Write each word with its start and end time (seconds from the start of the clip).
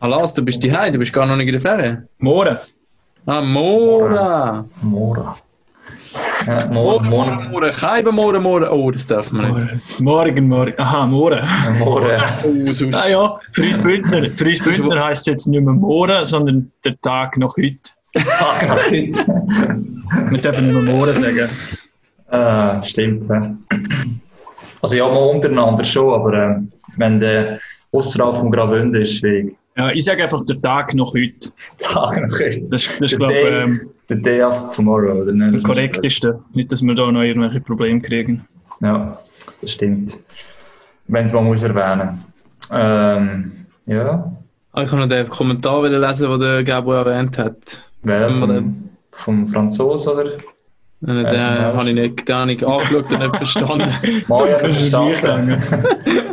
Alas, 0.00 0.32
du 0.32 0.42
bist 0.42 0.62
die 0.62 0.70
du 0.70 0.98
bist 0.98 1.12
gar 1.12 1.26
noch 1.26 1.36
nicht 1.36 1.48
in 1.48 1.52
der 1.52 1.60
Ferien. 1.60 2.08
Morgen. 2.18 2.56
Ah, 3.26 3.42
Mora. 3.42 4.64
Mora. 4.80 5.36
Ja, 6.46 6.58
morgen, 6.72 7.10
morgen. 7.10 7.50
Morgen, 7.50 7.70
Keiben, 7.70 8.14
morgen, 8.14 8.42
morgen. 8.42 8.66
Oh, 8.68 8.90
das 8.90 9.06
darf 9.06 9.30
man 9.30 9.52
nicht. 9.52 10.00
Morgen, 10.00 10.48
morgen. 10.48 10.72
Aha, 10.78 11.06
morgen. 11.06 11.46
Morgen. 11.78 12.18
Oh, 12.44 12.72
sonst. 12.72 12.94
Ah 12.94 13.08
ja, 13.08 13.38
für 13.52 13.62
uns 13.62 13.76
Bündner, 13.78 14.30
für 14.30 14.46
uns 14.46 14.58
Bündner 14.60 15.04
heisst 15.04 15.26
jetzt 15.26 15.46
nicht 15.46 15.62
mehr 15.62 15.74
morgen, 15.74 16.24
sondern 16.24 16.72
der 16.82 16.98
Tag 17.02 17.36
nach 17.36 17.54
heute. 17.58 17.90
Wir 20.30 20.40
dürfen 20.40 20.72
nicht 20.72 20.82
mehr 20.82 20.94
morgen 20.94 21.14
sagen. 21.14 21.48
Ah, 22.30 22.82
stimmt. 22.82 23.28
Ja. 23.28 23.54
Also 24.80 24.96
ja, 24.96 25.06
mal 25.06 25.28
untereinander 25.28 25.84
schon, 25.84 26.14
aber 26.14 26.32
äh, 26.32 26.56
wenn 26.96 27.20
der 27.20 27.60
außerhalb 27.92 28.36
vom 28.36 28.50
Graubünden 28.50 29.02
ist, 29.02 29.18
schwierig. 29.18 29.54
Ja, 29.80 29.90
ich 29.90 30.04
sage 30.04 30.22
einfach 30.22 30.44
der 30.44 30.60
Tag 30.60 30.94
nach 30.94 31.12
heute. 31.14 31.50
Tag 31.78 32.20
noch 32.20 32.38
heute. 32.38 32.60
Das, 32.70 32.86
das 32.86 33.12
ist, 33.12 33.16
glaube 33.16 33.32
ich, 33.32 33.50
ähm, 33.50 33.80
the 34.08 34.20
day 34.20 34.42
after 34.42 34.70
tomorrow, 34.70 35.22
oder 35.22 35.32
nicht? 35.32 35.54
am 35.54 35.62
korrektesten. 35.62 36.34
Nicht, 36.52 36.70
dass 36.70 36.82
wir 36.82 36.94
da 36.94 37.10
noch 37.10 37.22
irgendwelche 37.22 37.60
Probleme 37.60 38.00
kriegen. 38.00 38.46
Ja, 38.80 39.18
das 39.62 39.72
stimmt. 39.72 40.20
Wenn 41.08 41.26
es 41.26 41.32
mal 41.32 41.42
muss 41.42 41.62
erwähnen. 41.62 42.22
Ähm, 42.70 43.52
ja, 43.86 44.30
Ah, 44.72 44.82
Ich 44.82 44.90
habe 44.92 45.00
noch 45.00 45.08
den 45.08 45.28
Kommentar 45.28 45.88
lesen, 45.88 46.30
den 46.30 46.40
der 46.40 46.62
Gabo 46.62 46.92
erwähnt 46.92 47.36
hat. 47.38 47.82
wer 48.02 48.28
Wenn 48.28 48.38
wir 48.38 48.46
vom, 48.46 48.90
vom 49.10 49.48
Franzosen 49.48 50.12
oder? 50.12 50.30
Den, 51.00 51.24
ja. 51.24 51.72
habe 51.74 51.88
ich 51.88 51.94
nicht, 51.94 52.28
den 52.28 52.36
habe 52.36 52.52
ich 52.52 52.64
angeschaut 52.66 53.10
und 53.10 53.18
nicht 53.18 53.36
verstanden. 53.38 53.88
Mal 54.28 54.58
verstanden. 54.58 55.62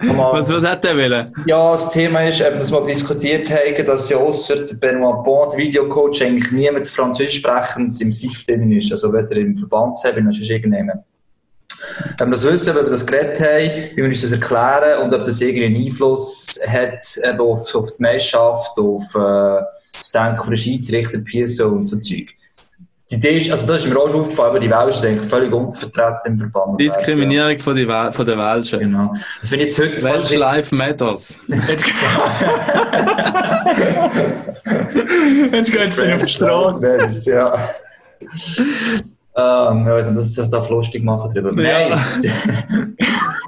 Was, 0.00 0.48
was 0.48 0.64
hat 0.64 0.84
der 0.84 0.96
wollen? 0.96 1.34
Ja, 1.46 1.72
das 1.72 1.90
Thema 1.90 2.20
ist, 2.28 2.40
ob 2.40 2.54
wir 2.54 2.60
es 2.60 2.70
mal 2.70 2.86
diskutiert 2.86 3.50
haben, 3.50 3.84
dass 3.84 4.08
ja 4.08 4.18
ausser 4.18 4.56
Benoit 4.74 5.24
Bond, 5.24 5.56
Videocoach, 5.56 6.22
eigentlich 6.22 6.52
niemand 6.52 6.86
Französisch 6.86 7.38
sprechend 7.38 8.00
im 8.00 8.12
SIF 8.12 8.46
drin 8.46 8.70
ist. 8.70 8.92
Also 8.92 9.12
weder 9.12 9.36
im 9.36 9.56
Verbandsheber 9.56 10.20
noch 10.20 10.32
sonst 10.32 10.50
irgendjemand. 10.50 11.02
Wenn 12.18 12.28
wir 12.28 12.32
das 12.32 12.44
wissen, 12.44 12.74
wenn 12.74 12.84
wir 12.84 12.90
das 12.90 13.06
geredet 13.06 13.40
haben, 13.40 13.90
wie 13.94 13.96
wir 13.96 14.04
uns 14.04 14.22
das 14.22 14.32
erklären 14.32 15.02
und 15.02 15.14
ob 15.14 15.24
das 15.24 15.40
irgendwie 15.40 15.66
einen 15.66 15.86
Einfluss 15.86 16.60
hat 16.66 17.04
eben 17.24 17.40
auf, 17.40 17.74
auf 17.74 17.96
die 17.96 18.02
Meisterschaft, 18.02 18.78
auf 18.78 19.14
äh, 19.14 19.64
das 19.98 20.12
Denken 20.12 20.38
von 20.38 20.50
der 20.50 20.56
Schiedsrichter, 20.56 21.18
PSO 21.18 21.68
und 21.68 21.86
so 21.86 21.98
Zeug. 21.98 22.28
Die 23.10 23.14
Idee 23.14 23.38
ist, 23.38 23.50
also 23.50 23.66
das 23.66 23.84
ist 23.86 23.90
mir 23.90 23.98
auch 23.98 24.10
schon 24.10 24.20
aufgefallen, 24.20 24.50
aber 24.50 24.60
die 24.60 24.68
Welschen 24.68 25.00
sind 25.00 25.10
eigentlich 25.12 25.30
völlig 25.30 25.50
untervertreten 25.52 26.32
im 26.32 26.38
Verband. 26.38 26.78
Diskriminierung 26.78 27.58
von, 27.58 27.74
die 27.74 27.88
Wel 27.88 28.12
von 28.12 28.26
der 28.26 28.36
Ja, 28.36 28.54
Welschen. 28.56 28.80
genau. 28.80 29.14
Also 29.40 29.52
wenn 29.52 29.60
jetzt 29.60 29.78
heute 29.78 30.02
Welsh 30.02 30.34
Life 30.34 30.74
Matters. 30.74 31.38
Jetzt, 31.68 31.86
jetzt 35.52 35.72
geht 35.72 35.88
es 35.88 35.96
dann 35.96 36.12
auf 36.12 36.22
die 36.22 36.28
Straße. 36.28 36.98
Straße. 37.00 37.32
Ja. 37.32 37.70
Ähm, 39.40 39.82
ich 39.82 39.86
weiß 39.92 40.06
nicht, 40.08 40.18
dass 40.18 40.34
sich 40.34 40.50
da 40.50 40.66
lustig 40.68 41.04
machen 41.04 41.32
drüber. 41.32 41.62
Ja. 41.62 42.04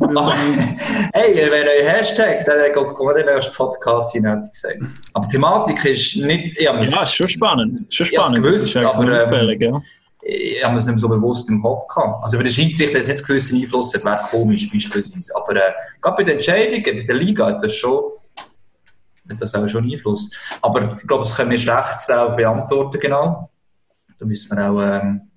Nein. 0.00 0.76
Hey, 1.12 1.34
wenn 1.50 1.66
ihr 1.66 1.88
Hashtag, 1.88 2.44
dann 2.46 2.72
kommt 2.72 3.16
der 3.16 3.34
nächste 3.34 3.52
Podcast 3.52 4.12
hinein, 4.12 4.36
hätte 4.38 4.46
ich 4.46 4.52
gesagt. 4.52 4.76
Aber 5.12 5.26
die 5.26 5.32
Thematik 5.32 5.84
ist 5.84 6.16
nicht, 6.16 6.56
ich 6.58 6.64
Ja, 6.64 6.80
ist 6.80 7.14
schon 7.14 7.28
spannend. 7.28 7.84
Schon 7.90 8.06
Ich 8.06 8.16
spannend. 8.16 8.36
gewusst, 8.42 8.60
das 8.60 8.68
ist 8.70 8.76
aber, 8.76 9.02
ähm, 9.04 9.20
auffällig, 9.20 9.60
ja. 9.60 9.80
ich 10.22 10.64
habe 10.64 10.78
es 10.78 10.86
nicht 10.86 10.94
mehr 10.94 11.00
so 11.00 11.08
bewusst 11.08 11.48
im 11.50 11.60
Kopf 11.60 11.86
gehabt. 11.88 12.22
Also, 12.22 12.38
wenn 12.38 12.44
der 12.44 12.52
Schiedsrichter 12.52 12.98
jetzt 12.98 13.08
nicht 13.08 13.26
gewissen 13.26 13.60
Einfluss 13.60 13.92
hat, 13.94 14.04
wäre 14.04 14.20
komisch, 14.30 14.70
beispielsweise. 14.72 15.34
Aber 15.36 15.56
äh, 15.56 15.72
gerade 16.00 16.16
bei 16.16 16.22
den 16.24 16.36
Entscheidungen, 16.36 16.82
bei 16.82 17.04
der 17.06 17.16
Liga 17.16 17.46
hat 17.46 17.62
das 17.62 17.74
schon, 17.74 18.02
hat 19.28 19.40
das 19.40 19.54
auch 19.54 19.68
schon 19.68 19.84
Einfluss. 19.90 20.30
Aber 20.62 20.92
ich 20.94 21.06
glaube, 21.06 21.24
das 21.24 21.36
können 21.36 21.50
wir 21.50 21.58
schlecht 21.58 22.00
selber 22.00 22.36
beantworten, 22.36 22.98
genau. 23.00 23.50
Da 24.18 24.24
müssen 24.24 24.56
wir 24.56 24.70
auch 24.70 24.80
ähm, 24.80 25.29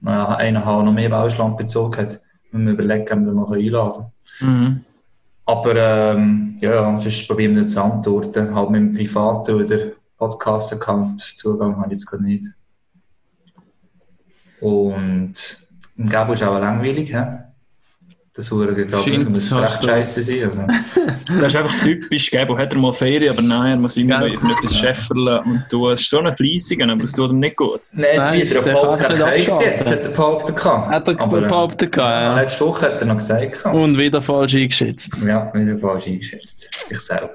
noch 0.00 0.30
einen 0.30 0.64
haben, 0.64 0.78
der 0.78 0.84
noch 0.84 0.92
mehr 0.92 1.10
Welschland 1.10 1.56
bezogen 1.56 1.96
hat. 1.96 2.20
Wenn 2.52 2.66
wir 2.66 2.72
überlegen, 2.72 3.20
ob 3.20 3.26
wir 3.26 3.32
noch 3.32 3.52
einladen 3.52 4.06
Mhm. 4.40 4.84
Aber 5.46 5.76
ähm, 5.76 6.56
ja, 6.58 6.98
sonst 6.98 7.28
probieren 7.28 7.54
wir 7.54 7.68
zu 7.68 7.82
antworten. 7.82 8.54
Halt 8.54 8.70
mit 8.70 8.80
dem 8.80 8.94
privaten 8.94 9.54
oder 9.54 9.78
Podcast-Account 10.18 11.20
Zugang 11.20 11.76
habe 11.76 11.86
ich 11.86 12.00
jetzt 12.00 12.06
gerade 12.06 12.24
nicht. 12.24 12.46
Und 14.60 15.34
im 15.96 16.08
Gabo 16.08 16.32
ist 16.32 16.42
auch 16.42 16.58
langweilig, 16.58 17.14
hä? 17.14 17.45
Das 18.36 18.50
Huren 18.50 18.74
geht 18.74 18.92
aber 18.92 19.02
Scheint, 19.02 19.30
muss 19.30 19.56
recht 19.56 19.84
scheiße 19.84 20.22
sein. 20.22 20.44
Also. 20.44 20.62
Das 21.40 21.46
ist 21.52 21.56
einfach 21.56 21.82
typisch, 21.82 22.30
Gabo 22.30 22.56
hat 22.56 22.72
er 22.72 22.78
mal 22.78 22.92
Ferien, 22.92 23.30
aber 23.32 23.42
nein, 23.42 23.70
er 23.72 23.76
muss 23.76 23.96
immer 23.96 24.18
Gell? 24.20 24.28
noch 24.28 24.34
irgendetwas 24.34 24.76
scheffeln 24.76 25.28
und 25.44 25.64
du 25.70 25.88
hast 25.88 26.08
so 26.08 26.18
einen 26.18 26.32
Fleissigen, 26.34 26.90
aber 26.90 27.02
es 27.02 27.12
tut 27.12 27.30
ihm 27.30 27.38
nicht 27.40 27.56
gut. 27.56 27.80
Nein, 27.92 28.16
Nein, 28.16 28.42
wieder 28.42 28.62
der 28.62 28.72
nicht 28.74 28.84
hat 28.84 29.18
er 29.20 29.44
gesetzt, 29.44 29.90
hat 29.90 30.02
er 30.02 30.10
behauptet. 30.10 30.56
gehabt. 30.56 30.90
Hat 30.92 31.08
er 31.08 31.14
behauptet, 31.14 31.92
gehabt, 31.92 32.10
ja. 32.22 32.40
Letzte 32.40 32.66
Woche 32.66 32.86
hat 32.86 33.00
er 33.00 33.06
noch 33.06 33.16
gesagt. 33.16 33.52
gehabt. 33.52 33.74
Und 33.74 33.96
wieder 33.96 34.20
falsch 34.22 34.54
eingeschätzt. 34.54 35.18
Ja, 35.26 35.50
wieder 35.54 35.76
falsch 35.78 36.06
eingeschätzt. 36.06 36.68
Ich 36.90 37.00
selber. 37.00 37.34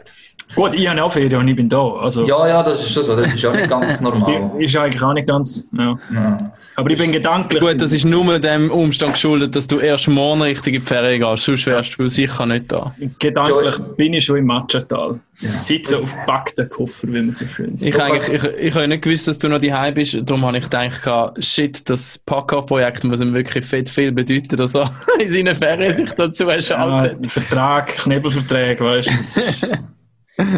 Gut, 0.55 0.75
ich 0.75 0.87
habe 0.87 1.03
auch 1.03 1.11
Ferien 1.11 1.39
und 1.41 1.47
ich 1.47 1.55
bin 1.55 1.69
da. 1.69 1.81
Also, 2.01 2.25
Ja, 2.25 2.47
ja, 2.47 2.63
das 2.63 2.79
ist 2.81 2.91
schon 2.93 3.03
so. 3.03 3.15
Das 3.15 3.33
ist 3.33 3.41
ja 3.41 3.51
nicht 3.51 3.69
ganz 3.69 4.01
normal. 4.01 4.51
ist 4.59 4.75
eigentlich 4.75 5.01
auch 5.01 5.13
nicht 5.13 5.27
ganz. 5.27 5.67
Ja. 5.77 5.97
Ja. 6.13 6.37
Aber 6.75 6.89
ich 6.89 6.97
bin 6.99 7.11
gedanklich. 7.11 7.61
Gut, 7.61 7.79
das 7.79 7.93
ist 7.93 8.05
nur 8.05 8.39
dem 8.39 8.69
Umstand 8.71 9.13
geschuldet, 9.13 9.55
dass 9.55 9.67
du 9.67 9.79
erst 9.79 10.07
morgen 10.07 10.41
richtig 10.41 10.73
in 10.75 10.81
die 10.81 10.85
Ferien 10.87 11.21
gehst. 11.21 11.43
Sonst 11.45 11.65
wärst 11.67 11.97
du 11.97 12.07
sicher 12.07 12.45
nicht 12.45 12.71
da. 12.71 12.93
Gedanklich 13.19 13.77
bin 13.97 14.13
ich 14.13 14.25
schon 14.25 14.37
im 14.37 14.45
Matschental. 14.45 15.19
Sitze 15.35 15.97
auf 15.97 16.13
gepackten 16.15 16.69
Koffer, 16.69 17.07
wie 17.07 17.21
man 17.21 17.33
so 17.33 17.45
schön 17.47 17.77
sagt. 17.77 17.95
Ich, 17.95 18.01
eigentlich, 18.01 18.27
ich, 18.43 18.43
ich 18.67 18.75
habe 18.75 18.87
nicht 18.87 19.01
gewusst, 19.03 19.27
dass 19.27 19.39
du 19.39 19.49
noch 19.49 19.59
daheim 19.59 19.93
bist. 19.95 20.17
Darum 20.23 20.45
habe 20.45 20.57
ich 20.57 20.63
gedacht, 20.63 21.01
shit, 21.43 21.89
das 21.89 22.19
Pack-Off-Projekt 22.25 23.03
muss 23.05 23.19
ihm 23.21 23.33
wirklich 23.33 23.65
fett 23.65 23.89
viel 23.89 24.11
bedeuten, 24.11 24.55
dass 24.57 24.75
er 24.75 24.91
in 25.19 25.29
seinen 25.29 25.55
Ferien 25.55 25.95
sich 25.95 26.11
dazu 26.11 26.43
Ja, 26.47 26.59
schaltet. 26.61 27.23
der 27.25 27.29
Vertrag, 27.29 27.87
Knebelverträge, 27.87 28.83
weißt 28.83 29.63
du. 29.63 29.67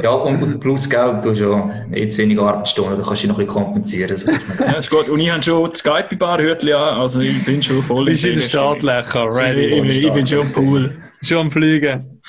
Ja, 0.01 0.11
und 0.11 0.59
plus 0.59 0.89
Geld, 0.89 1.25
du 1.25 1.31
hast 1.31 1.39
ja 1.39 1.69
eh 1.91 2.07
zu 2.07 2.19
wenig 2.21 2.39
Arbeitsstunden, 2.39 2.95
da 2.97 3.03
kannst 3.03 3.23
du 3.23 3.27
dich 3.27 3.35
noch 3.35 3.39
ein 3.39 3.45
bisschen 3.47 3.63
kompensieren. 3.63 4.15
So, 4.17 4.31
Ja, 4.59 4.73
ist 4.73 4.89
gut. 4.89 5.09
Und 5.09 5.19
ich 5.19 5.29
habe 5.31 5.41
schon 5.43 5.69
das 5.69 5.79
Skype-Bar-Hütchen 5.79 6.73
an, 6.73 6.99
also 7.01 7.19
ich 7.19 7.43
bin 7.43 7.61
schon 7.61 7.81
voll 7.83 8.05
Bist 8.05 8.23
in 8.23 8.31
den 8.35 8.41
Ferienstimmung. 8.43 8.79
Startlöchern, 8.79 9.29
Ich, 9.31 9.35
ready. 9.37 9.89
ich, 9.89 10.03
ich 10.05 10.13
bin 10.13 10.27
schon 10.27 10.41
am 10.41 10.51
Pool. 10.51 10.95
Schon 11.23 11.37
am 11.37 11.51
Fliegen. 11.51 12.21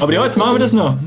Aber 0.00 0.12
ja, 0.12 0.24
jetzt 0.24 0.36
machen 0.36 0.54
wir 0.54 0.58
das 0.58 0.72
noch. 0.74 0.98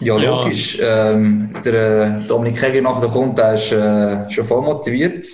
ja, 0.00 0.16
logisch. 0.16 0.78
Ähm, 0.80 1.52
der 1.64 2.22
äh, 2.22 2.26
Dominik 2.26 2.60
Hegi 2.62 2.80
nachher 2.80 3.08
kommt, 3.08 3.36
der 3.38 3.54
ist 3.54 3.72
äh, 3.72 4.28
schon 4.30 4.44
voll 4.44 4.62
motiviert. 4.62 5.26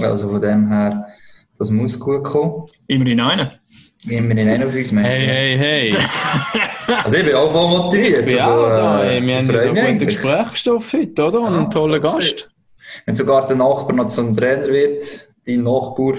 Also 0.00 0.28
von 0.28 0.40
dem 0.40 0.68
her, 0.68 1.04
das 1.58 1.70
muss 1.70 1.98
gut 1.98 2.22
kommen. 2.24 2.66
Immerhin 2.86 3.20
einen. 4.04 4.30
Immer 4.30 4.40
in 4.40 4.48
einer 4.48 4.66
von 4.66 4.78
uns 4.78 4.92
Menschen. 4.92 5.12
Hey, 5.12 5.56
hey, 5.58 5.92
hey. 5.92 5.96
Also 7.04 7.16
ich 7.16 7.24
bin 7.24 7.34
auch 7.34 7.52
voll 7.52 7.68
motiviert. 7.68 8.26
Ja, 8.26 8.48
also, 8.48 8.68
da, 8.68 9.04
äh, 9.04 9.22
wir 9.22 9.40
ich 9.40 9.48
haben 9.48 9.78
einen 9.78 9.98
guten. 9.98 10.06
Gesprächsstoff 10.06 10.92
heute, 10.92 11.24
oder? 11.24 11.40
Und 11.40 11.54
einen 11.54 11.70
tollen 11.70 12.02
so 12.02 12.08
Gast. 12.08 12.50
Wenn 13.06 13.16
sogar 13.16 13.46
der 13.46 13.56
Nachbar 13.56 13.94
noch 13.94 14.08
zum 14.08 14.36
Trainer 14.36 14.66
wird, 14.66 15.28
dein 15.46 15.62
Nachbar, 15.62 16.14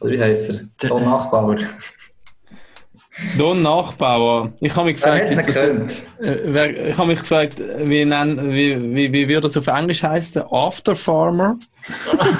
oder 0.00 0.10
wie 0.10 0.20
heißt 0.20 0.50
er? 0.50 0.60
Der 0.82 1.00
Nachbauer. 1.00 1.58
Don 3.36 3.62
Nachbauer. 3.62 4.52
Ich 4.60 4.74
habe 4.76 4.86
mich 4.86 4.96
gefragt, 4.96 5.30
das, 5.30 6.06
äh, 6.20 6.90
ich 6.90 6.96
habe 6.96 7.08
mich 7.08 7.20
gefragt, 7.20 7.58
wie, 7.58 8.04
nennen, 8.04 8.52
wie, 8.52 8.94
wie, 8.94 9.12
wie 9.12 9.28
würde 9.28 9.42
das 9.42 9.56
auf 9.56 9.66
Englisch 9.66 10.02
heißen? 10.02 10.42
After 10.50 10.94
Farmer? 10.94 11.58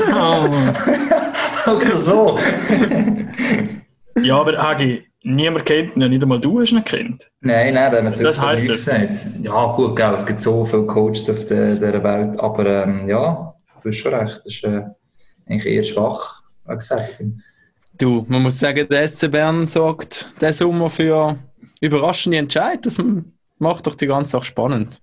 Oder 1.66 1.96
so. 1.96 2.38
Ja, 4.22 4.40
aber 4.40 4.56
Hagi, 4.56 5.04
niemand 5.22 5.64
kennt 5.64 5.96
ihn, 5.96 6.08
nicht 6.08 6.22
einmal 6.22 6.40
du 6.40 6.60
hast 6.60 6.72
ihn 6.72 6.84
kennt. 6.84 7.30
Nein, 7.40 7.74
nein, 7.74 7.90
da 7.90 7.98
haben 7.98 8.14
wir 8.14 8.24
Das 8.24 8.40
heisst 8.40 8.66
gesagt. 8.66 9.26
Ja, 9.42 9.72
gut, 9.74 9.96
gell, 9.96 10.14
es 10.14 10.24
gibt 10.24 10.40
so 10.40 10.64
viele 10.64 10.86
Coaches 10.86 11.28
auf 11.30 11.46
der, 11.46 11.74
dieser 11.76 12.02
Welt, 12.02 12.38
aber 12.40 12.84
ähm, 12.84 13.08
ja, 13.08 13.54
du 13.82 13.88
hast 13.88 13.96
schon 13.96 14.14
recht, 14.14 14.40
das 14.44 14.54
ist 14.54 14.64
äh, 14.64 14.84
eigentlich 15.48 15.66
eher 15.66 15.84
schwach, 15.84 16.42
wie 16.66 16.74
gesagt. 16.74 17.18
Du, 17.98 18.24
man 18.28 18.42
muss 18.42 18.58
sagen, 18.58 18.86
der 18.88 19.08
SC 19.08 19.30
Bern 19.30 19.66
sorgt 19.66 20.26
diesen 20.40 20.52
Sommer 20.52 20.88
für 20.88 21.36
überraschende 21.80 22.38
Entscheid. 22.38 22.84
Das 22.86 22.96
macht 23.58 23.86
doch 23.86 23.96
die 23.96 24.06
ganze 24.06 24.30
Sache 24.30 24.44
spannend. 24.44 25.00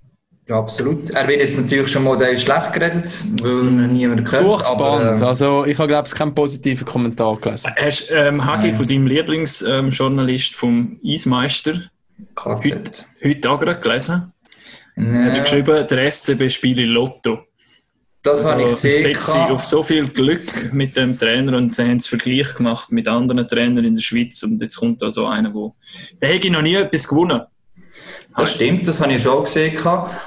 Ja, 0.48 0.60
absolut. 0.60 1.10
Er 1.10 1.28
wird 1.28 1.42
jetzt 1.42 1.58
natürlich 1.58 1.88
schon 1.92 2.04
mal 2.04 2.18
der 2.18 2.38
schlecht 2.38 2.72
geredet, 2.74 3.20
weil 3.42 3.64
niemand 3.88 4.30
kennt. 4.30 4.44
Durchs 4.46 4.70
ähm, 4.70 5.24
Also, 5.24 5.66
ich 5.66 5.78
habe, 5.80 5.88
glaube 5.88 6.08
ich, 6.08 6.14
keinen 6.14 6.36
positiven 6.36 6.86
Kommentar 6.86 7.36
gelesen. 7.38 7.72
Hast 7.76 8.12
du, 8.12 8.14
ähm, 8.16 8.46
Hagi, 8.46 8.72
von 8.72 8.86
deinem 8.86 9.08
Lieblingsjournalist 9.08 10.54
vom 10.54 11.00
Eismeister 11.04 11.74
KZ. 12.36 13.06
heute 13.24 13.50
auch 13.50 13.60
gerade 13.60 13.80
gelesen? 13.82 14.32
Er 14.96 15.26
hat 15.26 15.44
geschrieben, 15.44 15.86
der 15.90 16.12
SCB 16.12 16.50
spiele 16.50 16.86
Lotto. 16.86 17.40
das 18.24 18.50
habe 18.50 18.62
ich 18.62 18.68
Also, 18.68 18.88
gesehen. 18.88 19.04
setzt 19.16 19.26
sie 19.26 19.38
auf 19.40 19.64
so 19.64 19.84
viel 19.84 20.08
Glück 20.08 20.72
mit 20.72 20.96
dem 20.96 21.18
Trainer 21.18 21.58
und 21.58 21.76
sie 21.76 21.84
haben 21.84 21.98
es 21.98 22.08
Vergleich 22.08 22.54
gemacht 22.56 22.92
mit 22.92 23.08
anderen 23.08 23.48
Trainern 23.48 23.84
in 23.84 23.96
der 23.96 24.02
Schweiz 24.02 24.42
und 24.44 24.62
jetzt 24.62 24.78
kommt 24.78 25.02
da 25.02 25.12
so 25.12 25.26
einer, 25.26 25.54
wo 25.54 25.76
der 26.22 26.30
hätte 26.30 26.50
noch 26.50 26.62
nie 26.62 26.76
etwas 26.76 27.08
gewonnen. 27.08 27.42
Das 28.38 28.52
stimmt, 28.52 28.88
das 28.88 29.02
habe 29.02 29.14
ich 29.14 29.24
schon 29.24 29.44
gesehen. 29.44 29.78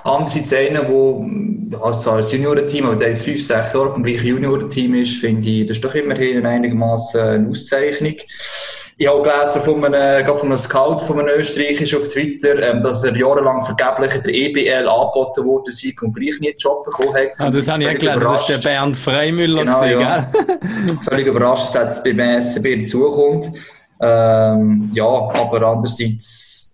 Andererseits 0.04 0.52
einer, 0.54 0.82
der 0.82 1.80
also 1.82 2.00
zwar 2.00 2.16
ein 2.18 2.24
Juniorenteam, 2.24 2.86
aber 2.86 2.96
der 2.96 3.08
ist 3.08 3.22
5, 3.22 3.46
6 3.46 3.72
Jahre 3.74 3.90
beim 3.90 4.02
gleichen 4.02 4.28
Juniorenteam 4.28 4.94
ist, 4.94 5.20
finde 5.20 5.48
ich, 5.48 5.66
das 5.66 5.76
ist 5.76 5.84
doch 5.84 5.94
immerhin 5.94 6.44
einigermaßen 6.44 7.20
eine 7.20 7.48
Auszeichnung. 7.48 8.16
Ich 9.00 9.06
habe 9.06 9.22
gelesen 9.22 9.60
von 9.60 9.84
einem, 9.84 10.26
von 10.26 10.46
einem 10.46 10.56
Scout 10.56 10.98
von 10.98 11.20
einem 11.20 11.38
Österreicher 11.38 11.98
auf 11.98 12.08
Twitter, 12.08 12.60
ähm, 12.60 12.82
dass 12.82 13.04
er 13.04 13.16
jahrelang 13.16 13.62
vergeblich 13.62 14.12
in 14.12 14.22
der 14.22 14.34
EBL 14.34 14.88
angeboten 14.88 15.44
wurde 15.44 15.70
sei 15.70 15.94
und 16.02 16.14
gleich 16.14 16.40
nie 16.40 16.48
einen 16.48 16.58
Job 16.58 16.84
bekommen 16.84 17.14
hat. 17.14 17.28
Ah, 17.38 17.48
das 17.48 17.68
habe 17.68 17.84
ich 17.84 17.98
gelesen, 17.98 18.20
das 18.20 18.40
ist 18.40 18.64
der 18.64 18.68
Bernd 18.68 18.96
Freimüller 18.96 19.64
genau, 19.64 19.80
gewesen, 19.80 20.00
ja. 20.00 20.32
Völlig 21.04 21.28
überrascht, 21.28 21.76
dass 21.76 21.98
es 21.98 22.02
beim 22.02 22.42
SCB 22.42 22.80
dazukommt. 22.80 23.48
Ähm, 24.00 24.90
ja, 24.92 25.04
aber 25.04 25.62
andererseits... 25.62 26.67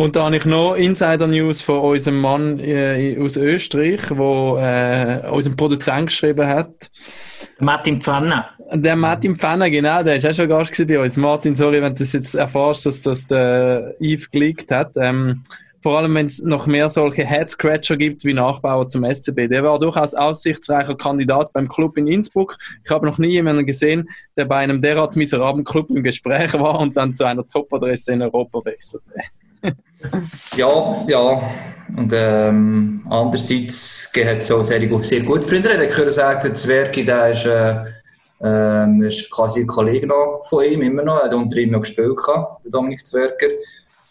Und 0.00 0.16
da 0.16 0.24
habe 0.24 0.36
ich 0.38 0.46
noch 0.46 0.76
Insider-News 0.76 1.60
von 1.60 1.80
unserem 1.80 2.22
Mann 2.22 2.58
äh, 2.58 3.18
aus 3.20 3.36
Österreich, 3.36 4.00
der 4.08 5.26
äh, 5.26 5.30
unserem 5.30 5.56
Produzent 5.58 6.06
geschrieben 6.06 6.46
hat. 6.46 6.90
Martin 7.58 8.00
Pfanner. 8.00 8.48
Der 8.72 8.96
Martin 8.96 9.36
Pfanner, 9.36 9.68
genau, 9.68 10.02
der 10.02 10.16
ist 10.16 10.24
auch 10.24 10.32
schon 10.32 10.48
Gast 10.48 10.86
bei 10.88 10.98
uns. 10.98 11.18
Martin, 11.18 11.54
sorry, 11.54 11.82
wenn 11.82 11.94
du 11.94 11.98
das 11.98 12.14
jetzt 12.14 12.34
erfährst, 12.34 12.86
dass 12.86 13.02
das 13.02 13.26
der 13.26 13.94
Yves 14.00 14.30
geleakt 14.30 14.70
hat. 14.70 14.92
Ähm, 14.96 15.42
vor 15.82 15.98
allem, 15.98 16.14
wenn 16.14 16.26
es 16.26 16.42
noch 16.42 16.66
mehr 16.66 16.88
solche 16.88 17.26
Head-Scratcher 17.26 17.96
gibt 17.96 18.24
wie 18.24 18.34
Nachbauer 18.34 18.88
zum 18.88 19.04
SCB. 19.04 19.48
Der 19.48 19.62
war 19.62 19.78
durchaus 19.78 20.14
aussichtsreicher 20.14 20.94
Kandidat 20.94 21.52
beim 21.52 21.68
Club 21.68 21.96
in 21.96 22.06
Innsbruck. 22.06 22.58
Ich 22.84 22.90
habe 22.90 23.06
noch 23.06 23.18
nie 23.18 23.28
jemanden 23.28 23.64
gesehen, 23.64 24.08
der 24.36 24.44
bei 24.44 24.56
einem 24.56 24.82
derart 24.82 25.16
miserablen 25.16 25.64
Club 25.64 25.90
im 25.90 26.02
Gespräch 26.02 26.52
war 26.54 26.80
und 26.80 26.96
dann 26.96 27.14
zu 27.14 27.24
einer 27.24 27.46
Top-Adresse 27.46 28.12
in 28.12 28.22
Europa 28.22 28.64
wechselte. 28.64 29.14
ja, 30.56 31.06
ja. 31.08 31.42
Und 31.96 32.12
ähm, 32.14 33.06
andererseits 33.08 34.12
hat 34.16 34.38
es 34.38 34.50
auch 34.50 34.62
sehr, 34.62 34.80
sehr 35.02 35.22
gute 35.22 35.48
Freunde. 35.48 35.84
Ich 35.84 35.94
kann 35.94 36.10
sagen, 36.10 36.40
der 36.42 36.54
Zwergi, 36.54 37.04
der 37.04 37.30
ist, 37.32 37.46
äh, 37.46 37.76
äh, 38.42 39.06
ist 39.06 39.30
quasi 39.30 39.60
ein 39.60 39.66
Kollege 39.66 40.06
noch 40.06 40.42
von 40.48 40.64
ihm, 40.64 40.82
immer 40.82 41.02
noch. 41.02 41.18
Er 41.18 41.24
hat 41.24 41.34
unter 41.34 41.56
ihm 41.56 41.70
noch 41.70 41.80
gespielt, 41.80 42.18
der 42.28 42.70
Dominik 42.70 43.04
Zwerger. 43.04 43.48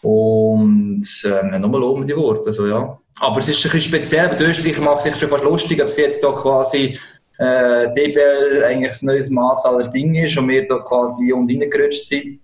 Und 0.02 1.06
äh, 1.24 1.58
nochmal 1.58 2.04
die 2.06 2.16
Worte. 2.16 2.46
Also, 2.46 2.66
ja. 2.66 2.98
Aber 3.20 3.38
es 3.38 3.48
ist 3.48 3.58
ein 3.58 3.72
bisschen 3.72 3.80
speziell, 3.80 4.30
weil 4.30 4.36
die 4.36 4.44
Österreicher 4.44 4.82
macht 4.82 5.02
sich 5.02 5.14
schon 5.16 5.28
fast 5.28 5.44
lustig, 5.44 5.82
ob 5.82 5.90
sie 5.90 6.02
jetzt 6.02 6.24
da 6.24 6.32
quasi 6.32 6.98
äh, 7.38 7.92
DBL 7.92 8.64
eigentlich 8.64 8.92
das 8.92 9.02
neues 9.02 9.30
Maß 9.30 9.64
aller 9.66 9.88
Dinge 9.88 10.24
ist 10.24 10.36
und 10.38 10.48
wir 10.48 10.66
da 10.66 10.78
quasi 10.78 11.32
und 11.32 11.50
reingerutscht 11.50 12.04
sind 12.04 12.40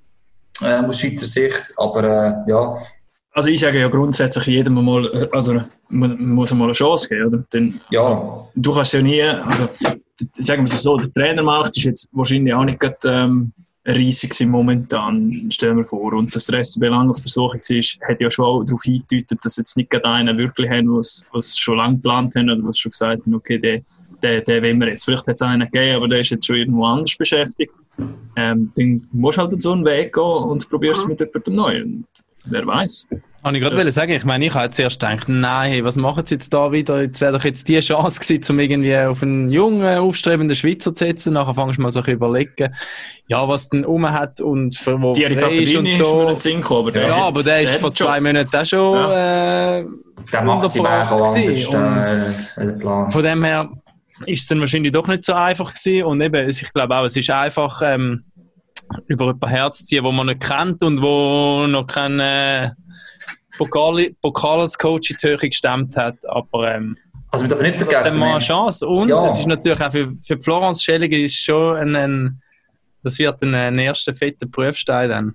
äh, 0.63 0.85
aus 0.85 1.01
Schweizer 1.01 1.27
Sicht. 1.27 1.65
Aber 1.77 2.05
äh, 2.05 2.51
ja. 2.51 2.77
Also 3.33 3.51
ich 3.51 3.61
sage 3.61 3.81
ja 3.81 3.89
grundsätzlich 3.89 4.47
jedem 4.47 4.83
mal, 4.83 5.29
also 5.33 5.61
muss 5.89 6.55
mal 6.55 6.65
eine 6.65 6.73
Chance 6.73 7.09
geben, 7.09 7.27
oder? 7.27 7.45
Denn, 7.53 7.81
ja. 7.91 8.01
Also, 8.01 8.49
du 8.55 8.73
kannst 8.73 8.93
ja 8.95 9.03
nie, 9.03 9.23
also 9.23 9.69
sagen 10.33 10.67
wir 10.67 10.73
es 10.73 10.83
so, 10.83 10.97
der 10.97 11.13
Trainermarkt 11.13 11.77
ist 11.77 11.85
jetzt 11.85 12.09
wahrscheinlich 12.13 12.55
auch 12.55 12.65
nicht 12.65 12.81
gerade, 12.81 12.97
ähm, 13.05 13.53
riesig 13.87 14.35
sind 14.35 14.51
momentan, 14.51 15.51
stellen 15.51 15.79
wir 15.79 15.85
vor. 15.85 16.13
Und 16.13 16.35
dass 16.35 16.47
der 16.47 16.63
SCB 16.63 16.85
lange 16.85 17.11
auf 17.11 17.21
der 17.21 17.31
Suche 17.31 17.59
war, 17.59 18.09
hat 18.09 18.21
ja 18.21 18.31
schon 18.31 18.67
darauf 18.67 18.83
hingedeutet, 18.83 19.39
dass 19.43 19.57
jetzt 19.57 19.77
nicht 19.77 19.91
gerade 19.91 20.09
einen 20.09 20.37
wirklich 20.39 20.69
haben, 20.71 20.97
was, 20.97 21.27
was 21.33 21.57
schon 21.57 21.77
lange 21.77 21.97
geplant 21.97 22.35
haben 22.37 22.51
oder 22.51 22.65
was 22.65 22.79
schon 22.79 22.91
gesagt 22.91 23.25
haben, 23.25 23.35
okay, 23.35 23.59
den, 23.59 23.85
den, 24.23 24.45
den 24.45 24.63
wollen 24.63 24.81
wir 24.81 24.89
jetzt. 24.89 25.05
Vielleicht 25.05 25.27
hat 25.27 25.37
es 25.37 25.43
einen 25.43 25.71
gegeben, 25.71 25.97
aber 25.97 26.09
der 26.09 26.21
ist 26.21 26.31
jetzt 26.31 26.47
schon 26.47 26.57
irgendwo 26.57 26.85
anders 26.85 27.17
beschäftigt. 27.17 27.73
Ähm, 28.37 28.71
dann 28.77 29.07
musst 29.13 29.39
du 29.39 29.43
halt 29.43 29.63
so 29.63 29.73
einen 29.73 29.85
Weg 29.85 30.13
gehen 30.13 30.23
und 30.23 30.69
probierst 30.69 31.03
es 31.03 31.09
mit 31.09 31.21
jemandem 31.21 31.55
neu. 31.55 31.83
Und 31.83 32.07
wer 32.47 32.67
weiß. 32.67 33.09
Habe 33.47 33.59
ich 33.59 33.63
gerade 33.63 33.93
sagen, 33.93 34.11
ich 34.11 34.25
meine, 34.25 34.47
ich 34.47 34.55
habe 34.55 34.71
zuerst 34.71 34.99
gedacht, 34.99 35.29
nein, 35.29 35.71
hey, 35.71 35.85
was 35.85 35.95
machen 35.95 36.27
sie 36.27 36.35
jetzt 36.35 36.53
da 36.53 36.73
wieder? 36.73 37.03
Jetzt 37.03 37.21
wäre 37.21 37.33
doch 37.33 37.45
jetzt 37.45 37.69
die 37.69 37.79
Chance 37.79 38.19
gewesen, 38.19 38.53
um 38.53 38.59
irgendwie 38.59 38.97
auf 38.97 39.23
einen 39.23 39.51
jungen, 39.51 39.99
aufstrebenden 39.99 40.57
Schweizer 40.57 40.93
zu 40.93 41.05
setzen. 41.05 41.35
Nachher 41.35 41.55
fangst 41.55 41.79
du 41.79 41.83
mal 41.83 41.93
so 41.93 42.01
ein 42.01 42.11
überlegen, 42.11 42.75
ja, 43.29 43.47
was 43.47 43.69
denn 43.69 43.85
um 43.85 44.11
hat 44.11 44.41
und 44.41 44.75
für 44.75 45.01
wo 45.01 45.13
die 45.13 45.27
frei 45.27 45.55
ist 45.55 45.77
und 45.77 45.95
so. 45.95 46.31
Ist 46.31 46.43
Sinn 46.43 46.61
gekommen, 46.61 46.89
aber 46.89 47.01
ja, 47.07 47.15
aber 47.15 47.43
der, 47.45 47.59
der 47.59 47.71
ist 47.71 47.77
vor 47.77 47.93
zwei 47.93 48.21
Monaten 48.21 48.57
auch 48.57 48.65
schon, 48.65 48.97
ja. 48.97 49.79
äh, 49.79 49.85
der 50.33 50.43
macht 50.43 50.71
sie 50.71 50.81
anders, 50.81 52.57
äh, 52.57 52.73
Plan. 52.73 53.13
Von 53.13 53.23
dem 53.23 53.45
her 53.45 53.71
ist 54.25 54.41
es 54.41 54.47
dann 54.49 54.59
wahrscheinlich 54.59 54.91
doch 54.91 55.07
nicht 55.07 55.25
so 55.25 55.35
einfach 55.35 55.73
gewesen 55.73 56.05
und 56.05 56.21
eben, 56.21 56.49
ich 56.49 56.73
glaube 56.73 56.97
auch, 56.97 57.05
es 57.05 57.17
ist 57.17 57.31
einfach, 57.31 57.81
ähm, 57.85 58.25
über 59.07 59.27
jemanden 59.27 59.49
herzuziehen, 59.49 60.05
wo 60.05 60.13
man 60.13 60.27
nicht 60.27 60.41
kennt 60.41 60.83
und 60.83 61.01
wo 61.03 61.67
noch 61.67 61.87
keine, 61.87 62.75
äh, 62.77 62.87
Pokal, 63.59 64.11
Pokal 64.21 64.61
als 64.61 64.77
Coach 64.77 65.11
in 65.11 65.17
die 65.23 65.29
Höhe 65.29 65.37
gestemmt 65.37 65.97
hat, 65.97 66.17
aber 66.29 66.75
ähm, 66.75 66.97
also 67.31 67.45
wir 67.45 67.49
dürfen 67.49 67.67
nicht 67.67 67.79
vergessen. 67.79 68.19
Mal 68.19 68.37
eine 68.37 68.41
Chance. 68.41 68.87
Und 68.87 69.09
ja. 69.09 69.29
es 69.29 69.39
ist 69.39 69.47
natürlich 69.47 69.81
auch 69.81 69.91
für, 69.91 70.13
für 70.25 70.41
Florence 70.41 70.83
Schelliger 70.83 71.17
ist 71.17 71.35
schon 71.37 71.77
ein, 71.77 71.97
ein, 71.97 72.43
das 73.07 73.21
wird 73.21 73.41
ein, 73.43 73.55
ein 73.55 73.79
erster 73.79 74.13
fetter 74.13 74.47
Prüfstein 74.47 75.09
dann. 75.09 75.35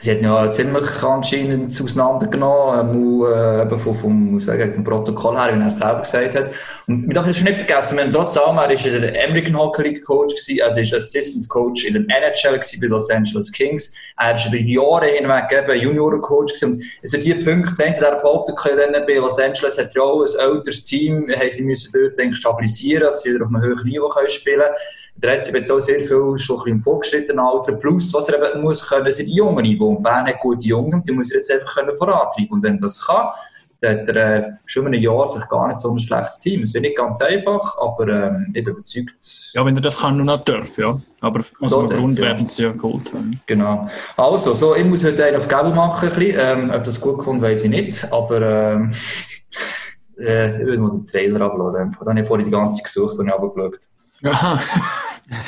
Sie 0.00 0.10
hat 0.12 0.20
ja 0.20 0.50
ziemlich 0.50 1.02
anscheinend 1.02 1.80
auseinandergenommen, 1.80 3.24
äh, 3.24 3.62
eben 3.62 3.80
vom, 3.80 3.94
vom, 3.94 4.40
vom 4.40 4.84
Protokoll 4.84 5.36
her, 5.36 5.56
wie 5.56 5.62
er 5.62 5.70
selber 5.70 6.00
gesagt 6.00 6.36
hat. 6.36 6.50
Und 6.86 7.08
wir 7.08 7.14
dürfen 7.14 7.44
nicht 7.44 7.56
vergessen, 7.56 7.96
wir 7.96 8.04
haben 8.04 8.12
trotzdem, 8.12 8.56
er 8.56 8.70
in 8.70 9.00
der 9.00 9.28
American 9.28 9.56
Hockey 9.56 9.82
League 9.82 10.04
Coach 10.04 10.34
gewesen, 10.34 10.62
also 10.62 10.80
ist 10.80 10.94
Assistant 10.94 11.48
Coach 11.48 11.86
in 11.86 11.94
der 11.94 12.02
NHL 12.02 12.54
gewesen, 12.54 12.80
bei 12.80 12.86
Los 12.88 13.10
Angeles 13.10 13.50
Kings. 13.50 13.94
Er 14.18 14.34
ist 14.34 14.46
über 14.46 14.56
Jahre 14.56 15.06
hinweg 15.06 15.52
eben 15.52 15.80
Junioren 15.80 16.20
Coach 16.20 16.52
gewesen. 16.52 16.74
Und 16.74 17.08
sind 17.08 17.24
die 17.24 17.34
Punkte, 17.34 17.72
die 17.76 18.04
er 18.04 18.20
behauptet, 18.20 18.56
dann 18.76 19.06
bei 19.06 19.14
Los 19.14 19.38
Angeles 19.38 19.78
hat 19.78 19.94
ja 19.94 20.02
auch 20.02 20.22
ein 20.22 20.50
älteres 20.52 20.84
Team, 20.84 21.28
haben 21.28 21.50
sie 21.50 21.64
müssen 21.64 21.90
dort 21.92 22.18
denke, 22.18 22.36
stabilisieren, 22.36 23.04
dass 23.04 23.22
sie 23.22 23.34
auf 23.40 23.48
einem 23.48 23.62
höheren 23.62 23.84
Niveau 23.84 24.10
spielen 24.28 24.60
können. 24.60 24.74
Der 25.22 25.36
SCB 25.36 25.56
hat 25.56 25.66
so 25.66 25.80
sehr 25.80 26.00
viel 26.00 26.38
schon 26.38 26.66
im 26.68 26.78
vorgeschrittenen 26.78 27.40
Alter. 27.40 27.72
Plus, 27.72 28.14
was 28.14 28.28
er 28.28 28.52
eben 28.52 28.62
muss 28.62 28.88
können, 28.88 29.12
sind 29.12 29.26
die 29.26 29.34
jungen. 29.34 29.80
Und 29.80 30.02
Bern 30.02 30.26
hat 30.26 30.40
gute 30.40 30.66
Jungen, 30.66 31.02
die 31.02 31.12
muss 31.12 31.30
er 31.32 31.38
jetzt 31.38 31.50
einfach 31.50 31.74
können 31.74 31.94
vorantreiben. 31.94 32.50
Und 32.50 32.62
wenn 32.62 32.78
das 32.78 33.04
kann, 33.04 33.28
dann 33.80 34.00
hat 34.00 34.08
er 34.08 34.16
äh, 34.16 34.52
schon 34.64 34.86
in 34.86 34.94
einem 34.94 35.02
Jahr 35.02 35.28
vielleicht 35.28 35.50
gar 35.50 35.68
nicht 35.68 35.80
so 35.80 35.90
ein 35.90 35.98
schlechtes 35.98 36.40
Team. 36.40 36.62
Es 36.62 36.74
wird 36.74 36.82
nicht 36.82 36.96
ganz 36.96 37.20
einfach, 37.20 37.76
aber 37.78 38.08
ähm, 38.08 38.52
ich 38.54 38.64
bin 38.64 38.74
überzeugt. 38.74 39.14
Ja, 39.54 39.64
wenn 39.64 39.76
er 39.76 39.80
das 39.80 39.98
kann, 39.98 40.16
noch 40.16 40.24
nicht 40.24 40.48
darf, 40.48 40.78
ja. 40.78 41.00
Aber 41.20 41.44
aus 41.60 41.72
dem 41.72 41.88
Grund 41.88 42.18
ja. 42.18 42.26
werden 42.26 42.46
sie 42.46 42.64
ja 42.64 42.72
geholt 42.72 43.12
haben. 43.12 43.40
Genau. 43.46 43.88
Also, 44.16 44.54
so, 44.54 44.74
ich 44.74 44.84
muss 44.84 45.04
heute 45.04 45.24
einen 45.24 45.36
auf 45.36 45.48
Gabel 45.48 45.72
machen. 45.74 46.08
Ein 46.08 46.14
bisschen. 46.14 46.36
Ähm, 46.38 46.70
ob 46.74 46.84
das 46.84 47.00
gut 47.00 47.18
kommt, 47.18 47.40
weiß 47.40 47.64
ich 47.64 47.70
nicht. 47.70 48.12
Aber 48.12 48.42
ähm, 48.42 48.92
äh, 50.18 50.60
ich 50.60 50.66
will 50.66 50.78
mal 50.78 50.90
den 50.90 51.06
Trailer 51.06 51.40
abladen. 51.40 51.96
Dann 52.00 52.08
habe 52.08 52.20
ich 52.20 52.26
vorhin 52.26 52.46
die 52.46 52.52
ganze 52.52 52.82
gesucht 52.82 53.18
und 53.18 53.30
habe 53.30 53.52
geschaut. 53.52 53.78
Ja. 54.22 54.58
Und 55.30 55.36
das 55.40 55.44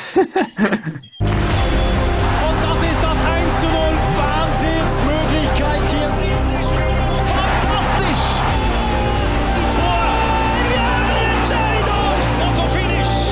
ist 2.85 3.01
das 3.01 3.17
1 3.17 3.61
zu 3.61 3.67
0. 3.67 3.73
Wahnsinnsmöglichkeit 4.15 5.85
hier. 5.89 6.11
Fantastisch. 7.25 8.25
Tor. 9.73 10.05
Ja, 10.75 10.91
Entscheidung. 11.33 12.17
Fotofinish. 12.37 13.25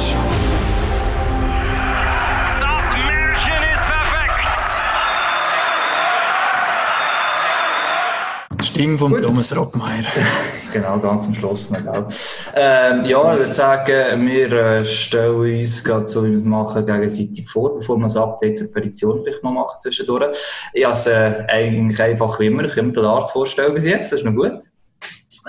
Das 2.59 2.85
Märchen 3.05 3.63
ist 3.73 3.85
perfekt. 3.85 4.49
Stimme 8.65 8.97
von. 8.97 9.21
Thomas 9.21 9.55
Rockmeier. 9.55 10.05
Genau, 10.71 10.99
ganz 10.99 11.27
am 11.27 11.35
Schluss 11.35 11.71
noch, 11.71 11.81
gell? 11.81 12.05
Ähm, 12.55 13.05
ja, 13.05 13.33
ich 13.33 13.39
würde 13.39 13.53
sagen, 13.53 14.27
wir 14.27 14.51
äh, 14.51 14.85
stellen 14.85 15.35
uns 15.35 15.83
gerade 15.83 16.07
so, 16.07 16.23
wie 16.23 16.29
wir 16.29 16.37
es 16.37 16.43
machen, 16.43 16.85
gegenseitig 16.85 17.49
vor, 17.49 17.75
bevor 17.75 17.97
wir 17.97 18.05
das 18.05 18.17
Update 18.17 18.57
zur 18.57 18.71
Petition 18.71 19.21
vielleicht 19.23 19.43
noch 19.43 19.51
machen 19.51 19.79
zwischendurch. 19.79 20.35
Ich 20.73 20.83
habe 20.83 20.93
es 20.93 21.07
äh, 21.07 21.45
eigentlich 21.47 22.01
einfach 22.01 22.39
wie 22.39 22.47
immer, 22.47 22.63
ich 22.63 22.75
kann 22.75 22.87
mir 22.87 22.93
den 22.93 23.05
Arzt 23.05 23.31
vorstellen 23.31 23.73
bis 23.73 23.85
jetzt, 23.85 24.11
das 24.11 24.21
ist 24.21 24.25
noch 24.25 24.33
gut. 24.33 24.59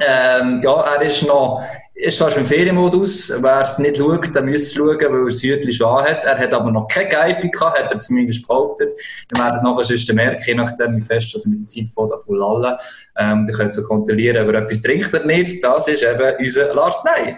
Ähm, 0.07 0.61
ja, 0.63 0.81
er 0.81 1.03
ist 1.03 1.27
noch 1.27 1.63
ist 2.01 2.19
fast 2.19 2.37
im 2.37 2.47
Ferienmodus. 2.47 3.33
Wer 3.43 3.63
es 3.63 3.79
nicht 3.79 3.99
schaut, 3.99 4.35
der 4.35 4.43
müsste 4.43 4.69
es 4.69 4.75
schauen, 4.75 5.13
weil 5.13 5.21
er 5.21 5.25
das 5.27 5.43
Hütchen 5.43 5.73
schon 5.73 6.03
hat. 6.03 6.25
Er 6.25 6.39
hat 6.39 6.53
aber 6.53 6.71
noch 6.71 6.89
kein 6.89 7.09
Geipi 7.09 7.49
gehabt, 7.49 7.79
hat 7.79 7.93
er 7.93 8.01
zumindest 8.01 8.47
behauptet. 8.47 8.93
Wir 9.29 9.43
werden 9.43 9.57
es 9.57 9.63
nachher 9.63 9.85
sonst 9.85 10.13
merken, 10.13 10.43
je 10.45 10.55
nachdem, 10.55 10.97
wie 10.97 11.03
fest 11.03 11.35
dass 11.35 11.45
er 11.45 11.51
mit 11.51 11.61
der 11.61 11.69
Zeit 11.69 11.89
von 11.95 12.09
davon 12.09 12.37
lallen. 12.37 12.77
Ähm, 13.19 13.47
ihr 13.49 13.55
könnt 13.55 13.73
so 13.73 13.83
kontrollieren, 13.83 14.49
aber 14.49 14.59
etwas 14.59 14.83
trinkt 14.83 15.13
er 15.13 15.25
nicht. 15.25 15.63
Das 15.63 15.89
ist 15.89 16.03
eben 16.03 16.37
unser 16.39 16.75
Lars 16.75 17.05
Ney. 17.05 17.37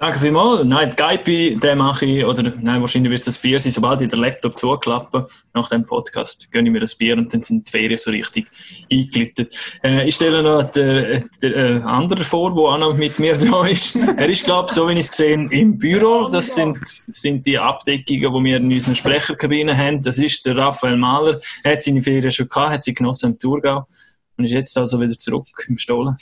Danke 0.00 0.18
vielmals. 0.18 0.64
Nein, 0.64 0.94
die 1.26 1.56
den 1.56 1.76
mache 1.76 2.06
ich, 2.06 2.24
oder 2.24 2.54
nein, 2.58 2.80
wahrscheinlich 2.80 3.10
wird 3.10 3.20
es 3.20 3.26
das 3.26 3.36
Bier 3.36 3.60
sein, 3.60 3.70
sobald 3.70 4.00
ich 4.00 4.08
den 4.08 4.20
Laptop 4.20 4.56
zuklappe, 4.56 5.26
nach 5.52 5.68
dem 5.68 5.84
Podcast, 5.84 6.50
gönne 6.50 6.70
ich 6.70 6.72
mir 6.72 6.80
das 6.80 6.94
Bier 6.94 7.18
und 7.18 7.30
dann 7.34 7.42
sind 7.42 7.68
die 7.68 7.70
Ferien 7.70 7.98
so 7.98 8.10
richtig 8.10 8.50
eingelitten. 8.90 9.46
Äh, 9.84 10.08
ich 10.08 10.14
stelle 10.14 10.42
noch 10.42 10.64
den, 10.70 11.28
den 11.42 11.52
äh, 11.52 11.82
anderen 11.84 12.24
vor, 12.24 12.48
der 12.54 12.62
auch 12.62 12.78
noch 12.78 12.96
mit 12.96 13.18
mir 13.18 13.36
da 13.38 13.66
ist. 13.66 13.94
er 13.94 14.26
ist, 14.26 14.46
glaube 14.46 14.68
ich, 14.70 14.74
so 14.74 14.88
wie 14.88 14.94
ich 14.94 15.00
es 15.00 15.10
gesehen 15.10 15.50
im 15.50 15.76
Büro. 15.76 16.30
Das 16.30 16.54
sind, 16.54 16.78
sind 16.82 17.46
die 17.46 17.58
Abdeckungen, 17.58 18.32
die 18.32 18.44
wir 18.44 18.56
in 18.56 18.72
unseren 18.72 18.94
Sprecherkabinen 18.94 19.76
haben. 19.76 20.00
Das 20.00 20.18
ist 20.18 20.46
der 20.46 20.56
Raphael 20.56 20.96
Mahler. 20.96 21.38
Er 21.62 21.72
hat 21.72 21.82
seine 21.82 22.00
Ferien 22.00 22.32
schon 22.32 22.48
gehabt, 22.48 22.70
hat 22.70 22.84
sie 22.84 22.94
genossen 22.94 23.32
im 23.32 23.38
Thurgau. 23.38 23.86
und 24.38 24.46
ist 24.46 24.52
jetzt 24.52 24.78
also 24.78 24.98
wieder 24.98 25.18
zurück 25.18 25.46
im 25.68 25.76
Stollen. 25.76 26.16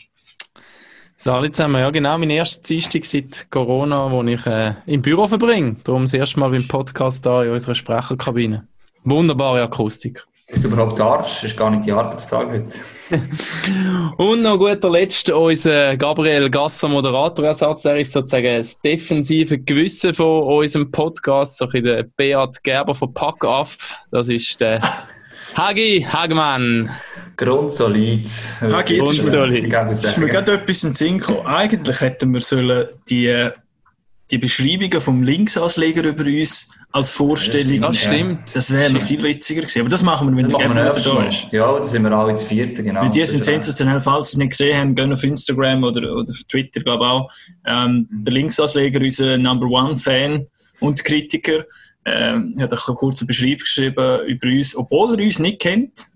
Salut 1.21 1.57
zusammen. 1.57 1.81
Ja, 1.81 1.91
genau. 1.91 2.17
Mein 2.17 2.31
erster 2.31 2.63
Dienstag 2.63 3.05
seit 3.05 3.51
Corona, 3.51 4.09
wo 4.09 4.23
ich 4.23 4.47
äh, 4.47 4.75
im 4.87 5.03
Büro 5.03 5.27
verbringe. 5.27 5.75
Darum 5.83 6.05
das 6.05 6.15
erste 6.15 6.39
Mal 6.39 6.51
beim 6.51 6.69
Podcast 6.69 7.27
da 7.27 7.43
in 7.43 7.51
unserer 7.51 7.75
Sprecherkabine. 7.75 8.69
Wunderbare 9.03 9.63
Akustik. 9.63 10.25
Dass 10.47 10.63
du 10.63 10.69
überhaupt 10.69 10.97
darfst, 10.97 11.43
ist 11.43 11.57
gar 11.57 11.71
nicht 11.71 11.87
die 11.87 11.91
Arbeitstag 11.91 12.49
heute. 12.49 12.79
Und 14.17 14.43
noch 14.43 14.59
guter 14.59 14.91
Letzt 14.91 15.29
unser 15.29 15.97
Gabriel 15.97 16.49
Gasser 16.51 16.87
Moderatorersatz. 16.87 17.85
Er 17.85 17.99
ist 17.99 18.13
sozusagen 18.13 18.57
das 18.57 18.81
defensive 18.81 19.59
Gewissen 19.59 20.15
von 20.15 20.45
unserem 20.45 20.89
Podcast. 20.89 21.57
So 21.57 21.65
ein 21.65 21.71
bisschen 21.73 21.85
der 21.85 22.05
Beat 22.17 22.63
Gerber 22.63 22.95
von 22.95 23.13
Pack 23.13 23.45
auf. 23.45 23.77
Das 24.13 24.29
ist 24.29 24.61
der 24.61 24.81
Hagi 25.57 26.07
Hagmann. 26.09 26.91
Grundsolid. 27.37 28.29
Hagi, 28.61 28.97
jetzt 28.97 29.13
ist 29.13 29.25
mir, 29.25 29.31
Grundsolid. 29.31 29.71
Grundsolid. 29.71 30.05
ist 30.05 30.19
mir 30.19 30.29
gerade 30.29 30.53
etwas 30.53 30.83
in 30.85 30.91
den 30.91 30.95
Sinn 30.95 31.19
gekommen. 31.19 31.47
Eigentlich 31.47 32.01
hätten 32.01 32.33
wir 32.33 32.41
sollen 32.41 32.89
die, 33.09 33.51
die 34.31 34.39
Beschreibungen 34.39 35.01
vom 35.01 35.23
Linksausleger 35.23 36.05
über 36.05 36.25
uns 36.25 36.71
als 36.91 37.11
Vorstellung 37.11 37.81
Das 37.83 37.99
stimmt. 37.99 38.41
Das 38.55 38.73
wäre 38.73 38.93
noch 38.93 39.03
viel 39.03 39.23
witziger 39.23 39.61
gewesen. 39.61 39.81
Aber 39.81 39.89
das 39.91 40.03
machen 40.03 40.29
wir, 40.31 40.37
wenn 40.37 40.51
Das 40.51 40.61
der 40.61 40.71
wieder 40.71 41.15
da 41.15 41.27
ist. 41.27 41.47
Ja, 41.53 41.77
da 41.77 41.83
sind 41.83 42.03
wir 42.03 42.13
alle 42.13 42.35
die 42.35 42.45
vierte, 42.45 42.83
genau. 42.83 43.03
Weil 43.03 43.11
die 43.11 43.25
sind 43.27 43.45
sensationell, 43.45 44.01
falls 44.01 44.31
sie 44.31 44.35
es 44.35 44.39
nicht 44.39 44.51
gesehen 44.51 44.79
haben, 44.79 44.95
gehen 44.95 45.13
auf 45.13 45.23
Instagram 45.23 45.85
oder, 45.85 46.13
oder 46.13 46.31
auf 46.31 46.45
Twitter, 46.49 46.81
glaube 46.81 47.05
ich 47.05 47.11
auch. 47.11 47.31
Ähm, 47.67 48.09
der 48.11 48.33
Linksausleger, 48.33 49.01
unser 49.01 49.39
Number 49.39 49.67
One-Fan 49.67 50.47
und 50.81 51.05
Kritiker, 51.05 51.65
ähm, 52.15 52.55
hat 52.61 52.73
eine 52.73 52.95
kurze 52.97 53.27
Beschreibung 53.27 53.59
geschrieben 53.59 54.27
über 54.27 54.47
uns, 54.49 54.77
obwohl 54.77 55.19
er 55.19 55.25
uns 55.25 55.39
nicht 55.39 55.61
kennt. 55.61 56.07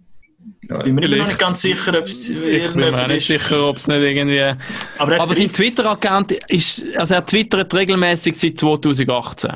Ja, 0.68 0.78
Bin 0.82 0.94
mir 0.94 1.08
noch 1.18 1.26
nicht 1.26 1.38
ganz 1.38 1.60
sicher, 1.60 1.98
ob 1.98 2.06
es 2.06 2.30
Ich 2.30 2.70
bin 2.72 2.80
mir 2.90 2.96
nicht 3.06 3.10
ist. 3.10 3.26
sicher, 3.28 3.68
ob 3.68 3.76
es 3.76 3.86
nicht 3.88 4.00
irgendwie. 4.00 4.54
Aber, 4.98 5.12
er 5.16 5.20
Aber 5.20 5.34
sein 5.34 5.48
Twitter-Account 5.52 6.32
ist, 6.48 6.84
also 6.96 7.14
er 7.16 7.26
twittert 7.26 7.72
regelmäßig 7.74 8.34
seit 8.36 8.58
2018. 8.58 9.50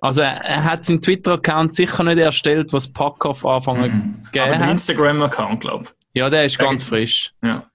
Also 0.00 0.20
er, 0.22 0.32
er 0.44 0.64
hat 0.64 0.84
seinen 0.84 1.00
Twitter-Account 1.00 1.74
sicher 1.74 2.02
nicht 2.04 2.18
erstellt, 2.18 2.72
was 2.72 2.92
Packoff 2.92 3.46
Anfang 3.46 3.78
Aber 3.78 3.88
gegeben 4.32 4.58
hat. 4.60 4.70
Instagram-Account, 4.70 5.60
glaube 5.60 5.86
Ja, 6.12 6.28
der 6.28 6.44
ist 6.46 6.58
Da 6.60 6.64
ganz 6.64 6.72
gibt's- 6.82 6.88
frisch. 6.88 7.32
ich. 7.42 7.48
Ja. 7.48 7.66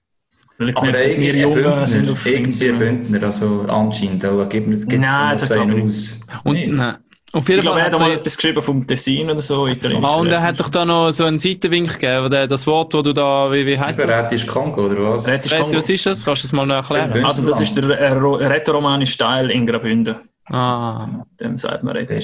Weil 0.58 0.68
ich 0.70 0.76
Aber 0.76 0.86
habe, 0.88 0.98
wir 1.18 1.36
Jungen 1.36 1.86
sind 1.86 2.00
Bündner, 2.00 2.12
auf 2.12 2.26
irgendwie 2.26 2.42
Instagram. 2.44 2.78
Bündner, 2.78 3.22
also 3.22 3.60
anscheinend 3.68 4.26
auch. 4.26 4.48
Gibt 4.48 4.74
es 4.74 4.86
Nein, 4.86 5.38
das 5.38 5.48
glaube 5.48 5.74
ich 5.78 5.84
aus. 5.84 6.20
Und 6.44 6.68
nein. 6.74 6.96
Auf 7.32 7.48
jeden 7.48 7.58
Ich 7.58 7.64
glaube, 7.64 7.80
er 7.80 7.86
hat 7.86 7.92
hat 7.92 8.00
mal 8.00 8.12
etwas 8.12 8.36
geschrieben 8.36 8.62
vom 8.62 8.86
Tessin 8.86 9.30
oder 9.30 9.42
so. 9.42 9.66
italienisch. 9.66 10.10
ah, 10.10 10.14
und 10.16 10.28
er 10.28 10.42
hat 10.42 10.58
doch 10.58 10.68
da 10.70 10.84
noch 10.84 11.10
so 11.12 11.24
einen 11.24 11.38
Seitenwink 11.38 11.98
gegeben, 12.00 12.30
das 12.48 12.66
Wort, 12.66 12.94
wo 12.94 13.02
du 13.02 13.12
da, 13.12 13.50
wie, 13.52 13.66
wie 13.66 13.78
heißt 13.78 13.98
das? 13.98 14.32
Ist 14.32 14.46
Kongo, 14.46 14.86
oder 14.86 15.12
was? 15.14 15.26
Rätisch 15.28 15.54
Kongo. 15.56 15.76
Was 15.76 15.88
ist 15.90 16.06
das? 16.06 16.24
Kannst 16.24 16.44
du 16.44 16.46
es 16.48 16.52
mal 16.52 16.66
noch 16.66 16.76
erklären? 16.90 17.24
Also 17.24 17.46
das 17.46 17.60
ist 17.60 17.76
der 17.76 18.16
ro- 18.16 18.36
rätoromanische 18.36 19.18
Teil 19.18 19.50
in 19.50 19.66
Graubünden. 19.66 20.16
Ah, 20.50 21.06
Dem 21.40 21.58
sagt 21.58 21.82
man 21.82 21.94
Kongo. 21.94 22.20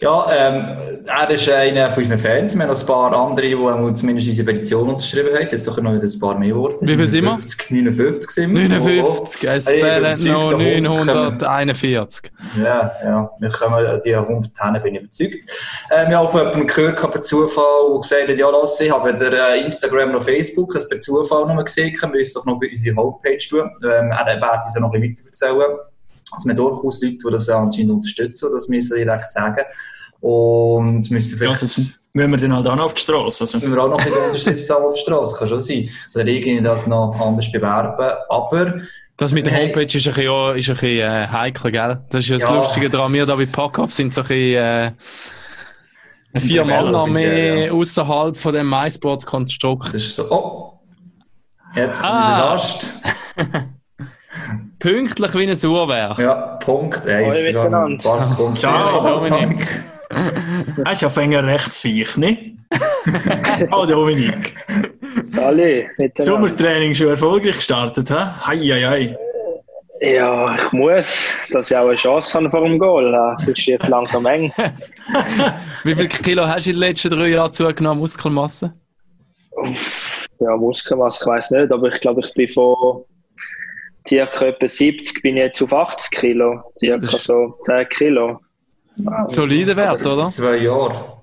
Ja, 0.00 0.26
ähm, 0.32 0.76
er 1.06 1.30
ist 1.30 1.48
einer 1.48 1.90
von 1.92 2.02
unseren 2.02 2.18
Fans. 2.18 2.56
Wir 2.56 2.62
haben 2.62 2.72
noch 2.72 2.80
ein 2.80 2.86
paar 2.86 3.16
andere, 3.16 3.46
die 3.46 3.94
zumindest 3.94 4.28
unsere 4.28 4.46
Petition 4.52 4.88
unterschrieben 4.88 5.32
haben. 5.32 5.42
Es 5.42 5.52
jetzt 5.52 5.68
doch 5.68 5.80
noch 5.80 5.92
wieder 5.92 6.02
ein 6.02 6.20
paar 6.20 6.38
mehr 6.38 6.48
geworden. 6.48 6.78
Wie 6.80 6.96
viel 6.96 7.08
sind 7.08 7.24
wir? 7.24 7.30
59, 7.30 7.70
59 7.70 8.30
sind 8.30 8.54
wir. 8.54 8.68
59, 8.68 9.44
es 9.48 9.68
fehlen 9.68 10.02
noch 10.02 10.58
der 10.58 10.92
Hund 10.92 11.08
kommen. 11.08 11.38
941. 11.38 12.32
Ja, 12.62 12.92
ja, 13.04 13.30
wir 13.38 13.50
kommen 13.50 13.74
an 13.74 14.00
die 14.04 14.14
100 14.14 14.50
hin, 14.58 14.82
bin 14.82 14.94
ich 14.96 15.00
überzeugt. 15.02 15.50
Ähm, 15.92 16.10
ich 16.10 16.16
habe 16.16 16.28
von 16.28 16.40
jemandem 16.40 16.66
gehört, 16.66 17.12
per 17.12 17.22
Zufall, 17.22 17.64
der 17.92 18.00
gesagt 18.00 18.28
hat, 18.28 18.38
ja, 18.38 18.50
lass, 18.50 18.80
ich 18.80 18.90
habe 18.90 19.12
weder 19.12 19.54
äh, 19.54 19.60
Instagram 19.64 20.12
noch 20.12 20.22
Facebook, 20.22 20.74
es 20.74 20.88
per 20.88 21.00
Zufall 21.00 21.46
noch 21.46 21.64
gesehen, 21.64 21.96
wir 22.00 22.08
müssen 22.08 22.34
doch 22.34 22.46
noch 22.46 22.60
für 22.60 22.68
unsere 22.68 22.96
Homepage 22.96 23.38
tun. 23.38 23.70
Ähm, 23.84 24.10
er 24.10 24.26
wird 24.26 24.64
uns 24.64 24.74
noch 24.80 24.92
ein 24.92 25.00
bisschen 25.00 25.26
weiter 25.26 25.28
erzählen. 25.28 25.78
Es 26.36 26.44
sind 26.44 26.56
durchaus 26.58 27.00
Leute, 27.02 27.16
die 27.24 27.30
das 27.32 27.48
anscheinend 27.48 27.92
unterstützen, 27.92 28.48
das 28.52 28.68
müssen 28.68 28.96
wir 28.96 29.04
direkt 29.04 29.30
sagen. 29.30 29.64
Und 30.20 31.10
müssen 31.10 31.32
Ja, 31.32 31.38
vielleicht... 31.38 31.58
sonst 31.58 31.98
müssen 32.12 32.30
wir 32.30 32.38
dann 32.38 32.54
halt 32.54 32.66
auch 32.68 32.76
noch 32.76 32.84
auf 32.84 32.94
die 32.94 33.02
Straße. 33.02 33.42
Also, 33.44 33.58
müssen 33.58 33.74
wir 33.74 33.82
auch 33.82 33.88
noch 33.88 33.98
ein 33.98 34.04
bisschen 34.04 34.24
unterstützen 34.24 34.72
auf 34.76 34.94
der 34.94 35.00
Straße, 35.00 35.36
kann 35.38 35.48
schon 35.48 35.60
sein. 35.60 35.88
Oder 36.14 36.26
irgendwie 36.26 36.62
das 36.62 36.86
noch 36.86 37.18
anders 37.20 37.50
bewerben. 37.50 38.16
Aber 38.28 38.74
Das 39.16 39.32
mit 39.32 39.46
der. 39.46 39.54
Homepage 39.56 39.82
ist 39.82 39.94
ein 39.94 40.02
bisschen, 40.14 40.24
ja, 40.24 40.52
ist 40.52 40.68
ein 40.68 40.74
bisschen 40.74 40.98
äh, 41.00 41.26
heikel, 41.28 41.72
gell? 41.72 42.00
Das 42.10 42.24
ist 42.24 42.30
ja 42.30 42.38
das 42.38 42.48
Ja. 42.48 42.54
Lustige 42.56 42.90
daran. 42.90 43.12
Wir 43.12 43.26
da 43.26 43.34
bei 43.36 43.46
Packoff 43.46 43.92
sind 43.92 44.14
so 44.14 44.20
ein 44.22 44.26
bisschen 44.28 44.62
äh, 44.62 44.92
vier 46.38 46.62
Tabelle 46.62 46.82
Mann 46.92 46.94
offiziell, 46.94 47.54
mehr 47.56 47.66
ja. 47.66 47.72
außerhalb 47.72 48.36
von 48.36 48.54
dem 48.54 48.68
MySports-Konstrukt. 48.70 49.88
das 49.88 49.94
ist 50.02 50.16
so, 50.16 50.30
oh, 50.30 50.80
jetzt 51.74 52.00
kommt 52.00 52.12
Ah. 52.12 52.52
Gast. 52.52 52.88
Pünktlich 54.78 55.34
wie 55.34 55.48
ein 55.48 55.70
Uhrwerk. 55.70 56.18
Ja, 56.18 56.34
Punkt 56.62 57.06
eins. 57.06 57.34
Hallo 57.34 57.46
miteinander. 57.46 58.08
Paar 58.08 58.28
Sekunden 58.28 58.54
Ciao, 58.54 59.02
später. 59.02 59.38
Dominik. 59.38 59.84
er 60.84 60.92
ist 60.92 61.04
auf 61.04 61.16
enger 61.16 61.46
Rechtsviech, 61.46 62.16
ne? 62.16 62.56
oh, 63.70 63.86
Dominik. 63.86 64.54
Miteinander. 65.30 66.22
Sommertraining 66.22 66.94
schon 66.94 67.08
erfolgreich 67.08 67.56
gestartet, 67.56 68.10
hä? 68.10 68.24
Hei, 68.46 68.58
hei, 68.58 68.82
hei. 68.82 69.18
Ja, 70.02 70.56
ich 70.56 70.72
muss, 70.72 71.32
dass 71.52 71.70
ich 71.70 71.76
auch 71.76 71.86
eine 71.86 71.94
Chance 71.94 72.36
habe 72.36 72.50
vor 72.50 72.64
dem 72.64 72.76
Goal. 72.76 73.12
Das 73.12 73.46
ist 73.46 73.64
jetzt 73.66 73.86
langsam 73.86 74.26
eng. 74.26 74.52
Wie 75.84 75.94
viel 75.94 76.08
Kilo 76.08 76.44
hast 76.44 76.66
du 76.66 76.70
in 76.70 76.76
den 76.76 76.80
letzten 76.80 77.10
drei 77.10 77.28
Jahren 77.28 77.52
zugenommen, 77.52 78.00
Muskelmasse? 78.00 78.72
Ja, 80.40 80.56
Muskelmasse, 80.56 81.20
ich 81.22 81.26
weiß 81.26 81.50
nicht, 81.52 81.70
aber 81.70 81.94
ich 81.94 82.00
glaube, 82.00 82.22
ich 82.24 82.34
bin 82.34 82.48
von 82.48 83.04
circa 84.06 84.46
etwa 84.46 84.68
70 84.68 85.22
bin 85.22 85.36
ich 85.36 85.42
jetzt 85.44 85.62
auf 85.62 85.72
80 85.72 86.10
Kilo. 86.10 86.72
Circa 86.78 87.06
so 87.06 87.58
10 87.62 87.88
Kilo. 87.88 88.40
Solider 89.28 89.76
Wert, 89.76 90.04
oder? 90.06 90.28
Zwei 90.28 90.56
Jahre. 90.56 91.22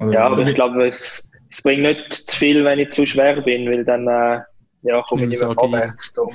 Oder 0.00 0.12
Ja, 0.12 0.22
aber 0.24 0.46
ich 0.46 0.54
glaube, 0.54 0.86
es, 0.86 1.30
es 1.50 1.62
bringt 1.62 1.82
nicht 1.82 2.12
zu 2.12 2.36
viel, 2.36 2.64
wenn 2.64 2.78
ich 2.78 2.90
zu 2.90 3.06
schwer 3.06 3.40
bin, 3.40 3.70
weil 3.70 3.84
dann 3.84 4.06
äh, 4.06 4.40
ja, 4.82 5.02
komme 5.02 5.22
ich 5.22 5.28
nicht 5.30 5.40
mehr 5.40 5.54
vorwärts. 5.54 6.12
Darum 6.12 6.34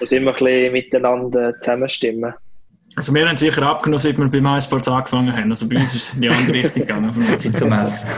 muss 0.00 0.12
immer 0.12 0.32
ein 0.32 0.36
bisschen 0.36 0.72
miteinander 0.72 1.54
zusammenstimmen. 1.60 2.34
Also 2.98 3.14
wir 3.14 3.28
haben 3.28 3.36
sicher 3.36 3.62
abgenommen, 3.62 4.00
seit 4.00 4.18
wir 4.18 4.28
beim 4.28 4.44
iSports 4.56 4.88
angefangen 4.88 5.32
haben. 5.32 5.52
Also 5.52 5.68
bei 5.68 5.76
uns 5.76 5.94
ist 5.94 6.08
es 6.08 6.14
in 6.14 6.22
die 6.22 6.28
andere 6.28 6.52
Richtung 6.52 6.82
gegangen. 6.82 7.12
Zeit 7.38 7.54
zum 7.56 7.70
Essen. 7.70 8.08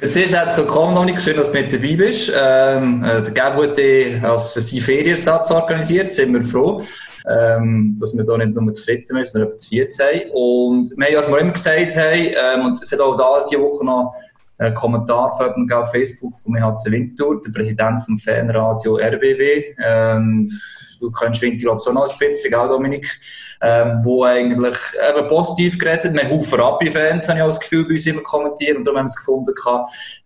Ist 0.00 0.16
herzlich 0.16 0.56
willkommen, 0.56 0.94
Dominik. 0.94 1.20
Schön, 1.20 1.36
dass 1.36 1.52
du 1.52 1.52
mit 1.52 1.70
dabei 1.70 1.96
bist. 1.96 2.32
Ähm, 2.34 3.04
äh, 3.04 3.20
der 3.20 3.34
Gabo 3.34 3.64
hat 3.64 3.78
als 4.24 4.54
sein 4.54 4.80
Ferienersatz 4.80 5.50
organisiert. 5.50 6.14
Sind 6.14 6.32
wir 6.32 6.42
froh, 6.42 6.82
ähm, 7.28 7.94
dass 8.00 8.16
wir 8.16 8.24
da 8.24 8.38
nicht 8.38 8.58
nur 8.58 8.72
zu 8.72 8.86
dritten 8.86 9.16
sind, 9.16 9.26
sondern 9.26 9.58
zu 9.58 9.68
viert 9.68 9.92
sind. 9.92 10.22
Und 10.32 10.92
wir 10.96 11.06
haben, 11.06 11.16
was 11.16 11.28
wir 11.28 11.38
immer 11.40 11.52
gesagt 11.52 11.96
haben, 11.96 12.30
ähm, 12.54 12.64
und 12.64 12.82
es 12.82 12.90
hat 12.90 13.00
auch 13.00 13.18
da 13.18 13.44
diese 13.44 13.60
Woche 13.60 13.84
noch 13.84 14.14
einen 14.58 14.74
Kommentar 14.74 15.32
von 15.32 15.46
jemandem 15.46 15.78
auf 15.78 15.90
Facebook 15.90 16.34
vom 16.36 16.56
EHC 16.56 16.90
Winter, 16.90 17.26
der 17.44 17.52
Präsident 17.52 18.04
vom 18.04 18.18
Fanradio 18.18 18.96
RWW. 18.96 19.74
Ähm, 19.84 20.50
du 21.00 21.10
kennst 21.10 21.42
Winter, 21.42 21.62
glaube 21.62 21.80
ich, 21.82 21.88
auch 21.88 21.92
noch 21.92 22.08
ein 22.08 22.18
bisschen, 22.18 22.50
gell, 22.50 22.68
Dominik? 22.68 23.08
ähm, 23.64 24.00
wo 24.02 24.24
eigentlich 24.24 24.76
eben 25.08 25.28
positiv 25.28 25.78
geredet 25.78 26.12
Wir 26.12 26.24
haben 26.24 26.40
Rappi-Fans, 26.60 27.28
habe 27.28 27.38
ich 27.38 27.42
auch 27.42 27.48
das 27.48 27.60
Gefühl, 27.60 27.84
bei 27.84 27.92
uns 27.92 28.06
immer 28.06 28.22
kommentiert. 28.22 28.76
Und 28.76 28.84
darum 28.84 28.98
haben 28.98 29.06
wir 29.06 29.08
es 29.08 29.16
gefunden, 29.16 29.54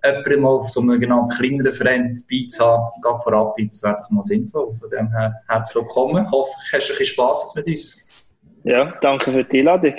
jemanden 0.05 0.43
mal 0.43 0.49
auf 0.49 0.69
so 0.69 0.81
einem 0.81 0.99
genannten 0.99 1.37
kleineren 1.37 1.73
Verein 1.73 2.19
dabei 2.19 2.47
zu 2.49 2.67
haben. 2.67 2.91
Geht 3.01 3.23
von 3.23 3.35
Rappi, 3.35 3.67
das 3.67 3.83
wäre 3.83 3.97
doch 3.97 4.11
mal 4.11 4.25
sinnvoll. 4.25 4.75
Von 4.75 4.91
dem 4.91 5.11
her 5.13 5.35
herzlich 5.49 5.77
willkommen. 5.77 6.25
Ich 6.25 6.33
hoffe, 6.33 6.51
du 6.51 6.77
hast 6.77 6.91
ein 6.91 6.99
bisschen 6.99 7.07
Spass 7.07 7.55
mit 7.55 7.67
uns. 7.67 8.09
Ja, 8.65 8.93
danke 9.01 9.31
für 9.31 9.45
die 9.45 9.61
Einladung. 9.61 9.95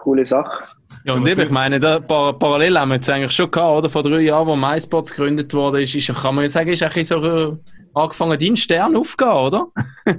Coole 0.00 0.26
Sache. 0.26 0.64
Ja, 1.04 1.14
und 1.14 1.26
eben, 1.26 1.40
ich 1.40 1.50
meine, 1.50 1.80
da, 1.80 1.98
par 1.98 2.38
parallel 2.38 2.78
haben 2.78 2.90
wir 2.90 2.96
jetzt 2.96 3.08
eigentlich 3.08 3.32
schon 3.32 3.50
gehabt, 3.50 3.78
oder? 3.78 3.88
Vor 3.88 4.02
drei 4.02 4.20
Jahren, 4.20 4.46
wo 4.46 4.56
MySpots 4.56 5.12
gegründet 5.12 5.54
wurde, 5.54 5.82
ist, 5.82 5.94
ist, 5.94 6.14
kann 6.22 6.34
man 6.34 6.44
ja 6.44 6.48
sagen, 6.48 6.68
ist 6.70 6.82
ein 6.82 6.88
bisschen 6.90 7.22
so 7.22 7.26
äh, 7.26 7.56
angefangen, 7.94 8.38
dein 8.38 8.56
Stern 8.56 8.96
aufzugehen, 8.96 9.32
oder? 9.32 9.66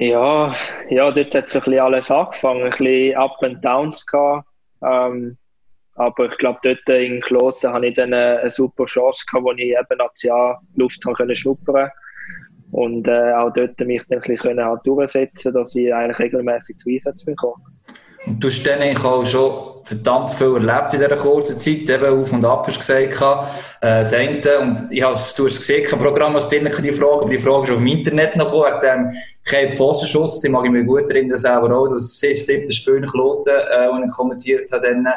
Ja, 0.00 0.54
ja, 0.90 1.10
dort 1.10 1.34
hat 1.34 1.50
so 1.50 1.58
ein 1.58 1.64
bisschen 1.64 1.80
alles 1.80 2.08
angefangen, 2.08 2.62
ein 2.62 2.70
bisschen 2.70 3.16
Up 3.16 3.36
and 3.42 3.64
Downs 3.64 4.06
gehabt. 4.06 4.46
Ähm, 4.80 5.36
aber 5.96 6.30
ich 6.30 6.38
glaube, 6.38 6.60
dort 6.62 6.88
in 6.88 7.20
Kloten 7.20 7.72
hatte 7.72 7.86
ich 7.88 7.96
dann 7.96 8.14
eine, 8.14 8.38
eine 8.38 8.50
super 8.52 8.86
Chance 8.86 9.24
gehabt, 9.26 9.44
wo 9.44 9.50
ich 9.50 9.60
eben 9.60 10.00
als 10.00 10.22
Jahr 10.22 10.62
Luft 10.76 11.04
haben 11.04 11.14
können 11.14 11.34
schnuppern 11.34 11.90
und 12.70 13.08
äh, 13.08 13.32
auch 13.32 13.52
dort 13.52 13.80
mich 13.80 14.02
dann 14.08 14.18
ein 14.18 14.20
bisschen 14.20 14.36
können 14.36 14.64
halt 14.64 14.80
durchsetzen, 14.84 15.52
dass 15.52 15.74
ich 15.74 15.92
eigentlich 15.92 16.18
regelmäßig 16.20 16.76
zu 16.76 16.90
Einsätzen 16.90 17.26
bekomme. 17.26 17.64
Und 18.28 18.44
du 18.44 18.48
hast 18.48 18.62
dann 18.64 18.80
eigentlich 18.80 19.04
auch 19.04 19.24
schon 19.24 19.68
verdammt 19.84 20.30
viel 20.30 20.54
erlebt 20.54 20.92
in 20.92 21.00
dieser 21.00 21.16
kurzen 21.16 21.58
Zeit, 21.58 21.88
eben 21.88 22.20
auf 22.20 22.30
und 22.30 22.44
ab, 22.44 22.66
hast 22.66 22.78
gesagt. 22.78 23.22
Äh, 23.80 24.00
das 24.00 24.12
eine, 24.12 24.58
und 24.60 24.92
ich 24.92 25.02
habe 25.02 25.14
es, 25.14 25.34
du 25.34 25.46
hast 25.46 25.54
es 25.54 25.60
gesehen, 25.60 25.86
kein 25.88 25.98
Programm, 25.98 26.34
was 26.34 26.48
drin 26.50 26.70
die 26.82 26.92
Frage, 26.92 27.22
aber 27.22 27.30
die 27.30 27.38
Frage 27.38 27.64
ist 27.64 27.70
auf 27.70 27.78
dem 27.78 27.86
Internet 27.86 28.36
noch 28.36 28.52
gekommen, 28.52 28.82
wegen 28.82 29.12
dem 29.12 29.16
Cape 29.44 29.72
Fossenschuss. 29.72 30.44
Ich 30.44 30.50
mag 30.50 30.68
mich 30.68 30.86
gut 30.86 31.10
erinnern, 31.10 31.38
selber 31.38 31.74
auch, 31.74 31.88
das 31.88 32.20
siebte 32.20 32.70
Spiel 32.70 32.96
in 32.96 33.06
Kloten, 33.06 33.54
äh, 33.54 33.88
und 33.88 34.04
ich 34.04 34.12
kommentiert 34.12 34.70
habe, 34.70 34.82
dann, 34.82 35.08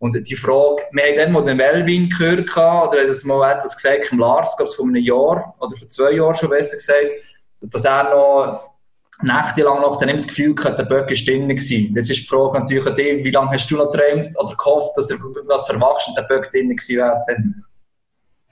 Und 0.00 0.28
die 0.28 0.36
Frage, 0.36 0.82
wir 0.90 1.04
haben 1.04 1.16
dann 1.16 1.32
mal 1.32 1.44
den 1.44 1.58
Melvin 1.58 2.10
gehört, 2.10 2.50
oder 2.50 3.02
hat 3.02 3.08
das 3.08 3.22
mal 3.22 3.48
hat 3.48 3.62
das 3.62 3.76
gesagt, 3.76 4.10
Lars, 4.10 4.56
glaube 4.56 4.70
ich, 4.70 4.76
vor 4.76 4.86
einem 4.86 4.96
Jahr, 4.96 5.54
oder 5.60 5.76
vor 5.76 5.88
zwei 5.88 6.10
Jahren 6.10 6.34
schon 6.34 6.50
besser 6.50 6.76
gesagt, 6.76 7.12
dass 7.60 7.84
er 7.84 8.10
noch 8.10 8.75
nächtelang 9.22 9.80
noch 9.80 9.98
dann 9.98 10.10
das 10.10 10.26
Gefühl 10.26 10.54
hatte, 10.62 10.84
der 10.84 10.84
Böck 10.84 11.10
ist 11.10 11.26
drin 11.26 11.48
gewesen. 11.48 11.94
Das 11.94 12.10
ist 12.10 12.20
die 12.20 12.26
Frage 12.26 12.58
natürlich 12.58 12.86
an 12.86 12.94
dich, 12.94 13.24
wie 13.24 13.30
lange 13.30 13.50
hast 13.50 13.70
du 13.70 13.76
noch 13.76 13.90
geträumt 13.90 14.34
oder 14.38 14.54
gehofft, 14.54 14.96
dass 14.96 15.10
er 15.10 15.18
was 15.46 15.66
verwachsen 15.66 16.14
der 16.16 16.22
Böck 16.22 16.50
drin 16.50 16.70
gewesen 16.70 16.96
wäre? 16.96 17.24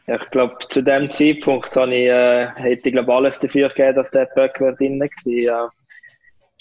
Ja, 0.07 0.21
ich 0.23 0.31
glaube, 0.31 0.57
zu 0.69 0.83
dem 0.83 1.11
Zeitpunkt 1.13 1.75
habe 1.77 1.95
ich, 1.95 2.09
äh, 2.09 2.49
hätte 2.57 2.89
ich 2.89 2.95
glaube, 2.95 3.13
alles 3.13 3.39
dafür 3.39 3.71
gegeben, 3.71 3.97
dass 3.97 4.11
der 4.11 4.27
Böck 4.35 4.55
drin 4.55 5.01
war. 5.01 5.33
Ja. 5.33 5.71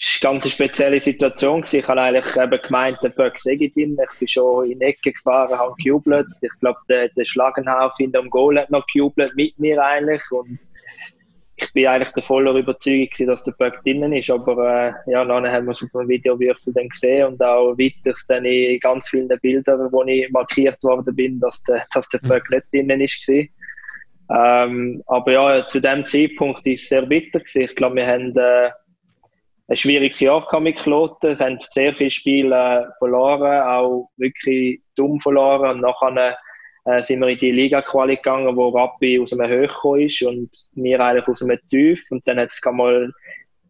Es 0.00 0.22
war 0.22 0.30
eine 0.30 0.40
ganz 0.40 0.50
spezielle 0.50 1.00
Situation. 1.00 1.60
Gewesen. 1.60 1.80
Ich 1.80 1.88
habe 1.88 2.00
eigentlich 2.00 2.36
eben 2.36 2.62
gemeint, 2.62 2.98
der 3.02 3.10
Böck 3.10 3.38
sei 3.38 3.56
drin. 3.56 3.98
Ich 4.02 4.18
bin 4.18 4.28
schon 4.28 4.70
in 4.70 4.78
die 4.78 4.86
Ecke 4.86 5.12
gefahren, 5.12 5.58
habe 5.58 5.74
gejubelt. 5.76 6.26
Ich 6.40 6.50
glaube, 6.60 6.78
der, 6.88 7.08
der 7.10 7.24
Schlagenhauf 7.24 7.92
in 7.98 8.12
dem 8.12 8.30
Goal 8.30 8.58
hat 8.58 8.70
noch 8.70 8.86
gejubelt 8.92 9.34
mit 9.36 9.58
mir 9.58 9.82
eigentlich. 9.82 10.22
Und 10.30 10.58
ich 11.64 11.72
bin 11.72 11.86
eigentlich 11.86 12.12
der 12.12 12.22
voller 12.22 12.54
Überzeugung 12.54 13.06
gewesen, 13.06 13.26
dass 13.26 13.44
der 13.44 13.52
Böck 13.52 13.82
drinnen 13.82 14.12
ist, 14.12 14.30
aber 14.30 14.96
äh, 15.06 15.10
ja, 15.10 15.24
dann 15.24 15.46
haben 15.50 15.66
wir 15.66 15.72
es 15.72 15.82
auf 15.82 15.90
dem 15.90 16.08
Videowürfel 16.08 16.72
dann 16.72 16.88
gesehen 16.88 17.26
und 17.26 17.42
auch 17.42 17.76
weiter 17.78 18.14
dann 18.28 18.44
in 18.44 18.78
ganz 18.80 19.08
vielen 19.08 19.28
Bildern, 19.40 19.92
wo 19.92 20.02
ich 20.04 20.30
markiert 20.30 20.82
worden 20.82 21.14
bin, 21.14 21.40
dass 21.40 21.62
der, 21.64 21.84
dass 21.92 22.08
der 22.08 22.18
Böck 22.18 22.48
nicht 22.50 22.66
drinnen 22.72 23.00
ist 23.00 23.28
ähm, 24.30 25.02
aber 25.06 25.32
ja, 25.32 25.68
zu 25.68 25.80
dem 25.80 26.06
Zeitpunkt 26.06 26.66
ist 26.66 26.84
es 26.84 26.88
sehr 26.88 27.02
bitter 27.02 27.40
gewesen. 27.40 27.62
Ich 27.62 27.76
glaube, 27.76 27.96
wir 27.96 28.06
haben 28.06 28.34
äh, 28.36 28.70
ein 29.68 29.76
schwieriges 29.76 30.20
Jahr 30.20 30.60
mit 30.60 30.78
Kloten. 30.78 31.30
Es 31.30 31.40
haben 31.40 31.58
sehr 31.60 31.94
viele 31.94 32.10
Spiele 32.10 32.92
verloren, 32.98 33.62
auch 33.62 34.10
wirklich 34.16 34.80
dumm 34.96 35.20
verloren 35.20 35.72
und 35.72 35.80
nachher 35.82 36.36
äh, 36.84 37.02
sind 37.02 37.20
wir 37.20 37.28
in 37.28 37.38
die 37.38 37.52
Liga-Quali 37.52 38.16
gegangen, 38.16 38.56
wo 38.56 38.68
Rappi 38.68 39.18
aus 39.18 39.32
einem 39.32 39.50
Höch 39.50 39.84
ist 39.98 40.22
und 40.22 40.50
wir 40.74 41.00
eigentlich 41.00 41.26
aus 41.28 41.42
einem 41.42 41.58
Tief. 41.70 42.02
Und 42.10 42.26
dann 42.26 42.38
hat 42.38 42.50
es 42.50 42.60
mal 42.70 43.12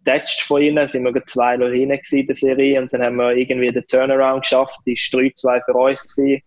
getatscht 0.04 0.42
von 0.42 0.62
ihnen, 0.62 0.86
sind 0.88 1.04
wir 1.04 1.12
2-0 1.12 1.72
hinten 1.72 2.16
in 2.16 2.26
der 2.26 2.36
Serie 2.36 2.82
und 2.82 2.92
dann 2.92 3.02
haben 3.02 3.16
wir 3.16 3.32
irgendwie 3.32 3.68
den 3.68 3.86
Turnaround 3.86 4.42
geschafft, 4.42 4.78
die 4.86 4.92
war 4.92 5.20
3-2 5.20 5.64
für 5.64 5.74
uns 5.74 6.16
gewesen. 6.16 6.42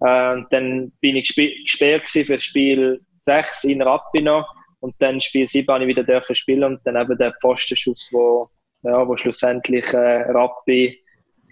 Äh, 0.00 0.42
dann 0.50 0.92
bin 1.00 1.16
ich 1.16 1.34
gesperrt 1.34 2.08
für 2.08 2.24
das 2.24 2.42
Spiel 2.42 3.00
6 3.16 3.64
in 3.64 3.82
Rappi 3.82 4.20
noch 4.20 4.46
und 4.80 4.94
dann 4.98 5.20
Spiel 5.20 5.46
7 5.46 5.72
habe 5.72 5.84
ich 5.84 5.88
wieder 5.88 6.04
dürfen 6.04 6.34
spielen 6.34 6.64
und 6.64 6.80
dann 6.84 6.96
eben 6.96 7.16
der 7.16 7.32
Pfostenschuss, 7.40 8.10
wo, 8.12 8.50
ja, 8.82 9.06
wo 9.06 9.16
schlussendlich 9.16 9.86
äh, 9.92 10.30
Rappi 10.30 11.02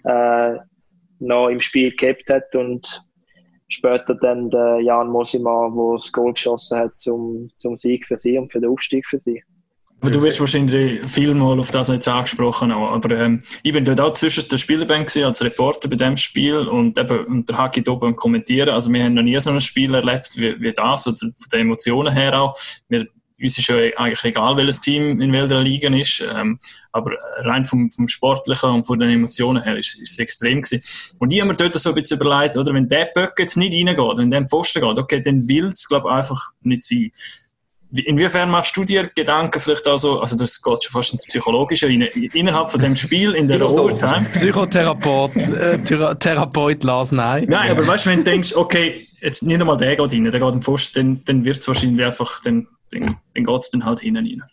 äh, 0.03 0.55
noch 1.19 1.47
im 1.47 1.61
Spiel 1.61 1.95
gehabt 1.95 2.29
hat 2.29 2.55
und 2.55 3.03
später 3.67 4.15
dann 4.15 4.49
der 4.49 4.79
Jan 4.81 5.09
Mosima, 5.09 5.69
der 5.69 5.93
das 5.93 6.11
Goal 6.11 6.33
geschossen 6.33 6.79
hat 6.79 6.99
zum, 6.99 7.49
zum 7.57 7.75
Sieg 7.77 8.05
für 8.05 8.17
sie 8.17 8.37
und 8.37 8.51
für 8.51 8.59
den 8.59 8.69
Aufstieg 8.69 9.05
für 9.07 9.19
sie. 9.19 9.41
Aber 10.03 10.11
du 10.11 10.21
wirst 10.21 10.41
wahrscheinlich 10.41 11.05
viel 11.09 11.33
mal 11.33 11.57
auf 11.57 11.71
das 11.71 11.87
jetzt 11.87 12.09
angesprochen. 12.09 12.73
Aber 12.73 13.09
ähm, 13.17 13.39
ich 13.63 13.71
bin 13.71 13.85
dort 13.85 14.01
auch 14.01 14.11
zwischen 14.11 14.45
der 14.49 14.57
Spielerbank 14.57 15.09
als 15.15 15.41
Reporter 15.41 15.87
bei 15.87 15.95
dem 15.95 16.17
Spiel 16.17 16.57
und 16.57 16.99
eben 16.99 17.23
und 17.23 17.47
der 17.47 17.57
Haki 17.57 17.79
beim 17.79 18.13
Kommentieren. 18.13 18.67
Also 18.67 18.91
wir 18.91 19.01
haben 19.01 19.13
noch 19.13 19.23
nie 19.23 19.39
so 19.39 19.49
ein 19.49 19.61
Spiel 19.61 19.95
erlebt 19.95 20.35
wie, 20.35 20.59
wie 20.59 20.73
das, 20.73 21.07
oder 21.07 21.15
von 21.15 21.33
den 21.53 21.61
Emotionen 21.61 22.13
her 22.13 22.37
auch. 22.37 22.59
Wir 22.89 23.07
uns 23.43 23.57
ist 23.57 23.67
ja 23.67 23.75
eigentlich 23.75 24.23
egal, 24.23 24.57
welches 24.57 24.79
Team 24.79 25.21
in 25.21 25.31
welcher 25.31 25.61
Liga 25.61 25.89
ist, 25.89 26.23
ähm, 26.35 26.59
aber 26.91 27.11
rein 27.39 27.65
vom, 27.65 27.91
vom 27.91 28.07
Sportlichen 28.07 28.69
und 28.69 28.85
von 28.85 28.99
den 28.99 29.09
Emotionen 29.09 29.63
her 29.63 29.77
ist, 29.77 30.01
ist 30.01 30.13
es 30.13 30.19
extrem 30.19 30.61
gewesen. 30.61 30.81
Und 31.19 31.31
ich 31.31 31.39
habe 31.39 31.51
mir 31.51 31.57
dort 31.57 31.73
so 31.73 31.89
ein 31.89 31.95
bisschen 31.95 32.19
überlegt, 32.19 32.57
oder, 32.57 32.73
wenn 32.73 32.87
der 32.87 33.09
Böck 33.13 33.33
jetzt 33.39 33.57
nicht 33.57 33.73
reingeht, 33.73 34.17
wenn 34.17 34.29
der 34.29 34.39
im 34.39 34.47
Pfosten 34.47 34.81
geht, 34.81 34.97
okay, 34.97 35.21
dann 35.21 35.47
will 35.47 35.67
es, 35.67 35.87
glaube 35.87 36.09
ich, 36.09 36.15
einfach 36.15 36.51
nicht 36.61 36.83
sein. 36.83 37.11
Inwiefern 37.95 38.49
machst 38.49 38.75
du 38.75 38.83
dir 38.83 39.11
Gedanken 39.15 39.59
vielleicht 39.59 39.87
also, 39.87 40.19
also 40.19 40.35
das 40.35 40.59
geht 40.59 40.83
schon 40.83 40.91
fast 40.91 41.13
ins 41.13 41.27
Psychologische, 41.27 41.85
in, 41.87 42.01
innerhalb 42.01 42.71
von 42.71 42.81
dem 42.81 42.95
Spiel, 42.95 43.35
in 43.35 43.47
der 43.47 43.61
Overtime? 43.61 44.25
Psychotherapeut, 44.33 45.35
äh, 45.35 45.77
Therapeut 46.15 46.83
Lars, 46.83 47.11
nein. 47.11 47.45
Nein, 47.47 47.69
aber 47.69 47.85
weißt 47.85 48.07
du, 48.07 48.09
wenn 48.09 48.19
du 48.19 48.23
denkst, 48.23 48.55
okay, 48.55 49.05
jetzt 49.21 49.43
nicht 49.43 49.61
einmal 49.61 49.77
der 49.77 49.95
geht 49.95 50.11
rein, 50.11 50.23
der 50.23 50.39
geht 50.39 50.53
im 50.55 50.61
Pfosten, 50.63 50.93
dann, 50.95 51.21
dann 51.25 51.45
wird 51.45 51.57
es 51.57 51.67
wahrscheinlich 51.67 52.03
einfach, 52.03 52.41
dann, 52.41 52.67
dann, 52.93 53.15
dann 53.33 53.43
geht 53.43 53.59
es 53.59 53.69
dann 53.69 53.85
halt 53.85 53.99
hinten 53.99 54.25
rein. 54.25 54.43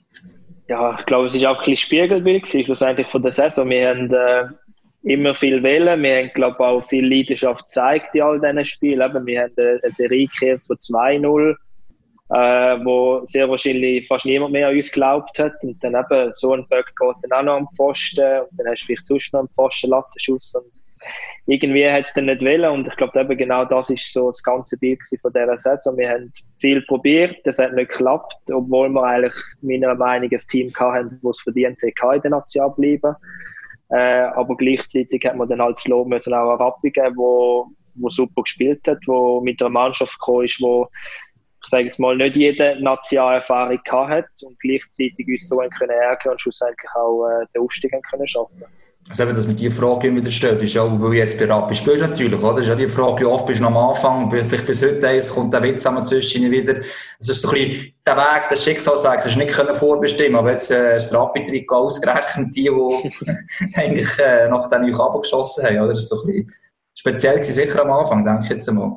Ja, 0.69 0.97
ich 0.99 1.07
glaube, 1.07 1.27
es 1.27 1.35
ist 1.35 1.45
auch 1.45 1.57
ein 1.57 1.59
bisschen 1.59 1.77
Spiegelbild 1.77 2.47
schlussendlich 2.47 3.09
von 3.09 3.23
der 3.23 3.33
Saison. 3.33 3.69
Wir 3.69 3.89
haben 3.89 4.13
äh, 4.13 4.45
immer 5.03 5.35
viel 5.35 5.63
wählen. 5.63 6.01
Wir 6.03 6.19
haben, 6.19 6.31
glaube 6.35 6.57
ich, 6.59 6.65
auch 6.65 6.89
viel 6.89 7.07
Leidenschaft 7.07 7.65
gezeigt 7.65 8.15
in 8.15 8.23
all 8.23 8.41
diesen 8.41 8.65
Spielen. 8.65 9.01
Eben, 9.01 9.27
wir 9.27 9.43
haben 9.43 9.53
eine 9.57 9.93
Serie 9.93 10.29
gekehrt 10.29 10.65
von 10.67 10.77
2-0, 10.77 11.57
äh, 12.31 12.85
wo 12.85 13.23
sehr 13.25 13.49
wahrscheinlich 13.49 14.07
fast 14.07 14.27
niemand 14.27 14.53
mehr 14.53 14.69
an 14.69 14.77
uns 14.77 14.93
geglaubt 14.93 15.39
hat. 15.39 15.55
Und 15.63 15.83
dann 15.83 15.97
eben 15.97 16.33
so 16.35 16.53
ein 16.53 16.67
Böck 16.69 16.87
geht 16.87 17.17
dann 17.23 17.41
auch 17.41 17.43
noch 17.43 17.57
am 17.57 17.69
Pfosten 17.75 18.43
und 18.43 18.59
dann 18.59 18.69
hast 18.69 18.83
du 18.83 18.87
vielleicht 18.87 19.07
sonst 19.07 19.33
noch 19.33 19.41
einen 19.41 19.49
Pfosten-Lattenschuss 19.49 20.55
und 20.55 20.71
irgendwie 21.47 21.89
hat 21.91 22.05
es 22.05 22.13
dann 22.13 22.27
nicht 22.27 22.43
wollen 22.43 22.71
und 22.71 22.89
ich 22.89 22.97
glaube 22.97 23.37
genau 23.37 23.65
das 23.65 23.91
ist 23.91 24.13
so 24.13 24.29
das 24.29 24.43
ganze 24.43 24.77
Bild 24.77 25.01
von 25.21 25.33
dieser 25.33 25.59
Saison. 25.59 25.97
Wir 25.97 26.11
haben 26.11 26.33
viel 26.59 26.83
probiert, 26.83 27.37
das 27.45 27.59
hat 27.59 27.73
nicht 27.73 27.91
geklappt, 27.91 28.37
obwohl 28.53 28.89
wir 28.91 29.03
eigentlich 29.03 29.35
meiner 29.63 29.95
Meinung 29.95 30.31
nach 30.31 30.39
ein 30.39 30.47
Team 30.49 30.73
hatten, 30.75 31.21
das 31.23 31.39
es 31.39 31.43
verdient 31.43 31.79
hat, 31.83 32.17
in 32.17 32.23
der 32.23 32.31
Nation 32.31 32.75
bleiben. 32.77 33.17
Äh, 33.91 34.31
aber 34.35 34.57
gleichzeitig 34.57 35.25
hat 35.25 35.37
man 35.37 35.49
dann 35.49 35.61
halt 35.61 35.77
das 35.77 35.89
Lob 35.89 36.07
müssen 36.07 36.33
auch 36.33 36.53
an 36.53 36.59
Rappi 36.59 36.91
geben, 36.91 37.17
wo, 37.17 37.67
wo 37.95 38.09
super 38.09 38.43
gespielt 38.43 38.87
hat, 38.87 38.99
wo 39.07 39.41
mit 39.41 39.61
einer 39.61 39.71
Mannschaft 39.71 40.19
gekommen 40.21 40.45
ist, 40.45 40.61
wo 40.61 40.89
ich 41.63 41.69
sage 41.69 41.85
jetzt 41.85 41.99
mal, 41.99 42.17
nicht 42.17 42.37
jede 42.37 42.83
Nationalerfahrung 42.83 43.81
hat 43.91 44.29
und 44.45 44.59
gleichzeitig 44.61 45.27
uns 45.27 45.49
so 45.49 45.59
können 45.59 45.91
ärgern 45.91 46.33
und 46.33 46.41
schlussendlich 46.41 46.91
auch 46.95 47.27
äh, 47.27 47.47
den 47.55 47.63
Aufstieg 47.63 47.93
können 48.11 48.29
schaffen 48.29 48.65
also 49.09 49.25
eben, 49.25 49.35
dass 49.35 49.47
mir 49.47 49.55
diese 49.55 49.71
Frage 49.73 50.09
immer 50.09 50.19
wieder 50.19 50.31
stellt, 50.31 50.63
ist 50.63 50.79
auch, 50.79 51.01
weil 51.01 51.15
ich 51.15 51.19
jetzt 51.19 51.39
bei 51.39 51.53
Rappi 51.53 51.75
spielst 51.75 52.03
natürlich, 52.03 52.41
oder? 52.41 52.55
Das 52.55 52.61
ist 52.61 52.69
ja 52.69 52.75
die 52.77 52.89
Frage, 52.89 53.21
wie 53.21 53.25
oft 53.25 53.47
bist 53.47 53.61
du 53.61 53.67
am 53.67 53.77
Anfang, 53.77 54.31
vielleicht 54.31 54.67
bis 54.67 54.85
heute 54.85 55.09
eins, 55.09 55.35
kommt 55.35 55.53
der 55.53 55.63
Witz 55.63 55.85
einmal 55.85 56.07
zwischen 56.07 56.51
wieder. 56.51 56.77
Es 57.19 57.29
ist 57.29 57.43
so 57.43 57.49
ein 57.49 57.55
bisschen, 57.55 57.93
der 58.07 58.17
Weg, 58.17 58.49
der 58.51 58.57
Schicksalsweg, 58.57 59.21
kannst 59.21 59.35
du 59.35 59.41
nicht 59.41 59.53
können 59.53 59.75
vorbestimmen, 59.75 60.37
aber 60.37 60.53
jetzt, 60.53 60.71
äh, 60.71 60.97
ist 60.97 61.11
das 61.11 61.21
Rappi-Trikot 61.21 61.77
ausgerechnet, 61.77 62.55
die, 62.55 62.71
die 62.71 63.75
eigentlich, 63.75 64.19
äh, 64.19 64.49
nach 64.49 64.69
dem 64.69 64.85
euch 64.85 65.01
abgeschossen 65.01 65.65
haben, 65.65 65.81
oder? 65.81 65.95
Das 65.95 66.05
ist 66.05 66.09
so 66.11 66.23
ein 66.23 66.27
bisschen 66.27 66.55
speziell 66.95 67.35
gewesen, 67.35 67.53
sicher 67.53 67.83
am 67.83 67.91
Anfang, 67.91 68.25
denke 68.25 68.45
ich 68.45 68.51
jetzt 68.51 68.69
einmal. 68.69 68.93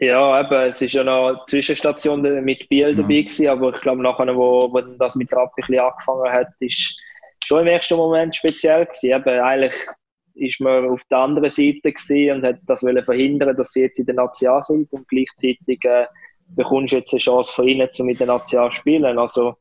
Ja, 0.00 0.40
eben, 0.40 0.70
es 0.70 0.80
ist 0.80 0.94
ja 0.94 1.02
noch 1.02 1.28
eine 1.28 1.40
Zwischenstation 1.50 2.22
mit 2.44 2.68
Biel 2.68 2.94
dabei 2.94 3.14
mhm. 3.14 3.26
gewesen, 3.26 3.48
aber 3.48 3.74
ich 3.74 3.80
glaube 3.80 4.00
nachher, 4.00 4.34
wo, 4.34 4.72
wo 4.72 4.80
das 4.80 5.16
mit 5.16 5.30
Rappi 5.32 5.60
ein 5.60 5.66
bisschen 5.66 5.84
angefangen 5.84 6.32
hat, 6.32 6.48
ist 6.60 6.96
schon 7.44 7.60
im 7.60 7.66
ersten 7.68 7.96
Moment 7.96 8.36
speziell 8.36 8.86
gewesen. 8.86 9.10
Eben, 9.10 9.40
eigentlich 9.40 9.74
ist 10.34 10.60
man 10.60 10.88
auf 10.88 11.00
der 11.10 11.18
anderen 11.18 11.50
Seite 11.50 11.92
und 12.34 12.44
hat 12.44 12.58
das 12.66 12.82
wollen 12.82 13.04
verhindern, 13.04 13.56
dass 13.56 13.72
sie 13.72 13.82
jetzt 13.82 13.98
in 13.98 14.06
der 14.06 14.14
Nation 14.14 14.62
sind 14.62 14.92
und 14.92 15.08
gleichzeitig 15.08 15.84
äh, 15.84 16.06
bekommst 16.50 16.92
du 16.92 16.98
jetzt 16.98 17.12
eine 17.12 17.20
Chance 17.20 17.52
von 17.52 17.68
ihnen, 17.68 17.88
um 17.98 18.06
mit 18.06 18.20
der 18.20 18.28
Nation 18.28 18.70
zu 18.70 18.76
spielen. 18.76 19.18
Also 19.18 19.56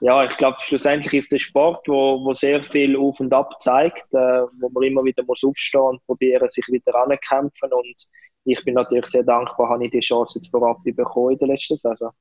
ja, 0.00 0.24
ich 0.24 0.36
glaube, 0.36 0.56
schlussendlich 0.60 1.12
ist 1.12 1.32
der 1.32 1.38
Sport, 1.38 1.86
wo, 1.88 2.24
wo 2.24 2.32
sehr 2.32 2.62
viel 2.62 2.96
auf 2.96 3.18
und 3.20 3.32
ab 3.32 3.60
zeigt, 3.60 4.12
äh, 4.14 4.42
wo 4.60 4.68
man 4.70 4.84
immer 4.84 5.04
wieder 5.04 5.24
muss 5.24 5.44
aufstehen 5.44 5.80
und 5.82 6.06
probieren, 6.06 6.48
sich 6.50 6.66
wieder 6.68 6.94
anzukämpfen 6.94 7.72
und 7.72 8.06
ich 8.44 8.64
bin 8.64 8.74
natürlich 8.74 9.06
sehr 9.06 9.24
dankbar, 9.24 9.68
habe 9.68 9.84
ich 9.84 9.90
die 9.90 10.00
Chance 10.00 10.38
jetzt 10.38 10.50
vorab 10.50 10.78
bekommen 10.84 11.32
in 11.32 11.38
der 11.38 11.48
letzten 11.48 11.76
Saison. 11.76 12.12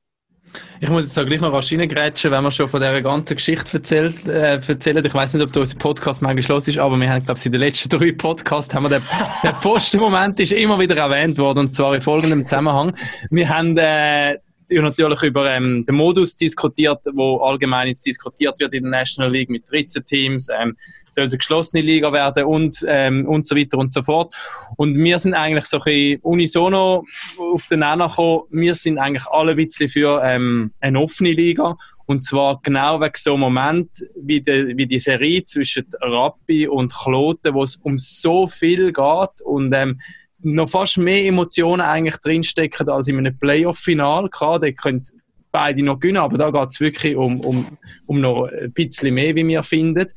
Ich 0.80 0.90
muss 0.90 1.06
jetzt 1.06 1.18
auch 1.18 1.26
gleich 1.26 1.42
noch 1.42 1.54
rasch 1.54 1.72
reingrätschen, 1.72 2.32
wenn 2.32 2.44
wir 2.44 2.52
schon 2.52 2.68
von 2.68 2.80
dieser 2.80 3.02
ganzen 3.02 3.36
Geschichte 3.36 3.78
erzählt, 3.78 4.28
äh, 4.28 4.56
erzählen. 4.56 5.04
Ich 5.04 5.14
weiß 5.14 5.34
nicht, 5.34 5.44
ob 5.44 5.52
du 5.52 5.62
unser 5.62 5.76
Podcast 5.78 6.22
mal 6.22 6.36
geschlossen 6.36 6.70
ist, 6.70 6.80
aber 6.80 7.00
wir 7.00 7.10
haben, 7.10 7.26
glaube 7.26 7.40
ich, 7.40 7.46
in 7.46 7.52
den 7.52 7.62
letzten 7.62 7.90
drei 7.98 8.12
Podcasts 8.12 8.74
haben 8.74 8.84
wir 8.84 8.90
den, 8.90 9.02
den 9.44 9.54
Postenmoment 9.62 10.40
ist 10.40 10.52
immer 10.52 10.80
wieder 10.80 10.98
erwähnt 10.98 11.38
worden, 11.38 11.60
und 11.60 11.74
zwar 11.74 11.96
in 11.96 12.02
folgendem 12.02 12.46
Zusammenhang. 12.46 12.96
Wir 13.30 13.50
haben, 13.50 13.78
äh, 13.78 14.38
natürlich 14.70 15.24
über 15.24 15.50
ähm, 15.52 15.86
den 15.86 15.96
Modus 15.96 16.36
diskutiert, 16.36 17.00
wo 17.14 17.38
allgemein 17.38 17.88
jetzt 17.88 18.06
diskutiert 18.06 18.60
wird 18.60 18.74
in 18.74 18.84
der 18.84 18.92
National 18.92 19.32
League 19.32 19.50
mit 19.50 19.70
13 19.72 20.06
Teams, 20.06 20.48
ähm, 20.50 20.76
soll 21.12 21.26
es 21.26 21.34
eine 21.34 21.38
geschlossene 21.38 21.82
Liga 21.82 22.12
werden 22.12 22.46
und, 22.46 22.86
ähm, 22.88 23.28
und 23.28 23.48
so 23.48 23.56
weiter 23.56 23.78
und 23.78 23.94
so 23.94 24.04
fort. 24.04 24.36
Und 24.76 24.96
wir 24.96 25.20
sind 25.20 25.34
eigentlich 25.34 25.66
so 25.66 25.78
ein 25.78 25.84
bisschen 25.84 26.22
unisono 26.22 27.06
auf 27.38 27.68
den 27.68 27.80
Nenner 27.80 28.10
gekommen, 28.10 28.44
wir 28.52 28.76
sind 28.76 28.98
eigentlich 28.98 29.28
alle 29.28 29.52
ein 29.52 29.58
bisschen 29.58 29.90
für 29.90 30.22
ähm, 30.24 30.72
eine 30.80 31.00
offene 31.00 31.32
Liga. 31.32 31.78
Und 32.06 32.24
zwar 32.24 32.62
genau 32.64 33.02
wegen 33.02 33.16
so 33.18 33.34
einem 33.34 33.42
Moment 33.42 33.90
wie 34.16 34.40
die, 34.40 34.78
wie 34.78 34.88
die 34.88 35.00
Serie 35.00 35.44
zwischen 35.44 35.86
Rappi 36.00 36.66
und 36.66 36.94
Kloten, 36.94 37.54
wo 37.54 37.64
es 37.64 37.76
um 37.76 37.98
so 37.98 38.48
viel 38.48 38.94
geht. 38.94 39.42
Und 39.44 39.74
ähm, 39.74 40.00
noch 40.42 40.70
fast 40.70 40.98
mehr 40.98 41.26
Emotionen 41.26 41.82
eigentlich 41.82 42.18
drinstecken 42.18 42.90
als 42.90 43.08
in 43.08 43.18
einem 43.18 43.38
Playoff-Final. 43.38 44.30
Klar, 44.30 44.60
da 44.60 44.72
können 44.72 45.04
beide 45.52 45.84
noch 45.84 46.00
gewinnen, 46.00 46.18
aber 46.18 46.38
da 46.38 46.52
geht 46.52 46.70
es 46.70 46.80
wirklich 46.80 47.16
um, 47.16 47.40
um, 47.42 47.78
um 48.06 48.22
noch 48.22 48.46
ein 48.46 48.72
bisschen 48.74 49.14
mehr, 49.14 49.36
wie 49.36 49.48
wir 49.48 49.64
finden. 49.64 50.08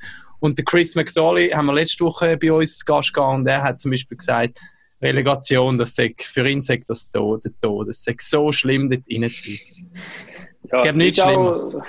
Und 0.41 0.59
der 0.59 0.65
Chris 0.65 0.95
McSorley 0.95 1.51
haben 1.51 1.67
wir 1.67 1.75
letzte 1.75 2.05
Woche 2.05 2.37
bei 2.37 2.53
uns 2.53 2.79
zu 2.79 2.85
Gast 2.85 3.13
gehabt 3.13 3.37
und 3.37 3.47
er 3.47 3.63
hat 3.63 3.81
zum 3.81 3.91
Beispiel 3.91 4.17
gesagt, 4.17 4.59
Relegation, 5.03 5.79
das 5.79 5.95
sagt, 5.95 6.23
für 6.23 6.47
ihn 6.47 6.61
sagt 6.61 6.89
das 6.89 7.11
Tod, 7.11 7.45
der 7.45 7.53
Tod. 7.61 7.89
Es 7.89 8.05
sagt 8.05 8.23
so 8.23 8.53
schlimm, 8.53 8.91
dort 8.91 9.03
rein 9.11 9.31
zu 9.31 9.51
sein. 9.51 9.59
Ja, 10.71 10.79
es 10.79 10.83
gibt 10.83 10.97
nichts 10.97 11.23
Schlimmes. 11.23 11.75
Auch, 11.75 11.83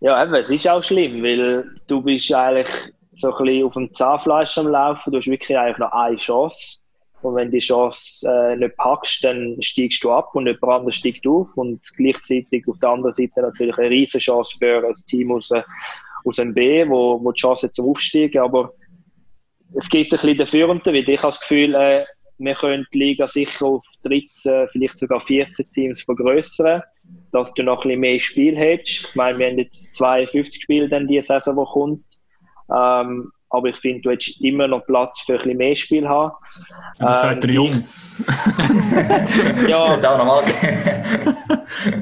ja, 0.00 0.24
eben, 0.24 0.34
es 0.34 0.50
ist 0.50 0.68
auch 0.68 0.82
schlimm, 0.82 1.22
weil 1.22 1.64
du 1.86 2.00
bist 2.00 2.32
eigentlich 2.32 2.70
so 3.12 3.34
ein 3.34 3.44
bisschen 3.44 3.66
auf 3.66 3.74
dem 3.74 3.92
Zahnfleisch 3.92 4.56
am 4.58 4.68
Laufen. 4.68 5.10
Du 5.12 5.18
hast 5.18 5.26
wirklich 5.26 5.56
eigentlich 5.58 5.78
noch 5.78 5.92
eine 5.92 6.16
Chance. 6.16 6.78
Und 7.24 7.36
wenn 7.36 7.48
du 7.48 7.52
die 7.52 7.60
Chance 7.60 8.28
äh, 8.30 8.56
nicht 8.56 8.76
packst, 8.76 9.24
dann 9.24 9.56
steigst 9.60 10.04
du 10.04 10.10
ab 10.10 10.34
und 10.34 10.46
jemand 10.46 10.64
anderes 10.64 10.96
steigt 10.96 11.26
auf. 11.26 11.48
Und 11.56 11.80
gleichzeitig 11.96 12.68
auf 12.68 12.78
der 12.78 12.90
anderen 12.90 13.14
Seite 13.14 13.40
natürlich 13.40 13.78
eine 13.78 13.90
riesige 13.90 14.18
Chance 14.22 14.56
für 14.58 14.86
ein 14.86 14.94
Team 15.06 15.32
aus, 15.32 15.50
äh, 15.50 15.62
aus 16.24 16.36
dem 16.36 16.52
B, 16.52 16.88
wo, 16.88 17.22
wo 17.22 17.32
die 17.32 17.40
Chance 17.40 17.70
zum 17.72 17.88
Aufsteigen. 17.88 18.42
Aber 18.42 18.72
es 19.74 19.88
gibt 19.88 20.12
ein 20.12 20.18
bisschen 20.18 20.38
dafür 20.38 20.68
und 20.68 20.86
weil 20.86 20.96
ich 20.96 21.18
habe 21.18 21.28
das 21.28 21.40
Gefühl, 21.40 21.74
äh, 21.74 22.04
wir 22.38 22.54
können 22.54 22.86
die 22.92 22.98
Liga 22.98 23.28
sicher 23.28 23.66
auf 23.66 23.84
13, 24.02 24.68
vielleicht 24.68 24.98
sogar 24.98 25.20
14 25.20 25.66
Teams 25.70 26.02
vergrößern, 26.02 26.82
dass 27.32 27.54
du 27.54 27.62
noch 27.62 27.84
ein 27.84 27.88
bisschen 27.88 28.00
mehr 28.00 28.20
Spiel 28.20 28.56
hättest. 28.56 29.08
Ich 29.08 29.14
meine, 29.14 29.38
wir 29.38 29.46
haben 29.48 29.58
jetzt 29.58 29.94
52 29.94 30.62
Spiele 30.62 30.88
dann 30.88 31.06
die 31.06 31.22
Saison, 31.22 31.56
die 31.56 31.72
kommt. 31.72 32.04
Ähm, 32.74 33.30
aber 33.54 33.68
ich 33.68 33.76
finde, 33.76 34.02
du 34.02 34.10
hättest 34.10 34.40
immer 34.40 34.66
noch 34.68 34.84
Platz 34.86 35.22
für 35.22 35.34
ein 35.34 35.38
bisschen 35.38 35.56
mehr 35.58 35.76
Spiel 35.76 36.08
haben. 36.08 36.32
Das 36.98 37.20
sagt 37.22 37.44
der 37.44 37.50
Ähm, 37.50 37.56
Jung. 37.56 37.84
Ja, 39.68 39.96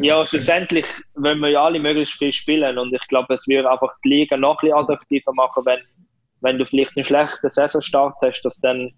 ja, 0.01 0.27
schlussendlich 0.27 0.87
wollen 1.15 1.39
wir 1.41 1.51
ja 1.51 1.65
alle 1.65 1.79
möglichst 1.79 2.19
viel 2.19 2.33
spielen 2.33 2.79
und 2.79 2.93
ich 2.93 3.07
glaube, 3.09 3.35
es 3.35 3.47
würde 3.47 3.71
einfach 3.71 3.93
die 4.05 4.09
Liga 4.09 4.37
noch 4.37 4.59
ein 4.63 4.67
bisschen 4.67 4.79
attraktiver 4.79 5.33
machen, 5.33 5.65
wenn, 5.65 5.81
wenn 6.41 6.59
du 6.59 6.67
vielleicht 6.67 6.97
einen 6.97 7.05
schlechten 7.05 7.49
Saisonstart 7.49 8.15
hast, 8.23 8.43
dass 8.43 8.59
dann 8.61 8.93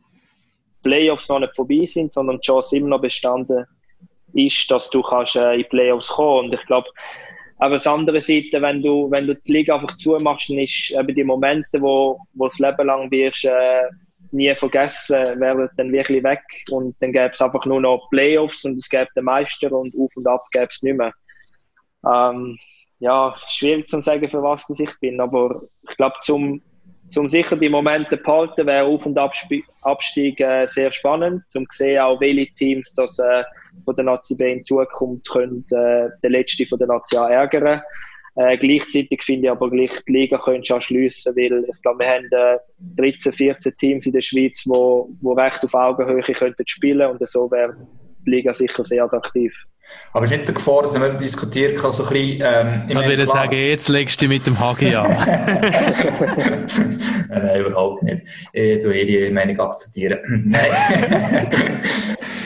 Playoffs 0.82 1.28
noch 1.28 1.40
nicht 1.40 1.54
vorbei 1.54 1.86
sind, 1.86 2.12
sondern 2.12 2.40
die 2.40 2.46
Chance 2.46 2.76
immer 2.76 2.88
noch 2.88 3.00
bestanden 3.00 3.64
ist, 4.34 4.70
dass 4.70 4.90
du 4.90 5.02
kannst 5.02 5.36
äh, 5.36 5.52
in 5.52 5.58
die 5.58 5.64
Playoffs 5.64 6.08
kommen 6.08 6.46
und 6.46 6.54
ich 6.54 6.66
glaube, 6.66 6.88
aber 7.58 7.76
auf 7.76 7.82
der 7.82 7.92
anderen 7.92 8.20
Seite, 8.20 8.60
wenn 8.60 8.82
du, 8.82 9.10
wenn 9.10 9.26
du 9.26 9.34
die 9.34 9.52
Liga 9.52 9.76
einfach 9.76 9.96
zumachst, 9.96 10.50
dann 10.50 10.58
ist 10.58 10.90
eben 10.90 11.14
die 11.14 11.24
Momente, 11.24 11.80
wo, 11.80 12.18
wo 12.34 12.44
das 12.44 12.58
Leben 12.58 12.86
lang 12.86 13.10
wirst, 13.10 13.44
äh, 13.44 13.88
nie 14.32 14.54
vergessen, 14.56 15.40
werden 15.40 15.68
dann 15.76 15.92
wirklich 15.92 16.22
weg 16.24 16.42
und 16.70 16.96
dann 17.00 17.12
gäbe 17.12 17.30
es 17.32 17.40
einfach 17.40 17.64
nur 17.66 17.80
noch 17.80 18.08
Playoffs 18.10 18.64
und 18.64 18.78
es 18.78 18.88
gäbe 18.88 19.08
den 19.16 19.24
Meister 19.24 19.70
und 19.72 19.94
auf 19.94 20.10
und 20.16 20.26
ab 20.26 20.42
gäbe 20.52 20.68
es 20.70 20.82
nicht 20.82 20.96
mehr. 20.96 21.12
Ähm, 22.04 22.58
ja, 22.98 23.34
schwierig 23.48 23.88
zu 23.88 24.00
sagen, 24.00 24.28
für 24.28 24.42
was 24.42 24.66
das 24.66 24.80
ich 24.80 24.98
bin, 25.00 25.20
aber 25.20 25.62
ich 25.88 25.96
glaube, 25.96 26.16
zum, 26.22 26.60
zum 27.10 27.28
sicher 27.28 27.56
die 27.56 27.68
Momente 27.68 28.16
behalten, 28.16 28.66
wäre 28.66 28.86
Auf- 28.86 29.06
und 29.06 29.18
Abstieg 29.18 30.40
äh, 30.40 30.66
sehr 30.66 30.92
spannend, 30.92 31.42
zum 31.48 31.66
sehen 31.70 32.00
auch, 32.00 32.20
welche 32.20 32.52
Teams 32.54 32.92
das 32.94 33.18
äh, 33.18 33.44
von 33.84 33.94
der 33.94 34.04
Nazi 34.04 34.34
B 34.34 34.52
in 34.52 34.64
Zukunft 34.64 35.28
können, 35.30 35.64
äh, 35.72 36.08
den 36.22 36.32
letzten 36.32 36.66
von 36.66 36.78
der 36.78 36.88
Nazi 36.88 37.16
A 37.16 37.28
ärgern. 37.28 37.82
Äh, 38.36 38.58
gleichzeitig 38.58 39.22
finde 39.22 39.46
ich 39.46 39.50
aber 39.50 39.70
gleich, 39.70 39.90
die 40.08 40.12
Liga 40.12 40.38
könntest 40.38 40.70
du 40.70 40.74
auch 40.74 40.82
schliessen, 40.82 41.36
weil 41.36 41.64
ich 41.68 41.82
glaube, 41.82 42.00
wir 42.00 42.08
haben 42.08 42.28
äh, 42.32 42.58
13, 42.96 43.32
14 43.32 43.72
Teams 43.76 44.06
in 44.06 44.12
der 44.12 44.22
Schweiz, 44.22 44.62
die 44.64 44.70
wo, 44.70 45.08
wo 45.20 45.34
recht 45.34 45.62
auf 45.62 45.74
Augenhöhe 45.74 46.22
könnten 46.22 46.66
spielen 46.66 47.08
und 47.08 47.28
so 47.28 47.48
wäre 47.50 47.76
die 48.26 48.30
Liga 48.30 48.52
sicher 48.52 48.84
sehr 48.84 49.04
attraktiv. 49.04 49.54
Aber 50.12 50.24
es 50.24 50.30
ist 50.30 50.36
nicht 50.38 50.48
der 50.48 50.54
Gefahr, 50.54 50.82
dass 50.82 50.98
man 50.98 51.16
diskutieren 51.18 51.76
kann, 51.76 51.92
so 51.92 52.04
ein 52.04 52.08
bisschen, 52.08 52.42
ähm, 52.42 52.84
Ich 52.88 52.96
würde 52.96 53.26
sagen, 53.26 53.54
jetzt 53.54 53.88
legst 53.88 54.20
du 54.20 54.26
dich 54.26 54.38
mit 54.38 54.46
dem 54.46 54.58
Hagi 54.58 54.94
an. 54.94 55.08
nein, 55.10 56.66
nein, 57.28 57.60
überhaupt 57.60 58.02
nicht. 58.02 58.24
Ich 58.52 58.82
tue 58.82 58.94
eh 58.96 59.04
die 59.04 59.30
Meinung 59.30 59.60
akzeptieren. 59.60 60.18
nein. 60.46 61.50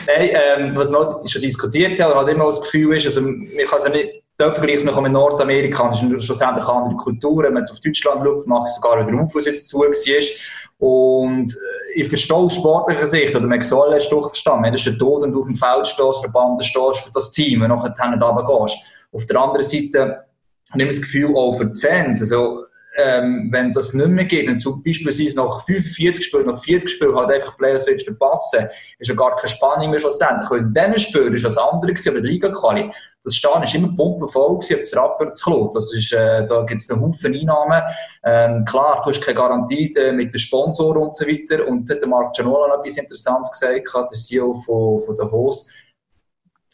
nein, 0.09 0.29
ähm, 0.33 0.75
was 0.75 0.91
wir 0.91 1.29
schon 1.29 1.41
diskutiert 1.41 1.99
haben, 1.99 2.15
hat 2.15 2.29
immer 2.29 2.45
das 2.45 2.61
Gefühl 2.61 2.95
ist, 2.95 3.05
also, 3.05 3.21
man 3.21 3.47
kann 3.69 3.79
es 3.79 3.89
nicht, 3.89 4.23
der 4.39 4.53
Vergleich 4.53 4.83
noch 4.85 5.01
mit 5.01 5.11
Nordamerika, 5.11 5.89
das 5.89 6.01
ist 6.01 6.23
schlussendlich 6.23 6.65
andere 6.65 6.95
Kultur. 6.95 7.43
Wenn 7.43 7.53
man 7.53 7.63
auf 7.63 7.79
Deutschland 7.81 8.21
schaut, 8.23 8.47
mache 8.47 8.67
ich 8.67 8.75
sogar 8.75 9.05
wieder 9.05 9.21
auf, 9.21 9.35
was 9.35 9.45
jetzt 9.45 9.67
zu 9.67 9.79
war. 9.79 9.87
Und 10.77 11.51
äh, 11.51 11.99
ich 11.99 12.07
verstehe 12.07 12.37
aus 12.37 12.55
sportlicher 12.55 13.07
Sicht, 13.07 13.35
oder 13.35 13.45
man 13.45 13.61
soll 13.63 13.89
letztes 13.89 14.13
Woche 14.13 14.29
verstehen, 14.29 14.63
wenn 14.63 14.73
du 14.73 14.97
Tod 14.97 15.23
und 15.23 15.33
du 15.33 15.41
auf 15.41 15.45
dem 15.45 15.55
Feld 15.55 15.87
stehst, 15.87 16.23
der 16.23 16.29
Bande 16.29 16.63
stehst 16.63 16.99
für 17.01 17.11
das 17.13 17.31
Team 17.31 17.61
und 17.61 17.67
nachher 17.67 17.93
dann 17.97 18.21
runter 18.21 18.45
gehst. 18.47 18.77
Auf 19.11 19.25
der 19.25 19.41
anderen 19.41 19.65
Seite 19.65 20.25
habe 20.71 20.83
ich 20.83 20.87
das 20.87 21.01
Gefühl, 21.01 21.35
auch 21.35 21.53
für 21.53 21.65
die 21.65 21.79
Fans, 21.79 22.21
also, 22.21 22.63
ähm, 22.99 23.49
wenn 23.51 23.71
das 23.73 23.93
nicht 23.93 24.09
mehr 24.09 24.25
geht, 24.25 24.49
und 24.49 24.59
zum 24.61 24.83
beispielsweise 24.83 25.37
nach 25.37 25.63
45 25.65 26.25
Spielen, 26.25 26.47
nach 26.47 26.61
40 26.61 26.89
Spielen 26.89 27.15
halt 27.15 27.31
einfach 27.31 27.55
Players 27.55 27.87
willst 27.87 28.05
verpassen, 28.05 28.67
ist 28.97 29.07
ja 29.07 29.15
gar 29.15 29.35
keine 29.35 29.49
Spannung 29.49 29.89
mehr 29.89 29.99
schlussendlich. 29.99 30.49
Weil 30.49 30.59
in 30.59 30.73
diesen 30.73 30.99
Spielen 30.99 31.33
ist 31.33 31.45
das 31.45 31.57
andere 31.57 31.93
gewesen, 31.93 32.09
aber 32.09 32.21
die 32.21 32.27
Liga-Quali. 32.27 32.91
Das 33.23 33.35
Stadion 33.35 33.63
ist 33.63 33.75
immer 33.75 33.95
pumpenvoll 33.95 34.59
gewesen, 34.59 34.75
ob 34.75 34.79
das 34.79 34.95
Rapper 34.95 35.33
zu 35.33 35.43
Klo. 35.43 35.71
Das 35.73 35.93
ist, 35.93 36.13
äh, 36.13 36.45
da 36.45 36.63
gibt 36.63 36.81
es 36.81 36.89
einen 36.89 37.01
Haufen 37.01 37.33
Einnahmen. 37.33 37.81
Ähm, 38.23 38.65
klar, 38.65 39.01
du 39.03 39.09
hast 39.09 39.21
keine 39.21 39.35
Garantie 39.35 39.91
äh, 39.95 40.11
mit 40.11 40.33
den 40.33 40.39
Sponsoren 40.39 41.01
und 41.03 41.15
so 41.15 41.25
weiter. 41.25 41.67
Und 41.67 41.89
hat 41.89 42.01
der 42.01 42.07
Marc 42.07 42.33
Gianola 42.33 42.67
noch 42.67 42.83
etwas 42.83 42.97
Interessantes 42.97 43.51
gesagt, 43.51 44.11
der 44.11 44.17
CEO 44.17 44.53
von, 44.53 44.99
von 44.99 45.15
Davos. 45.15 45.69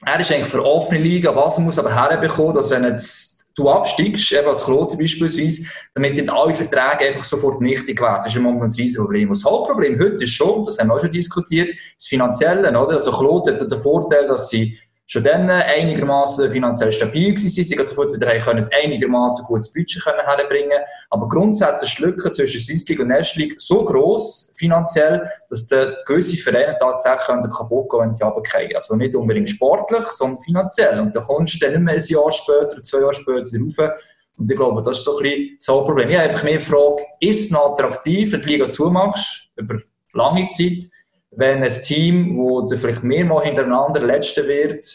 Er 0.05 0.19
ist 0.19 0.31
eigentlich 0.31 0.49
für 0.49 0.63
offene 0.63 0.99
Liga, 0.99 1.35
was 1.35 1.57
er 1.57 1.63
muss 1.63 1.79
aber 1.79 1.93
herbekommen, 1.95 2.53
dass 2.53 2.69
wenn 2.69 2.83
jetzt 2.83 3.34
du 3.55 3.69
absteigst, 3.69 4.31
eben 4.33 4.47
als 4.47 4.63
Klote 4.63 4.97
beispielsweise, 4.97 5.67
damit 5.93 6.15
nicht 6.15 6.29
alle 6.29 6.53
Verträge 6.53 7.07
einfach 7.07 7.23
sofort 7.23 7.61
nichtig 7.61 7.99
werden. 8.01 8.21
Das 8.23 8.33
ist 8.33 8.37
im 8.37 8.43
Moment 8.43 8.63
ein 8.63 8.71
riesiges 8.71 8.97
Problem. 8.97 9.29
Das 9.29 9.45
Hauptproblem 9.45 9.99
heute 9.99 10.23
ist 10.23 10.31
schon, 10.31 10.65
das 10.65 10.77
haben 10.77 10.87
wir 10.89 10.95
auch 10.95 10.99
schon 10.99 11.11
diskutiert, 11.11 11.69
das 11.97 12.07
Finanzielle, 12.07 12.69
oder? 12.69 12.95
Also 12.95 13.11
Klote 13.11 13.53
hat 13.53 13.71
den 13.71 13.79
Vorteil, 13.79 14.27
dass 14.27 14.49
sie 14.49 14.77
schon 15.07 15.23
dann 15.23 15.49
einigermaßen 15.49 16.49
finanziell 16.51 16.91
stabil 16.91 17.29
gewesen 17.29 17.49
sind. 17.49 17.67
Sie 17.67 17.75
sofort 17.75 18.13
wieder 18.13 18.39
können 18.39 18.63
ein 18.63 18.69
einigermaßen 18.83 19.45
gutes 19.45 19.71
Budget 19.71 20.03
können 20.03 20.25
herbringen. 20.25 20.79
Aber 21.09 21.27
grundsätzlich 21.27 21.91
ist 21.91 21.99
die 21.99 22.03
Lücke 22.03 22.31
zwischen 22.31 22.61
Swiss 22.61 22.87
League 22.87 22.99
und 22.99 23.09
League 23.35 23.61
so 23.61 23.85
gross 23.85 24.51
finanziell, 24.55 25.29
dass 25.49 25.67
die 25.67 25.93
gewisse 26.07 26.37
Vereine 26.37 26.75
tatsächlich 26.79 27.27
können 27.27 27.51
kaputt 27.51 27.89
gehen, 27.89 27.99
wenn 28.01 28.13
sie 28.13 28.23
runterfallen. 28.23 28.75
Also 28.75 28.95
nicht 28.95 29.15
unbedingt 29.15 29.49
sportlich, 29.49 30.05
sondern 30.07 30.41
finanziell. 30.41 30.99
Und 30.99 31.15
da 31.15 31.21
kommst 31.21 31.55
du 31.55 31.59
dann 31.59 31.71
nicht 31.73 31.81
mehr 31.83 31.95
ein 31.95 32.03
Jahr 32.03 32.31
später, 32.31 32.81
zwei 32.81 32.99
Jahre 33.01 33.13
später 33.13 33.59
rauf. 33.59 33.91
Und 34.37 34.51
ich 34.51 34.57
glaube, 34.57 34.81
das 34.81 34.99
ist 34.99 35.05
so 35.05 35.17
ein 35.17 35.23
bisschen 35.23 35.55
so 35.59 35.79
ein 35.79 35.85
Problem. 35.85 36.09
Ich 36.09 36.17
habe 36.17 36.29
einfach 36.29 36.43
mehr 36.43 36.57
die 36.57 36.65
Frage, 36.65 37.03
ist 37.19 37.45
es 37.45 37.51
noch 37.51 37.71
attraktiv, 37.71 38.31
wenn 38.31 38.41
du 38.41 38.47
die 38.47 38.53
Liga 38.53 38.69
zumachst, 38.69 39.49
über 39.55 39.79
lange 40.13 40.47
Zeit, 40.49 40.89
wenn 41.37 41.63
ein 41.63 41.69
Team, 41.69 42.37
wo 42.37 42.67
vielleicht 42.67 43.03
mehrmal 43.03 43.43
hintereinander 43.43 44.01
Letzter 44.01 44.47
wird, 44.47 44.85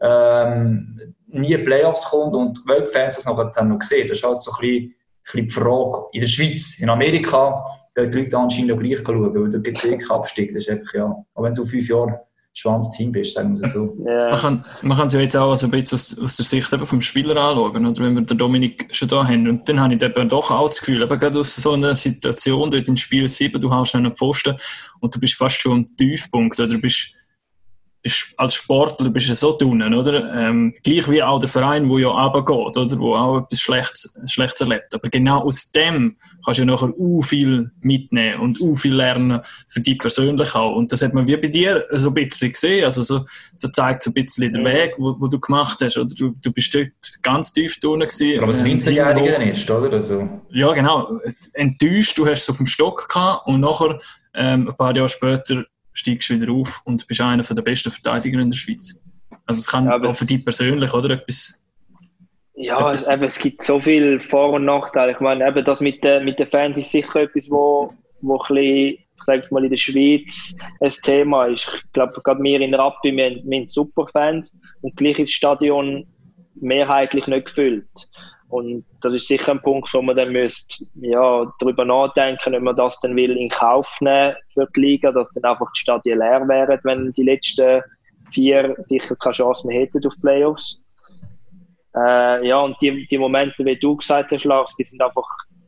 ähm, 0.00 1.14
nie 1.26 1.56
Playoffs 1.58 2.04
kommt 2.06 2.34
und 2.34 2.58
die 2.58 2.68
Weltfans 2.68 3.16
das 3.16 3.26
noch, 3.26 3.52
dann 3.52 3.68
noch 3.68 3.82
sehen. 3.82 4.08
Das 4.08 4.18
ist 4.18 4.24
halt 4.24 4.40
so 4.40 4.50
ein 4.52 4.60
bisschen, 4.60 4.84
ein 4.86 4.94
bisschen 5.24 5.46
die 5.46 5.52
Frage. 5.52 6.06
In 6.12 6.20
der 6.20 6.28
Schweiz, 6.28 6.78
in 6.80 6.90
Amerika, 6.90 7.64
gehen 7.94 8.10
die 8.10 8.18
Leute 8.18 8.38
anscheinend 8.38 8.72
auch 8.72 8.78
gleich 8.78 8.98
schauen, 8.98 9.34
weil 9.34 9.50
da 9.50 9.58
gibt 9.58 9.76
es 9.76 9.84
wirklich 9.84 10.10
Abstieg. 10.10 10.52
Das 10.52 10.64
ist 10.64 10.70
einfach, 10.70 10.94
ja. 10.94 11.24
Aber 11.34 11.46
wenn 11.46 11.54
du 11.54 11.64
fünf 11.64 11.88
Jahre 11.88 12.20
Schwanz-Team 12.52 13.12
bist, 13.12 13.34
sagen 13.34 13.60
wir 13.60 13.68
so. 13.68 13.96
Ja. 14.06 14.30
Man 14.30 14.38
kann, 14.38 14.64
man 14.82 14.96
kann 14.98 15.06
es 15.06 15.12
ja 15.12 15.20
jetzt 15.20 15.36
auch 15.36 15.54
so 15.56 15.66
ein 15.66 15.70
bisschen 15.70 15.96
aus, 15.96 16.18
aus 16.18 16.36
der 16.36 16.44
Sicht 16.44 16.72
eben 16.72 16.84
vom 16.84 17.00
Spieler 17.00 17.36
anschauen, 17.36 17.86
oder 17.86 18.04
wenn 18.04 18.14
wir 18.14 18.22
den 18.22 18.38
Dominik 18.38 18.88
schon 18.92 19.08
da 19.08 19.26
haben. 19.26 19.48
Und 19.48 19.68
dann 19.68 19.80
habe 19.80 19.94
ich 19.94 20.02
eben 20.02 20.28
doch 20.28 20.50
auch 20.50 20.68
das 20.68 20.80
Gefühl, 20.80 21.02
eben 21.02 21.20
gerade 21.20 21.38
aus 21.38 21.56
so 21.56 21.72
einer 21.72 21.94
Situation, 21.94 22.70
dort 22.70 22.88
in 22.88 22.96
Spiel 22.96 23.28
7, 23.28 23.60
du 23.60 23.72
hast 23.72 23.94
einen 23.94 24.16
Pfosten 24.16 24.56
und 25.00 25.14
du 25.14 25.20
bist 25.20 25.34
fast 25.34 25.60
schon 25.60 25.72
am 25.72 25.96
Tiefpunkt, 25.96 26.58
oder 26.58 26.68
du 26.68 26.80
bist 26.80 27.14
als 28.36 28.54
Sportler 28.54 29.10
bist 29.10 29.28
du 29.28 29.34
so 29.34 29.56
drinnen, 29.56 29.92
oder? 29.94 30.34
Ähm, 30.34 30.74
gleich 30.82 31.08
wie 31.10 31.22
auch 31.22 31.38
der 31.38 31.50
Verein, 31.50 31.88
der 31.88 31.98
ja 31.98 32.08
runtergeht, 32.08 32.76
oder? 32.76 32.98
Wo 32.98 33.14
auch 33.14 33.38
etwas 33.42 33.60
Schlechtes, 33.60 34.14
Schlechtes 34.26 34.62
erlebt. 34.62 34.94
Aber 34.94 35.08
genau 35.10 35.42
aus 35.42 35.70
dem 35.70 36.16
kannst 36.44 36.58
du 36.58 36.62
ja 36.62 36.66
nachher 36.66 36.98
u 36.98 37.20
viel 37.20 37.70
mitnehmen 37.82 38.40
und 38.40 38.60
u 38.60 38.74
viel 38.74 38.94
lernen 38.94 39.40
für 39.68 39.80
dich 39.80 39.98
persönlich 39.98 40.54
auch. 40.54 40.76
Und 40.76 40.92
das 40.92 41.02
hat 41.02 41.12
man 41.12 41.26
wie 41.26 41.36
bei 41.36 41.48
dir 41.48 41.84
so 41.92 42.08
ein 42.08 42.14
bisschen 42.14 42.52
gesehen. 42.52 42.84
Also 42.84 43.02
so, 43.02 43.24
so 43.56 43.68
zeigt 43.68 44.02
so 44.02 44.10
ein 44.10 44.14
bisschen 44.14 44.50
den 44.50 44.64
Weg, 44.64 44.94
wo, 44.96 45.16
wo 45.18 45.26
du 45.28 45.38
gemacht 45.38 45.78
hast. 45.82 45.98
Oder 45.98 46.08
du, 46.18 46.34
du 46.40 46.52
bist 46.52 46.74
dort 46.74 46.88
ganz 47.22 47.52
tief 47.52 47.78
drinnen 47.80 48.08
gewesen. 48.08 48.38
Aber 48.38 48.48
als 48.48 48.60
ähm, 48.60 48.78
19-Jähriger 48.78 49.34
hoch. 49.34 49.44
nicht, 49.44 49.70
oder? 49.70 49.92
Also, 49.92 50.40
Ja, 50.50 50.72
genau. 50.72 51.20
Enttäuscht, 51.52 52.16
du 52.16 52.26
hast 52.26 52.42
es 52.42 52.50
auf 52.50 52.56
dem 52.56 52.66
Stock 52.66 53.08
gehabt 53.08 53.46
und 53.46 53.60
nachher, 53.60 53.98
ähm, 54.32 54.68
ein 54.68 54.76
paar 54.76 54.96
Jahre 54.96 55.08
später, 55.08 55.64
steigst 56.00 56.28
du 56.30 56.40
wieder 56.40 56.52
auf 56.52 56.82
und 56.84 57.06
bist 57.06 57.20
einer 57.20 57.42
der 57.42 57.62
besten 57.62 57.90
Verteidiger 57.90 58.40
in 58.40 58.50
der 58.50 58.56
Schweiz. 58.56 59.00
Also 59.46 59.58
es 59.60 59.66
kann 59.68 59.86
Ja, 59.86 60.00
auch 60.02 60.14
für 60.16 60.24
dich 60.24 60.44
persönlich, 60.44 60.92
oder? 60.92 61.10
Etwas, 61.10 61.62
Ja, 62.54 62.78
Etwas- 62.78 63.08
eben, 63.10 63.24
es 63.24 63.38
gibt 63.38 63.62
so 63.62 63.80
viele 63.80 64.20
Vor- 64.20 64.52
und 64.54 64.64
Nachteile. 64.64 65.12
Ich 65.12 65.20
meine, 65.20 65.46
eben 65.48 65.64
das 65.64 65.80
mit, 65.80 66.04
den- 66.04 66.24
mit 66.24 66.38
den 66.38 66.46
Fans 66.46 66.76
ist 66.76 66.90
sicher 66.90 67.20
etwas, 67.22 67.50
wo, 67.50 67.92
wo 68.20 68.36
ein 68.38 68.48
bisschen, 68.48 68.98
ich 69.16 69.24
sage 69.24 69.46
mal, 69.50 69.64
in 69.64 69.70
der 69.70 69.76
Schweiz 69.78 70.56
ein 70.80 70.90
Thema 71.02 71.46
ist. 71.46 71.70
Ich 71.84 71.92
glaube, 71.92 72.20
gerade 72.22 72.42
wir 72.42 72.60
in 72.60 72.74
Rappi, 72.74 73.16
wir, 73.16 73.40
wir 73.44 73.58
haben 73.60 73.68
super 73.68 74.06
Fans 74.12 74.56
und 74.82 74.94
gleich 74.96 75.18
ist 75.18 75.28
das 75.30 75.34
Stadion 75.34 76.06
mehrheitlich 76.54 77.26
nicht 77.26 77.46
gefüllt. 77.46 77.86
Und 78.50 78.84
das 79.00 79.14
ist 79.14 79.28
sicher 79.28 79.52
ein 79.52 79.62
Punkt, 79.62 79.94
wo 79.94 80.02
man 80.02 80.16
dann 80.16 80.32
müsste, 80.32 80.84
ja, 81.00 81.50
darüber 81.60 81.84
nachdenken, 81.84 82.54
ob 82.56 82.62
man 82.62 82.74
das 82.74 82.98
dann 83.00 83.14
will 83.14 83.36
in 83.36 83.48
Kauf 83.48 83.96
nehmen 84.00 84.34
für 84.52 84.66
die 84.74 84.80
Liga, 84.80 85.12
dass 85.12 85.30
dann 85.34 85.52
einfach 85.52 85.70
die 85.72 85.80
Stadien 85.80 86.18
leer 86.18 86.46
wären, 86.48 86.80
wenn 86.82 87.12
die 87.12 87.22
letzten 87.22 87.80
vier 88.32 88.76
sicher 88.82 89.14
keine 89.16 89.34
Chance 89.34 89.66
mehr 89.66 89.80
hätten 89.80 90.04
auf 90.04 90.14
Playoffs. 90.20 90.80
Äh, 91.96 92.46
ja, 92.46 92.60
und 92.60 92.76
die, 92.82 93.06
die 93.06 93.18
Momente, 93.18 93.64
wie 93.64 93.76
du 93.76 93.96
gesagt 93.96 94.32
hast, 94.32 94.44
Lars, 94.44 94.74
die 94.74 94.84
sind 94.84 95.00
einfach, 95.00 95.26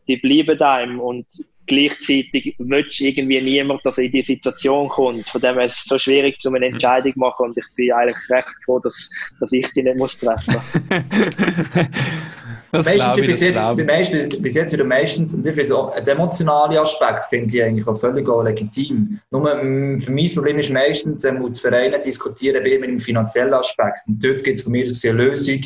die 0.09 0.16
bleiben 0.16 0.61
einem 0.61 1.01
und 1.01 1.27
gleichzeitig 1.66 2.57
willst 2.59 3.01
irgendwie 3.01 3.40
niemand, 3.40 3.87
dass 3.87 3.99
er 3.99 4.05
in 4.05 4.12
die 4.12 4.23
Situation 4.23 4.88
kommt. 4.88 5.29
Von 5.29 5.40
dem 5.40 5.55
her 5.55 5.66
ist 5.66 5.79
es 5.79 5.85
so 5.85 5.99
schwierig, 5.99 6.37
um 6.45 6.55
eine 6.57 6.66
Entscheidung 6.66 7.12
zu 7.12 7.18
machen 7.21 7.47
und 7.47 7.57
ich 7.57 7.64
bin 7.77 7.92
eigentlich 7.92 8.18
recht 8.29 8.64
froh, 8.64 8.81
dass, 8.81 9.09
dass 9.38 9.53
ich 9.53 9.71
die 9.73 9.85
nicht 9.85 9.99
muss 9.99 10.18
treffen 10.18 10.55
muss. 10.55 10.73
das 12.72 12.87
meistens, 12.87 13.18
ich, 13.18 13.26
bis, 13.26 13.40
jetzt, 13.42 13.76
meisten, 13.76 14.42
bis 14.42 14.54
jetzt 14.54 14.72
wieder 14.72 14.85
meistens, 14.85 15.35
und 15.35 15.46
ich 15.46 15.54
finde 15.54 15.76
auch, 15.76 15.94
der 15.94 16.14
emotionale 16.14 16.80
Aspekt 16.80 17.24
finde 17.24 17.54
ich 17.54 17.62
eigentlich 17.62 17.87
auch 17.87 17.96
völlig 17.96 18.26
auch 18.28 18.42
legitim. 18.42 19.20
Nur 19.30 19.42
mm, 19.42 20.00
für 20.00 20.16
das 20.16 20.35
Problem 20.35 20.58
ist 20.58 20.70
meistens, 20.70 21.22
wenn 21.24 21.52
die 21.52 21.61
Vereine 21.61 22.00
diskutieren 22.00 22.62
mit 22.62 22.85
dem 22.85 22.98
finanziellen 22.98 23.52
Aspekt. 23.52 23.98
Und 24.08 24.24
dort 24.24 24.42
gibt 24.42 24.58
es 24.58 24.64
von 24.64 24.72
mir 24.72 24.87
eine 24.87 25.12
Lösung, 25.12 25.61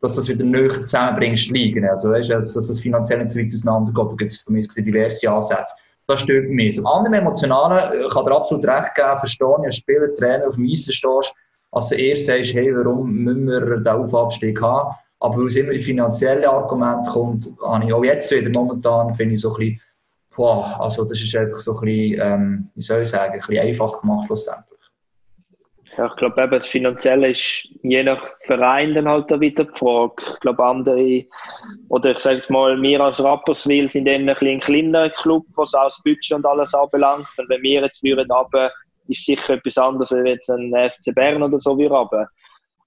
dass 0.00 0.14
das 0.14 0.28
wieder 0.28 0.44
näher 0.44 0.86
zusammenbringst 0.86 1.50
liegen. 1.50 1.84
Also, 1.84 2.10
weißt, 2.10 2.30
dass, 2.30 2.54
dass 2.54 2.68
das 2.68 2.80
finanziell 2.80 3.18
nicht 3.18 3.32
so 3.32 3.40
weit 3.40 3.52
auseinandergeht, 3.52 4.12
da 4.12 4.16
gibt 4.16 4.30
es 4.30 4.40
von 4.42 4.54
mir 4.54 4.62
diverse 4.62 5.30
Ansätze. 5.30 5.74
Das 6.06 6.20
stört 6.20 6.48
mich. 6.48 6.78
Am 6.78 6.86
anderen 6.86 7.14
Emotionalen 7.14 8.02
äh, 8.02 8.08
kann 8.08 8.24
dir 8.24 8.36
absolut 8.36 8.64
recht 8.66 8.94
geben, 8.94 9.18
verstehe 9.18 9.56
ich, 9.58 9.64
als 9.64 9.76
Spieler, 9.76 10.14
Trainer 10.14 10.46
auf 10.46 10.54
dem 10.54 10.66
Eisen 10.70 10.92
stehst, 10.92 11.34
als 11.72 11.88
du 11.88 11.96
eher 11.96 12.16
sagst, 12.16 12.54
hey, 12.54 12.72
warum 12.76 13.12
müssen 13.12 13.46
wir 13.46 13.78
den 13.78 13.88
Aufabstieg 13.88 14.60
haben? 14.60 14.94
Aber 15.22 15.36
weil 15.36 15.46
es 15.46 15.56
immer 15.56 15.72
die 15.72 15.78
finanzielle 15.78 16.50
Argument 16.50 17.06
kommt, 17.06 17.48
habe 17.64 17.84
ich 17.84 17.92
auch 17.92 18.02
jetzt 18.02 18.32
wieder 18.32 18.50
momentan, 18.50 19.14
finde 19.14 19.34
ich 19.34 19.40
so 19.40 19.50
ein 19.50 19.56
bisschen, 19.56 19.80
boah, 20.34 20.80
also 20.80 21.04
das 21.04 21.22
ist 21.22 21.36
einfach 21.36 21.58
so 21.58 21.78
ein 21.78 21.84
bisschen, 21.84 22.20
ähm, 22.20 22.70
wie 22.74 22.82
soll 22.82 23.02
ich 23.02 23.08
sagen, 23.08 23.34
ein 23.34 23.38
bisschen 23.38 23.64
einfach 23.64 24.00
gemacht 24.00 24.26
schlussendlich. 24.26 24.80
Ja, 25.96 26.06
ich 26.06 26.16
glaube, 26.16 26.42
eben 26.42 26.50
das 26.50 26.66
Finanzielle 26.66 27.30
ist 27.30 27.68
je 27.82 28.02
nach 28.02 28.20
Verein 28.40 28.94
dann 28.94 29.06
halt 29.06 29.30
da 29.30 29.38
wieder 29.38 29.64
die 29.64 29.78
Frage. 29.78 30.14
Ich 30.34 30.40
glaube, 30.40 30.64
andere, 30.64 31.24
oder 31.88 32.10
ich 32.10 32.18
sage 32.18 32.42
mal, 32.48 32.80
wir 32.82 33.00
als 33.00 33.22
Rapperswil 33.22 33.88
sind 33.88 34.06
dann 34.06 34.28
ein, 34.28 34.36
ein 34.36 34.60
kleiner 34.60 35.10
Club, 35.10 35.44
was 35.54 35.72
auch 35.74 35.84
das 35.84 36.02
Budget 36.02 36.32
und 36.32 36.46
alles 36.46 36.74
anbelangt. 36.74 37.28
Und 37.36 37.48
wenn 37.48 37.62
wir 37.62 37.82
jetzt 37.82 38.02
würden 38.02 38.28
runter, 38.28 38.72
ist 39.06 39.24
sicher 39.24 39.54
etwas 39.54 39.78
anderes, 39.78 40.12
als 40.12 40.26
jetzt 40.26 40.50
ein 40.50 40.72
FC 40.72 41.14
Bern 41.14 41.44
oder 41.44 41.60
so 41.60 41.78
wie 41.78 41.86
runter. 41.86 42.26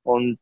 Und 0.04 0.39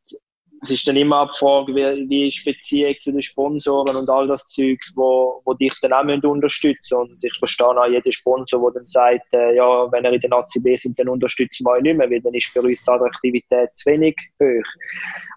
es 0.64 0.70
ist 0.70 0.88
dann 0.88 0.96
immer 0.96 1.28
die 1.30 1.38
Frage, 1.38 1.74
wie, 1.74 2.08
wie 2.08 2.28
ist 2.28 2.44
Beziehung 2.44 2.94
zu 3.00 3.12
den 3.12 3.22
Sponsoren 3.22 3.96
und 3.96 4.08
all 4.08 4.26
das 4.26 4.46
Zeugs, 4.46 4.92
wo, 4.96 5.42
wo 5.44 5.52
dich 5.54 5.74
dann 5.82 5.92
auch 5.92 6.04
unterstützen 6.24 6.96
Und 6.96 7.22
ich 7.22 7.36
verstehe 7.38 7.66
auch 7.66 7.86
jeden 7.86 8.12
Sponsor, 8.12 8.60
der 8.60 8.80
dann 8.80 8.86
sagt, 8.86 9.32
äh, 9.34 9.56
ja, 9.56 9.92
wenn 9.92 10.04
er 10.04 10.12
in 10.12 10.20
der 10.20 10.32
ACB 10.32 10.76
sind, 10.78 10.98
dann 10.98 11.08
unterstützen 11.08 11.64
wir 11.66 11.72
euch 11.72 11.82
nicht 11.82 11.98
mehr, 11.98 12.10
weil 12.10 12.20
dann 12.20 12.34
ist 12.34 12.46
für 12.46 12.62
uns 12.62 12.82
die 12.82 12.90
Attraktivität 12.90 13.70
zu 13.74 13.90
wenig 13.90 14.16
hoch. 14.40 14.64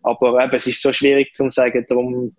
Aber 0.04 0.44
eben, 0.44 0.54
es 0.54 0.68
ist 0.68 0.82
so 0.82 0.94
schwierig 0.94 1.34
zu 1.34 1.50
sagen, 1.50 1.86
darum, 1.90 2.36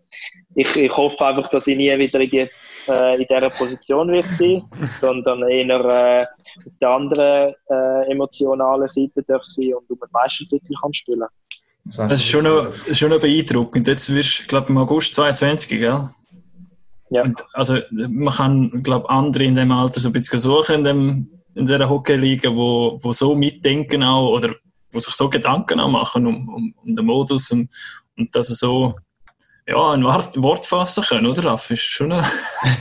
ich, 0.55 0.75
ich 0.77 0.97
hoffe 0.97 1.27
einfach, 1.27 1.49
dass 1.51 1.67
ich 1.67 1.77
nie 1.77 1.97
wieder 1.99 2.21
in, 2.21 2.31
die, 2.31 2.49
äh, 2.89 3.21
in 3.21 3.27
dieser 3.29 3.51
Position 3.51 4.11
wird 4.11 4.27
sein, 4.27 4.63
sondern 4.99 5.47
eher 5.49 5.69
äh, 5.69 6.23
auf 6.67 6.73
der 6.81 6.89
anderen 6.89 7.55
äh, 7.69 8.11
emotionalen 8.11 8.89
Seite 8.89 9.23
darf 9.27 9.45
sein 9.45 9.75
und 9.75 9.91
um 9.91 9.99
den 9.99 10.09
Meistertitel 10.11 10.73
kann 10.81 10.95
spielen 10.95 11.21
kann. 11.21 11.29
Das 11.97 12.21
ist 12.21 12.29
schon 12.29 12.45
noch, 12.45 12.73
schon 12.93 13.11
noch 13.11 13.21
beeindruckend. 13.21 13.87
Jetzt 13.87 14.13
wirst 14.13 14.41
du, 14.41 14.47
glaube 14.47 14.67
ich, 14.67 14.71
im 14.71 14.79
August 14.79 15.15
22, 15.15 15.69
gell? 15.69 16.11
Ja. 17.11 17.23
Und 17.23 17.43
also, 17.55 17.79
man 17.91 18.35
kann, 18.35 18.83
glaube 18.83 19.09
andere 19.09 19.45
in 19.45 19.55
dem 19.55 19.73
Alter 19.73 20.01
so 20.01 20.11
ein 20.11 20.13
bisschen 20.13 20.39
suchen 20.39 20.77
in, 20.77 20.85
dem, 20.85 21.31
in 21.55 21.67
dieser 21.67 21.89
Hockey-Liga, 21.89 22.55
wo, 22.55 22.99
wo 23.03 23.13
so 23.13 23.35
mitdenken 23.35 24.03
auch, 24.03 24.31
oder 24.33 24.55
wo 24.93 24.99
sich 24.99 25.15
so 25.15 25.31
Gedanken 25.31 25.81
auch 25.81 25.91
machen 25.91 26.27
um, 26.27 26.49
um, 26.49 26.75
um 26.83 26.95
den 26.95 27.07
Modus 27.07 27.51
und, 27.51 27.73
und 28.17 28.35
dass 28.35 28.51
er 28.51 28.57
so 28.57 28.95
ja, 29.69 29.91
ein 29.93 30.03
Wort 30.03 30.65
fassen 30.65 31.05
können, 31.05 31.27
oder 31.27 31.45
Raff? 31.45 31.71
Ist 31.71 31.83
schon 31.83 32.11
eine 32.11 32.25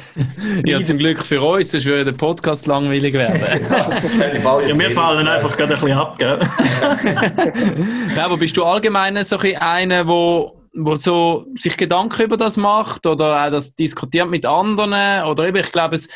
ja, 0.65 0.81
zum 0.81 0.97
Glück 0.97 1.21
für 1.21 1.41
uns, 1.41 1.71
sonst 1.71 1.85
würde 1.85 2.05
der 2.05 2.11
Podcast 2.13 2.65
langweilig 2.65 3.13
werden. 3.13 3.41
ja, 4.69 4.79
wir 4.79 4.91
fallen 4.91 5.27
einfach 5.27 5.57
gerade 5.57 5.73
ein 5.73 5.81
bisschen 5.81 5.97
ab, 5.97 6.17
gell? 6.17 6.39
ja, 8.15 8.25
aber 8.25 8.37
bist 8.37 8.55
du 8.55 8.63
allgemein 8.63 9.21
so 9.25 9.37
ein 9.37 9.57
einer, 9.57 10.07
wo, 10.07 10.61
wo 10.75 10.95
so 10.95 11.45
sich 11.55 11.75
Gedanken 11.75 12.21
über 12.23 12.37
das 12.37 12.55
macht 12.55 13.05
oder 13.05 13.45
auch 13.45 13.51
das 13.51 13.75
diskutiert 13.75 14.29
mit 14.29 14.45
anderen? 14.45 15.25
Oder 15.25 15.47
eben, 15.49 15.57
ich 15.57 15.73
glaube, 15.73 15.97
es 15.97 16.07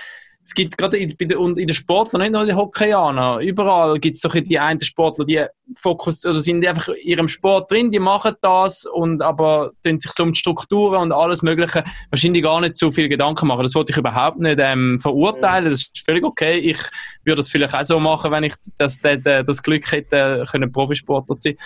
es 0.43 0.55
gibt 0.55 0.77
gerade 0.77 0.97
in, 0.97 1.09
in 1.11 1.55
den 1.55 1.73
Sportlern, 1.73 2.21
nicht 2.21 2.31
nur 2.31 2.45
die 2.45 2.53
Hockeyaner, 2.53 3.39
überall 3.39 3.99
gibt 3.99 4.15
es 4.15 4.21
doch 4.21 4.33
die 4.33 4.59
einen 4.59 4.81
Sportler, 4.81 5.25
die 5.25 5.45
Fokus, 5.77 6.25
also 6.25 6.39
sind 6.39 6.65
einfach 6.65 6.89
in 6.89 7.07
ihrem 7.07 7.27
Sport 7.27 7.71
drin, 7.71 7.91
die 7.91 7.99
machen 7.99 8.35
das 8.41 8.85
und 8.85 9.21
aber 9.21 9.71
tun 9.83 9.99
sich 9.99 10.11
so 10.11 10.23
um 10.23 10.33
die 10.33 10.39
Strukturen 10.39 11.01
und 11.01 11.11
alles 11.11 11.43
Mögliche 11.43 11.83
wahrscheinlich 12.09 12.43
gar 12.43 12.59
nicht 12.59 12.75
so 12.75 12.91
viel 12.91 13.07
Gedanken 13.07 13.47
machen. 13.47 13.63
Das 13.63 13.75
wollte 13.75 13.91
ich 13.91 13.97
überhaupt 13.97 14.39
nicht 14.39 14.57
ähm, 14.59 14.99
verurteilen. 14.99 15.69
Das 15.69 15.83
ist 15.83 16.05
völlig 16.05 16.23
okay. 16.23 16.57
Ich 16.57 16.79
würde 17.23 17.37
das 17.37 17.49
vielleicht 17.49 17.75
auch 17.75 17.83
so 17.83 17.99
machen, 17.99 18.31
wenn 18.31 18.43
ich 18.43 18.55
das, 18.77 18.99
das, 18.99 19.19
das 19.23 19.63
Glück 19.63 19.91
hätte, 19.91 20.45
können 20.51 20.71
Profisportler 20.71 21.37
zu 21.37 21.49
sein. 21.49 21.57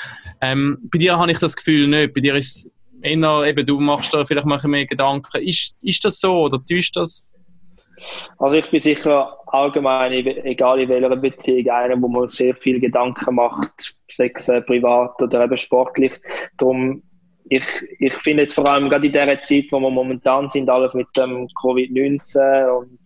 Ähm, 0.41 0.77
bei 0.91 0.99
dir 0.99 1.17
habe 1.17 1.31
ich 1.31 1.39
das 1.39 1.55
Gefühl 1.55 1.87
nicht. 1.87 2.13
Bei 2.13 2.21
dir 2.21 2.35
ist 2.35 2.57
es 2.57 2.71
eher, 3.01 3.43
eben, 3.43 3.65
du 3.65 3.79
machst 3.79 4.13
da 4.13 4.25
vielleicht 4.25 4.45
mehr 4.45 4.85
Gedanken. 4.85 5.41
Ist, 5.41 5.75
ist 5.81 6.03
das 6.05 6.19
so 6.19 6.41
oder 6.41 6.63
täuscht 6.63 6.95
das? 6.95 7.23
Also 8.37 8.57
ich 8.57 8.69
bin 8.69 8.79
sicher 8.79 9.37
allgemein, 9.47 10.11
egal 10.11 10.81
in 10.81 10.89
welcher 10.89 11.15
Beziehung, 11.15 11.69
einer, 11.69 12.01
wo 12.01 12.07
man 12.07 12.27
sehr 12.27 12.55
viel 12.55 12.79
Gedanken 12.79 13.35
macht, 13.35 13.95
sex 14.09 14.49
äh, 14.49 14.61
privat 14.61 15.21
oder 15.21 15.43
eben 15.43 15.57
sportlich. 15.57 16.19
Darum, 16.57 17.01
ich, 17.47 17.63
ich 17.99 18.13
finde 18.15 18.43
jetzt 18.43 18.55
vor 18.55 18.67
allem 18.67 18.89
gerade 18.89 19.07
in 19.07 19.13
der 19.13 19.39
Zeit, 19.41 19.65
wo 19.71 19.79
wir 19.79 19.91
momentan 19.91 20.49
sind, 20.49 20.69
alles 20.69 20.93
mit 20.93 21.07
dem 21.15 21.47
Covid-19 21.47 22.69
und 22.69 22.99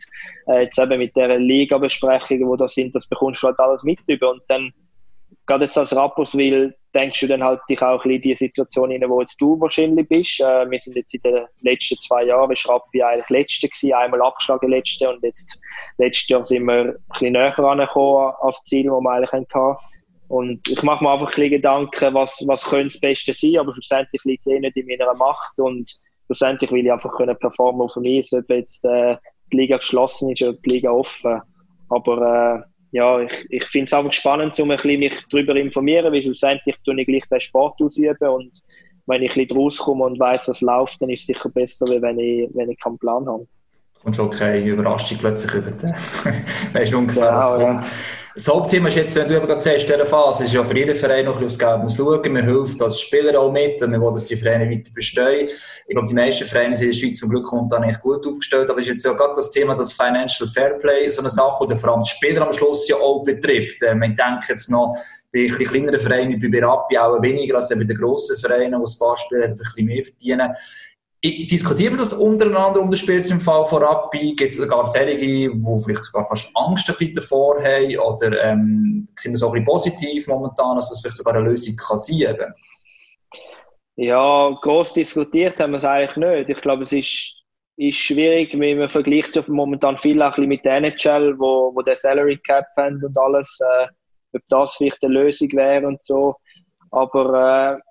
äh, 0.48 0.64
jetzt 0.64 0.80
eben 0.80 0.98
mit 0.98 1.16
der 1.16 1.38
Liga-Besprechungen, 1.38 2.48
wo 2.48 2.56
da 2.56 2.68
sind, 2.68 2.96
das 2.96 3.06
bekommst 3.06 3.44
du 3.44 3.48
halt 3.48 3.60
alles 3.60 3.84
mit 3.84 4.00
über 4.08 4.32
und 4.32 4.42
dann 4.48 4.72
gerade 5.50 5.66
jetzt 5.66 5.78
als 5.78 5.96
Rapperswil 5.96 6.76
denkst 6.96 7.22
du 7.22 7.28
dann 7.28 7.44
halt 7.44 7.60
dich 7.70 7.82
auch 7.82 8.06
in 8.06 8.22
die 8.22 8.36
Situation 8.36 8.92
hinein, 8.92 9.10
wo 9.10 9.20
jetzt 9.20 9.42
du 9.42 9.60
wahrscheinlich 9.60 10.08
bist. 10.08 10.40
Äh, 10.40 10.70
wir 10.70 10.80
sind 10.80 10.96
jetzt 10.96 11.14
in 11.14 11.22
den 11.24 11.46
letzten 11.62 12.00
zwei 12.00 12.24
Jahren, 12.26 12.52
ist 12.52 12.68
Rappi 12.70 13.02
eigentlich 13.02 13.30
Letzte 13.30 13.68
gewesen, 13.68 13.94
einmal 13.94 14.22
abgeschlagen 14.22 14.70
Letzte 14.70 15.10
und 15.10 15.24
jetzt 15.24 15.60
letztes 15.98 16.30
Jahr 16.30 16.44
sind 16.44 16.66
wir 16.66 16.74
ein 16.74 16.96
bisschen 17.10 17.34
näher 17.34 17.60
angekommen 17.60 18.34
als 18.42 18.64
Ziel, 18.64 18.86
das 18.86 19.02
wir 19.02 19.12
eigentlich 19.12 19.32
hatten. 19.32 19.78
Und 20.28 20.68
ich 20.68 20.84
mache 20.84 21.04
mir 21.04 21.12
einfach 21.12 21.28
ein 21.28 21.32
bisschen 21.32 21.50
Gedanken, 21.50 22.14
was, 22.14 22.44
was 22.46 22.64
könnte 22.64 22.94
das 22.94 23.00
Beste 23.00 23.34
sein, 23.34 23.58
aber 23.58 23.74
schlussendlich 23.74 24.24
liegt 24.26 24.46
es 24.46 24.54
eh 24.54 24.60
nicht 24.60 24.78
in 24.78 24.86
meiner 24.86 25.16
Macht 25.16 25.60
und 25.60 25.98
schlussendlich 26.28 26.72
will 26.72 26.86
ich 26.86 26.92
einfach 26.92 27.16
können 27.18 27.38
performen 27.38 27.82
auf 27.82 27.94
dem 27.94 28.04
Eis, 28.06 28.32
ob 28.34 28.48
jetzt 28.50 28.86
äh, 28.86 29.18
die 29.52 29.58
Liga 29.58 29.78
geschlossen 29.78 30.30
ist 30.30 30.44
oder 30.44 30.54
die 30.54 30.70
Liga 30.70 30.92
offen. 30.92 31.42
Aber 31.90 32.64
äh, 32.68 32.70
ja, 32.92 33.22
ich, 33.22 33.46
ich 33.50 33.66
finde 33.66 33.86
es 33.86 33.94
einfach 33.94 34.14
spannend, 34.14 34.60
um 34.60 34.72
ein 34.72 34.78
bisschen 34.78 35.00
mich 35.00 35.14
darüber 35.30 35.54
zu 35.54 35.60
informieren, 35.60 36.12
weil 36.12 36.22
schlussendlich 36.22 36.76
tue 36.84 37.00
ich 37.00 37.08
gleich 37.08 37.26
den 37.30 37.42
Sport 37.42 37.80
ausüben 37.82 38.30
und 38.30 38.62
wenn 39.06 39.24
ich 39.24 39.32
ein 39.32 39.48
bisschen 39.48 39.58
rauskomme 39.58 40.06
und 40.06 40.20
weiß, 40.20 40.48
was 40.48 40.62
läuft, 40.62 41.02
dann 41.02 41.10
ist 41.10 41.22
es 41.22 41.28
sicher 41.28 41.50
besser, 41.50 41.86
als 41.90 42.02
wenn 42.02 42.20
ich, 42.20 42.50
wenn 42.54 42.70
ich 42.70 42.80
keinen 42.80 42.98
Plan 43.00 43.28
habe. 43.28 43.48
Kommt 44.02 44.16
schon 44.16 44.30
keine 44.30 44.66
Überraschung 44.66 45.18
plötzlich 45.18 45.54
über 45.56 45.72
den. 45.72 45.90
weißt 46.74 46.94
du 46.94 46.98
ungefähr, 47.00 47.34
was 47.34 47.56
kommt. 47.58 47.82
Ja. 47.82 47.88
Das 48.40 48.48
Hauptthema 48.48 48.88
ist 48.88 48.96
jetzt, 48.96 49.18
wenn 49.18 49.28
du 49.28 49.36
eben 49.36 49.46
gerade 49.46 49.62
sagst, 49.62 49.82
in 49.82 49.88
dieser 49.88 50.06
Phase, 50.06 50.46
ist 50.46 50.54
ja 50.54 50.64
für 50.64 50.78
jeden 50.78 50.96
Verein 50.96 51.26
noch 51.26 51.38
ein 51.38 51.44
bisschen 51.44 51.68
aufs 51.68 51.98
Geld 51.98 52.08
schauen. 52.08 52.32
Man 52.32 52.46
hilft 52.46 52.82
als 52.82 53.02
Spieler 53.02 53.38
auch 53.38 53.52
mit 53.52 53.84
und 53.84 53.92
wir 53.92 54.00
wollen, 54.00 54.14
dass 54.14 54.28
die 54.28 54.38
Vereine 54.38 54.72
weiter 54.72 54.92
bestehen. 54.94 55.50
Ich 55.50 55.94
glaube, 55.94 56.08
die 56.08 56.14
meisten 56.14 56.48
Vereine 56.48 56.74
sind 56.74 56.86
in 56.86 56.92
der 56.92 56.98
Schweiz 57.00 57.20
zum 57.20 57.32
Glück 57.32 57.50
dann 57.70 57.84
echt 57.84 58.00
gut 58.00 58.26
aufgestellt. 58.26 58.70
Aber 58.70 58.80
es 58.80 58.86
ist 58.86 58.94
jetzt 58.94 59.04
ja 59.04 59.12
gerade 59.12 59.34
das 59.36 59.52
Thema, 59.52 59.76
das 59.76 59.92
Financial 59.92 60.48
Fairplay, 60.48 61.10
so 61.10 61.20
eine 61.20 61.30
Sache, 61.30 61.68
die 61.68 61.76
vor 61.76 61.92
allem 61.92 62.04
die 62.04 62.12
Spieler 62.12 62.44
am 62.44 62.54
Schluss 62.54 62.88
ja 62.88 62.96
auch 62.96 63.26
betrifft. 63.26 63.84
Ähm, 63.84 64.04
ich 64.04 64.16
denke 64.16 64.48
jetzt 64.48 64.72
noch, 64.72 64.96
bei 65.34 65.42
ein 65.42 65.50
kleineren 65.50 66.00
Vereinen, 66.00 66.40
bei 66.40 66.48
Berapi 66.48 66.98
auch 66.98 67.22
weniger 67.22 67.58
als 67.58 67.68
bei 67.68 67.76
den 67.76 67.98
grossen 67.98 68.38
Vereinen, 68.38 68.80
wo 68.80 68.86
ein 68.86 69.00
paar 69.00 69.18
Spieler 69.18 69.48
ein 69.48 69.56
bisschen 69.58 69.86
mehr 69.86 70.02
verdienen 70.02 70.56
diskutieren 71.24 71.94
wir 71.94 72.00
das 72.00 72.14
untereinander 72.14 72.80
um 72.82 72.90
das 72.90 73.00
Spiel 73.00 73.20
im 73.30 73.42
Fall 73.42 73.66
von 73.66 73.84
Rappi? 73.84 74.36
Gibt 74.36 74.52
es 74.52 74.58
sogar 74.58 74.88
solche, 74.88 75.18
die 75.18 75.52
vielleicht 75.84 76.04
sogar 76.06 76.26
fast 76.26 76.50
Angst 76.56 76.90
ein 76.90 76.96
bisschen 76.98 77.16
davor 77.16 77.62
haben? 77.62 77.98
Oder 77.98 78.44
ähm, 78.44 79.08
sind 79.18 79.34
wir 79.34 79.38
so 79.38 79.48
ein 79.48 79.54
bisschen 79.54 79.66
positiv 79.66 80.28
momentan, 80.28 80.78
dass 80.78 80.90
das 80.90 81.02
vielleicht 81.02 81.18
sogar 81.18 81.36
eine 81.36 81.50
Lösung 81.50 81.76
kann 81.76 81.98
sein 81.98 82.38
kann? 82.38 82.54
Ja, 83.98 84.58
groß 84.62 84.94
diskutiert 84.94 85.60
haben 85.60 85.72
wir 85.72 85.80
es 85.80 85.86
eigentlich 85.86 86.16
nicht. 86.16 86.50
Ich 86.50 86.62
glaube, 86.62 86.84
es 86.84 86.94
ist, 86.94 87.34
ist 87.76 87.98
schwierig, 87.98 88.58
wenn 88.58 88.80
man 88.80 88.88
vergleicht 88.88 89.46
momentan 89.50 89.98
viel 89.98 90.22
auch 90.22 90.38
mit 90.38 90.64
der 90.64 90.78
NHL, 90.78 91.38
wo, 91.38 91.76
wo 91.76 91.82
der 91.82 91.98
Salary 91.98 92.38
Cap 92.38 92.66
haben 92.78 93.04
und 93.04 93.18
alles, 93.18 93.60
äh, 93.60 93.88
ob 94.38 94.42
das 94.48 94.76
vielleicht 94.76 95.04
eine 95.04 95.16
Lösung 95.16 95.50
wäre 95.52 95.86
und 95.86 96.02
so. 96.02 96.36
Aber 96.92 97.76
äh, 97.78 97.89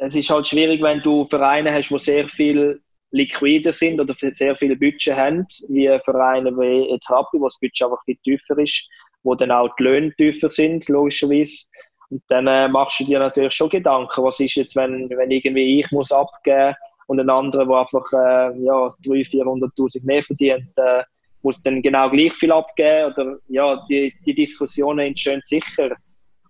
es 0.00 0.16
ist 0.16 0.30
halt 0.30 0.46
schwierig, 0.46 0.82
wenn 0.82 1.02
du 1.02 1.24
Vereine 1.26 1.72
hast, 1.72 1.90
die 1.90 1.98
sehr 1.98 2.28
viel 2.28 2.80
liquider 3.10 3.72
sind 3.72 4.00
oder 4.00 4.14
sehr 4.16 4.56
viele 4.56 4.76
Budget 4.76 5.14
haben, 5.14 5.46
wie 5.68 5.88
Vereine 6.04 6.50
wie 6.56 6.90
jetzt 6.90 7.10
Rappi, 7.10 7.38
wo 7.38 7.44
das 7.44 7.58
Budget 7.60 7.82
einfach 7.82 8.02
viel 8.04 8.16
tiefer 8.24 8.56
ist, 8.58 8.88
wo 9.22 9.34
dann 9.34 9.50
auch 9.50 9.68
die 9.78 9.82
Löhne 9.82 10.14
tiefer 10.16 10.50
sind, 10.50 10.88
logischerweise. 10.88 11.66
Und 12.08 12.22
dann 12.28 12.46
äh, 12.46 12.68
machst 12.68 13.00
du 13.00 13.04
dir 13.04 13.18
natürlich 13.18 13.52
schon 13.52 13.68
Gedanken, 13.68 14.24
was 14.24 14.40
ist 14.40 14.54
jetzt, 14.54 14.74
wenn, 14.74 15.10
wenn 15.10 15.30
irgendwie 15.30 15.80
ich 15.80 15.90
muss 15.90 16.12
abgeben 16.12 16.74
und 17.06 17.20
ein 17.20 17.28
anderer, 17.28 17.66
der 17.66 17.76
einfach 17.76 18.12
äh, 18.12 18.64
ja, 18.64 18.94
300.000, 19.04 19.74
400.000 19.76 20.04
mehr 20.04 20.22
verdient, 20.22 20.70
äh, 20.76 21.02
muss 21.42 21.62
dann 21.62 21.82
genau 21.82 22.08
gleich 22.08 22.34
viel 22.34 22.52
abgeben 22.52 23.12
oder 23.12 23.36
ja, 23.48 23.84
die, 23.88 24.14
die 24.24 24.34
Diskussionen 24.34 25.08
entstehen 25.08 25.40
sicher. 25.44 25.90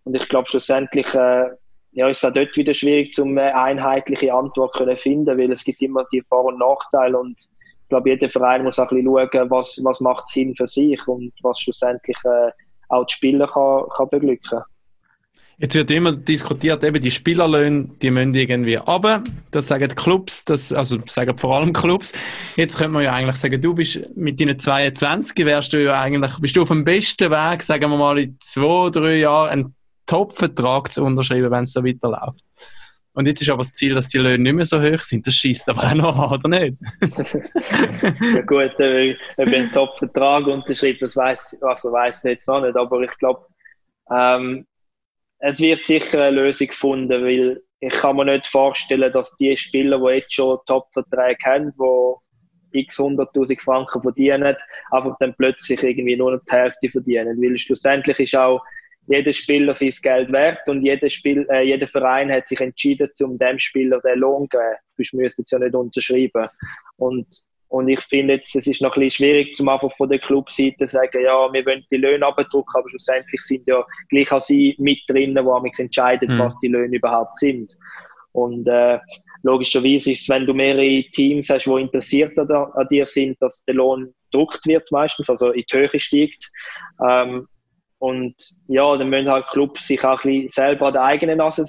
Und 0.04 0.14
ich 0.14 0.28
glaube 0.28 0.48
schlussendlich 0.48 1.12
äh, 1.14 1.50
ja, 1.92 2.08
ist 2.08 2.24
auch 2.24 2.32
dort 2.32 2.56
wieder 2.56 2.74
schwierig, 2.74 3.18
um 3.18 3.36
eine 3.36 3.54
einheitliche 3.54 4.32
Antwort 4.32 4.76
zu 4.76 4.96
finden, 4.96 5.36
weil 5.38 5.52
es 5.52 5.64
gibt 5.64 5.82
immer 5.82 6.04
die 6.12 6.22
Vor- 6.22 6.46
und 6.46 6.58
Nachteile 6.58 7.18
und 7.18 7.36
ich 7.38 7.88
glaube, 7.88 8.10
jeder 8.10 8.28
Verein 8.28 8.62
muss 8.62 8.78
auch 8.78 8.90
ein 8.90 9.02
bisschen 9.02 9.30
schauen, 9.32 9.50
was, 9.50 9.80
was 9.82 10.00
macht 10.00 10.28
Sinn 10.28 10.54
für 10.54 10.68
sich 10.68 11.00
und 11.08 11.32
was 11.42 11.58
schlussendlich 11.58 12.16
äh, 12.24 12.50
auch 12.88 13.04
die 13.04 13.14
Spieler 13.14 13.48
kann, 13.48 13.84
kann 13.96 14.08
beglücken 14.08 14.60
Jetzt 15.62 15.74
wird 15.74 15.90
immer 15.90 16.12
diskutiert, 16.12 16.82
eben 16.84 17.02
die 17.02 17.10
Spielerlöhne, 17.10 17.90
die 18.00 18.10
müssen 18.10 18.34
irgendwie 18.34 18.76
runter. 18.76 19.22
Das 19.50 19.68
sagen 19.68 19.90
die 19.90 19.94
Clubs, 19.94 20.42
das, 20.46 20.72
also 20.72 20.96
sagen 21.06 21.36
vor 21.36 21.54
allem 21.54 21.74
Clubs. 21.74 22.14
Jetzt 22.56 22.78
könnte 22.78 22.92
man 22.92 23.02
ja 23.02 23.12
eigentlich 23.12 23.36
sagen, 23.36 23.60
du 23.60 23.74
bist 23.74 24.00
mit 24.16 24.40
deinen 24.40 24.58
22, 24.58 25.44
wärst 25.44 25.74
du 25.74 25.84
ja 25.84 26.00
eigentlich, 26.00 26.32
bist 26.40 26.56
du 26.56 26.62
auf 26.62 26.68
dem 26.68 26.82
besten 26.82 27.30
Weg, 27.30 27.62
sagen 27.62 27.90
wir 27.90 27.98
mal, 27.98 28.18
in 28.18 28.38
zwei, 28.40 28.88
drei 28.88 29.16
Jahren 29.16 29.50
einen 29.50 29.74
Top-Vertrag 30.10 30.90
zu 30.92 31.04
unterschreiben, 31.04 31.50
wenn 31.50 31.64
es 31.64 31.72
so 31.72 31.84
weiterläuft. 31.84 32.44
Und 33.12 33.26
jetzt 33.26 33.42
ist 33.42 33.50
aber 33.50 33.58
das 33.58 33.72
Ziel, 33.72 33.94
dass 33.94 34.08
die 34.08 34.18
Löhne 34.18 34.42
nicht 34.42 34.52
mehr 34.54 34.66
so 34.66 34.80
hoch 34.80 35.00
sind. 35.00 35.26
Das 35.26 35.34
schießt 35.34 35.68
aber 35.68 35.84
auch 35.84 35.94
noch 35.94 36.18
an, 36.18 36.38
oder 36.38 36.48
nicht? 36.48 36.78
ja 38.34 38.40
gut, 38.42 38.78
äh, 38.80 39.16
ob 39.36 39.46
ich 39.48 39.54
einen 39.54 39.72
Top-Vertrag 39.72 40.46
unterschreibe, 40.46 40.98
das 41.00 41.16
weiß 41.16 41.56
also 41.60 41.96
ich 41.96 42.22
jetzt 42.24 42.48
noch 42.48 42.60
nicht. 42.60 42.76
Aber 42.76 43.00
ich 43.02 43.10
glaube, 43.18 43.46
ähm, 44.12 44.66
es 45.38 45.60
wird 45.60 45.84
sicher 45.84 46.22
eine 46.22 46.42
Lösung 46.42 46.68
gefunden, 46.68 47.24
weil 47.24 47.60
ich 47.80 47.92
kann 47.94 48.16
mir 48.16 48.26
nicht 48.26 48.46
vorstellen, 48.46 49.12
dass 49.12 49.34
die 49.36 49.56
Spieler, 49.56 49.98
die 49.98 50.16
jetzt 50.16 50.34
schon 50.34 50.58
Top-Verträge 50.66 51.44
haben, 51.44 51.72
die 52.72 52.80
x 52.80 52.98
100.000 52.98 53.60
Franken 53.60 54.02
verdienen, 54.02 54.56
einfach 54.90 55.16
dann 55.18 55.34
plötzlich 55.36 55.82
irgendwie 55.82 56.16
nur 56.16 56.32
noch 56.32 56.40
die 56.48 56.52
Hälfte 56.52 56.90
verdienen. 56.90 57.40
Weil 57.40 57.58
schlussendlich 57.58 58.18
ist 58.20 58.36
auch 58.36 58.60
jeder 59.10 59.32
Spieler 59.32 59.74
sein 59.74 59.92
Geld 60.02 60.32
wert 60.32 60.68
und 60.68 60.84
jeder, 60.84 61.10
Spiel, 61.10 61.44
äh, 61.50 61.62
jeder 61.62 61.88
Verein 61.88 62.30
hat 62.30 62.46
sich 62.46 62.60
entschieden, 62.60 63.10
um 63.22 63.36
dem 63.38 63.58
Spieler 63.58 64.00
den 64.00 64.20
Lohn 64.20 64.48
zu 64.48 64.56
geben. 64.56 64.76
Sonst 64.96 65.14
müsste 65.14 65.42
es 65.42 65.50
ja 65.50 65.58
nicht 65.58 65.74
unterschreiben. 65.74 66.48
Und 66.96 67.26
und 67.70 67.88
ich 67.88 68.00
finde 68.00 68.34
jetzt, 68.34 68.56
es 68.56 68.66
ist 68.66 68.82
noch 68.82 68.96
ein 68.96 69.00
bisschen 69.00 69.24
schwierig, 69.24 69.54
zum 69.54 69.68
einfach 69.68 69.94
von 69.96 70.08
der 70.08 70.18
Clubseite 70.18 70.76
zu 70.76 70.88
sagen, 70.88 71.22
ja, 71.22 71.52
wir 71.52 71.64
wollen 71.64 71.86
die 71.88 71.98
Löhne 71.98 72.26
abdrucken, 72.26 72.74
aber 72.74 72.88
schlussendlich 72.88 73.40
sind 73.42 73.68
ja 73.68 73.84
gleich 74.08 74.32
auch 74.32 74.42
sie 74.42 74.74
mit 74.78 74.98
drinnen, 75.06 75.44
wo 75.46 75.52
man 75.52 75.70
entscheidet, 75.78 76.28
mhm. 76.28 76.40
was 76.40 76.58
die 76.58 76.66
Löhne 76.66 76.96
überhaupt 76.96 77.36
sind. 77.36 77.72
Und 78.32 78.66
äh, 78.66 78.98
logischerweise 79.44 80.10
ist 80.10 80.22
es, 80.22 80.28
wenn 80.28 80.46
du 80.46 80.52
mehrere 80.52 81.04
Teams 81.12 81.48
hast, 81.48 81.66
die 81.66 81.80
interessiert 81.80 82.36
an, 82.40 82.50
an 82.50 82.88
dir 82.90 83.06
sind, 83.06 83.40
dass 83.40 83.62
der 83.64 83.74
Lohn 83.74 84.12
gedruckt 84.32 84.66
wird 84.66 84.90
meistens, 84.90 85.30
also 85.30 85.50
in 85.50 85.62
die 85.70 85.76
Höhe 85.76 86.00
steigt. 86.00 86.50
Ähm, 87.08 87.46
und 88.00 88.34
ja, 88.66 88.96
dann 88.96 89.10
müssen 89.10 89.30
halt 89.30 89.46
Clubs 89.48 89.86
sich 89.86 90.04
auch 90.04 90.24
ein 90.24 90.48
bisschen 90.48 90.48
selber 90.48 90.88
an 90.88 90.94
der 90.94 91.02
eigenen 91.02 91.38
Nase 91.38 91.64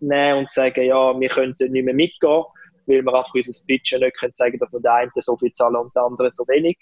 nehmen 0.00 0.40
und 0.40 0.50
sagen, 0.50 0.84
ja, 0.84 1.18
wir 1.18 1.28
könnten 1.28 1.72
nicht 1.72 1.84
mehr 1.84 1.94
mitgehen 1.94 2.44
weil 2.86 3.02
wir 3.02 3.14
auf 3.14 3.30
unser 3.34 3.52
Budget 3.66 4.00
nicht 4.00 4.16
können 4.16 4.34
sagen 4.34 4.58
dass 4.58 4.72
wir 4.72 4.80
der 4.80 4.94
eine 4.94 5.10
so 5.16 5.36
viel 5.36 5.52
zahlen 5.52 5.76
und 5.76 5.94
der 5.94 6.02
andere 6.02 6.30
so 6.30 6.44
wenig. 6.46 6.78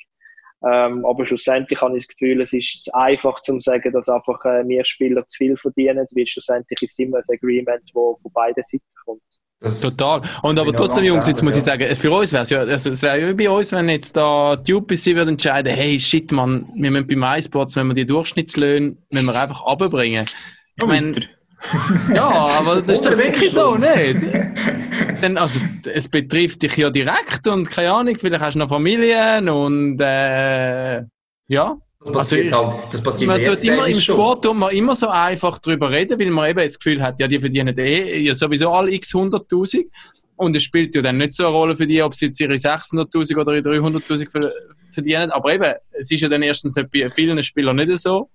Ähm, 0.66 1.04
aber 1.04 1.26
schlussendlich 1.26 1.80
habe 1.80 1.96
ich 1.96 2.06
das 2.06 2.16
Gefühl, 2.16 2.40
es 2.40 2.52
ist 2.52 2.84
zu 2.84 2.94
einfach 2.94 3.40
zu 3.40 3.58
sagen, 3.60 3.92
dass 3.92 4.08
einfach 4.08 4.42
äh, 4.44 4.64
mehr 4.64 4.84
Spieler 4.84 5.26
zu 5.26 5.36
viel 5.36 5.56
verdienen, 5.56 6.06
weil 6.14 6.26
schlussendlich 6.26 6.80
ist 6.82 6.92
es 6.92 6.98
immer 6.98 7.18
ein 7.18 7.34
Agreement, 7.34 7.82
das 7.82 8.20
von 8.22 8.32
beiden 8.32 8.64
Seiten 8.64 8.84
kommt. 9.04 9.22
Das 9.64 9.80
Total. 9.80 10.20
Und 10.42 10.58
aber 10.58 10.74
trotzdem, 10.74 11.04
Jungs, 11.04 11.26
jetzt 11.26 11.42
muss 11.42 11.56
ich 11.56 11.62
sagen, 11.62 11.96
für 11.96 12.10
uns 12.10 12.32
wäre 12.34 12.42
es 12.42 12.50
ja, 12.50 12.60
also 12.60 12.90
es 12.90 13.02
wäre 13.02 13.20
ja 13.20 13.28
wie 13.28 13.32
bei 13.32 13.50
uns, 13.50 13.72
wenn 13.72 13.88
jetzt 13.88 14.14
da 14.14 14.56
die 14.56 14.74
UPC 14.74 15.06
würde 15.06 15.30
entscheiden, 15.30 15.74
hey, 15.74 15.98
shit, 15.98 16.30
man, 16.32 16.68
wir 16.76 16.90
müssen 16.90 17.06
bei 17.06 17.16
MySports, 17.16 17.74
wenn 17.76 17.86
wir 17.86 17.94
die 17.94 18.04
Durchschnittslöhne, 18.04 18.94
müssen 19.10 19.26
wir 19.26 19.40
einfach 19.40 19.64
runterbringen. 19.64 20.26
Ich 20.76 20.86
meine, 20.86 21.12
ja, 22.14 22.28
aber 22.28 22.82
das 22.82 22.88
ist 22.88 23.06
doch 23.06 23.16
wirklich 23.16 23.52
so, 23.52 23.76
nicht? 23.76 24.16
Denn, 25.22 25.38
also, 25.38 25.58
es 25.90 26.10
betrifft 26.10 26.62
dich 26.62 26.76
ja 26.76 26.90
direkt 26.90 27.46
und 27.46 27.70
keine 27.70 27.92
Ahnung, 27.92 28.16
vielleicht 28.18 28.42
hast 28.42 28.54
du 28.54 28.58
noch 28.58 28.68
Familien 28.68 29.48
und 29.48 29.98
äh, 29.98 31.02
ja. 31.48 31.76
Das 32.04 32.12
passiert 32.12 32.52
also 32.52 32.68
ich, 32.68 32.74
halt, 32.74 32.92
das 32.92 33.02
passiert 33.02 33.28
man 33.28 33.40
jetzt 33.40 33.60
tut 33.60 33.70
immer 33.70 33.86
Im 33.86 33.98
Sport 33.98 34.44
tut 34.44 34.56
man 34.56 34.74
immer 34.74 34.94
so 34.94 35.08
einfach 35.08 35.58
drüber 35.58 35.90
reden, 35.90 36.18
weil 36.18 36.30
man 36.30 36.50
eben 36.50 36.60
das 36.60 36.78
Gefühl 36.78 37.02
hat, 37.02 37.18
ja, 37.18 37.26
die 37.26 37.40
verdienen 37.40 37.76
eh 37.78 38.20
ja, 38.20 38.34
sowieso 38.34 38.70
alle 38.72 38.92
x 38.92 39.14
100.000 39.14 39.86
und 40.36 40.54
es 40.54 40.62
spielt 40.62 40.94
ja 40.94 41.02
dann 41.02 41.16
nicht 41.16 41.34
so 41.34 41.46
eine 41.46 41.54
Rolle 41.54 41.76
für 41.76 41.86
die, 41.86 42.02
ob 42.02 42.14
sie 42.14 42.26
jetzt 42.26 42.40
ihre 42.40 42.54
600.000 42.54 43.38
oder 43.38 43.54
ihre 43.54 43.68
300.000 43.68 44.52
verdienen, 44.92 45.30
aber 45.30 45.54
eben, 45.54 45.74
es 45.92 46.10
ist 46.10 46.20
ja 46.20 46.28
dann 46.28 46.42
erstens 46.42 46.74
bei 46.74 47.10
vielen 47.10 47.42
Spielern 47.42 47.76
nicht 47.76 47.96
so. 47.98 48.30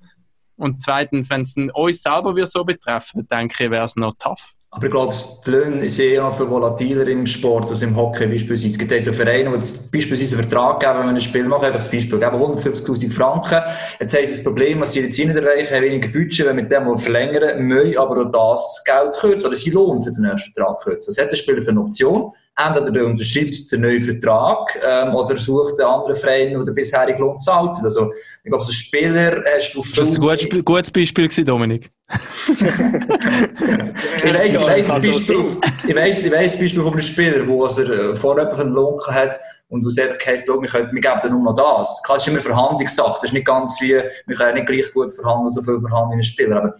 Und 0.55 0.81
zweitens, 0.81 1.29
wenn 1.29 1.41
es 1.41 1.55
uns 1.73 2.01
selber 2.01 2.35
wir 2.35 2.45
so 2.45 2.65
betreffen, 2.65 3.25
denke 3.29 3.63
ich, 3.63 3.71
wäre 3.71 3.85
es 3.85 3.95
noch 3.95 4.13
tough. 4.19 4.55
Aber 4.71 4.85
ich 4.85 4.91
glaube, 4.91 5.15
die 5.45 5.49
Löhne 5.49 5.89
sind 5.89 6.05
eher 6.05 6.21
noch 6.21 6.37
viel 6.37 6.47
volatiler 6.47 7.07
im 7.07 7.25
Sport 7.25 7.71
als 7.71 7.81
im 7.81 7.95
Hockey 7.95 8.27
beispielsweise. 8.27 8.67
Es 8.67 8.77
gibt 8.77 8.93
also 8.93 9.13
Vereine, 9.13 9.49
die 9.49 9.67
beispielsweise 9.91 10.35
einen 10.35 10.43
Vertrag 10.43 10.79
geben, 10.79 10.99
wenn 10.99 11.05
wir 11.07 11.13
ein 11.13 11.19
Spiel 11.19 11.45
machen, 11.45 11.65
eben 11.65 11.73
das 11.73 11.89
Beispiel 11.89 12.19
geben 12.19 12.35
150'000 12.35 13.11
Franken. 13.11 13.63
Jetzt 13.99 14.15
haben 14.15 14.25
sie 14.27 14.31
das 14.31 14.43
Problem, 14.43 14.79
dass 14.79 14.93
sie 14.93 15.01
jetzt 15.01 15.17
nicht 15.17 15.29
erreichen, 15.29 15.73
haben 15.73 15.83
weniger 15.83 16.09
Budget, 16.09 16.45
wenn 16.45 16.55
mit 16.55 16.69
dem 16.69 16.97
verlängern, 16.99 17.63
müssen 17.63 17.97
aber 17.97 18.27
auch 18.27 18.53
das 18.53 18.83
Geld 18.85 19.15
kürzen 19.19 19.47
oder 19.47 19.55
sie 19.55 19.71
Lohn 19.71 20.03
für 20.03 20.11
den 20.11 20.21
nächsten 20.21 20.53
Vertrag 20.53 20.79
kürzen. 20.81 21.13
Das 21.15 21.23
hat 21.23 21.31
der 21.31 21.37
Spieler 21.37 21.63
für 21.63 21.71
eine 21.71 21.81
Option 21.81 22.31
entweder 22.67 22.91
der 22.91 23.05
unterschreibt 23.05 23.71
den 23.71 23.81
neuen 23.81 24.01
Vertrag 24.01 24.77
ähm, 24.83 25.15
oder 25.15 25.37
sucht 25.37 25.79
einen 25.79 25.89
anderen 25.89 26.15
Verein, 26.15 26.53
der 26.53 26.63
den 26.63 26.75
bisherigen 26.75 27.19
Lohn 27.19 27.39
zahlt. 27.39 27.77
Also, 27.83 28.11
ich 28.43 28.49
glaube, 28.49 28.63
als 28.63 28.73
Spieler 28.73 29.43
hast 29.55 29.73
du 29.73 29.81
viel... 29.81 30.03
Das 30.03 30.21
war 30.21 30.31
ein 30.31 30.65
gutes 30.65 30.91
Beispiel, 30.91 31.27
gewesen, 31.27 31.45
Dominik. 31.45 31.89
ich 32.49 34.33
weiss, 34.33 34.53
ich 34.53 34.67
weiss 34.67 34.89
ein 34.89 35.01
Beispiel, 35.01 35.45
ich 35.87 35.95
weiss, 35.95 36.23
ich 36.23 36.31
weiss 36.31 36.57
Beispiel 36.59 36.81
von 36.81 36.93
einem 36.93 37.01
Spieler, 37.01 37.47
wo 37.47 37.65
er 37.65 37.89
äh, 37.89 38.15
vorher 38.15 38.51
einen 38.51 38.73
Lohn 38.73 38.99
hat 39.07 39.39
und 39.69 39.83
du 39.83 39.89
selber 39.91 40.17
heisst, 40.25 40.47
wir, 40.47 40.67
können, 40.67 40.91
wir 40.91 41.01
geben 41.01 41.21
dir 41.23 41.29
nur 41.29 41.43
noch 41.43 41.55
das. 41.55 42.01
Klar, 42.03 42.17
das 42.17 42.25
ist 42.25 42.33
immer 42.33 42.41
Verhandlungssache. 42.41 43.19
Das 43.21 43.25
ist 43.25 43.33
nicht 43.33 43.45
ganz 43.45 43.79
wie, 43.79 44.01
wir 44.25 44.35
können 44.35 44.55
nicht 44.55 44.67
gleich 44.67 44.91
gut 44.91 45.11
verhandeln, 45.11 45.49
so 45.49 45.61
viel 45.61 45.79
verhandeln 45.79 46.17
wie 46.17 46.21
ein 46.21 46.23
Spieler. 46.23 46.57
Aber 46.57 46.75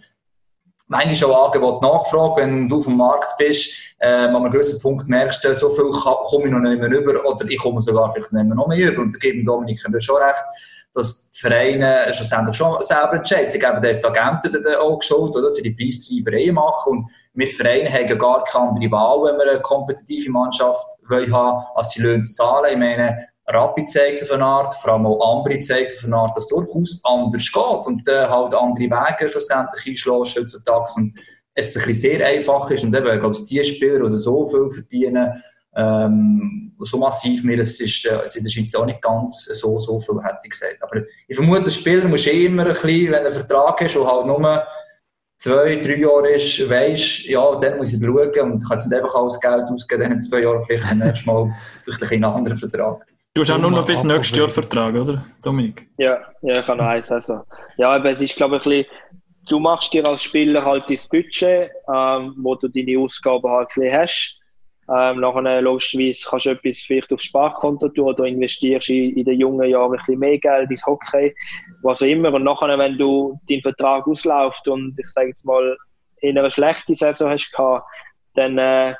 manchmal 0.90 1.30
auch 1.30 1.46
Angebot 1.46 1.82
Nachfrage, 1.82 2.42
wenn 2.42 2.68
du 2.68 2.76
auf 2.76 2.84
dem 2.84 2.96
Markt 2.96 3.38
bist, 3.38 3.94
äh, 4.00 4.08
an 4.08 4.36
einem 4.36 4.50
gewissen 4.50 4.80
Punkt 4.82 5.08
merkst 5.08 5.42
du, 5.44 5.54
so 5.54 5.70
viel 5.70 5.88
komme 5.90 6.46
ich 6.46 6.50
noch 6.50 6.58
nicht 6.58 6.80
mehr 6.80 6.90
rüber 6.90 7.24
oder 7.24 7.48
ich 7.48 7.58
komme 7.58 7.80
sogar 7.80 8.10
vielleicht 8.10 8.32
nicht 8.32 8.44
mehr 8.44 8.56
noch 8.56 8.66
mehr 8.66 8.90
rüber. 8.90 9.02
Und 9.02 9.14
da 9.14 9.18
geben 9.18 9.44
Dominik 9.44 9.80
schon 9.80 10.16
recht, 10.16 10.44
dass 10.92 11.30
die 11.30 11.38
Vereine 11.38 12.12
schlussendlich 12.12 12.56
schon 12.56 12.82
selber 12.82 13.14
entscheiden. 13.14 13.50
Sie 13.50 13.58
geben 13.60 13.80
das 13.80 14.04
Agenten 14.04 14.66
auch 14.76 14.98
geschaut, 14.98 15.36
oder, 15.36 15.50
sie 15.50 15.62
die 15.62 15.70
Preistreiberei 15.70 16.50
machen. 16.50 16.92
Und 16.92 17.10
wir 17.34 17.46
Vereine 17.46 17.88
haben 17.88 18.18
gar 18.18 18.42
keine 18.44 18.70
andere 18.70 18.90
Wahl, 18.90 19.30
wenn 19.30 19.38
wir 19.38 19.52
eine 19.52 19.60
kompetitive 19.60 20.32
Mannschaft 20.32 20.84
wollen 21.08 21.32
haben, 21.32 21.64
als 21.76 21.92
sie 21.92 22.02
Löhne 22.02 22.20
zu 22.20 22.34
zahlen. 22.34 22.72
Ich 22.72 22.78
meine, 22.78 23.28
Rapid 23.52 23.88
zeigt 23.90 24.22
auf 24.22 24.30
eine 24.30 24.44
Art, 24.44 24.74
vor 24.74 24.92
allem 24.92 25.06
auch 25.06 25.38
Ambri 25.38 25.58
zeigt 25.60 25.96
auf 25.96 26.04
eine 26.04 26.16
Art, 26.16 26.36
dass 26.36 26.44
es 26.44 26.50
durchaus 26.50 27.00
anders 27.04 27.52
geht 27.52 27.86
und 27.86 28.08
äh, 28.08 28.26
halt 28.26 28.54
andere 28.54 28.84
Wege 28.84 29.28
schlussendlich 29.28 29.86
einschlägst 29.86 30.36
heutzutage 30.36 30.92
und 30.96 31.14
es 31.54 31.76
ein 31.76 31.94
sehr 31.94 32.26
einfach 32.26 32.70
ist 32.70 32.84
und 32.84 32.94
eben, 32.94 33.12
ich 33.12 33.20
glaube, 33.20 33.36
die 33.36 33.64
Spieler, 33.64 34.08
die 34.08 34.16
so 34.16 34.46
viel 34.46 34.70
verdienen, 34.70 35.42
ähm, 35.74 36.72
so 36.80 36.98
massiv 36.98 37.44
mir, 37.44 37.56
das 37.56 37.78
ist, 37.80 38.06
äh, 38.06 38.18
in 38.34 38.44
der 38.44 38.50
Schweiz 38.50 38.74
auch 38.74 38.86
nicht 38.86 39.02
ganz 39.02 39.44
so, 39.44 39.78
so 39.78 39.98
viel, 39.98 40.22
hätte 40.22 40.38
ich 40.44 40.50
gesagt. 40.50 40.82
Aber 40.82 41.02
ich 41.28 41.36
vermute, 41.36 41.64
der 41.64 41.70
Spieler 41.70 42.08
muss 42.08 42.26
eh 42.26 42.46
immer 42.46 42.62
ein 42.62 42.68
bisschen, 42.68 43.12
wenn 43.12 43.24
er 43.24 43.32
Vertrag 43.32 43.80
ist 43.82 43.96
und 43.96 44.06
halt 44.06 44.26
nur 44.26 44.64
zwei, 45.38 45.76
drei 45.76 45.96
Jahre 45.96 46.32
ist, 46.32 46.68
weisst, 46.68 47.26
ja, 47.26 47.54
dann 47.56 47.78
muss 47.78 47.92
ich 47.92 48.02
schauen 48.02 48.52
und 48.52 48.66
kann 48.66 48.78
jetzt 48.78 48.90
nicht 48.90 49.00
einfach 49.00 49.14
alles 49.14 49.40
Geld 49.40 49.64
ausgeben, 49.70 50.02
dann 50.02 50.12
in 50.12 50.20
zwei 50.20 50.40
Jahren 50.40 50.62
vielleicht 50.62 50.94
nächstes 50.94 51.26
Mal 51.26 51.54
vielleicht 51.84 52.12
einen 52.12 52.24
anderen 52.24 52.58
Vertrag. 52.58 53.06
Du 53.32 53.42
hast 53.42 53.50
auch 53.52 53.58
nur 53.58 53.70
noch 53.70 53.86
bis 53.86 54.02
nächstes 54.02 54.36
Jahr 54.36 54.48
Vertrag, 54.48 54.92
oder, 54.92 55.24
Dominik? 55.40 55.86
Ja, 55.98 56.18
ja 56.42 56.58
ich 56.58 56.66
habe 56.66 56.78
noch 56.78 56.86
eins. 56.86 57.12
Also. 57.12 57.42
Ja, 57.76 57.90
aber 57.90 58.10
es 58.10 58.20
ist, 58.20 58.34
glaube 58.34 58.56
ich, 58.56 58.62
ein 58.62 58.70
bisschen, 58.70 58.86
du 59.48 59.60
machst 59.60 59.94
dir 59.94 60.04
als 60.04 60.24
Spieler 60.24 60.64
halt 60.64 60.90
dein 60.90 60.98
Budget, 61.08 61.70
ähm, 61.94 62.34
wo 62.38 62.56
du 62.56 62.66
deine 62.66 62.98
Ausgaben 62.98 63.48
halt 63.48 63.68
ein 63.68 63.82
bisschen 63.82 64.00
hast. 64.00 64.36
Ähm, 64.92 65.20
nachher, 65.20 65.62
logischerweise, 65.62 66.26
kannst 66.28 66.46
du 66.46 66.50
etwas 66.50 66.78
vielleicht 66.78 67.12
aufs 67.12 67.24
Sparkonto 67.26 67.88
tun 67.90 68.06
oder 68.06 68.24
investierst 68.24 68.90
in, 68.90 69.16
in 69.16 69.24
den 69.24 69.38
jungen 69.38 69.68
Jahren 69.70 69.92
ein 69.92 69.98
bisschen 69.98 70.18
mehr 70.18 70.38
Geld 70.38 70.68
ins 70.68 70.84
Hockey, 70.84 71.32
was 71.82 72.02
auch 72.02 72.06
immer. 72.06 72.34
Und 72.34 72.42
nachher, 72.42 72.76
wenn 72.76 72.98
du 72.98 73.38
deinen 73.48 73.62
Vertrag 73.62 74.08
ausläuft 74.08 74.66
und 74.66 74.98
ich 74.98 75.08
sage 75.08 75.28
jetzt 75.28 75.44
mal, 75.44 75.76
in 76.22 76.36
einer 76.36 76.50
schlechten 76.50 76.96
Saison 76.96 77.30
hast 77.30 77.52
gehabt, 77.52 77.86
dann, 78.34 78.58
äh, 78.58 78.96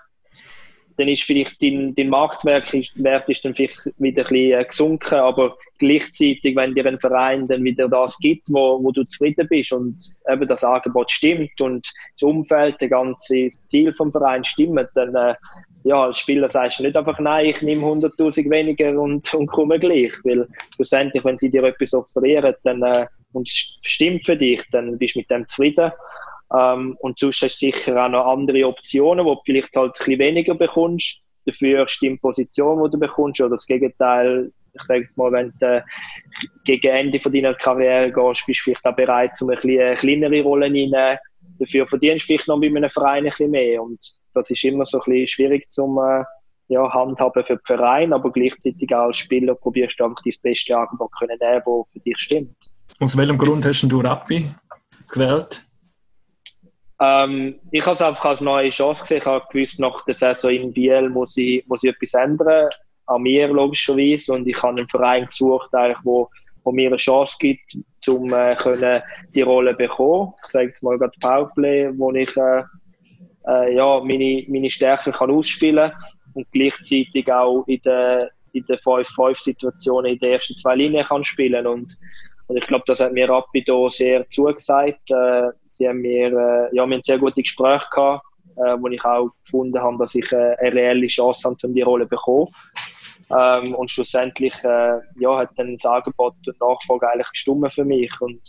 dann 1.01 1.09
ist 1.09 1.23
vielleicht 1.23 1.63
dein, 1.63 1.95
dein 1.95 2.11
Marktwert 2.11 2.73
Wert 2.73 3.29
ist 3.29 3.45
dann 3.45 3.55
vielleicht 3.55 3.79
wieder 3.97 4.23
ein 4.23 4.29
bisschen 4.29 4.61
äh, 4.61 4.65
gesunken, 4.65 5.15
aber 5.15 5.57
gleichzeitig, 5.79 6.55
wenn 6.55 6.75
dir 6.75 6.85
ein 6.85 7.01
Verein 7.01 7.49
dann 7.49 7.65
wieder 7.65 7.89
das 7.89 8.19
gibt, 8.19 8.47
wo, 8.49 8.83
wo 8.85 8.93
du 8.93 9.05
zufrieden 9.05 9.49
bist 9.49 9.73
und 9.73 9.97
eben 10.31 10.47
das 10.47 10.63
Angebot 10.63 11.11
stimmt 11.11 11.59
und 11.61 11.91
das 12.15 12.23
Umfeld, 12.23 12.77
das 12.81 12.91
ganze 12.91 13.49
Ziel 13.67 13.95
vom 13.95 14.13
Verein 14.13 14.45
stimmt, 14.45 14.89
dann 14.95 15.15
äh, 15.15 15.35
ja, 15.85 16.05
als 16.05 16.19
Spieler 16.19 16.51
sagst 16.51 16.79
du 16.79 16.83
nicht 16.83 16.97
einfach, 16.97 17.19
nein, 17.19 17.47
ich 17.47 17.63
nehme 17.63 17.87
100'000 17.87 18.51
weniger 18.51 19.01
und, 19.01 19.33
und 19.33 19.47
komme 19.47 19.79
gleich, 19.79 20.13
weil 20.25 20.47
schlussendlich, 20.75 21.25
wenn 21.25 21.39
sie 21.39 21.49
dir 21.49 21.65
etwas 21.65 21.95
offerieren 21.95 22.55
dann, 22.63 22.83
äh, 22.83 23.07
und 23.33 23.49
es 23.49 23.79
stimmt 23.81 24.27
für 24.27 24.37
dich, 24.37 24.63
dann 24.71 24.99
bist 24.99 25.15
du 25.15 25.21
mit 25.21 25.31
dem 25.31 25.47
zufrieden 25.47 25.93
ähm, 26.57 26.97
und 27.01 27.19
sonst 27.19 27.43
hast 27.43 27.61
du 27.63 27.67
sicher 27.67 28.05
auch 28.05 28.09
noch 28.09 28.27
andere 28.27 28.67
Optionen, 28.67 29.25
wo 29.25 29.35
du 29.35 29.41
vielleicht 29.45 29.75
halt 29.75 29.93
ein 29.93 30.05
bisschen 30.05 30.19
weniger 30.19 30.55
bekommst. 30.55 31.23
Dafür 31.47 31.89
stimmt 31.89 32.19
die 32.19 32.21
Position, 32.21 32.85
die 32.85 32.91
du 32.91 32.99
bekommst, 32.99 33.41
oder 33.41 33.51
das 33.51 33.67
Gegenteil. 33.67 34.53
Ich 34.73 34.83
sage 34.85 35.09
mal, 35.17 35.33
wenn 35.33 35.53
du 35.59 35.67
äh, 35.67 35.83
gegen 36.65 36.89
Ende 36.89 37.19
von 37.19 37.33
deiner 37.33 37.55
Karriere 37.55 38.13
gehst, 38.13 38.47
bist 38.47 38.61
du 38.61 38.65
vielleicht 38.65 38.87
auch 38.87 38.95
bereit, 38.95 39.31
um 39.41 39.51
ein 39.51 39.57
bisschen 39.57 39.81
eine 39.81 39.97
kleinere 39.97 40.43
Rolle 40.43 40.67
reinzunehmen. 40.67 41.19
Dafür 41.59 41.87
verdienst 41.87 42.25
du 42.25 42.27
vielleicht 42.27 42.49
noch 42.49 42.61
bei 42.61 42.67
einem 42.69 42.91
Verein 42.91 43.25
ein 43.25 43.31
bisschen 43.31 43.51
mehr. 43.51 43.83
Und 43.83 43.99
das 44.33 44.51
ist 44.51 44.65
immer 44.65 44.87
so 44.87 44.99
ein 44.99 45.05
bisschen 45.05 45.29
schwierig 45.29 45.71
zum 45.71 45.99
äh, 45.99 46.25
ja, 46.69 46.93
handhaben 46.93 47.45
für 47.45 47.57
den 47.57 47.65
Verein, 47.65 48.13
aber 48.13 48.31
gleichzeitig 48.31 48.95
auch 48.95 49.07
als 49.07 49.19
Spieler 49.19 49.55
probierst 49.57 49.99
du 49.99 50.05
einfach 50.05 50.23
das 50.25 50.39
beste 50.39 50.77
Angebot 50.77 51.11
können 51.19 51.37
nehmen, 51.41 51.63
das 51.65 51.91
für 51.93 52.01
dich 52.01 52.19
stimmt. 52.19 52.57
Aus 53.01 53.17
welchem 53.17 53.37
Grund 53.37 53.67
hast 53.67 53.83
du 53.83 54.01
Rappi 54.01 54.51
gewählt? 55.13 55.67
Ähm, 57.01 57.59
ich 57.71 57.85
habe 57.85 57.95
es 57.95 58.03
einfach 58.03 58.27
als 58.27 58.41
neue 58.41 58.71
Chance 58.71 59.03
gesehen. 59.03 59.19
Ich 59.19 59.27
habe 59.27 59.45
gewusst, 59.51 59.81
nach 59.81 60.05
der 60.05 60.15
Saison 60.15 60.51
in 60.51 60.73
Biel 60.73 61.09
muss 61.09 61.37
ich, 61.37 61.67
muss 61.67 61.83
ich 61.83 61.91
etwas 61.91 62.15
ändern. 62.15 62.69
An 63.07 63.23
mir 63.23 63.49
logischerweise. 63.49 64.33
Und 64.33 64.47
ich 64.47 64.63
habe 64.63 64.79
einen 64.79 64.89
Verein 64.89 65.27
gesucht, 65.27 65.75
eigentlich, 65.75 65.99
wo, 66.05 66.29
wo 66.63 66.73
mir 66.73 66.89
eine 66.89 66.97
Chance 66.97 67.37
gibt, 67.41 67.77
um 68.07 68.33
äh, 68.33 69.01
die 69.35 69.43
Rolle 69.43 69.73
zu 69.73 69.79
bekommen. 69.79 70.35
Ich 70.45 70.53
sage 70.53 70.67
jetzt 70.67 70.83
mal 70.83 70.99
gerade 70.99 71.13
Powerplay, 71.21 71.91
wo 71.97 72.13
ich 72.13 72.37
äh, 72.37 72.63
äh, 73.47 73.75
ja, 73.75 74.01
meine, 74.01 74.45
meine 74.49 74.71
Stärken 74.71 75.13
kann 75.13 75.31
ausspielen 75.31 75.93
und 76.35 76.47
gleichzeitig 76.53 77.33
auch 77.33 77.65
in 77.67 77.81
der 77.83 78.31
in 78.53 78.65
der 78.67 78.81
5-5-Situation 78.81 80.07
in 80.07 80.19
den 80.19 80.33
ersten 80.33 80.57
zwei 80.57 80.75
Linien 80.75 81.07
kann 81.07 81.23
spielen 81.23 81.69
und 81.69 81.97
und 82.51 82.57
ich 82.57 82.67
glaube, 82.67 82.83
das 82.89 82.99
hat 82.99 83.13
mir 83.13 83.29
Rapido 83.29 83.89
sehr 83.89 84.29
zugesagt. 84.29 85.09
Äh, 85.09 85.51
sie 85.69 85.89
haben 85.89 86.01
mir, 86.01 86.33
äh, 86.33 86.75
ja, 86.75 86.85
wir 86.85 86.97
haben 86.97 87.03
sehr 87.05 87.17
gute 87.17 87.43
Gespräche 87.43 87.87
gehabt, 87.95 88.25
äh, 88.57 88.77
wo 88.77 88.89
ich 88.89 89.05
auch 89.05 89.31
gefunden 89.45 89.81
habe, 89.81 89.99
dass 89.99 90.17
ich 90.17 90.33
äh, 90.33 90.57
eine 90.59 90.75
reelle 90.75 91.07
Chance 91.07 91.49
habe, 91.49 91.57
um 91.63 91.75
die 91.75 91.83
Rolle 91.83 92.07
zu 92.07 92.09
bekommen. 92.09 92.49
Ähm, 93.31 93.73
und 93.77 93.89
schlussendlich 93.89 94.53
äh, 94.65 94.99
ja, 95.21 95.39
hat 95.39 95.51
dann 95.55 95.77
das 95.77 95.87
Angebot 95.87 96.35
und 96.45 96.61
Nachfolge 96.61 97.09
eigentlich 97.09 97.31
gestimmt 97.31 97.73
für 97.73 97.85
mich. 97.85 98.11
Und 98.21 98.41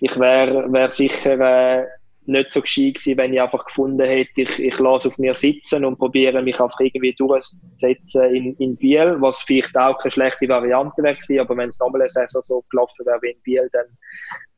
ich 0.00 0.16
wäre 0.20 0.72
wär 0.72 0.92
sicher 0.92 1.80
äh, 1.80 1.84
nicht 2.28 2.50
so 2.50 2.60
gescheit 2.60 2.94
gewesen, 2.94 3.18
wenn 3.18 3.32
ich 3.32 3.40
einfach 3.40 3.64
gefunden 3.64 4.06
hätte, 4.06 4.42
ich, 4.42 4.58
ich 4.58 4.78
lasse 4.78 5.08
auf 5.08 5.18
mir 5.18 5.34
sitzen 5.34 5.84
und 5.84 5.98
probiere 5.98 6.42
mich 6.42 6.60
einfach 6.60 6.80
irgendwie 6.80 7.14
durchzusetzen 7.14 8.34
in, 8.34 8.56
in 8.56 8.76
Biel, 8.76 9.16
was 9.20 9.42
vielleicht 9.42 9.76
auch 9.76 9.98
keine 9.98 10.10
schlechte 10.10 10.48
Variante 10.48 11.02
wäre 11.02 11.16
gewesen, 11.16 11.40
aber 11.40 11.56
wenn 11.56 11.68
es 11.68 11.78
nochmal 11.78 12.02
eine 12.02 12.10
Saison 12.10 12.42
so 12.42 12.64
gelaufen 12.70 13.06
wäre 13.06 13.18
wie 13.22 13.30
in 13.30 13.42
Biel, 13.42 13.68
dann, 13.72 13.86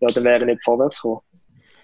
ja, 0.00 0.08
dann 0.08 0.24
wäre 0.24 0.40
ich 0.40 0.46
nicht 0.46 0.64
vorwärts 0.64 0.96
gekommen. 1.00 1.20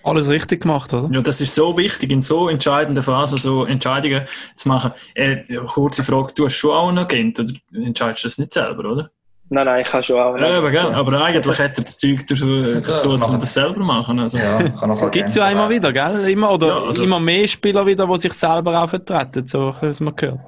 Alles 0.04 0.28
richtig 0.28 0.60
gemacht, 0.60 0.92
oder? 0.92 1.08
Ja, 1.10 1.22
das 1.22 1.40
ist 1.40 1.54
so 1.54 1.78
wichtig, 1.78 2.12
in 2.12 2.20
so 2.20 2.50
entscheidenden 2.50 3.02
Phasen 3.02 3.38
so 3.38 3.64
Entscheidungen 3.64 4.26
zu 4.54 4.68
machen. 4.68 4.92
Äh, 5.14 5.44
kurze 5.66 6.04
Frage, 6.04 6.34
du 6.34 6.44
hast 6.44 6.56
schon 6.56 6.72
auch 6.72 6.88
einen 6.88 6.98
Agent, 6.98 7.40
oder 7.40 7.52
entscheidest 7.72 8.24
du 8.24 8.28
das 8.28 8.38
nicht 8.38 8.52
selber, 8.52 8.90
oder? 8.90 9.10
Nein, 9.50 9.66
nein, 9.66 9.82
ich 9.82 9.90
kann 9.90 10.02
schon 10.02 10.18
auch. 10.18 10.38
Ja, 10.38 10.58
aber, 10.58 10.70
gell? 10.70 10.80
aber 10.80 11.22
eigentlich 11.22 11.58
hat 11.58 11.78
er 11.78 11.84
das 11.84 11.98
Zeug 11.98 12.20
dazu, 12.26 12.62
dazu 12.62 13.10
ja, 13.10 13.28
um 13.28 13.38
das 13.38 13.52
selber 13.52 13.74
zu 13.74 13.80
machen. 13.80 14.18
Also. 14.18 14.38
Ja, 14.38 15.08
Gibt 15.10 15.28
es 15.28 15.34
ja 15.34 15.50
immer 15.50 15.68
wieder, 15.68 15.92
gell? 15.92 16.28
Immer, 16.30 16.52
oder 16.52 16.68
ja, 16.68 16.82
also, 16.82 17.04
immer 17.04 17.20
mehr 17.20 17.46
Spieler 17.46 17.86
wieder, 17.86 18.06
die 18.06 18.18
sich 18.18 18.32
selber 18.32 18.82
auch 18.82 18.88
vertreten, 18.88 19.46
so 19.46 19.74
wie 19.80 20.04
man 20.04 20.16
gehört. 20.16 20.40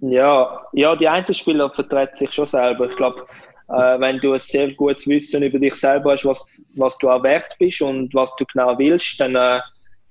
Ja, 0.00 0.60
ja, 0.72 0.96
die 0.96 1.08
einen 1.08 1.34
Spieler 1.34 1.70
vertreten 1.70 2.16
sich 2.16 2.32
schon 2.32 2.46
selber. 2.46 2.88
Ich 2.88 2.96
glaube, 2.96 3.26
äh, 3.68 4.00
wenn 4.00 4.18
du 4.18 4.32
ein 4.32 4.38
sehr 4.38 4.72
gutes 4.72 5.06
Wissen 5.06 5.42
über 5.42 5.58
dich 5.58 5.74
selber 5.74 6.12
hast, 6.12 6.24
was, 6.24 6.46
was 6.74 6.96
du 6.98 7.10
auch 7.10 7.22
wert 7.22 7.54
bist 7.58 7.82
und 7.82 8.14
was 8.14 8.34
du 8.36 8.46
genau 8.46 8.78
willst, 8.78 9.20
dann 9.20 9.36
äh, 9.36 9.60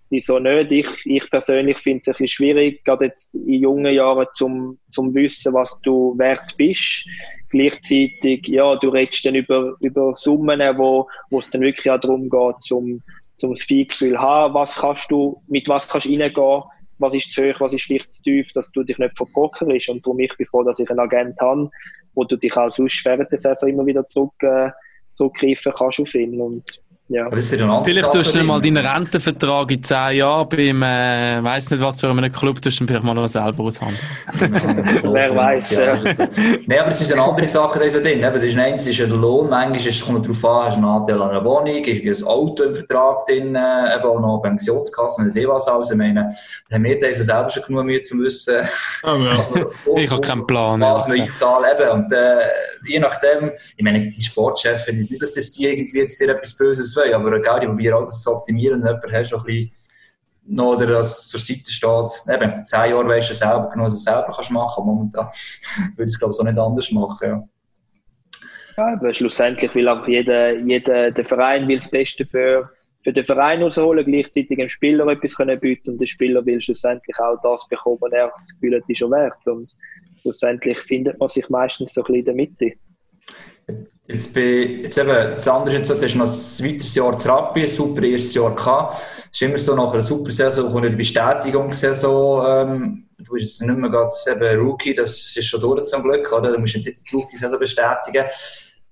wieso 0.10 0.38
nicht? 0.38 0.72
Ich, 0.72 0.90
ich 1.06 1.30
persönlich 1.32 1.80
finde 1.80 2.02
es 2.02 2.08
ein 2.08 2.12
bisschen 2.12 2.28
schwierig, 2.28 2.84
gerade 2.84 3.06
jetzt 3.06 3.34
in 3.34 3.62
jungen 3.62 3.94
Jahren 3.94 4.28
zum, 4.34 4.78
zum 4.92 5.14
Wissen, 5.16 5.54
was 5.54 5.80
du 5.82 6.16
wert 6.18 6.56
bist 6.58 7.08
gleichzeitig, 7.50 8.48
ja, 8.48 8.76
du 8.76 8.90
redest 8.90 9.26
dann 9.26 9.36
über, 9.36 9.76
über 9.80 10.16
Summen, 10.16 10.60
wo, 10.78 11.08
wo 11.30 11.40
es 11.40 11.50
dann 11.50 11.62
wirklich 11.62 11.90
auch 11.90 12.00
darum 12.00 12.30
geht, 12.30 12.56
zum, 12.62 13.02
zum 13.38 13.54
das 13.54 13.64
Feingefühl 13.64 14.20
haben, 14.20 14.54
was 14.54 14.76
kannst 14.76 15.12
du, 15.12 15.42
mit 15.48 15.68
was 15.68 15.88
kannst 15.88 16.08
du 16.08 16.12
reingehen, 16.12 16.64
was 17.00 17.14
ist 17.14 17.32
zu 17.32 17.44
hoch, 17.44 17.60
was 17.60 17.74
ist 17.74 17.84
vielleicht 17.84 18.14
zu 18.14 18.24
tief, 18.24 18.52
dass 18.54 18.72
du 18.72 18.84
dich 18.84 18.98
nicht 18.98 19.18
verbrockerst. 19.18 19.90
Und 19.90 20.06
darum 20.06 20.20
ich 20.20 20.36
bin 20.38 20.48
froh, 20.48 20.64
dass 20.64 20.80
ich 20.80 20.90
einen 20.90 21.00
Agent 21.00 21.40
habe, 21.40 21.70
wo 22.16 22.24
du 22.24 22.36
dich 22.36 22.56
auch 22.58 22.72
sonst 22.72 23.06
während 23.06 23.32
der 23.32 23.40
Saison 23.40 23.70
immer 23.70 23.86
wieder 23.86 24.08
zurück, 24.08 24.34
äh, 24.42 24.72
zurückgreifen 25.14 25.74
kannst 25.78 26.00
auf 26.00 26.16
ihn. 26.16 26.42
Und 26.42 26.82
ja. 27.10 27.30
Vielleicht 27.84 28.12
tust 28.12 28.36
du 28.36 28.44
mal 28.44 28.60
deinen 28.60 28.86
Rentenvertrag 28.86 29.72
in 29.72 29.82
10 29.82 30.18
Jahren 30.18 30.50
beim, 30.50 30.84
äh, 30.84 31.42
weiß 31.42 31.72
nicht 31.72 31.82
was 31.82 32.00
für 32.00 32.10
einen 32.10 32.32
Club, 32.32 32.62
tust 32.62 32.82
du 32.82 32.86
vielleicht 32.86 33.04
mal 33.04 33.14
noch 33.14 33.28
selber 33.30 33.64
aushandeln. 33.64 33.98
Wer 35.14 35.34
weiß, 35.34 35.72
ja. 35.72 35.94
ja. 35.94 36.14
Nein, 36.66 36.80
aber 36.80 36.90
es 36.90 37.00
ist 37.00 37.14
eine 37.14 37.22
andere 37.22 37.46
Sache, 37.46 37.80
da 37.80 37.88
drin. 37.88 38.22
Das 38.22 38.44
ist 38.44 38.58
eins 38.58 38.88
ist 38.88 39.00
der 39.00 39.08
Lohn, 39.08 39.50
manchmal 39.50 39.88
ist, 39.88 40.06
kommt 40.06 40.26
darauf 40.26 40.46
an, 40.46 40.66
hast 40.66 40.76
du 40.76 40.82
einen 40.82 40.86
Anteil 40.86 41.22
an 41.22 41.30
einer 41.30 41.46
Wohnung, 41.46 41.84
ist 41.86 42.22
ein 42.24 42.28
Auto 42.28 42.64
im 42.64 42.74
Vertrag 42.74 43.26
drin, 43.26 43.56
äh, 43.56 43.96
eben 43.96 44.04
auch 44.04 44.20
noch 44.20 44.42
Pensionskassen, 44.42 45.34
wenn 45.34 45.42
ich 45.42 45.48
was 45.48 45.68
aus. 45.70 45.92
Ich 45.92 45.98
meine, 45.98 46.36
da 46.70 46.76
haben 46.76 46.84
wir 46.84 47.00
das 47.00 47.18
selber 47.18 47.50
schon 47.50 47.64
genug 47.64 47.86
Mühe 47.86 48.02
zu 48.02 48.20
wissen. 48.20 48.58
Oh, 49.04 49.16
ja. 49.16 49.38
wir, 49.86 50.04
ich 50.04 50.12
habe 50.12 50.22
keinen 50.22 50.46
Plan. 50.46 50.82
Was 50.82 51.08
wir 51.08 51.24
einzahlen, 51.24 51.70
eben. 51.74 51.90
Und 51.90 52.12
äh, 52.12 52.48
je 52.86 53.00
nachdem, 53.00 53.52
ich 53.78 53.84
meine, 53.84 54.10
die 54.10 54.22
Sportchefs, 54.22 54.86
die 54.86 54.92
nicht, 54.92 55.22
dass 55.22 55.32
das 55.32 55.52
die 55.52 55.68
irgendwie 55.68 56.00
jetzt 56.00 56.20
dir 56.20 56.30
etwas 56.30 56.58
Böses 56.58 56.97
wollen, 56.98 57.14
aber 57.14 57.34
egal, 57.34 57.62
ich 57.62 57.70
probiere 57.70 58.02
das 58.02 58.22
zu 58.22 58.32
optimieren, 58.32 58.84
wenn 58.84 58.96
jemand 58.96 59.14
hast, 59.14 59.34
ein 59.34 59.44
bisschen 59.44 59.72
noch 60.50 60.76
oder 60.76 60.88
das 60.88 61.28
zur 61.28 61.40
Seite 61.40 61.72
steht. 61.72 62.34
Eben, 62.34 62.66
zehn 62.66 62.92
Jahre 62.92 63.08
weißt 63.08 63.30
du 63.30 63.34
selber 63.34 63.70
genau, 63.72 63.86
was 63.86 63.94
du 63.94 64.00
selber 64.00 64.32
kannst 64.34 64.52
machen. 64.52 64.86
Momentan 64.86 65.28
würde 65.96 66.10
ich 66.10 66.16
es, 66.16 66.20
glaube 66.20 66.32
ich, 66.32 66.38
so 66.38 66.44
nicht 66.44 66.58
anders 66.58 66.92
machen. 66.92 67.28
Ja. 67.28 67.44
Ja, 68.78 68.94
aber 68.94 69.12
schlussendlich 69.12 69.74
will 69.74 69.88
auch 69.90 70.08
jeder, 70.08 70.56
jeder, 70.60 71.12
der 71.12 71.26
Verein 71.26 71.68
will 71.68 71.78
das 71.78 71.90
Beste 71.90 72.26
für, 72.28 72.70
für 73.02 73.12
den 73.12 73.24
Verein 73.24 73.64
rausholen, 73.64 74.06
gleichzeitig 74.06 74.56
dem 74.56 74.70
Spieler 74.70 75.08
etwas 75.08 75.36
können 75.36 75.60
bieten 75.60 75.92
und 75.92 76.02
der 76.02 76.06
Spieler 76.06 76.46
will 76.46 76.62
schlussendlich 76.62 77.18
auch 77.18 77.42
das 77.42 77.68
bekommen, 77.68 77.98
was 78.02 78.12
er 78.12 78.32
das 78.38 78.54
Gefühl 78.54 78.76
hat, 78.76 78.88
ist 78.88 79.00
schon 79.00 79.12
wert. 79.12 79.48
Und 79.48 79.74
schlussendlich 80.22 80.78
findet 80.82 81.20
man 81.20 81.28
sich 81.30 81.50
meistens 81.50 81.96
so 81.96 82.02
ein 82.02 82.06
bisschen 82.06 82.20
in 82.20 82.26
der 82.26 82.36
Mitte. 82.36 82.74
Jetzt, 84.08 84.34
bei, 84.34 84.42
jetzt 84.84 84.98
eben, 84.98 85.10
das 85.10 85.48
andere 85.50 85.80
ist 85.80 85.88
so, 85.88 85.94
jetzt 85.94 86.04
hast 86.04 86.14
du 86.14 86.18
noch 86.20 86.28
ein 86.28 86.74
weiteres 86.74 86.96
Jahr 86.96 87.20
Therapie, 87.20 87.64
ein 87.64 87.70
super 87.70 88.04
erstes 88.04 88.34
Jahr 88.36 88.56
gehabt. 88.56 89.02
Es 89.34 89.42
ist 89.42 89.48
immer 89.48 89.58
so, 89.58 89.76
nach 89.76 89.94
einer 89.94 90.04
super 90.04 90.32
Saison 90.32 90.72
kommt 90.72 90.86
eine 90.86 90.96
Bestätigungssaison. 90.96 92.46
Ähm, 92.48 93.10
du 93.18 93.34
bist 93.34 93.60
jetzt 93.60 93.68
nicht 93.68 93.78
mehr 93.78 93.90
gerade 93.90 94.10
eben 94.32 94.62
Rookie, 94.62 94.94
das 94.94 95.36
ist 95.36 95.46
schon 95.46 95.60
durch 95.60 95.84
zum 95.84 96.04
Glück, 96.04 96.32
oder? 96.32 96.54
Du 96.54 96.60
musst 96.60 96.76
jetzt 96.76 96.86
nicht 96.86 97.12
die 97.12 97.16
Rookie-Saison 97.16 97.60
bestätigen. 97.60 98.26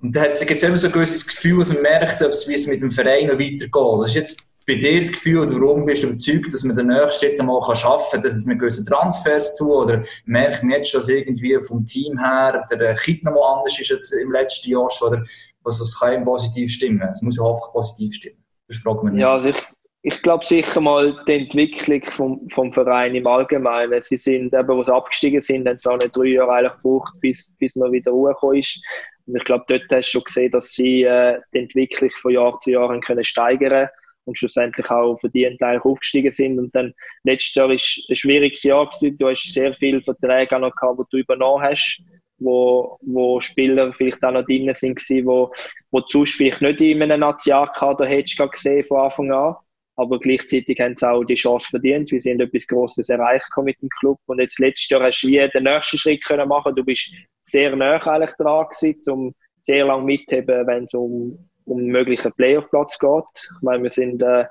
Und 0.01 0.13
da 0.13 0.23
hat 0.23 0.32
es 0.34 0.41
immer 0.41 0.78
so 0.78 0.88
ein 0.88 0.93
gewisses 0.93 1.26
Gefühl, 1.26 1.59
dass 1.59 1.69
man 1.69 1.82
merkt, 1.82 2.19
wie 2.19 2.53
es 2.53 2.67
mit 2.67 2.82
dem 2.82 2.91
Verein 2.91 3.28
noch 3.28 3.39
weitergeht. 3.39 3.71
Das 3.71 4.09
ist 4.09 4.15
jetzt 4.15 4.55
bei 4.68 4.76
dir 4.76 4.99
das 4.99 5.11
Gefühl, 5.11 5.47
warum 5.49 5.86
bist 5.86 6.03
du 6.03 6.07
überzeugt, 6.07 6.53
dass 6.53 6.63
man 6.63 6.76
den 6.76 6.88
nächsten 6.88 7.26
Schritt 7.26 7.39
einmal 7.39 7.61
schaffen 7.76 8.11
kann, 8.11 8.22
dass 8.22 8.34
es 8.34 8.45
mit 8.45 8.59
gewissen 8.59 8.86
Transfers 8.86 9.55
zu 9.55 9.72
oder 9.74 10.03
merkt 10.26 10.63
man 10.63 10.72
jetzt 10.72 10.89
schon, 10.89 11.01
dass 11.01 11.09
irgendwie 11.09 11.57
vom 11.61 11.86
Team 11.86 12.18
her 12.18 12.66
der 12.72 12.95
Kit 12.95 13.24
noch 13.24 13.34
mal 13.34 13.57
anders 13.57 13.80
ist 13.80 13.91
als 13.91 14.11
im 14.11 14.32
letzten 14.32 14.72
Jahr 14.72 14.89
schon, 14.89 15.09
oder 15.09 15.24
was 15.63 15.80
das 15.80 15.99
kann 15.99 16.13
ihm 16.13 16.26
positiv 16.26 16.72
stimmen? 16.72 17.07
Es 17.11 17.22
muss 17.22 17.38
ja 17.38 17.43
hoffentlich 17.43 17.74
positiv 17.74 18.13
stimmen. 18.13 18.43
Das 18.68 18.78
fragt 18.78 19.03
man. 19.03 19.18
Ja, 19.18 19.34
also 19.34 19.49
ich, 19.49 19.63
ich 20.01 20.22
glaube 20.24 20.45
sicher 20.45 20.82
mal 20.82 21.16
die 21.28 21.34
Entwicklung 21.34 22.03
vom, 22.05 22.49
vom 22.49 22.74
Verein 22.74 23.13
im 23.13 23.28
Allgemeinen. 23.28 24.01
Sie 24.01 24.18
sind 24.18 24.53
eben, 24.53 24.68
wo 24.68 24.84
sie 24.84 24.93
abgestiegen 24.93 25.43
sind, 25.43 25.68
haben 25.68 25.78
sie 25.78 25.89
auch 25.89 25.97
nicht 25.97 26.16
drei 26.16 26.26
Jahre 26.26 26.53
eigentlich 26.53 26.74
gebraucht, 26.82 27.13
bis, 27.20 27.51
bis 27.59 27.76
man 27.76 27.91
wieder 27.91 28.11
hochgekommen 28.11 28.57
ist. 28.57 28.82
Und 29.28 29.38
ich 29.38 29.43
glaube, 29.43 29.66
dort 29.68 29.84
hast 29.91 30.07
du 30.07 30.11
schon 30.11 30.24
gesehen, 30.24 30.51
dass 30.51 30.70
sie 30.70 31.03
äh, 31.03 31.39
die 31.53 31.59
Entwicklung 31.59 32.11
von 32.22 32.32
Jahr 32.32 32.59
zu 32.59 32.72
Jahr 32.72 32.99
können 32.99 33.24
steigern 33.24 33.70
können 33.70 33.89
und 34.26 34.38
schlussendlich 34.38 34.89
auch 34.89 35.17
verdient 35.17 35.61
eigentlich 35.61 35.86
aufgestiegen 35.86 36.34
sind. 36.34 36.59
Und 36.59 36.76
dann 36.76 36.93
letztes 37.23 37.55
Jahr 37.55 37.71
ist 37.71 38.03
ein 38.09 38.15
schwieriges 38.15 38.63
Jahr 38.63 38.89
gewesen. 38.89 39.17
Du 39.17 39.30
hast 39.30 39.53
sehr 39.53 39.73
viele 39.73 40.01
Verträge 40.01 40.55
auch 40.55 40.59
noch 40.59 40.76
gehabt, 40.76 40.99
die 40.99 41.03
du 41.11 41.17
übernommen 41.17 41.63
hast, 41.63 42.01
wo, 42.38 42.97
wo 43.01 43.39
Spieler 43.39 43.93
vielleicht 43.93 44.23
auch 44.23 44.32
noch 44.32 44.45
drin 44.45 44.73
sind 44.73 44.95
gewesen, 44.95 45.26
wo, 45.26 45.53
wo 45.91 45.99
du 46.01 46.07
sonst 46.09 46.36
vielleicht 46.36 46.61
nicht 46.61 46.82
in 46.82 47.01
einem 47.01 47.21
Nationalkader 47.21 48.05
hättest 48.05 48.38
gesehen 48.51 48.86
von 48.86 48.99
Anfang 48.99 49.32
an. 49.32 49.55
aber 49.95 50.19
gleichzeitig 50.19 50.80
haben 50.80 50.97
sie 50.97 51.09
auch 51.09 51.23
die 51.23 51.36
Chance 51.36 51.67
verdient, 51.69 52.09
sie 52.09 52.32
haben 52.32 52.41
etwas 52.41 52.67
Grosses 52.67 53.09
erreicht 53.09 53.47
mit 53.63 53.82
dem 53.82 53.89
Club 53.99 54.19
und 54.26 54.39
jetzt 54.39 54.59
letztes 54.59 54.89
Jahr 54.89 55.03
hast 55.03 55.21
du 55.21 55.28
wie 55.28 55.49
den 55.49 55.63
nächsten 55.63 55.97
Schritt 55.97 56.26
können 56.26 56.49
machen. 56.49 56.76
Du 56.76 56.84
bist 56.84 57.13
sehr 57.41 57.76
nah 57.76 58.01
eigentlich 58.05 58.36
dran 58.38 58.65
gewesen, 58.67 59.11
um 59.11 59.36
sehr 59.61 59.86
lange 59.86 60.03
mitheben, 60.03 60.67
wenn 60.67 60.84
es 60.84 60.93
um, 60.93 61.49
um 61.66 61.80
einen 61.80 61.88
möglichen 61.88 62.32
Playoff-Platz 62.34 62.99
geht. 62.99 63.49
Ich 63.57 63.61
meine, 63.61 63.84
wir 63.84 63.91
sind, 63.91 64.22
äh, 64.22 64.45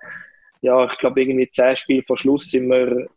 ja, 0.60 0.84
ich 0.86 0.98
glaube 0.98 1.20
irgendwie 1.20 1.50
zehn 1.50 1.76
Spiele 1.76 2.02
vor 2.06 2.16
Schluss 2.16 2.50
sind 2.50 2.68
wir 2.68 3.08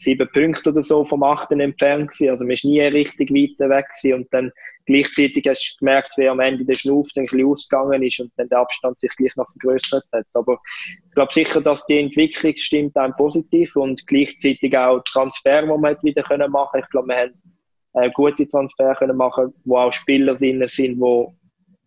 sieben 0.00 0.28
Punkte 0.32 0.70
oder 0.70 0.82
so 0.82 1.04
vom 1.04 1.22
Achten 1.22 1.60
entfernt 1.60 2.10
gewesen. 2.10 2.30
Also 2.30 2.44
man 2.44 2.52
ist 2.52 2.64
nie 2.64 2.80
richtig 2.80 3.30
weit 3.30 3.58
weg 3.68 3.86
gewesen. 3.88 4.14
und 4.14 4.28
dann 4.32 4.50
gleichzeitig 4.86 5.46
hast 5.46 5.74
du 5.74 5.78
gemerkt, 5.78 6.12
wie 6.16 6.28
am 6.28 6.40
Ende 6.40 6.64
der 6.64 6.74
Schnuff 6.74 7.08
dann 7.14 7.24
ein 7.24 7.26
bisschen 7.26 7.46
ausgegangen 7.46 8.02
ist 8.02 8.20
und 8.20 8.32
dann 8.36 8.48
der 8.48 8.60
Abstand 8.60 8.98
sich 8.98 9.14
gleich 9.16 9.36
noch 9.36 9.48
vergrößert 9.50 10.04
hat. 10.12 10.26
Aber 10.34 10.58
ich 10.84 11.14
glaube 11.14 11.32
sicher, 11.32 11.60
dass 11.60 11.84
die 11.86 11.98
Entwicklung 11.98 12.54
stimmt 12.56 12.96
einem 12.96 13.14
positiv 13.16 13.76
und 13.76 14.06
gleichzeitig 14.06 14.76
auch 14.76 15.00
Transfer, 15.00 15.62
die 15.62 15.68
wir 15.68 15.98
wieder 16.02 16.22
können 16.22 16.50
machen. 16.50 16.80
Ich 16.80 16.88
glaube, 16.90 17.08
wir 17.08 17.16
haben 17.16 17.34
äh, 17.94 18.10
gute 18.12 18.46
Transfer 18.46 18.94
können 18.94 19.16
machen, 19.16 19.52
wo 19.64 19.76
auch 19.76 19.92
Spieler 19.92 20.34
drin 20.34 20.64
sind, 20.66 20.98
die 20.98 21.26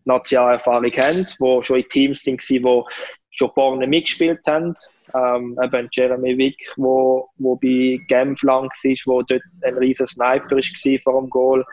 Nationalerfahrung 0.04 0.92
haben, 0.92 1.26
die 1.26 1.64
schon 1.64 1.78
in 1.78 1.88
Teams 1.88 2.22
sind, 2.22 2.42
die 2.48 2.82
schon 3.30 3.50
vorne 3.50 3.86
mitgespielt 3.86 4.40
haben. 4.46 4.74
Ähm, 5.14 5.56
eben 5.62 5.88
Jeremy 5.92 6.36
Wick, 6.36 6.56
wo, 6.76 7.28
wo 7.36 7.56
bei 7.56 7.98
Genf 8.08 8.42
lang 8.42 8.68
war, 8.68 8.96
wo 9.06 9.22
dort 9.22 9.42
ein 9.62 9.74
riesen 9.74 10.06
Sniper 10.06 10.56
war 10.56 11.00
vor 11.02 11.20
dem 11.20 11.30
Goal. 11.30 11.64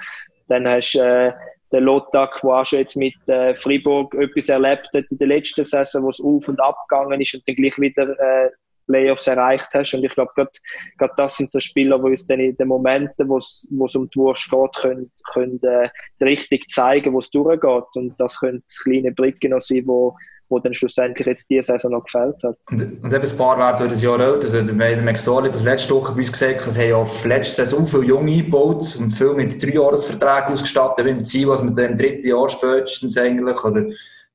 Dann 0.47 0.67
hast 0.67 0.93
du 0.93 0.99
äh, 0.99 1.33
den 1.71 1.83
Lotak, 1.85 2.39
der 2.41 2.49
auch 2.49 2.65
schon 2.65 2.79
jetzt 2.79 2.97
mit 2.97 3.15
äh, 3.27 3.55
Fribourg 3.55 4.13
etwas 4.15 4.49
erlebt 4.49 4.89
hat 4.93 5.05
in 5.09 5.17
der 5.17 5.27
letzten 5.27 5.63
Saison, 5.63 6.03
wo 6.03 6.09
es 6.09 6.19
auf 6.19 6.47
und 6.47 6.59
ab 6.59 6.75
gegangen 6.87 7.21
ist 7.21 7.33
und 7.33 7.47
dann 7.47 7.55
gleich 7.55 7.77
wieder 7.77 8.09
äh, 8.19 8.49
Playoffs 8.91 9.27
erreicht 9.27 9.67
hast. 9.73 9.93
Und 9.93 10.03
ich 10.03 10.13
glaube, 10.13 10.31
gerade 10.35 11.13
das 11.15 11.37
sind 11.37 11.51
so 11.51 11.59
Spieler, 11.59 11.97
die 11.99 12.11
uns 12.11 12.27
dann 12.27 12.39
in 12.39 12.55
den 12.57 12.67
Momenten, 12.67 13.29
wo 13.29 13.37
es 13.37 13.67
um 13.69 14.09
die 14.09 14.19
Wurst 14.19 14.49
geht, 14.49 14.75
können, 14.81 15.11
können 15.33 15.59
äh, 15.63 15.89
richtig 16.23 16.69
zeigen, 16.69 17.13
wo 17.13 17.19
es 17.19 17.29
durchgeht. 17.29 17.83
Und 17.95 18.19
das 18.19 18.39
können 18.39 18.63
kleine 18.83 19.11
Brücken 19.11 19.51
noch 19.51 19.61
sein, 19.61 19.83
wo, 19.85 20.15
wo 20.49 20.59
dann 20.59 20.73
schlussendlich 20.73 21.25
jetzt 21.25 21.49
diese 21.49 21.63
Saison 21.63 21.91
noch 21.91 22.03
gefällt 22.03 22.43
hat. 22.43 22.57
Und, 22.69 23.03
und 23.03 23.13
eben 23.13 23.23
ein 23.23 23.37
paar 23.37 23.57
werden 23.57 23.89
das 23.89 24.01
Jahr 24.01 24.19
alt. 24.19 24.43
Also, 24.43 24.61
der 24.61 25.01
McSorley 25.01 25.49
das 25.49 25.63
letzte 25.63 25.95
Woche 25.95 26.11
bei 26.11 26.19
uns 26.19 26.31
gesagt, 26.31 26.67
es 26.67 26.77
haben 26.77 26.89
ja 26.89 27.05
letzte 27.25 27.65
Saison 27.65 27.87
viele 27.87 28.03
Junge 28.03 28.33
eingebaut 28.33 28.95
und 28.99 29.11
viel 29.11 29.33
mit 29.33 29.63
Dreijahresverträgen 29.63 30.53
ausgestattet, 30.53 31.05
mit 31.05 31.15
dem 31.15 31.25
Ziel, 31.25 31.47
was 31.47 31.63
mit 31.63 31.77
dem 31.77 31.95
dritten 31.95 32.27
Jahr 32.27 32.49
spätestens 32.49 33.17
eigentlich, 33.17 33.63
oder 33.63 33.85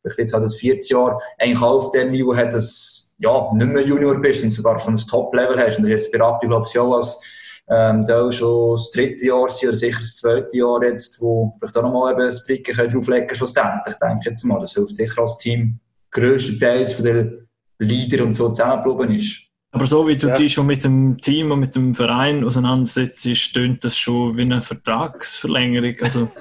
vielleicht 0.01 0.19
jetzt 0.19 0.33
halt 0.33 0.45
das 0.45 0.57
vierte 0.57 0.87
Jahr, 0.89 1.21
eigentlich 1.39 1.63
auf 1.63 1.91
dem 1.91 2.11
Niveau 2.11 2.35
hat, 2.35 2.53
dass 2.55 3.06
ja, 3.19 3.51
nicht 3.53 3.69
mehr 3.69 3.87
Junior 3.87 4.21
bist 4.21 4.45
und 4.45 4.51
sogar 4.51 4.79
schon 4.79 4.95
ein 4.95 5.07
Top-Level 5.09 5.59
hast. 5.59 5.79
Und 5.79 5.87
jetzt 5.87 6.13
bei 6.13 6.19
Rappi, 6.19 6.47
glaube 6.47 6.67
ich, 6.69 6.79
als 6.79 7.21
ähm, 7.69 8.07
da 8.07 8.31
schon 8.31 8.75
das 8.77 8.91
dritte 8.91 9.27
Jahr 9.27 9.49
sind 9.49 9.71
oder 9.71 9.77
sicher 9.77 9.99
das 9.99 10.17
zweite 10.17 10.57
Jahr 10.57 10.83
jetzt, 10.85 11.21
wo 11.21 11.57
vielleicht 11.59 11.77
auch 11.77 11.83
nochmal 11.83 12.13
eben 12.13 12.21
das 12.21 12.45
Blicken 12.45 12.75
drauflegen 12.75 13.27
können, 13.27 13.35
schlussendlich. 13.35 13.95
Ich 13.95 14.09
denke 14.09 14.29
jetzt 14.29 14.45
mal, 14.45 14.61
das 14.61 14.75
hilft 14.75 14.95
sicher 14.95 15.23
als 15.23 15.39
Team 15.39 15.81
größtenteils 16.13 16.95
von 16.95 17.05
den 17.05 17.49
Leader 17.79 18.25
und 18.25 18.35
so 18.35 18.49
zusammengeblieben 18.51 19.17
ist. 19.17 19.46
Aber 19.77 19.87
so 19.87 20.09
wie 20.09 20.17
du 20.17 20.29
ja. 20.29 20.35
dich 20.35 20.55
schon 20.55 20.67
mit 20.67 20.83
dem 20.85 21.21
Team 21.21 21.51
und 21.51 21.61
mit 21.61 21.77
dem 21.77 21.95
Verein 21.95 22.43
auseinandersetzt, 22.43 23.29
stöhnt 23.37 23.85
das 23.85 23.95
schon 23.99 24.35
wie 24.39 24.41
eine 24.41 24.63
Vertragsverlängerung. 24.63 25.97
Also 26.01 26.31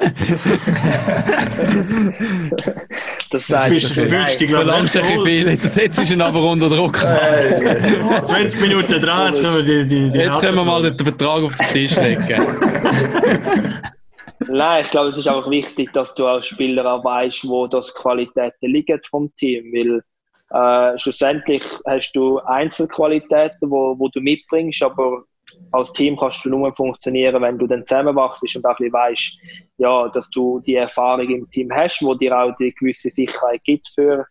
das 3.30 3.48
sagt 3.48 3.72
du 3.72 3.80
fühlst 3.80 4.40
dich, 4.40 4.48
glaube 4.48 4.72
ich, 4.86 4.98
ein 4.98 5.20
viel. 5.26 5.50
Jetzt 5.50 5.74
setzt 5.76 6.00
du 6.00 6.04
ihn 6.04 6.22
aber 6.22 6.50
unter 6.50 6.70
Druck. 6.70 6.98
20 6.98 8.62
Minuten 8.62 9.02
dran, 9.02 9.28
jetzt 9.28 9.42
können 9.42 9.58
wir, 9.58 9.64
die, 9.64 9.86
die, 9.86 10.10
die 10.12 10.20
jetzt 10.20 10.40
können 10.40 10.56
wir 10.56 10.64
mal 10.64 10.82
den 10.82 10.98
Vertrag 10.98 11.44
auf 11.44 11.58
den 11.58 11.68
Tisch 11.74 11.98
legen. 11.98 12.26
Nein, 14.48 14.86
ich 14.86 14.92
glaube, 14.92 15.10
es 15.10 15.18
ist 15.18 15.28
auch 15.28 15.50
wichtig, 15.50 15.92
dass 15.92 16.16
du 16.16 16.26
als 16.26 16.48
Spieler 16.48 16.86
auch 16.86 17.04
weißt, 17.04 17.46
wo 17.50 17.68
das 17.68 17.94
Qualitäten 17.94 18.72
liegen 18.72 19.02
vom 19.10 19.30
Team, 19.36 19.74
weil 19.74 20.02
äh, 20.52 20.98
schlussendlich 20.98 21.64
hast 21.86 22.12
du 22.14 22.40
Einzelqualitäten, 22.40 23.70
wo, 23.70 23.98
wo 23.98 24.10
du 24.10 24.22
mitbringst, 24.22 24.84
aber 24.84 25.24
als 25.72 25.94
Team 25.94 26.18
kannst 26.18 26.44
du 26.46 26.50
nur 26.50 26.76
funktionieren, 26.76 27.42
wenn 27.42 27.58
du 27.58 27.68
dann 27.68 27.86
zusammenwachst 27.86 28.56
und 28.56 28.66
auch 28.66 28.72
ein 28.72 28.76
bisschen 28.78 28.94
weißt, 28.94 29.38
ja, 29.78 30.08
dass 30.10 30.30
du 30.30 30.60
die 30.60 30.76
Erfahrung 30.76 31.30
im 31.30 31.50
Team 31.50 31.72
hast, 31.74 32.02
wo 32.02 32.14
dir 32.14 32.38
auch 32.38 32.56
die 32.56 32.74
gewisse 32.74 33.10
Sicherheit 33.10 33.64
gibt 33.64 33.88
für, 33.90 34.26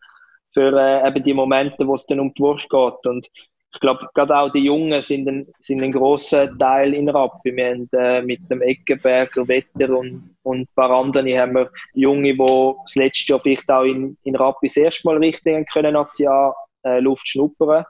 für 0.53 0.77
äh, 0.77 1.07
eben 1.07 1.23
die 1.23 1.35
Momente, 1.35 1.87
wo 1.87 1.95
es 1.95 2.07
dann 2.07 2.21
um 2.21 2.33
die 2.35 2.43
Wurst 2.43 2.69
geht. 2.69 3.07
Und 3.07 3.29
ich 3.75 3.81
glaube, 3.81 4.09
gerade 4.15 4.37
auch 4.37 4.51
die 4.51 4.65
Jungen 4.65 5.03
sind 5.03 5.29
ein, 5.29 5.47
sind 5.59 5.83
ein 5.83 5.93
grosser 5.93 6.57
Teil 6.57 6.95
in 6.95 7.09
Rappi. 7.09 7.55
Wir 7.55 7.71
haben 7.71 7.89
äh, 7.93 8.23
mit 8.23 8.49
dem 8.51 8.63
Eckenberger, 8.63 9.47
Wetter 9.49 9.97
und, 9.97 10.34
und 10.45 10.61
ein 10.61 10.69
paar 10.75 10.91
anderen 10.91 11.27
haben 11.37 11.55
wir 11.55 11.71
Junge, 11.95 12.35
die 12.35 12.75
das 12.85 12.95
letzte 12.95 13.33
Jahr 13.33 13.41
vielleicht 13.41 13.71
auch 13.71 13.83
in, 13.83 14.17
in 14.25 14.35
erste 14.35 15.09
Mal 15.09 15.17
richtig 15.17 15.69
können 15.73 15.97
als 15.97 16.19
Jahr 16.19 16.55
äh, 16.85 17.01
Luft 17.01 17.29
schnuppern. 17.29 17.85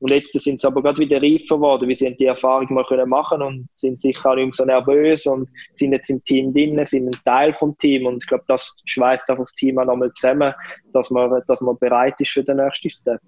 Und 0.00 0.12
jetzt 0.12 0.32
sind 0.32 0.60
sie 0.60 0.66
aber 0.66 0.80
gerade 0.80 0.98
wieder 0.98 1.20
reifer 1.20 1.56
geworden, 1.56 1.88
weil 1.88 1.94
sie 1.96 2.14
die 2.16 2.26
Erfahrung 2.26 2.72
mal 2.72 2.84
können 2.84 3.08
machen 3.08 3.42
und 3.42 3.68
sind 3.74 4.00
sicher 4.00 4.30
auch 4.30 4.36
nicht 4.36 4.44
mehr 4.44 4.52
so 4.52 4.64
nervös 4.64 5.26
und 5.26 5.50
sind 5.74 5.92
jetzt 5.92 6.08
im 6.08 6.22
Team 6.22 6.54
drin, 6.54 6.80
sind 6.86 7.08
ein 7.08 7.24
Teil 7.24 7.52
vom 7.52 7.76
Team 7.78 8.06
und 8.06 8.22
ich 8.22 8.28
glaube, 8.28 8.44
das 8.46 8.74
schweißt 8.84 9.28
auch 9.30 9.38
das 9.38 9.52
Team 9.54 9.78
auch 9.78 9.86
nochmal 9.86 10.12
zusammen, 10.14 10.54
dass 10.92 11.10
man, 11.10 11.42
dass 11.48 11.60
man 11.60 11.76
bereit 11.78 12.14
ist 12.20 12.30
für 12.30 12.44
den 12.44 12.58
nächsten 12.58 12.90
Step. 12.90 13.20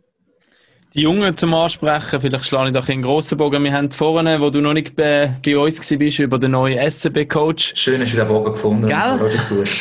Die 0.95 1.03
Jungen 1.03 1.37
zum 1.37 1.55
Ansprechen, 1.55 2.21
vielleicht 2.21 2.47
schlage 2.47 2.71
ich 2.71 2.75
doch 2.75 2.89
einen 2.89 3.03
grossen 3.03 3.39
Bogen. 3.39 3.63
Wir 3.63 3.73
haben 3.73 3.93
vorne, 3.93 4.41
wo 4.41 4.51
du 4.51 4.61
noch 4.61 4.73
nicht 4.73 4.97
bei, 4.97 5.37
bei 5.47 5.57
uns 5.57 5.79
warst, 5.79 6.19
über 6.19 6.37
den 6.37 6.51
neuen 6.51 6.91
SCB-Coach. 6.91 7.75
Schön 7.77 8.01
hast 8.01 8.13
du 8.13 8.17
den 8.17 8.27
Bogen 8.27 8.53
gefunden. 8.55 8.89
Gell? 8.89 9.31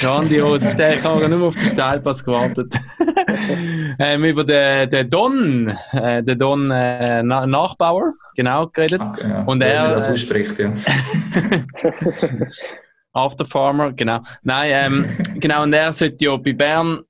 Grandios. 0.02 0.68
auf 0.68 0.76
den 0.76 1.04
habe 1.04 1.24
ich 1.24 1.30
nur 1.30 1.48
auf 1.48 1.56
den 1.56 1.70
Steilpass 1.70 2.24
gewartet. 2.24 2.80
ähm, 4.00 4.24
über 4.24 4.44
den, 4.44 4.88
den 4.92 5.10
Don, 5.10 5.76
äh, 5.94 6.22
den 6.22 6.38
Don 6.38 6.70
äh, 6.70 7.24
Nachbauer, 7.24 8.14
genau, 8.36 8.68
geredet. 8.68 9.02
Ah, 9.02 9.16
genau. 9.20 9.44
Und 9.48 9.62
er, 9.62 9.86
Wenn 9.86 9.96
das 9.96 10.12
ausspricht, 10.12 10.60
ja. 10.60 10.72
After 13.14 13.46
Farmer, 13.46 13.92
genau. 13.94 14.20
Nein, 14.44 14.72
ähm, 14.72 15.06
genau, 15.40 15.64
und 15.64 15.74
er 15.74 15.92
sollte 15.92 16.24
ja 16.24 16.38
bei 16.38 16.54
Bern 16.54 17.02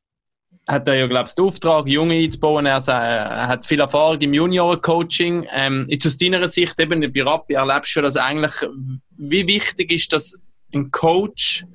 hat 0.70 0.88
er 0.88 0.94
ja, 0.94 1.08
glaube 1.08 1.28
ich, 1.28 1.36
den 1.36 1.46
Auftrag, 1.46 1.88
Junge 1.88 2.16
einzubauen. 2.16 2.66
Er, 2.68 2.78
er 2.88 3.48
hat 3.48 3.66
viel 3.66 3.80
Erfahrung 3.80 4.20
im 4.20 4.34
Junior-Coaching. 4.34 5.48
Ähm, 5.52 5.90
aus 6.06 6.16
deiner 6.16 6.48
Sicht, 6.48 6.80
eben 6.80 7.12
bei 7.12 7.24
Rappi, 7.24 7.56
erlebst 7.56 7.96
du 7.96 8.02
das 8.02 8.16
eigentlich, 8.16 8.54
wie 9.18 9.48
wichtig 9.48 9.92
ist, 9.92 10.14
dass 10.14 10.40
ein 10.74 10.92
Coach 10.92 11.66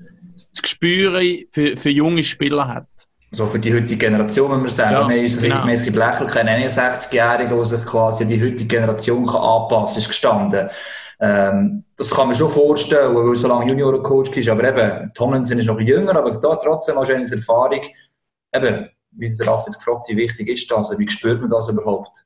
das 0.53 0.63
Gespür 0.63 1.21
für, 1.51 1.77
für 1.77 1.91
junge 1.91 2.23
Spieler 2.23 2.69
hat? 2.69 2.87
So 3.33 3.47
für 3.47 3.59
die 3.59 3.75
heutige 3.75 3.97
Generation, 3.97 4.53
wenn 4.53 4.63
wir 4.63 4.71
sagen, 4.71 4.93
ja, 4.93 5.09
wir 5.09 5.29
haben 5.29 5.43
genau. 5.43 5.63
ein 5.65 5.93
Blechel, 5.93 6.27
kein 6.29 6.47
61-Jähriger, 6.47 7.49
der 7.49 7.65
sich 7.65 7.85
quasi 7.85 8.25
die 8.27 8.41
heutige 8.41 8.67
Generation 8.67 9.27
kann 9.27 9.43
anpassen 9.43 9.95
kann, 9.95 9.99
ist 9.99 10.09
gestanden. 10.09 10.69
Ähm, 11.19 11.85
das 11.97 12.11
kann 12.11 12.29
man 12.29 12.37
schon 12.37 12.49
vorstellen, 12.49 13.13
weil 13.13 13.29
er 13.29 13.35
so 13.35 13.49
lange 13.49 13.67
Junior-Coach 13.67 14.47
war. 14.47 14.53
Aber 14.53 14.69
eben, 14.69 15.13
Tomlinson 15.15 15.59
ist 15.59 15.67
noch 15.67 15.81
jünger, 15.81 16.15
aber 16.15 16.31
da 16.33 16.55
trotzdem 16.57 16.95
wahrscheinlich 16.95 17.33
Erfahrung 17.33 17.81
eben, 18.55 18.91
wie 19.13 19.29
der 19.29 19.47
Ralf 19.47 19.65
jetzt 19.67 19.79
gefragt 19.79 20.07
wie 20.09 20.17
wichtig 20.17 20.49
ist 20.49 20.71
das? 20.71 20.97
Wie 20.99 21.09
spürt 21.09 21.41
man 21.41 21.51
das 21.51 21.69
überhaupt? 21.69 22.25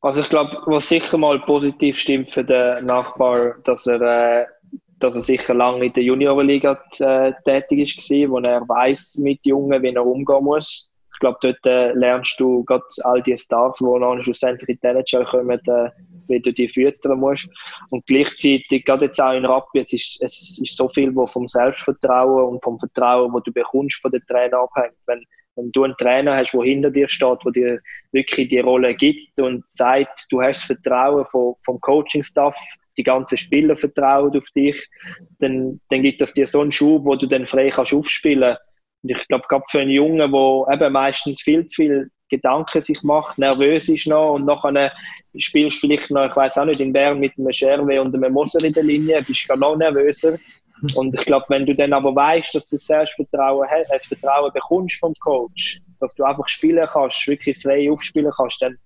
Also 0.00 0.20
ich 0.20 0.28
glaube, 0.28 0.58
was 0.66 0.88
sicher 0.88 1.16
mal 1.16 1.40
positiv 1.40 1.98
stimmt 1.98 2.30
für 2.30 2.44
den 2.44 2.84
Nachbar, 2.84 3.54
dass 3.64 3.86
er, 3.86 4.02
äh, 4.02 4.46
dass 4.98 5.16
er 5.16 5.22
sicher 5.22 5.54
lange 5.54 5.86
in 5.86 5.92
der 5.94 6.02
Juniorenliga 6.02 6.78
äh, 6.98 7.32
tätig 7.44 7.98
ist, 7.98 8.10
wo 8.28 8.38
er 8.38 8.60
weiß 8.68 9.16
mit 9.18 9.40
Jungen, 9.46 9.82
wie 9.82 9.94
er 9.94 10.04
umgehen 10.04 10.44
muss. 10.44 10.90
Ich 11.14 11.20
glaube, 11.20 11.38
dort 11.40 11.64
äh, 11.64 11.92
lernst 11.92 12.38
du 12.38 12.64
gerade 12.64 12.84
all 13.04 13.22
die 13.22 13.38
Stars, 13.38 13.78
die 13.78 14.00
dann 14.00 14.22
schlussendlich 14.22 14.68
in 14.68 14.78
die 14.82 14.86
NHL 14.88 15.24
kommen, 15.24 15.60
äh, 15.68 15.90
wie 16.26 16.40
du 16.40 16.52
die 16.52 16.68
füttern 16.68 17.20
musst. 17.20 17.48
Und 17.88 18.04
gleichzeitig, 18.06 18.84
gerade 18.84 19.06
jetzt 19.06 19.22
auch 19.22 19.32
in 19.32 19.46
Rappi, 19.46 19.78
jetzt 19.78 19.94
ist, 19.94 20.20
es 20.20 20.58
ist 20.60 20.76
so 20.76 20.88
viel, 20.88 21.14
wo 21.14 21.26
vom 21.26 21.48
Selbstvertrauen 21.48 22.54
und 22.54 22.62
vom 22.62 22.78
Vertrauen, 22.78 23.32
das 23.32 23.42
du 23.44 23.52
bekommst 23.52 24.02
von 24.02 24.10
den 24.10 24.22
Trainern 24.26 24.60
abhängt. 24.60 24.96
Wenn, 25.06 25.24
wenn 25.56 25.72
du 25.72 25.84
einen 25.84 25.96
Trainer 25.96 26.36
hast, 26.36 26.52
der 26.52 26.62
hinter 26.62 26.90
dir 26.90 27.08
steht, 27.08 27.38
der 27.44 27.52
dir 27.52 27.80
wirklich 28.12 28.48
die 28.48 28.60
Rolle 28.60 28.94
gibt 28.94 29.40
und 29.40 29.66
sagt, 29.66 30.26
du 30.30 30.42
hast 30.42 30.60
das 30.60 30.64
Vertrauen 30.64 31.24
vom, 31.26 31.54
vom 31.64 31.80
Coaching-Staff, 31.80 32.56
die 32.96 33.02
ganzen 33.02 33.36
Spieler 33.36 33.76
vertrauen 33.76 34.36
auf 34.36 34.48
dich, 34.50 34.88
dann, 35.38 35.80
dann 35.90 36.02
gibt 36.02 36.20
das 36.20 36.34
dir 36.34 36.46
so 36.46 36.60
einen 36.60 36.72
Schub, 36.72 37.04
wo 37.04 37.16
du 37.16 37.26
dann 37.26 37.46
frei 37.46 37.70
kannst 37.70 37.92
aufspielen. 37.92 38.56
Und 39.02 39.10
ich 39.10 39.28
glaube, 39.28 39.44
gerade 39.48 39.64
für 39.68 39.80
einen 39.80 39.90
Jungen, 39.90 40.32
der 40.32 40.74
eben 40.74 40.92
meistens 40.92 41.42
viel 41.42 41.66
zu 41.66 41.76
viel 41.76 42.10
Gedanken 42.30 42.82
sich 42.82 43.02
macht, 43.02 43.38
nervös 43.38 43.88
ist 43.88 44.06
noch 44.06 44.34
und 44.34 44.46
nachher 44.46 44.92
spielst 45.36 45.82
du 45.82 45.86
vielleicht 45.86 46.10
noch, 46.10 46.26
ich 46.26 46.34
weiß 46.34 46.56
auch 46.58 46.64
nicht, 46.64 46.80
in 46.80 46.92
Bern 46.92 47.20
mit 47.20 47.32
einem 47.38 47.52
Scherwe 47.52 48.00
und 48.00 48.14
einem 48.14 48.32
Moser 48.32 48.64
in 48.64 48.72
der 48.72 48.82
Linie, 48.82 49.22
bist 49.22 49.48
du 49.48 49.56
noch 49.56 49.76
nervöser. 49.76 50.38
Und 50.94 51.14
ich 51.14 51.24
glaube, 51.24 51.46
wenn 51.48 51.66
du 51.66 51.74
dann 51.74 51.92
aber 51.92 52.14
weißt, 52.14 52.54
dass 52.54 52.68
du 52.68 52.76
das 52.76 52.86
Selbstvertrauen 52.86 53.68
hast, 53.68 53.90
das 53.90 54.06
Vertrauen 54.06 54.52
bekommst 54.52 54.98
vom 54.98 55.14
Coach, 55.20 55.80
dass 56.00 56.14
du 56.14 56.24
einfach 56.24 56.48
spielen 56.48 56.86
kannst, 56.90 57.26
wirklich 57.26 57.60
frei 57.60 57.90
aufspielen 57.90 58.32
kannst, 58.36 58.60
dann, 58.62 58.76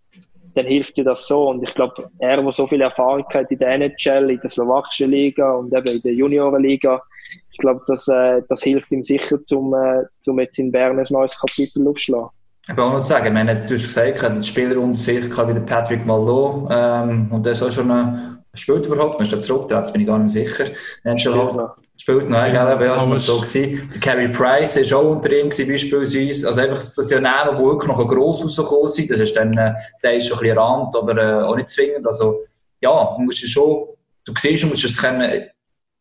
dann 0.54 0.66
hilft 0.66 0.96
dir 0.96 1.04
das 1.04 1.26
so. 1.26 1.48
Und 1.48 1.62
ich 1.62 1.74
glaube, 1.74 2.10
er, 2.18 2.40
der 2.40 2.52
so 2.52 2.66
viel 2.66 2.80
Erfahrung 2.80 3.24
hat 3.32 3.50
in 3.50 3.58
der 3.58 3.70
NHL, 3.70 4.30
in 4.30 4.40
der 4.40 4.50
slowakischen 4.50 5.10
Liga 5.10 5.52
und 5.52 5.74
eben 5.74 5.96
in 5.96 6.02
der 6.02 6.14
Juniorenliga, 6.14 7.02
ich 7.50 7.58
glaube, 7.58 7.82
das, 7.88 8.06
äh, 8.08 8.42
das 8.48 8.62
hilft 8.62 8.92
ihm 8.92 9.02
sicher, 9.02 9.38
um 9.52 9.74
äh, 9.74 10.04
zum 10.20 10.38
jetzt 10.38 10.58
in 10.58 10.70
Bern 10.70 10.98
ein 10.98 11.06
neues 11.10 11.38
Kapitel 11.38 11.86
aufzuschlagen. 11.88 12.30
Ich 12.68 12.76
will 12.76 12.84
auch 12.84 12.92
noch 12.92 13.04
sagen, 13.04 13.32
meine, 13.32 13.56
du 13.56 13.74
hast 13.74 13.84
gesagt, 13.84 14.22
hat 14.22 14.44
Spieler 14.44 14.78
unter 14.78 14.96
sich 14.96 15.24
wie 15.24 15.54
der 15.54 15.60
Patrick 15.60 16.04
Malo 16.04 16.68
ähm, 16.70 17.28
und 17.32 17.44
der 17.44 17.52
ist 17.52 17.62
auch 17.62 17.72
schon 17.72 17.90
eine, 17.90 18.44
spielt 18.54 18.86
überhaupt 18.86 19.14
noch, 19.14 19.26
ist 19.26 19.32
er 19.32 19.40
zurückgetreten, 19.40 19.92
bin 19.92 20.02
ich 20.02 20.06
gar 20.06 20.18
nicht 20.18 20.32
sicher. 20.32 20.66
Angelo 21.02 21.70
spielt 21.98 22.30
noch, 22.30 22.44
gell, 22.44 22.54
ja, 22.54 22.82
ja, 22.82 23.10
war 23.10 23.20
so 23.20 23.36
gewesen. 23.36 23.90
Der 23.92 24.00
Carey 24.00 24.28
Price 24.28 24.76
war 24.76 24.98
auch 24.98 25.10
unter 25.10 25.30
ihm 25.32 25.50
gewesen, 25.50 25.68
beispielsweise. 25.68 26.46
Also 26.46 26.60
einfach, 26.60 26.76
das 26.76 26.94
sind 26.94 27.10
ja 27.10 27.20
Namen, 27.20 27.56
die 27.56 27.62
wirklich 27.64 27.88
noch 27.88 28.08
gross 28.08 28.42
rausgekommen 28.42 28.88
sind. 28.88 29.10
Das 29.10 29.20
ist 29.20 29.36
dann, 29.36 29.56
äh, 29.58 29.74
der 30.02 30.16
ist 30.16 30.28
schon 30.28 30.38
ein 30.38 30.42
bisschen 30.42 30.58
Rand, 30.58 30.96
aber 30.96 31.16
äh, 31.16 31.42
auch 31.44 31.56
nicht 31.56 31.68
zwingend. 31.68 32.06
Also, 32.06 32.40
ja, 32.80 33.14
du 33.16 33.22
musst 33.22 33.48
schon, 33.48 33.88
du 34.24 34.32
siehst, 34.36 34.62
du 34.62 34.68
musst 34.68 34.84
es 34.84 34.96
können, 34.96 35.44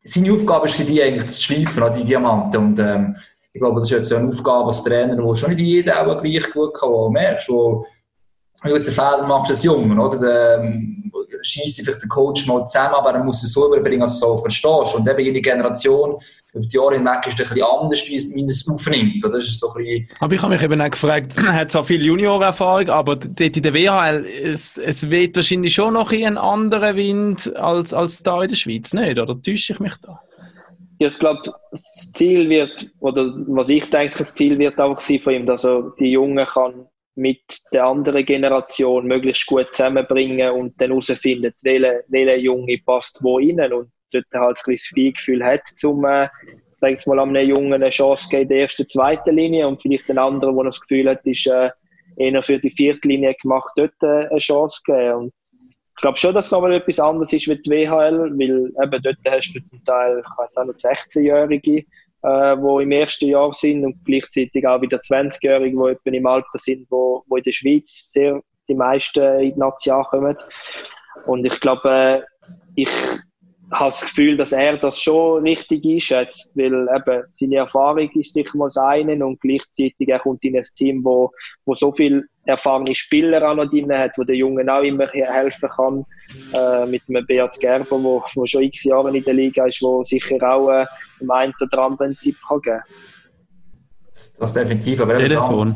seine 0.04 0.32
Aufgabe 0.32 0.68
ist 0.68 0.80
die 0.80 1.04
eigentlich 1.04 1.28
zu 1.28 1.42
schleifen 1.42 1.84
an 1.84 1.94
die 1.94 2.04
Diamanten 2.04 2.58
und, 2.58 2.80
ähm, 2.80 3.18
ich 3.58 3.60
glaube, 3.60 3.80
das 3.80 3.92
ist 3.92 3.98
jetzt 3.98 4.14
eine 4.14 4.28
Aufgabe 4.28 4.68
als 4.68 4.84
Trainer, 4.84 5.16
die 5.16 5.36
schon 5.36 5.50
nicht 5.50 5.62
jeder 5.62 6.08
auch 6.08 6.22
gleich 6.22 6.48
gut 6.52 6.76
kann, 6.76 6.90
wo 6.90 7.06
du 7.06 7.12
merkst, 7.12 7.50
wo 7.50 7.88
du 8.64 8.70
jetzt 8.70 8.88
einen 8.88 8.96
Fehler 8.96 9.28
machst 9.28 9.50
als 9.50 9.64
Jungen, 9.64 10.00
oder? 10.00 10.20
Dann 10.20 10.64
ähm, 10.64 11.12
schießt 11.42 11.82
vielleicht 11.82 12.02
der 12.02 12.10
Coach 12.10 12.46
mal 12.48 12.66
zusammen, 12.66 12.96
aber 12.96 13.14
er 13.14 13.24
muss 13.24 13.44
es 13.44 13.54
so 13.54 13.68
überbringen, 13.68 14.02
dass 14.02 14.20
du 14.20 14.26
es 14.26 14.32
so 14.32 14.38
verstehst. 14.38 14.96
Und 14.96 15.08
eben 15.08 15.20
jede 15.20 15.42
Generation 15.42 16.18
über 16.54 16.66
die 16.66 16.76
Jahre 16.76 16.96
hinweg 16.96 17.28
ist 17.28 17.34
ein 17.34 17.38
bisschen 17.38 17.64
anders, 17.64 18.08
wie 18.08 18.36
man 18.36 18.50
es 18.50 18.68
aufnimmt. 18.68 19.24
Das 19.24 19.46
ist 19.46 19.60
so 19.60 19.74
ein 19.74 19.84
bisschen 19.84 20.10
aber 20.20 20.36
ich 20.36 20.42
habe 20.42 20.54
mich 20.54 20.64
eben 20.64 20.82
auch 20.82 20.90
gefragt, 20.90 21.36
er 21.46 21.54
hat 21.54 21.72
zwar 21.72 21.84
viel 21.84 22.04
Junior-Erfahrung, 22.04 22.90
aber 22.90 23.16
dort 23.16 23.58
in 23.58 23.64
der 23.64 23.74
WHL, 23.74 24.26
es, 24.44 24.78
es 24.78 25.10
weht 25.10 25.36
wahrscheinlich 25.36 25.74
schon 25.74 25.94
noch 25.94 26.12
ein 26.12 26.38
anderer 26.38 26.96
Wind 26.96 27.56
als, 27.56 27.94
als 27.94 28.24
da 28.24 28.42
in 28.42 28.50
der 28.50 28.56
Schweiz, 28.56 28.94
nicht? 28.94 29.20
Oder 29.20 29.42
täusche 29.42 29.74
ich 29.74 29.80
mich 29.80 29.94
da? 30.02 30.20
Ja, 31.00 31.10
ich 31.10 31.20
glaube, 31.20 31.54
das 31.72 32.12
Ziel 32.14 32.50
wird, 32.50 32.90
oder 33.00 33.32
was 33.48 33.70
ich 33.70 33.88
denke, 33.92 34.18
das 34.18 34.34
Ziel 34.34 34.58
wird 34.58 34.80
auch 34.80 35.00
sein 35.00 35.20
von 35.20 35.34
ihm, 35.34 35.46
dass 35.46 35.64
er 35.64 35.92
die 36.00 36.12
Jungen 36.12 36.46
kann 36.46 36.88
mit 37.18 37.42
der 37.74 37.86
anderen 37.86 38.24
Generation 38.26 39.08
möglichst 39.08 39.48
gut 39.48 39.68
zusammenbringen 39.74 40.52
und 40.52 40.80
dann 40.80 40.90
herausfinden, 40.90 41.52
welcher 41.64 42.02
welche 42.10 42.36
Junge 42.36 42.78
passt 42.86 43.20
wo 43.24 43.38
rein 43.38 43.74
und 43.74 43.92
dort 44.14 44.26
halt 44.34 44.62
ein 44.66 44.74
das 44.76 44.90
Gefühl 44.94 45.44
hat, 45.44 45.64
um, 45.84 46.06
äh, 46.06 46.30
sag 46.76 46.92
ich 46.92 47.08
mal, 47.08 47.20
einem 47.20 47.44
Jungen 47.44 47.74
eine 47.74 47.90
Chance 47.90 48.28
geben 48.30 48.44
in 48.44 48.50
der 48.50 48.60
ersten, 48.60 48.88
zweiten 48.88 49.36
Linie 49.36 49.68
und 49.68 49.82
vielleicht 49.82 50.08
den 50.08 50.20
anderen, 50.20 50.56
der 50.56 50.66
das 50.66 50.80
Gefühl 50.80 51.10
hat, 51.10 51.26
ist 51.26 51.48
äh, 51.48 51.72
eher 52.18 52.44
für 52.44 52.60
die 52.60 52.70
vierte 52.70 53.08
Linie 53.08 53.36
gemacht, 53.42 53.72
dort 53.76 53.96
äh, 54.04 54.28
eine 54.28 54.40
Chance 54.40 54.82
geben. 54.86 55.14
Und 55.16 55.34
ich 55.52 56.02
glaube 56.02 56.18
schon, 56.20 56.36
dass 56.36 56.46
es 56.46 56.52
nochmal 56.52 56.74
etwas 56.74 57.00
anderes 57.00 57.34
ist 57.34 57.48
die 57.48 57.70
WHL, 57.70 58.32
weil 58.38 58.72
eben 58.84 59.02
dort 59.02 59.18
hast 59.28 59.54
du 59.54 59.60
zum 59.66 59.84
Teil, 59.84 60.20
ich 60.20 60.38
weiß 60.38 60.58
auch 60.58 60.66
noch, 60.66 60.76
16-Jährige, 60.76 61.84
äh, 62.28 62.58
die 62.58 62.84
im 62.84 62.92
ersten 62.92 63.28
Jahr 63.28 63.54
sind 63.54 63.86
und 63.86 64.04
gleichzeitig 64.06 64.68
auch 64.68 64.82
wieder 64.82 64.98
20-Jährige, 64.98 65.78
die 65.78 65.92
etwa 65.92 66.18
im 66.18 66.28
Alter 66.28 66.58
sind, 66.58 66.88
wo, 66.90 67.24
wo 67.28 67.38
in 67.38 67.44
der 67.44 67.54
Schweiz 67.54 68.12
sehr 68.12 68.42
die 68.68 68.76
meisten 68.76 69.24
in 69.40 69.54
die 69.54 69.60
Nation 69.60 70.04
kommen. 70.04 70.36
Und 71.26 71.46
ich 71.46 71.60
glaube, 71.60 71.90
äh, 71.90 72.22
ich 72.76 72.90
habe 73.72 73.92
das 73.92 74.02
Gefühl, 74.02 74.38
dass 74.38 74.52
er 74.52 74.78
das 74.78 75.02
schon 75.02 75.44
richtig 75.44 75.84
einschätzt, 75.86 76.52
weil 76.56 76.88
eben 76.96 77.24
seine 77.32 77.56
Erfahrung 77.58 78.10
ist 78.12 78.34
sicher 78.34 78.58
mal 78.58 78.68
das 78.68 78.78
eine 78.78 79.26
und 79.26 79.42
gleichzeitig 79.42 80.08
er 80.08 80.20
kommt 80.20 80.44
in 80.46 80.58
ein 80.58 80.66
Team, 80.74 81.04
wo, 81.04 81.32
wo 81.66 81.76
so 81.76 81.92
viele 81.92 82.24
erfahrene 82.48 82.96
Spieler 82.96 83.50
auch 83.50 83.56
noch 83.56 83.70
drin 83.70 83.92
hat, 83.92 84.12
wo 84.18 84.24
der 84.24 84.36
Jungen 84.36 84.70
auch 84.70 84.82
immer 84.82 85.08
helfen 85.08 85.70
kann, 85.70 86.06
äh, 86.54 86.86
mit 86.86 87.04
einem 87.08 87.26
Beat 87.26 87.60
Gerber, 87.60 88.04
wo, 88.04 88.24
wo 88.36 88.46
schon 88.46 88.64
x 88.64 88.84
Jahre 88.84 89.16
in 89.16 89.24
der 89.24 89.34
Liga 89.34 89.66
ist, 89.66 89.82
wo 89.82 90.04
sicher 90.04 90.38
auch 90.42 90.70
äh, 90.70 90.86
dem 91.20 91.32
einen 91.32 91.54
oder 91.62 91.84
anderen 91.84 92.18
Tipp 92.18 92.38
kann 92.48 92.62
geben. 92.62 92.82
Das 94.40 94.54
definitiv, 94.54 95.02
aber 95.02 95.18
Telefon. 95.20 95.76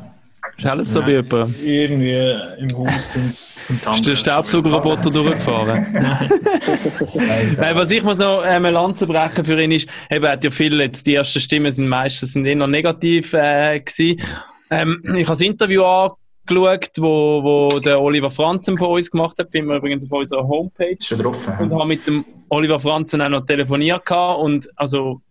Ist 0.57 0.65
alles 0.65 0.91
so 0.91 1.05
wie 1.07 1.11
jemand? 1.11 1.55
Irgendwie 1.63 2.36
im 2.59 2.78
Haus 2.78 3.13
sind 3.13 3.30
es 3.30 3.69
Ist 3.69 4.07
der 4.07 4.15
Staubsaugerroboter 4.15 5.09
durchgefahren? 5.09 5.86
Nein, 7.57 7.76
was 7.76 7.91
ich 7.91 8.03
muss 8.03 8.17
noch 8.17 8.41
ähm, 8.43 8.65
eine 8.65 8.72
Lanze 8.72 9.07
brechen 9.07 9.45
für 9.45 9.59
ihn 9.61 9.72
ist, 9.72 9.88
eben 10.09 10.28
hat 10.28 10.43
ja 10.43 10.51
viele 10.51 10.84
jetzt, 10.84 11.07
die 11.07 11.15
ersten 11.15 11.39
Stimmen 11.39 11.72
sind 11.72 11.88
meistens 11.88 12.34
sind 12.34 12.45
eher 12.45 12.67
negativ 12.67 13.34
äh, 13.34 13.80
gewesen. 13.80 14.22
Ähm, 14.69 15.01
ich 15.03 15.11
habe 15.11 15.26
das 15.26 15.41
Interview 15.41 15.84
angeschaut, 15.84 16.20
wo, 16.47 17.43
wo 17.43 17.79
der 17.79 18.01
Oliver 18.01 18.31
Franzen 18.31 18.77
von 18.77 18.89
uns 18.89 19.09
gemacht 19.09 19.37
hat, 19.39 19.51
finden 19.51 19.69
wir 19.69 19.77
übrigens 19.77 20.03
auf 20.05 20.11
unserer 20.11 20.47
Homepage. 20.47 20.97
Schon 21.01 21.19
drauf, 21.19 21.47
ja. 21.47 21.59
Und 21.59 21.71
habe 21.71 21.87
mit 21.87 22.05
dem 22.07 22.25
Oliver 22.49 22.79
Franzen 22.79 23.21
auch 23.21 23.29
noch 23.29 23.45
telefoniert 23.45 24.05
gehabt 24.05 24.39
und 24.41 24.69
also 24.75 25.21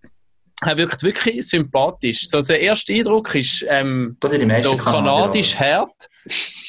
er 0.62 0.76
wirkt 0.76 1.02
wirklich 1.02 1.48
sympathisch. 1.48 2.28
So, 2.28 2.42
der 2.42 2.60
erste 2.60 2.92
Eindruck 2.92 3.34
ist 3.34 3.64
ähm, 3.68 4.16
das 4.20 4.32
sind 4.32 4.40
die 4.40 4.46
meisten 4.46 4.76
kanadisch 4.76 5.56
hart. 5.56 6.08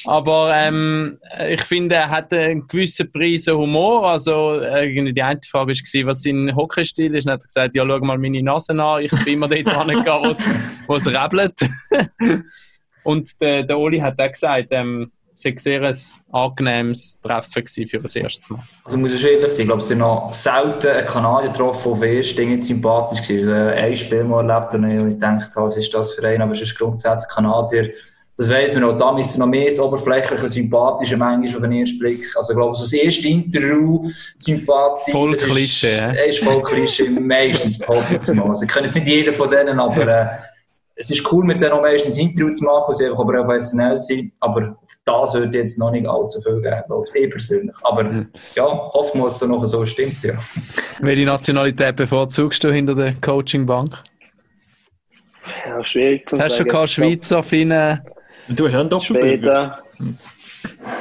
Aber 0.06 0.52
ähm, 0.54 1.18
ich 1.48 1.60
finde, 1.62 1.96
er 1.96 2.10
hat 2.10 2.32
einen 2.32 2.66
gewissen 2.66 3.12
Preis 3.12 3.46
Humor. 3.46 4.08
Also, 4.08 4.60
irgendwie 4.60 5.12
die 5.12 5.22
eine 5.22 5.40
Frage 5.46 5.72
war, 5.72 6.06
was 6.06 6.22
sein 6.22 6.56
Hockeystil 6.56 7.14
ist. 7.14 7.26
Er 7.26 7.34
hat 7.34 7.44
gesagt, 7.44 7.76
ja, 7.76 7.84
schau 7.86 7.98
mal 7.98 8.18
meine 8.18 8.42
Nase 8.42 8.72
an. 8.72 9.02
Ich 9.02 9.10
bin 9.24 9.34
immer 9.34 9.48
dort 9.48 9.68
angegangen, 9.76 10.36
wo 10.86 10.96
es 10.96 11.06
rebelt. 11.06 11.60
Und 13.04 13.40
der, 13.40 13.62
der 13.62 13.78
Oli 13.78 13.98
hat 13.98 14.20
auch 14.20 14.30
gesagt, 14.30 14.68
ähm, 14.70 15.10
es 15.34 15.44
war 15.44 15.52
ein 15.52 15.94
sehr 15.94 16.16
angenehmes 16.30 17.18
Treffen 17.20 17.66
für 17.66 17.98
das 17.98 18.16
erste 18.16 18.52
Mal. 18.52 18.62
Also 18.84 18.98
muss 18.98 19.14
ich 19.14 19.24
ehrlich 19.24 19.52
sein, 19.52 19.60
ich 19.60 19.66
glaube, 19.66 19.82
es 19.82 19.88
sind 19.88 19.98
noch 19.98 20.32
selten 20.32 20.88
ein 20.88 21.06
Kanadier 21.06 21.50
getroffen, 21.50 21.98
der 22.00 22.12
erst 22.12 22.38
Dinge 22.38 22.60
sympathisch 22.60 23.28
war. 23.28 23.72
Also 23.72 23.80
ein 23.80 23.96
Spiel 23.96 24.24
mal 24.24 24.48
erlebt 24.48 24.74
und 24.74 24.90
ich 24.90 25.14
gedacht, 25.14 25.50
was 25.54 25.76
ist 25.76 25.92
das 25.92 26.14
für 26.14 26.26
ein, 26.26 26.42
aber 26.42 26.52
es 26.52 26.62
ist 26.62 26.78
grundsätzlich 26.78 27.30
Kanadier. 27.30 27.92
Das 28.36 28.48
weiss 28.48 28.74
man 28.74 28.84
auch, 28.84 28.96
da 28.96 29.16
ist 29.18 29.36
noch 29.38 29.46
mehr 29.46 29.70
oberflächlich 29.78 30.42
und 30.42 30.48
sympathisch 30.48 31.14
manchmal 31.16 31.56
auf 31.56 31.62
den 31.62 31.72
ersten 31.72 31.98
Blick. 31.98 32.24
Also 32.36 32.52
ich 32.52 32.58
glaube, 32.58 32.74
so 32.74 32.82
das 32.82 32.92
erste 32.92 33.28
Interview, 33.28 34.08
Sympathie... 34.36 35.12
Voll 35.12 35.36
Klischee, 35.36 35.96
ja? 35.96 36.10
ist 36.12 36.38
voll 36.38 36.62
Klischee, 36.62 37.10
meistens 37.10 37.78
behauptet 37.78 38.22
es 38.22 38.32
mal. 38.32 38.48
Also 38.48 38.64
ich 38.64 38.70
kenne 38.70 38.86
jetzt 38.86 38.94
nicht 38.94 39.08
jeden 39.08 39.34
von 39.34 39.50
denen, 39.50 39.78
aber... 39.78 40.08
Äh, 40.08 40.26
es 41.02 41.10
ist 41.10 41.32
cool, 41.32 41.44
mit 41.44 41.60
denen 41.60 41.72
auch 41.72 41.82
meistens 41.82 42.16
ein 42.16 42.28
Interview 42.28 42.50
zu 42.52 42.64
machen, 42.64 42.94
sie 42.94 43.06
einfach 43.06 43.18
aber 43.18 43.42
professionell 43.42 43.98
sind, 43.98 44.32
aber 44.38 44.76
auf 44.80 44.92
das 45.04 45.34
würde 45.34 45.58
jetzt 45.58 45.76
noch 45.76 45.90
nicht 45.90 46.06
allzu 46.06 46.40
viel 46.40 46.62
geben, 46.62 46.82
glaube 46.86 47.06
ich, 47.08 47.20
eh 47.20 47.26
persönlich. 47.26 47.74
Aber 47.82 48.04
mhm. 48.04 48.28
ja, 48.54 48.64
hoffen 48.64 49.18
wir, 49.18 49.24
dass 49.24 49.42
es 49.42 49.48
noch 49.48 49.64
so 49.66 49.84
stimmt, 49.84 50.22
ja. 50.22 50.34
Welche 51.00 51.24
Nationalität 51.24 51.96
bevorzugst 51.96 52.62
du 52.62 52.72
hinter 52.72 52.94
der 52.94 53.14
Coachingbank? 53.14 53.96
Ja, 55.66 55.84
schwierig 55.84 56.28
zu 56.28 56.38
Hast 56.38 56.52
du 56.52 56.58
schon 56.58 56.68
keine 56.68 56.88
Schweizer, 56.88 57.42
Finnen? 57.42 58.00
Du 58.50 58.66
hast 58.66 58.74
auch 58.76 58.80
einen 58.80 58.88
Doppelbürger. 58.88 59.82
Schweden. 59.96 60.18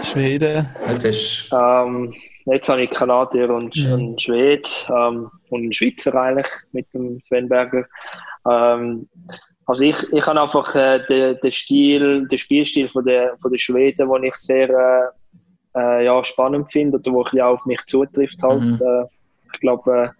Schweden. 0.03 0.69
Jetzt, 0.89 1.05
ist... 1.05 1.49
ähm, 1.53 2.11
jetzt 2.45 2.69
habe 2.69 2.81
ich 2.81 2.89
Kanadier 2.89 3.51
und, 3.51 3.75
mhm. 3.75 3.93
und 3.93 4.21
Schwed 4.21 4.87
ähm, 4.89 5.29
und 5.49 5.61
einen 5.61 5.73
Schweizer 5.73 6.15
eigentlich 6.15 6.47
mit 6.71 6.91
dem 6.91 7.21
Sven 7.23 7.47
Berger. 7.47 7.85
Ähm, 8.49 9.07
also 9.65 9.83
ich, 9.83 10.11
ich 10.11 10.25
habe 10.25 10.41
einfach 10.41 10.75
äh, 10.75 11.05
den, 11.07 11.39
den 11.39 11.51
Stil, 11.51 12.27
den 12.27 12.37
Spielstil 12.37 12.89
von 12.89 13.05
der, 13.05 13.35
von 13.41 13.51
der 13.51 13.59
Schweden, 13.59 14.09
den 14.09 14.23
ich 14.23 14.35
sehr 14.35 14.69
äh, 14.69 15.79
äh, 15.79 16.05
ja, 16.05 16.23
spannend 16.23 16.71
finde 16.71 16.97
oder 16.97 17.11
wo 17.11 17.25
ich 17.31 17.41
auf 17.41 17.65
mich 17.65 17.79
zutrifft 17.87 18.41
halt. 18.43 18.61
Mhm. 18.61 18.81
Äh, 18.81 19.05
ich 19.53 19.59
glaube, 19.59 20.13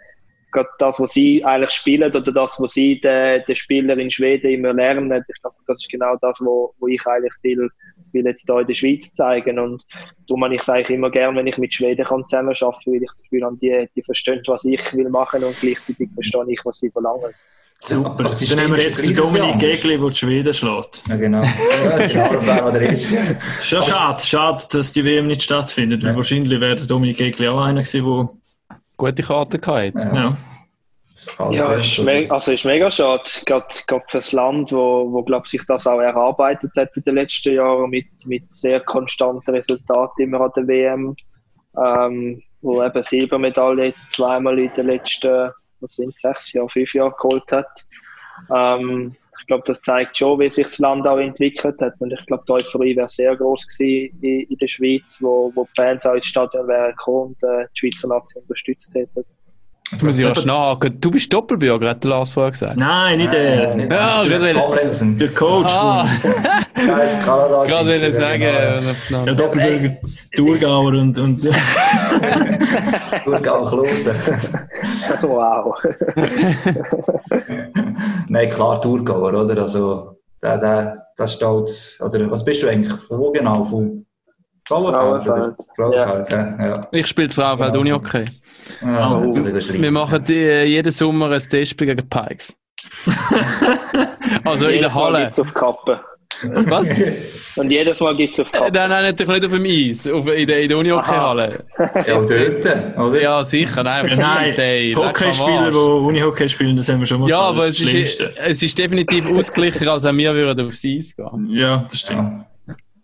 äh, 0.53 0.63
das, 0.79 0.99
was 0.99 1.13
sie 1.13 1.43
eigentlich 1.45 1.71
spielen 1.71 2.13
oder 2.13 2.31
das, 2.31 2.59
was 2.59 2.73
sie 2.73 2.99
den, 2.99 3.41
den 3.47 3.55
Spieler 3.55 3.97
in 3.97 4.11
Schweden 4.11 4.51
immer 4.51 4.73
lernen, 4.73 5.23
ich 5.27 5.41
glaube, 5.41 5.55
das 5.67 5.81
ist 5.81 5.89
genau 5.89 6.15
das, 6.21 6.39
wo, 6.41 6.73
wo 6.79 6.87
ich 6.87 7.05
eigentlich 7.07 7.33
will, 7.41 7.69
will 8.11 8.25
jetzt 8.25 8.45
hier 8.45 8.59
in 8.59 8.67
der 8.67 8.73
Schweiz 8.73 9.13
zeigen. 9.13 9.59
Und 9.59 9.85
darum 10.27 10.51
ich 10.51 10.61
sage 10.63 10.81
ich 10.81 10.89
immer 10.89 11.09
gerne, 11.09 11.37
wenn 11.37 11.47
ich 11.47 11.57
mit 11.57 11.73
Schweden 11.73 12.05
kann 12.05 12.27
zusammenarbeiten 12.27 12.83
kann, 12.83 12.93
weil 12.93 13.01
ich 13.01 13.09
das 13.09 13.21
Gefühl 13.23 13.45
habe, 13.45 13.57
die, 13.61 13.89
die 13.95 14.03
verstehen, 14.03 14.41
was 14.47 14.65
ich 14.65 14.93
will 14.93 15.09
machen 15.09 15.43
und 15.43 15.57
gleichzeitig 15.59 16.09
verstehe 16.13 16.45
ich, 16.49 16.59
was 16.65 16.79
sie 16.79 16.91
verlangen. 16.91 17.33
Super. 17.83 18.23
Dann 18.23 18.59
haben 18.59 18.73
wir 18.73 18.81
jetzt 18.81 19.03
den 19.03 19.15
Dominik 19.15 19.57
Gegli, 19.57 19.97
der 19.97 20.09
die 20.09 20.15
Schweden 20.15 20.53
schlägt. 20.53 21.01
Ja, 21.09 21.15
genau. 21.15 21.41
Ja, 21.41 22.27
genau 22.27 22.71
das 22.71 22.81
ist. 22.81 23.11
Es 23.11 23.63
ist 23.63 23.71
ja 23.71 23.81
schade, 23.81 24.21
schade, 24.21 24.63
dass 24.71 24.91
die 24.91 25.03
WM 25.03 25.27
nicht 25.27 25.41
stattfindet. 25.41 26.03
Ja. 26.03 26.15
Wahrscheinlich 26.15 26.59
wäre 26.59 26.75
der 26.75 26.85
Dominik 26.85 27.17
Gegli 27.17 27.47
auch 27.47 27.59
einer 27.59 27.81
gewesen, 27.81 28.05
der 28.05 28.29
gute 28.97 29.23
Karten 29.23 29.61
hatte. 29.65 29.93
Ja. 29.95 30.13
ja. 30.15 30.37
Ja, 31.51 31.73
ist 31.73 31.99
mega, 31.99 32.33
also 32.33 32.51
ist 32.51 32.65
mega 32.65 32.89
schade, 32.89 33.29
gerade, 33.45 33.67
gerade 33.85 34.03
für 34.07 34.17
das 34.17 34.31
Land, 34.31 34.71
wo, 34.71 35.11
wo 35.11 35.21
glaube 35.21 35.47
sich 35.47 35.61
das 35.67 35.85
auch 35.85 35.99
erarbeitet 35.99 36.71
hat 36.75 36.97
in 36.97 37.03
den 37.03 37.15
letzten 37.15 37.53
Jahren 37.53 37.91
mit, 37.91 38.07
mit 38.25 38.43
sehr 38.53 38.79
konstanten 38.79 39.51
Resultaten 39.51 40.23
immer 40.23 40.41
an 40.41 40.51
der 40.55 40.67
WM, 40.67 41.15
ähm, 41.77 42.41
wo 42.61 42.83
eben 42.83 43.03
Silbermedaille 43.03 43.85
jetzt 43.85 44.11
zweimal 44.11 44.57
in 44.57 44.73
den 44.73 44.87
letzten 44.87 45.51
was 45.81 45.95
sind 45.95 46.17
sechs 46.17 46.53
Jahre, 46.53 46.69
fünf 46.69 46.93
Jahre 46.93 47.13
geholt 47.21 47.51
hat. 47.51 47.85
Ähm, 48.55 49.15
ich 49.39 49.47
glaube, 49.47 49.63
das 49.65 49.81
zeigt 49.81 50.15
schon, 50.17 50.39
wie 50.39 50.49
sich 50.49 50.65
das 50.67 50.77
Land 50.77 51.07
auch 51.07 51.17
entwickelt 51.17 51.81
hat. 51.81 51.93
Und 51.99 52.13
ich 52.13 52.25
glaube, 52.27 52.43
die 52.47 52.51
Euphorie 52.53 52.95
wäre 52.95 53.09
sehr 53.09 53.35
groß 53.35 53.67
gewesen 53.67 54.17
in, 54.21 54.41
in 54.41 54.57
der 54.57 54.67
Schweiz, 54.67 55.17
wo, 55.19 55.51
wo 55.55 55.63
die 55.65 55.81
Fans 55.81 56.05
auch 56.05 56.13
ins 56.13 56.27
Stadion 56.27 56.67
wären 56.67 56.91
gekommen 56.91 57.35
und 57.39 57.43
äh, 57.43 57.65
die 57.75 57.79
Schweizer 57.91 58.07
Nation 58.07 58.43
unterstützt 58.43 58.93
hätten. 58.93 59.25
Jetzt 59.91 60.03
muss 60.03 60.17
ich 60.17 60.25
rasch 60.25 60.45
nachhaken. 60.45 61.01
Du 61.01 61.11
bist 61.11 61.33
Doppelbürger, 61.33 61.89
hat 61.89 62.01
der 62.01 62.11
Lars 62.11 62.29
vorher 62.29 62.51
gesagt. 62.51 62.77
Nein, 62.77 63.17
nicht 63.17 63.33
der. 63.33 63.75
Äh, 63.75 63.89
Ja, 63.89 64.21
der 64.23 64.39
gerade- 64.39 64.53
Tomlinson. 64.53 65.17
Der 65.17 65.27
Coach. 65.29 65.73
Ah, 65.73 66.07
Ja, 66.87 66.97
ist 66.99 67.21
Kanada. 67.25 67.65
gerade 67.67 67.89
will 67.89 68.03
ich 68.09 68.15
sagen. 68.15 68.41
Ja, 68.41 68.75
äh, 69.25 69.35
Doppelbürger, 69.35 69.97
Thurgauer 70.33 70.93
und, 70.93 71.19
und 71.19 71.43
Thurgau 73.25 73.65
Kloten. 73.65 74.15
wow. 75.21 75.75
Nein, 78.27 78.49
klar, 78.49 78.81
Thurgauer, 78.81 79.33
oder? 79.33 79.61
Also, 79.61 80.17
der, 80.41 80.57
der, 80.57 80.97
der 81.17 81.27
Stolz. 81.27 82.01
Oder 82.05 82.29
was 82.31 82.43
bist 82.43 82.63
du 82.63 82.67
eigentlich? 82.67 82.93
Wo 83.09 83.31
genau? 83.31 83.63
Von 83.63 84.05
Frauenfeld? 84.67 85.55
ja. 85.77 86.65
ja. 86.65 86.81
Ich 86.91 87.07
spiele 87.07 87.27
das 87.27 87.35
Frauenfeld 87.35 87.73
Ja, 87.73 87.79
Unihockey. 87.79 88.25
ja 88.81 89.11
Oh. 89.11 89.23
Wir 89.33 89.91
machen 89.91 90.23
die, 90.23 90.45
äh, 90.45 90.63
jeden 90.65 90.91
Sommer 90.91 91.31
ein 91.31 91.39
Testspiel 91.39 91.87
gegen 91.87 92.07
Pikes. 92.09 92.55
also 94.45 94.67
in 94.67 94.81
der 94.81 94.93
Halle. 94.93 95.29
auf 95.37 95.53
Kappe. 95.53 96.01
Was? 96.43 96.89
Und 97.57 97.69
jedes 97.69 97.99
Mal 97.99 98.15
gibt 98.15 98.33
es 98.33 98.39
auf 98.39 98.51
Kappe. 98.51 98.71
Nein, 98.71 98.89
nein, 98.89 99.03
natürlich 99.03 99.41
nicht 99.41 99.45
auf 99.45 99.51
dem 99.51 99.65
Eis, 99.65 100.07
auf, 100.07 100.27
in 100.27 100.47
der, 100.47 100.61
in 100.61 100.69
der 100.69 100.77
Unihockey-Halle. 100.77 101.65
Ja, 102.07 102.21
dort, 102.21 102.97
oder? 102.97 103.21
Ja, 103.21 103.43
sicher, 103.43 103.83
nein. 103.83 104.07
dem 104.07 104.19
nein, 104.19 104.53
Hockeyspieler, 104.95 105.71
die 105.71 105.77
Unihockey 105.77 106.47
spielen, 106.47 106.75
das 106.75 106.87
haben 106.89 106.99
wir 106.99 107.05
schon 107.05 107.21
mal 107.21 107.29
Ja, 107.29 107.39
gehabt, 107.39 107.57
aber 107.57 107.67
das 107.67 107.81
es 107.81 107.93
ist 107.93 108.19
das 108.19 108.29
es 108.37 108.63
ist 108.63 108.77
definitiv 108.77 109.29
ausgleicher, 109.29 109.91
als 109.91 110.03
wenn 110.03 110.17
wir 110.17 110.33
würden 110.33 110.67
aufs 110.67 110.85
Eis 110.85 111.15
gehen. 111.15 111.49
Ja, 111.49 111.85
das 111.89 111.99
stimmt. 111.99 112.21
Ja. 112.21 112.45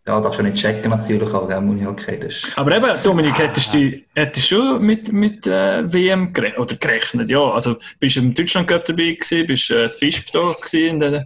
Ja, 0.07 0.21
darfst 0.21 0.39
du 0.39 0.43
nicht 0.43 0.55
checken 0.55 0.89
natürlich 0.89 1.33
auch, 1.33 1.49
gell, 1.49 1.59
Muni 1.59 1.83
Hockey. 1.83 2.17
Das 2.17 2.35
ist... 2.35 2.57
Aber 2.57 2.73
eben, 2.77 2.87
Dominik, 3.03 3.37
hättest 3.39 3.73
du 3.73 3.91
hättest 4.15 4.49
du 4.51 4.55
schon 4.55 4.81
mit, 4.81 5.11
mit 5.11 5.45
äh, 5.45 5.91
WM 5.91 6.31
gere 6.31 6.53
oder 6.57 6.75
gerechnet? 6.75 7.29
Ja, 7.29 7.41
also 7.51 7.75
bist 7.99 8.15
du 8.15 8.21
im 8.21 8.33
Deutschland 8.33 8.71
dabei 8.71 8.85
gewesen, 8.85 9.45
bist 9.45 9.69
du 9.69 9.73
äh, 9.73 9.83
das 9.83 9.97
Fisch 9.97 10.23
da 10.31 10.53
gewesen 10.53 10.87
in 10.87 10.99
den 11.01 11.25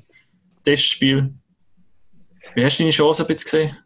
Testspiel. 0.64 1.32
Wie 2.56 2.64
hast 2.66 2.80
du 2.80 2.84
deine 2.84 2.92
Chance 2.92 3.26
ein 3.28 3.36
gesehen? 3.36 3.78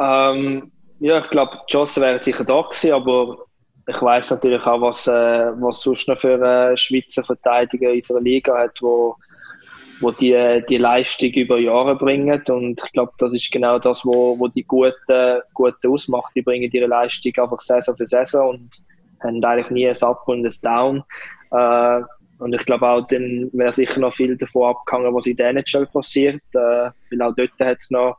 Ähm, 0.00 0.72
ja, 0.98 1.18
ich 1.18 1.30
glaube, 1.30 1.58
die 1.68 1.72
Chancen 1.72 2.02
wären 2.02 2.22
sicher 2.22 2.44
da 2.44 2.62
gewesen, 2.62 2.92
aber 2.92 3.38
ich 3.86 4.02
weiß 4.02 4.30
natürlich 4.30 4.62
auch, 4.62 4.80
was, 4.80 5.06
äh, 5.06 5.52
was 5.60 5.82
sonst 5.82 6.08
noch 6.08 6.20
für 6.20 6.40
äh, 6.42 6.76
Schweizer 6.76 7.24
Verteidiger 7.24 7.90
in 7.90 7.96
unserer 7.96 8.20
Liga 8.20 8.58
hat, 8.58 8.76
wo, 8.80 9.16
wo 10.00 10.10
die, 10.10 10.64
die 10.68 10.78
Leistung 10.78 11.30
über 11.30 11.58
Jahre 11.58 11.94
bringen. 11.94 12.42
Und 12.48 12.82
ich 12.84 12.92
glaube, 12.92 13.12
das 13.18 13.32
ist 13.32 13.52
genau 13.52 13.78
das, 13.78 14.04
wo, 14.04 14.38
wo 14.38 14.48
die 14.48 14.64
Guten, 14.64 15.40
Guten 15.54 15.92
ausmacht. 15.92 16.32
Die 16.34 16.42
bringen 16.42 16.70
ihre 16.70 16.88
Leistung 16.88 17.32
einfach 17.36 17.60
Saison 17.60 17.96
für 17.96 18.06
Saison 18.06 18.50
und 18.50 18.70
haben 19.22 19.44
eigentlich 19.44 19.70
nie 19.70 19.88
ein 19.88 20.02
Up 20.02 20.26
und 20.26 20.44
ein 20.44 20.54
Down. 20.62 21.04
Äh, 21.52 22.02
und 22.38 22.54
ich 22.54 22.64
glaube 22.66 22.86
auch, 22.86 23.06
dann 23.06 23.50
wäre 23.52 23.72
sicher 23.72 24.00
noch 24.00 24.14
viel 24.14 24.36
davon 24.36 24.70
abgehangen, 24.70 25.14
was 25.14 25.26
in 25.26 25.36
der 25.36 25.50
NHL 25.50 25.86
passiert. 25.86 26.42
Äh, 26.52 26.90
weil 27.10 27.22
auch 27.22 27.34
dort 27.34 27.50
hat 27.60 27.78
es 27.80 27.90
noch 27.90 28.18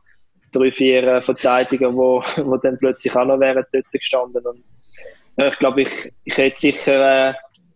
drei, 0.51 0.72
vier 0.72 1.03
äh, 1.03 1.22
Verteidiger, 1.22 1.93
wo, 1.93 2.24
wo 2.38 2.57
dann 2.57 2.78
plötzlich 2.80 3.15
auch 3.15 3.26
noch 3.26 3.39
wären 3.39 3.63
dort 3.72 3.91
gestanden. 3.91 4.45
Und 4.45 4.63
ja, 5.38 5.47
ich 5.47 5.59
glaube, 5.59 5.84
ich, 5.84 6.11
ich 6.24 6.38
hätte 6.38 6.59
sicher, 6.59 7.30
äh, 7.30 7.34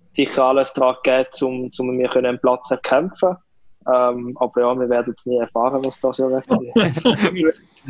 sicher 0.10 0.44
alles 0.44 0.74
daran 0.74 0.96
gegeben, 1.04 1.30
um, 1.42 1.72
um 1.78 1.96
mir 1.96 2.16
einen 2.16 2.40
Platz 2.40 2.68
zu 2.70 2.76
erkämpfen. 2.76 3.36
Ähm, 3.88 4.38
aber 4.40 4.62
ja, 4.62 4.80
wir 4.80 4.90
werden 4.90 5.14
es 5.18 5.26
nie 5.26 5.40
erfahren, 5.40 5.84
was 5.84 6.00
das 6.00 6.20
ja 6.20 6.30
wird. 6.30 6.46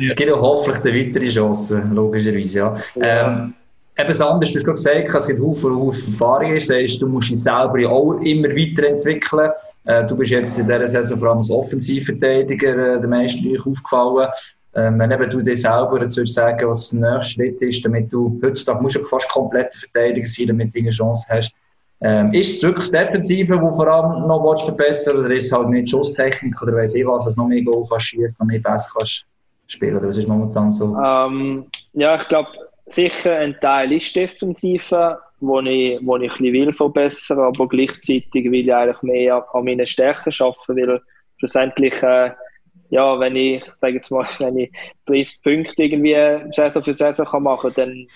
Es 0.02 0.16
gibt 0.16 0.32
auch 0.32 0.40
hoffentlich 0.40 0.84
eine 0.84 1.06
weitere 1.06 1.28
Chance, 1.28 1.86
logischerweise, 1.92 2.58
ja. 2.58 2.76
Ähm, 2.96 3.54
eben 3.98 4.08
das 4.08 4.20
andere, 4.20 4.50
du 4.50 4.56
hast 4.56 4.64
gerade 4.64 5.02
gesagt, 5.02 5.14
es 5.14 5.26
gibt 5.26 5.40
Haufen, 5.40 5.76
Haufen 5.76 6.12
Erfahrungen, 6.12 6.54
das 6.54 6.70
heißt, 6.70 7.00
du 7.00 7.08
musst 7.08 7.30
dich 7.30 7.42
selber 7.42 7.90
auch 7.90 8.14
immer 8.20 8.48
weiterentwickeln. 8.48 9.50
Äh, 9.84 10.06
du 10.06 10.16
bist 10.16 10.30
jetzt 10.30 10.58
in 10.58 10.66
dieser 10.66 10.86
Saison 10.86 11.18
vor 11.18 11.28
allem 11.28 11.38
als 11.38 11.50
Offensivverteidiger 11.50 12.94
äh, 12.94 13.00
der 13.00 13.08
meisten 13.08 13.44
Leute 13.44 13.68
aufgefallen. 13.68 14.28
Ähm, 14.74 14.98
wenn 14.98 15.10
eben 15.10 15.28
du 15.28 15.42
dir 15.42 15.56
selber 15.56 16.00
jetzt 16.00 16.16
würdest 16.16 16.34
sagen, 16.34 16.68
was 16.68 16.90
der 16.90 17.00
nächste 17.00 17.34
Schritt 17.34 17.60
ist, 17.60 17.84
damit 17.84 18.10
du, 18.10 18.40
heutzutage 18.42 18.82
musst 18.82 18.96
du 18.96 19.04
fast 19.04 19.28
kompletter 19.28 19.78
Verteidiger 19.78 20.28
sein, 20.28 20.46
damit 20.46 20.74
du 20.74 20.78
eine 20.78 20.90
Chance 20.90 21.26
hast. 21.28 21.52
Ähm, 22.00 22.32
ist 22.32 22.56
es 22.56 22.62
wirklich 22.62 22.90
das 22.90 22.90
Defensive, 22.90 23.60
wo 23.60 23.72
vor 23.74 23.86
allem 23.86 24.26
noch 24.26 24.42
willst 24.42 24.64
verbessern 24.64 25.18
oder 25.18 25.34
ist 25.34 25.46
es 25.46 25.52
halt 25.52 25.68
nicht 25.68 25.90
Schusstechnik 25.90 26.60
oder 26.60 26.74
weiss 26.74 26.96
ich 26.96 27.06
was, 27.06 27.26
dass 27.26 27.36
noch 27.36 27.46
mehr 27.46 27.62
Goal 27.62 27.86
kannst 27.88 28.06
schießen, 28.06 28.36
noch 28.40 28.46
mehr 28.46 28.60
Pass 28.60 28.92
kannst 28.92 29.26
spielen 29.68 29.96
oder 29.96 30.08
was 30.08 30.16
ist 30.16 30.28
momentan 30.28 30.70
so? 30.70 30.96
Ähm, 30.96 31.66
ja, 31.92 32.20
ich 32.20 32.26
glaube, 32.28 32.48
sicher 32.86 33.38
ein 33.38 33.56
Teil 33.60 33.92
ist 33.92 34.14
Defensive, 34.14 35.18
wo 35.40 35.60
ich, 35.60 35.98
wo 36.02 36.16
ich 36.16 36.32
ein 36.38 36.52
will 36.52 36.72
verbessern, 36.72 37.40
aber 37.40 37.68
gleichzeitig 37.68 38.50
will 38.50 38.66
ich 38.66 38.74
eigentlich 38.74 39.02
mehr 39.02 39.44
an 39.52 39.64
meinen 39.64 39.86
Stärken 39.86 40.32
arbeiten, 40.38 40.76
weil 40.76 41.00
schlussendlich, 41.38 42.02
äh, 42.02 42.30
ja, 42.90 43.18
wenn 43.18 43.36
ich, 43.36 43.62
sage 43.80 43.94
jetzt 43.94 44.10
mal, 44.10 44.26
wenn 44.38 44.58
ich 44.58 44.72
30 45.06 45.42
Punkte 45.42 45.82
irgendwie 45.82 46.52
Saison 46.52 46.84
für 46.84 46.94
Saison 46.94 47.26
kann 47.26 47.42
machen, 47.42 47.72
dann, 47.74 48.06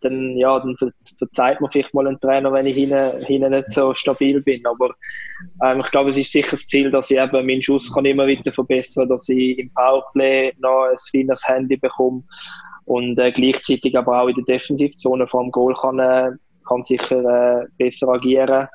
dann, 0.00 0.36
ja, 0.36 0.58
dann 0.58 0.76
ver 0.76 0.90
verzeiht 1.16 1.60
man 1.60 1.70
vielleicht 1.70 1.94
mal 1.94 2.06
einen 2.06 2.20
Trainer, 2.20 2.52
wenn 2.52 2.66
ich 2.66 2.74
hinten, 2.74 3.24
hinten 3.24 3.52
nicht 3.52 3.72
so 3.72 3.94
stabil 3.94 4.42
bin. 4.42 4.66
Aber 4.66 4.94
ähm, 5.64 5.80
ich 5.80 5.90
glaube, 5.90 6.10
es 6.10 6.18
ist 6.18 6.32
sicher 6.32 6.50
das 6.50 6.66
Ziel, 6.66 6.90
dass 6.90 7.10
ich 7.10 7.16
eben 7.16 7.46
meinen 7.46 7.62
Schuss 7.62 7.92
kann 7.94 8.04
immer 8.04 8.26
weiter 8.26 8.52
verbessern 8.52 9.08
dass 9.08 9.28
ich 9.30 9.58
im 9.58 9.72
Powerplay 9.72 10.52
noch 10.58 10.88
ein 10.90 10.96
feines 11.10 11.48
Handy 11.48 11.76
bekomme 11.78 12.22
und 12.84 13.18
äh, 13.18 13.32
gleichzeitig 13.32 13.96
aber 13.96 14.22
auch 14.22 14.28
in 14.28 14.34
der 14.34 14.44
Defensivzone 14.44 15.26
vor 15.26 15.42
dem 15.42 15.50
Goal 15.50 15.74
kann, 15.74 15.98
äh, 15.98 16.30
kann 16.66 16.82
sicher 16.82 17.62
äh, 17.62 17.66
besser 17.78 18.08
agieren. 18.08 18.68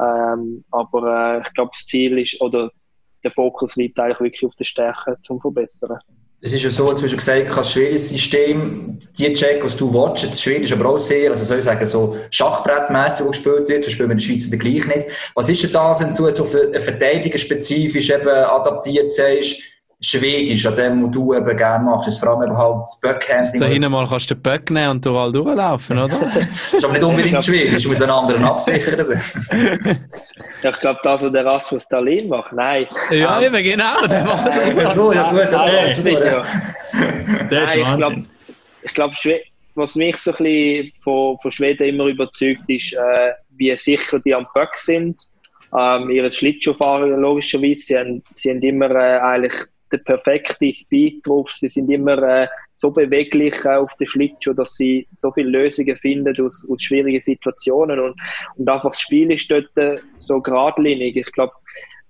Ähm, 0.00 0.64
aber 0.70 1.38
äh, 1.38 1.46
ich 1.46 1.54
glaube, 1.54 1.70
das 1.72 1.86
Ziel 1.86 2.18
ist, 2.18 2.40
oder 2.40 2.70
der 3.24 3.32
Fokus 3.32 3.76
liegt 3.76 3.98
eigentlich 3.98 4.20
wirklich 4.20 4.46
auf 4.46 4.54
der 4.56 4.64
Stärke 4.64 5.16
zum 5.22 5.40
Verbessern. 5.40 5.98
Es 6.40 6.52
ist 6.52 6.62
ja 6.62 6.70
so, 6.70 6.88
jetzt 6.88 7.02
hast 7.02 7.16
gesagt, 7.16 7.56
das 7.56 7.72
schwieriges 7.72 8.10
System, 8.10 8.96
die 9.18 9.32
Check, 9.32 9.64
was 9.64 9.76
du 9.76 9.92
watchst, 9.92 10.30
das 10.30 10.40
Schwedisch 10.40 10.72
aber 10.72 10.90
auch 10.90 10.98
sehr, 10.98 11.32
also 11.32 11.42
soll 11.42 11.58
ich 11.58 11.64
sagen, 11.64 11.84
so 11.84 12.16
Schachbrettmässig, 12.30 13.26
wo 13.26 13.30
gespielt 13.30 13.68
wird, 13.68 13.84
so 13.84 13.90
spielen 13.90 14.08
wir 14.08 14.12
in 14.12 14.18
der 14.18 14.24
Schweiz 14.24 14.46
wieder 14.46 14.56
gleich 14.56 14.86
nicht. 14.86 15.08
Was 15.34 15.48
ist 15.48 15.64
denn 15.64 15.72
da, 15.72 15.92
wenn 15.98 16.14
du 16.14 16.26
einen 16.26 16.80
Verteidiger 16.80 17.38
spezifisch 17.38 18.10
eben 18.10 18.28
adaptiert 18.28 19.12
sagst, 19.12 19.62
Schwedisch, 20.00 20.64
an 20.64 20.76
dem, 20.76 21.04
was 21.04 21.10
du 21.10 21.34
eben 21.34 21.56
gerne 21.56 21.84
machst, 21.84 22.06
ist 22.08 22.18
vor 22.20 22.28
allem 22.30 22.42
eben 22.48 22.56
halt 22.56 22.84
das 22.84 23.00
Da 23.00 23.08
Backhandling. 23.12 23.70
hinten 23.72 23.90
mal 23.90 24.06
kannst 24.08 24.30
du 24.30 24.34
den 24.36 24.42
Böck 24.42 24.70
nehmen 24.70 24.90
und 24.90 25.04
überall 25.06 25.32
durchlaufen, 25.32 25.98
oder? 25.98 26.08
Das 26.20 26.36
ist 26.74 26.84
aber 26.84 26.92
nicht 26.94 27.02
unbedingt 27.02 27.42
Schwedisch, 27.44 27.82
du 27.82 27.88
musst 27.88 28.02
einen 28.02 28.12
anderen 28.12 28.44
absichern. 28.44 29.20
Ja, 30.62 30.70
ich 30.70 30.80
glaube, 30.80 30.98
das, 31.04 31.22
was 31.22 31.30
der 31.30 31.44
Rasmus 31.46 31.86
Dahlin 31.86 32.28
macht, 32.28 32.52
nein. 32.52 32.86
ja, 33.12 33.40
Ähm, 33.40 33.54
eben, 33.54 33.62
genau. 33.62 34.06
Der 34.08 34.24
macht 34.24 34.46
das. 34.76 34.94
so, 34.96 35.12
ja 35.12 35.30
gut, 35.30 35.54
aber 35.54 35.66
Nein, 35.66 35.92
nicht, 35.92 36.06
ja. 36.06 36.42
Der 37.48 37.62
ist 37.62 37.70
Nein, 37.76 37.78
ich 37.78 37.84
Wahnsinn. 37.84 38.14
glaub- 38.14 38.26
Ich 38.82 38.94
glaube, 38.94 39.14
was 39.76 39.94
mich 39.94 40.16
so 40.16 40.32
ein 40.32 40.36
bisschen 40.38 40.92
von, 41.04 41.38
von 41.38 41.52
Schweden 41.52 41.88
immer 41.88 42.06
überzeugt, 42.06 42.62
ist, 42.66 42.92
äh, 42.92 43.32
wie 43.50 43.76
sicher 43.76 44.18
die 44.18 44.34
am 44.34 44.48
Böck 44.52 44.76
sind. 44.76 45.22
Ähm, 45.78 46.10
ihre 46.10 46.28
Schlittschuhfahrer 46.30 47.06
logischerweise, 47.06 47.78
sie 47.78 47.96
haben, 47.96 48.22
sie 48.34 48.50
haben 48.50 48.60
immer 48.62 48.90
äh, 48.90 49.18
eigentlich 49.20 49.52
den 49.92 50.04
perfekten 50.04 50.72
Speed 50.72 51.26
drauf. 51.26 51.50
Sie 51.50 51.68
sind 51.68 51.90
immer 51.90 52.22
äh, 52.22 52.48
so 52.76 52.90
beweglich 52.90 53.64
auf 53.66 53.94
der 53.96 54.06
Schlittschuh, 54.06 54.52
dass 54.52 54.74
sie 54.74 55.06
so 55.18 55.32
viele 55.32 55.50
Lösungen 55.50 55.96
finden 55.96 56.34
aus, 56.44 56.66
aus 56.68 56.82
schwierigen 56.82 57.22
Situationen. 57.22 57.98
Und, 57.98 58.14
und 58.56 58.68
einfach 58.68 58.90
das 58.90 59.00
Spiel 59.00 59.32
ist 59.32 59.50
dort 59.50 59.76
äh, 59.76 59.98
so 60.18 60.40
geradlinig. 60.40 61.16
Ich 61.16 61.32
glaube, 61.32 61.52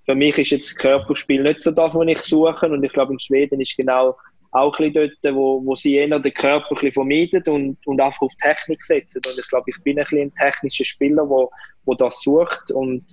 für 0.05 0.15
mich 0.15 0.39
ist 0.39 0.51
jetzt 0.51 0.71
das 0.71 0.77
Körperspiel 0.77 1.43
nicht 1.43 1.63
so 1.63 1.71
das, 1.71 1.95
was 1.95 2.07
ich 2.07 2.19
suche. 2.19 2.67
Und 2.67 2.83
ich 2.83 2.93
glaube, 2.93 3.13
in 3.13 3.19
Schweden 3.19 3.61
ist 3.61 3.77
genau 3.77 4.17
auch 4.53 4.79
ein 4.79 4.93
bisschen 4.93 5.11
dort, 5.23 5.35
wo, 5.35 5.65
wo 5.65 5.75
sie 5.75 5.97
eher 5.97 6.19
den 6.19 6.33
Körper 6.33 6.71
ein 6.71 6.75
bisschen 6.75 6.93
vermeiden 6.93 7.43
und, 7.53 7.87
und 7.87 8.01
einfach 8.01 8.23
auf 8.23 8.33
Technik 8.43 8.83
setzen. 8.85 9.21
Und 9.27 9.39
ich 9.39 9.49
glaube, 9.49 9.71
ich 9.71 9.83
bin 9.83 9.99
ein 9.99 10.05
bisschen 10.05 10.21
ein 10.23 10.35
technischer 10.35 10.85
Spieler, 10.85 11.29
wo, 11.29 11.51
wo 11.85 11.95
das 11.95 12.23
sucht. 12.23 12.71
Und, 12.71 13.05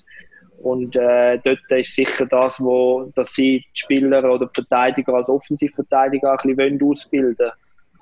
und 0.65 0.95
äh, 0.95 1.37
dort 1.43 1.59
ist 1.69 1.93
sicher 1.93 2.25
das, 2.25 2.59
wo, 2.59 3.11
dass 3.13 3.33
sie 3.33 3.59
die 3.59 3.79
Spieler 3.79 4.23
oder 4.23 4.47
die 4.47 4.61
Verteidiger 4.63 5.13
als 5.13 5.29
Offensivverteidiger 5.29 6.33
auch 6.33 6.43
ein 6.43 6.55
bisschen 6.55 6.81
ausbilden 6.81 7.51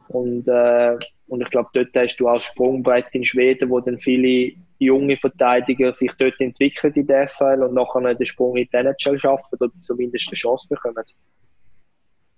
wollen. 0.08 0.46
Und, 0.46 0.48
äh, 0.48 0.98
und 1.28 1.42
ich 1.42 1.50
glaube, 1.50 1.72
dort 1.74 1.90
hast 1.94 2.16
du 2.16 2.30
auch 2.30 2.40
Sprungbrett 2.40 3.08
in 3.12 3.26
Schweden, 3.26 3.70
wo 3.70 3.82
dann 3.82 4.00
viele 4.00 4.54
junge 4.80 5.18
Verteidiger 5.18 5.94
sich 5.94 6.14
dort 6.18 6.40
entwickeln 6.40 6.94
in 6.94 7.06
der 7.06 7.28
SL 7.28 7.64
und 7.64 7.74
nachher 7.74 8.16
den 8.16 8.26
Sprung 8.26 8.56
in 8.56 8.70
die 8.72 8.78
NHL 8.78 9.20
schaffen 9.20 9.58
oder 9.60 9.70
zumindest 9.82 10.30
eine 10.30 10.36
Chance 10.36 10.66
bekommen. 10.70 11.04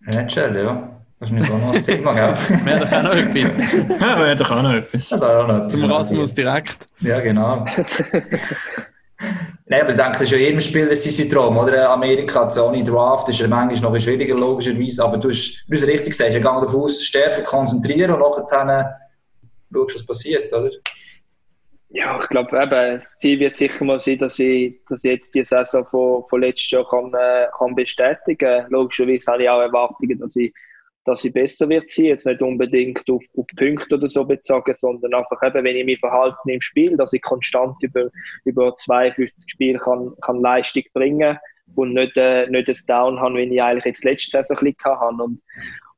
NHL, 0.08 0.56
ja. 0.56 1.02
Das 1.20 1.30
ist 1.30 1.36
nicht 1.36 1.52
so 1.52 1.56
noch 1.56 1.72
ein 1.72 1.86
Thema, 1.86 2.14
gell? 2.14 2.34
Wäre 2.66 2.80
doch 2.80 2.92
auch 2.92 3.04
noch 3.04 3.14
etwas. 3.14 3.58
Wäre 3.60 4.36
doch 4.36 4.52
auch 4.52 4.64
noch 4.64 4.74
etwas. 4.74 5.10
Das 5.10 5.20
ist 5.20 5.24
auch 5.24 5.48
noch 5.48 5.66
etwas. 5.66 5.80
Zum 5.80 5.92
Rasmus 5.92 6.34
direkt. 6.34 6.88
Ja, 7.02 7.20
genau. 7.20 7.64
Nein, 9.68 9.82
aber 9.82 9.92
ich 9.92 9.96
denke, 9.96 10.12
das 10.12 10.22
ist 10.22 10.32
ja 10.32 10.38
jedem 10.38 10.62
Spieler 10.62 10.96
sein 10.96 11.30
Traum, 11.30 11.58
oder? 11.58 11.90
Amerika 11.90 12.48
ohne 12.62 12.84
Draft, 12.84 13.30
ist 13.30 13.40
ja 13.40 13.48
manchmal 13.48 13.92
noch 13.92 14.00
schwieriger, 14.00 14.36
logischerweise, 14.36 15.04
aber 15.04 15.18
du 15.18 15.30
hast, 15.30 15.66
richtig 15.70 16.12
gesagt 16.12 16.30
hast, 16.30 16.36
gegangen 16.36 16.62
davon 16.64 16.82
aus, 16.82 17.04
stärker 17.04 17.42
konzentrieren 17.42 18.12
und 18.12 18.20
nachher 18.20 19.00
schaust, 19.74 19.96
was 19.96 20.06
passiert, 20.06 20.52
oder? 20.54 20.70
Ja, 21.90 22.20
ich 22.22 22.28
glaube, 22.28 22.62
eben, 22.62 22.70
das 22.70 23.18
Ziel 23.18 23.40
wird 23.40 23.58
sicher 23.58 23.86
mal 23.86 24.00
sein, 24.02 24.18
dass 24.18 24.38
ich, 24.38 24.76
dass 24.90 25.04
ich 25.06 25.12
jetzt 25.12 25.34
die 25.34 25.46
Saison 25.46 25.86
von, 25.86 26.28
von 26.28 26.42
letztes 26.42 26.72
Jahr 26.72 26.88
kann, 26.90 27.14
äh, 27.14 27.48
kann 27.58 27.74
bestätigen 27.74 28.38
kann. 28.38 28.70
Logischerweise 28.70 29.32
habe 29.32 29.44
ich 29.44 29.50
auch 29.50 29.62
Erwartungen, 29.62 30.20
dass 30.20 30.36
ich 30.36 30.54
dass 31.06 31.22
sie 31.22 31.30
besser 31.30 31.70
wird 31.70 31.92
sein. 31.92 32.06
Jetzt 32.06 32.26
nicht 32.26 32.42
unbedingt 32.42 33.10
auf, 33.10 33.24
auf 33.38 33.46
Punkte 33.56 33.96
oder 33.96 34.08
so 34.08 34.26
bezogen, 34.26 34.74
sondern 34.76 35.14
einfach 35.14 35.42
eben, 35.44 35.64
wenn 35.64 35.78
ich 35.78 35.86
mich 35.86 36.00
verhalten 36.00 36.50
im 36.50 36.62
Spiel, 36.62 36.98
dass 36.98 37.14
ich 37.14 37.22
konstant 37.22 37.76
über, 37.82 38.10
über 38.44 38.76
52 38.76 39.50
Spiele 39.50 39.80
kann, 39.80 40.14
kann 40.22 40.42
Leistung 40.42 40.84
bringen 40.94 41.38
und 41.76 41.94
nicht, 41.94 42.18
äh, 42.18 42.48
nicht 42.48 42.68
das 42.68 42.86
Down 42.86 43.20
haben, 43.20 43.36
wie 43.36 43.44
ich 43.44 43.62
eigentlich 43.62 43.86
jetzt 43.86 44.04
letzte 44.04 44.32
Saison 44.32 44.58
ein 44.58 44.74
bisschen 44.74 45.00
hatte. 45.00 45.24
Und, 45.24 45.42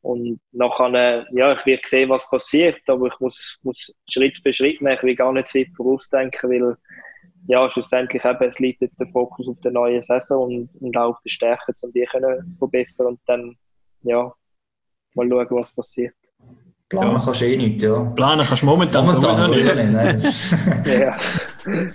und 0.01 0.39
nachher, 0.51 0.93
äh, 0.93 1.25
ja, 1.31 1.53
ich 1.53 1.65
werde 1.65 1.83
sehen, 1.85 2.09
was 2.09 2.29
passiert, 2.29 2.81
aber 2.87 3.07
ich 3.07 3.19
muss, 3.19 3.57
muss 3.63 3.93
Schritt 4.09 4.37
für 4.43 4.53
Schritt 4.53 4.81
nehmen. 4.81 4.95
Ich 4.97 5.03
will 5.03 5.15
gar 5.15 5.33
nicht 5.33 5.47
so 5.47 5.59
weit 5.59 5.69
vorausdenken, 5.75 6.49
weil 6.49 6.77
ja, 7.47 7.69
schlussendlich 7.71 8.25
eben, 8.25 8.43
es 8.43 8.59
liegt 8.59 8.81
jetzt 8.81 8.99
der 8.99 9.07
Fokus 9.07 9.47
auf 9.47 9.59
der 9.61 9.71
neuen 9.71 10.01
Saison 10.01 10.43
und, 10.43 10.69
und 10.81 10.97
auch 10.97 11.11
auf 11.11 11.21
der 11.23 11.29
Stärke, 11.29 11.73
um 11.81 11.93
die 11.93 12.05
können 12.05 12.55
verbessern 12.59 13.07
und 13.07 13.19
dann, 13.25 13.55
ja, 14.01 14.33
mal 15.17 15.27
schauen, 15.29 15.47
was 15.59 15.71
passiert. 15.71 16.13
Planen 16.89 17.11
ja. 17.11 17.21
kannst 17.23 17.41
du 17.41 17.45
eh 17.45 17.57
nicht, 17.57 17.81
ja. 17.81 17.99
Planen 18.15 18.45
kannst 18.45 18.63
du 18.63 18.65
momentan, 18.67 19.05
momentan 19.05 19.33
sowieso 19.33 19.71
nicht. 19.73 20.85
ja. 20.99 21.17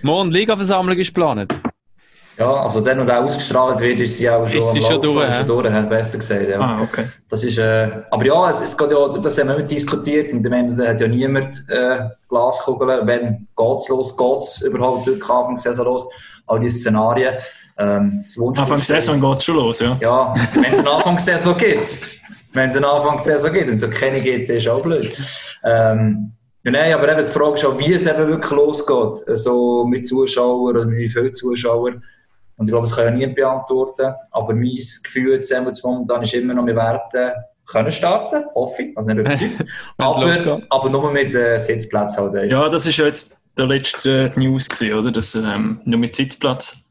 Morgen 0.03 0.31
Liga-Versammlung 0.31 0.99
ist 0.99 1.15
geplant. 1.15 1.53
Ja, 2.39 2.63
also 2.63 2.81
dann, 2.81 2.99
wenn 2.99 3.07
der 3.07 3.23
ausgestrahlt 3.23 3.79
wird, 3.81 4.01
ist 4.01 4.17
sie 4.19 4.29
auch 4.29 4.49
schon 4.49 4.59
ist 4.59 4.73
sie 4.73 4.83
schon 4.83 5.01
durch, 5.01 5.35
schon 5.35 5.47
durch, 5.47 5.71
hat 5.71 5.89
besser 5.89 6.19
gesagt. 6.19 6.49
Ja. 6.49 6.61
Ah, 6.61 6.83
okay. 6.83 7.05
Das 7.29 7.45
ist, 7.45 7.59
äh, 7.59 7.91
aber 8.11 8.25
ja, 8.25 8.51
es, 8.51 8.61
es 8.63 8.77
geht 8.77 8.91
ja, 8.91 9.09
das 9.09 9.39
haben 9.39 9.49
wir 9.49 9.57
immer 9.57 9.67
diskutiert, 9.67 10.33
und 10.33 10.47
am 10.47 10.53
Ende 10.53 10.89
hat 10.89 10.99
ja 11.01 11.09
niemand 11.09 11.65
äh, 11.69 12.01
Glaskugeln, 12.29 13.07
wenn 13.07 13.47
geht's 13.57 13.89
los, 13.89 14.17
geht's 14.17 14.63
überhaupt 14.63 15.07
durch 15.07 15.23
Anfang 15.31 15.59
Saison 15.59 15.85
los, 15.85 16.09
all 16.47 16.59
diese 16.59 16.79
Szenarien. 16.79 17.35
Ähm, 17.79 18.25
Anfang 18.57 18.79
Saison 18.79 19.21
geht's 19.21 19.45
schon 19.45 19.57
los, 19.57 19.81
ja. 19.81 19.97
Ja, 20.01 20.35
wenn 20.55 20.65
es 20.65 20.79
einen 20.79 20.89
Anfang 20.89 21.19
Saison 21.19 21.57
gibt. 21.57 22.22
Wenn 22.53 22.69
es 22.69 22.77
einen 22.77 22.85
Anfang 22.85 23.19
Saison 23.19 23.53
gibt 23.53 23.71
und 23.71 23.79
so 23.79 23.89
keine 23.89 24.21
gibt, 24.21 24.49
ist 24.49 24.69
auch 24.69 24.83
blöd. 24.83 25.17
Ähm, 25.65 26.33
ja, 26.65 26.71
nein, 26.71 26.95
aber 26.95 27.11
eben 27.11 27.27
die 27.27 27.33
Frage 27.33 27.55
ist 27.55 27.65
auch, 27.65 27.79
wie 27.79 27.93
es 27.93 28.07
eben 28.07 28.29
wirklich 28.29 28.53
losgeht. 28.53 29.27
Also 29.27 29.85
mit 29.85 30.07
Zuschauern 30.07 30.77
oder 30.77 30.85
mit 30.85 30.99
wie 30.99 31.09
vielen 31.09 31.35
Zuschauern. 31.35 32.05
Und 32.57 32.67
ich 32.67 32.71
glaube, 32.71 32.87
das 32.87 32.95
kann 32.95 33.07
ja 33.07 33.11
niemand 33.11 33.37
beantworten. 33.37 34.15
Aber 34.31 34.55
mein 34.55 34.79
Gefühl 35.03 35.35
jetzt 35.35 35.53
momentan 35.83 36.23
ist 36.23 36.35
immer 36.35 36.55
noch, 36.55 36.67
wir 36.67 36.77
werden 36.77 37.33
können 37.67 37.93
starten, 37.93 38.45
hoffe 38.55 38.83
ich, 38.83 38.97
also 38.97 39.09
nicht 39.09 39.21
überzeugt. 39.21 39.65
aber, 39.97 40.63
aber 40.69 40.91
nur 40.91 41.11
mit 41.11 41.35
äh, 41.35 41.57
Sitzplätzen 41.59 42.33
halt. 42.33 42.53
Ja, 42.53 42.69
das 42.69 42.87
ist 42.87 42.97
ja 42.97 43.07
jetzt 43.07 43.43
der 43.57 43.67
letzte 43.67 44.31
News 44.37 44.69
gewesen, 44.69 44.99
oder? 44.99 45.11
Dass, 45.11 45.35
ähm, 45.35 45.81
nur 45.85 45.99
mit 45.99 46.15
Sitzplatz 46.15 46.85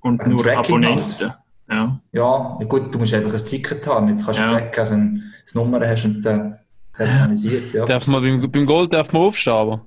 und, 0.00 0.22
und 0.22 0.28
nur 0.28 0.46
Abonnenten. 0.46 1.30
Halt. 1.30 1.38
Ja. 1.70 2.00
ja, 2.12 2.58
gut, 2.68 2.92
du 2.92 2.98
musst 2.98 3.14
einfach 3.14 3.32
ein 3.32 3.46
Ticket 3.46 3.86
haben, 3.86 4.18
du 4.18 4.24
kannst 4.24 4.40
ja. 4.40 4.50
tracken, 4.50 4.80
also 4.80 4.94
ein, 4.94 5.32
das 5.44 5.54
Nummer 5.54 5.80
hast 5.86 6.04
und 6.04 6.22
dann 6.22 6.58
personalisiert. 6.92 7.72
Ja, 7.72 7.84
darf 7.84 8.06
man 8.08 8.22
beim, 8.22 8.50
beim 8.50 8.66
Gold 8.66 8.92
darf 8.92 9.12
man 9.12 9.22
aufstehen, 9.22 9.52
aber? 9.52 9.86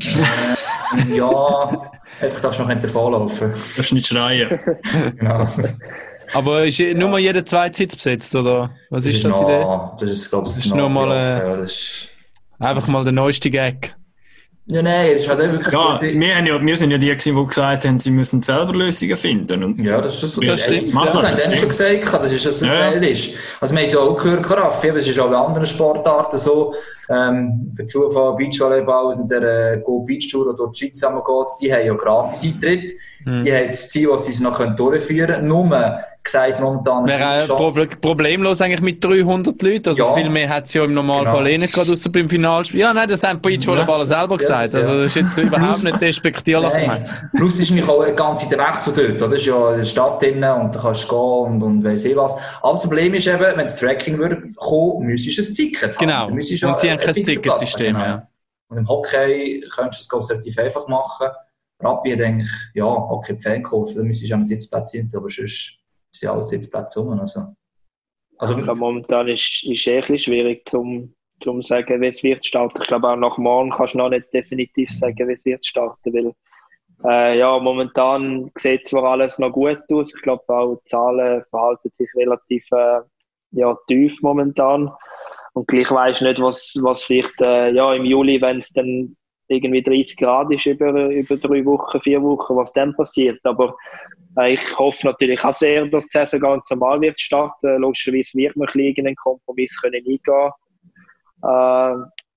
Äh, 0.00 1.16
ja, 1.16 1.90
einfach 2.20 2.40
darfst 2.40 2.58
du 2.58 2.64
noch 2.64 2.74
davonlaufen. 2.74 3.52
Du 3.52 3.76
darfst 3.76 3.92
nicht 3.92 4.06
schreien. 4.06 4.58
genau. 5.16 5.46
Aber 6.32 6.64
ist 6.66 6.80
nur 6.80 7.10
mal 7.10 7.20
jeder 7.20 7.44
zweite 7.44 7.76
Sitz 7.76 7.96
besetzt, 7.96 8.34
oder? 8.34 8.70
Was 8.90 9.04
das 9.04 9.12
ist, 9.12 9.18
ist 9.18 9.24
da 9.24 9.38
die 9.38 9.44
Idee? 9.44 9.64
Das 10.00 10.10
ist, 10.10 10.30
glaube 10.30 10.48
ich, 10.48 10.54
das 10.54 10.66
ist 10.66 10.74
nur 10.74 10.88
mal, 10.88 11.12
äh, 11.12 11.66
ja, 12.60 12.68
einfach 12.68 12.88
mal 12.88 13.04
der 13.04 13.12
neueste 13.12 13.50
Gag. 13.50 13.94
Ja, 14.66 14.80
nein, 14.80 15.10
das 15.12 15.22
ist 15.22 15.28
halt 15.28 15.40
wirklich... 15.40 15.72
Ja, 15.72 16.00
wir, 16.00 16.36
haben 16.36 16.46
ja, 16.46 16.66
wir 16.66 16.76
sind 16.76 16.90
ja 16.90 16.96
die, 16.96 17.14
die 17.14 17.34
gesagt 17.34 17.86
haben, 17.86 17.98
sie 17.98 18.10
müssen 18.10 18.40
selber 18.40 18.72
Lösungen 18.72 19.16
finden. 19.18 19.62
Und 19.62 19.86
ja, 19.86 20.00
das 20.00 20.14
ist 20.14 20.20
schon 20.20 20.28
so. 20.30 20.40
Das, 20.40 20.66
das, 20.66 20.90
machen, 20.90 21.10
das, 21.12 21.20
das 21.20 21.44
haben 21.44 21.50
die 21.50 21.56
schon 21.58 21.68
gesagt, 21.68 22.14
das 22.14 22.32
ist 22.32 22.46
das 22.46 22.60
ja. 22.62 22.90
geil 22.90 23.04
ist. 23.04 23.34
Also 23.60 23.74
wir 23.74 23.82
haben 23.82 23.90
ja 23.90 23.98
auch 23.98 24.16
gehört, 24.16 24.42
Karaffi, 24.42 24.88
aber 24.88 24.98
es 24.98 25.06
ist 25.06 25.18
auch 25.18 25.28
bei 25.28 25.36
anderen 25.36 25.66
Sportarten 25.66 26.38
so, 26.38 26.74
ähm, 27.10 27.74
bei 27.76 27.84
Zufall 27.84 28.36
Beachvolleyball 28.36 29.12
und 29.14 29.30
der 29.30 29.42
äh, 29.74 29.80
Go 29.84 30.00
Beach 30.00 30.28
Tour, 30.30 30.46
oder 30.46 30.56
dort 30.56 30.74
die 30.76 30.86
Schweiz 30.86 30.98
zusammengeht, 30.98 31.46
die 31.60 31.70
haben 31.70 31.86
ja 31.86 31.94
gratis 31.94 32.44
Eintritt. 32.44 32.90
Mhm. 33.26 33.44
Die 33.44 33.52
haben 33.54 33.68
das 33.68 33.90
Ziel, 33.90 34.08
was 34.08 34.26
sie 34.26 34.42
noch 34.42 34.76
durchführen 34.76 35.26
können. 35.26 35.48
Nur 35.48 35.98
gesagt, 36.24 36.60
momentan. 36.60 37.06
Wäre 37.06 37.46
Proble 37.46 37.86
problemlos 37.86 38.60
eigentlich 38.60 38.80
mit 38.80 39.04
300 39.04 39.62
Leuten. 39.62 39.88
Also 39.88 40.04
ja. 40.04 40.14
viel 40.14 40.30
mehr 40.30 40.48
hat 40.48 40.66
es 40.66 40.74
ja 40.74 40.84
im 40.84 40.92
Normalfall 40.92 41.44
genau. 41.44 41.50
eh 41.50 41.58
nicht 41.58 41.72
gehabt, 41.72 41.90
außer 41.90 42.10
beim 42.10 42.28
Finalspiel. 42.28 42.80
Ja, 42.80 42.94
nein, 42.94 43.08
das 43.08 43.22
haben 43.22 43.40
Beachvolleyballer 43.40 44.00
ja. 44.00 44.06
selber 44.06 44.36
gesagt. 44.36 44.72
Ja, 44.72 44.80
das, 44.80 44.88
also 44.88 45.02
das 45.02 45.06
ist 45.06 45.14
jetzt 45.14 45.38
überhaupt 45.38 45.84
nicht 45.84 46.00
despektierlich 46.00 46.72
gemeint. 46.72 47.08
Plus 47.36 47.58
ist 47.60 47.70
nicht 47.70 47.88
auch 47.88 48.00
eine 48.00 48.14
ganze 48.14 48.48
der 48.48 48.58
Wechsel 48.58 48.92
dort. 48.94 49.22
Oder? 49.22 49.28
Das 49.28 49.40
ist 49.40 49.46
ja 49.46 49.70
in 49.72 49.78
der 49.78 49.84
Stadt 49.84 50.22
drin 50.22 50.36
und 50.36 50.74
da 50.74 50.80
kannst 50.80 51.04
du 51.04 51.08
gehen 51.08 51.52
und, 51.54 51.62
und 51.62 51.84
weiss 51.84 52.04
ich 52.04 52.16
was. 52.16 52.34
Aber 52.62 52.72
das 52.72 52.82
Problem 52.82 53.14
ist 53.14 53.26
eben, 53.26 53.40
wenn 53.40 53.58
das 53.58 53.76
Tracking 53.76 54.18
würde 54.18 54.42
kommen, 54.56 55.06
müsstest 55.06 55.38
du 55.38 55.52
ein 55.52 55.54
Ticket 55.54 55.98
genau. 55.98 56.12
haben. 56.14 56.38
Genau. 56.38 56.68
Und 56.68 56.78
sie 56.78 56.90
haben 56.90 56.98
kein 56.98 57.14
Ticketsystem. 57.14 57.94
Genau. 57.94 58.04
Ja. 58.04 58.28
Und 58.68 58.78
im 58.78 58.88
Hockey 58.88 59.64
könntest 59.74 60.10
du 60.10 60.18
es 60.18 60.30
relativ 60.30 60.58
einfach 60.58 60.88
machen. 60.88 61.28
Rappi 61.80 62.16
denke 62.16 62.44
ich, 62.44 62.50
ja, 62.74 62.84
Hockey 62.84 63.38
Fankurve, 63.40 63.94
da 63.94 64.02
müsstest 64.02 64.30
du 64.30 64.34
auch 64.34 64.38
einen 64.38 64.46
Sitzplatz 64.46 64.92
hin, 64.92 65.10
aber 65.14 65.28
sonst 65.28 65.78
ist 66.14 66.22
ja 66.22 66.32
alles 66.32 66.48
Sitzplätze 66.48 67.00
rum. 67.00 67.18
Also. 67.18 67.54
Also, 68.38 68.56
glaube, 68.56 68.74
momentan 68.74 69.28
ist 69.28 69.64
es 69.64 69.86
eh 69.86 69.98
ein 69.98 70.18
schwierig, 70.18 70.68
zum 70.68 71.14
zu 71.40 71.62
sagen, 71.62 72.00
wie 72.00 72.06
es 72.06 72.22
wird 72.22 72.44
starten. 72.46 72.82
Ich 72.82 72.88
glaube, 72.88 73.08
auch 73.08 73.16
nach 73.16 73.36
morgen 73.38 73.70
kannst 73.70 73.94
du 73.94 73.98
noch 73.98 74.08
nicht 74.08 74.32
definitiv 74.32 74.90
sagen, 74.90 75.28
wie 75.28 75.32
es 75.32 75.44
wird 75.44 75.64
starten, 75.64 76.12
weil 76.12 76.32
äh, 77.04 77.38
ja, 77.38 77.58
momentan 77.58 78.50
sieht 78.56 78.86
zwar 78.86 79.04
alles 79.04 79.38
noch 79.38 79.52
gut 79.52 79.78
aus. 79.92 80.14
Ich 80.14 80.22
glaube, 80.22 80.42
auch 80.48 80.76
die 80.76 80.84
Zahlen 80.88 81.44
verhalten 81.50 81.90
sich 81.92 82.08
relativ 82.16 82.64
äh, 82.72 83.00
ja, 83.50 83.76
tief 83.88 84.22
momentan. 84.22 84.90
Und 85.52 85.68
gleich 85.68 85.90
weiß 85.90 86.16
ich 86.16 86.22
nicht, 86.22 86.40
was, 86.40 86.78
was 86.82 87.04
vielleicht 87.04 87.40
äh, 87.42 87.70
ja, 87.72 87.92
im 87.94 88.04
Juli, 88.04 88.40
wenn 88.40 88.58
es 88.58 88.70
dann 88.70 89.16
irgendwie 89.54 89.82
30 89.82 90.16
Grad 90.16 90.52
ist 90.52 90.66
über, 90.66 91.10
über 91.10 91.36
drei 91.36 91.64
Wochen, 91.64 92.00
vier 92.00 92.22
Wochen, 92.22 92.56
was 92.56 92.72
dann 92.72 92.94
passiert. 92.94 93.40
Aber 93.44 93.76
äh, 94.38 94.54
ich 94.54 94.78
hoffe 94.78 95.06
natürlich 95.06 95.42
auch 95.44 95.52
sehr, 95.52 95.86
dass 95.86 96.06
die 96.06 96.18
Saison 96.18 96.40
ganz 96.40 96.70
normal 96.70 97.00
wird 97.00 97.20
starten. 97.20 97.80
Logischerweise 97.80 98.36
wird 98.36 98.56
man 98.56 98.68
einen 98.74 99.16
Kompromiss 99.16 99.80
können 99.80 100.02
eingehen 100.06 100.50
äh, 101.42 101.94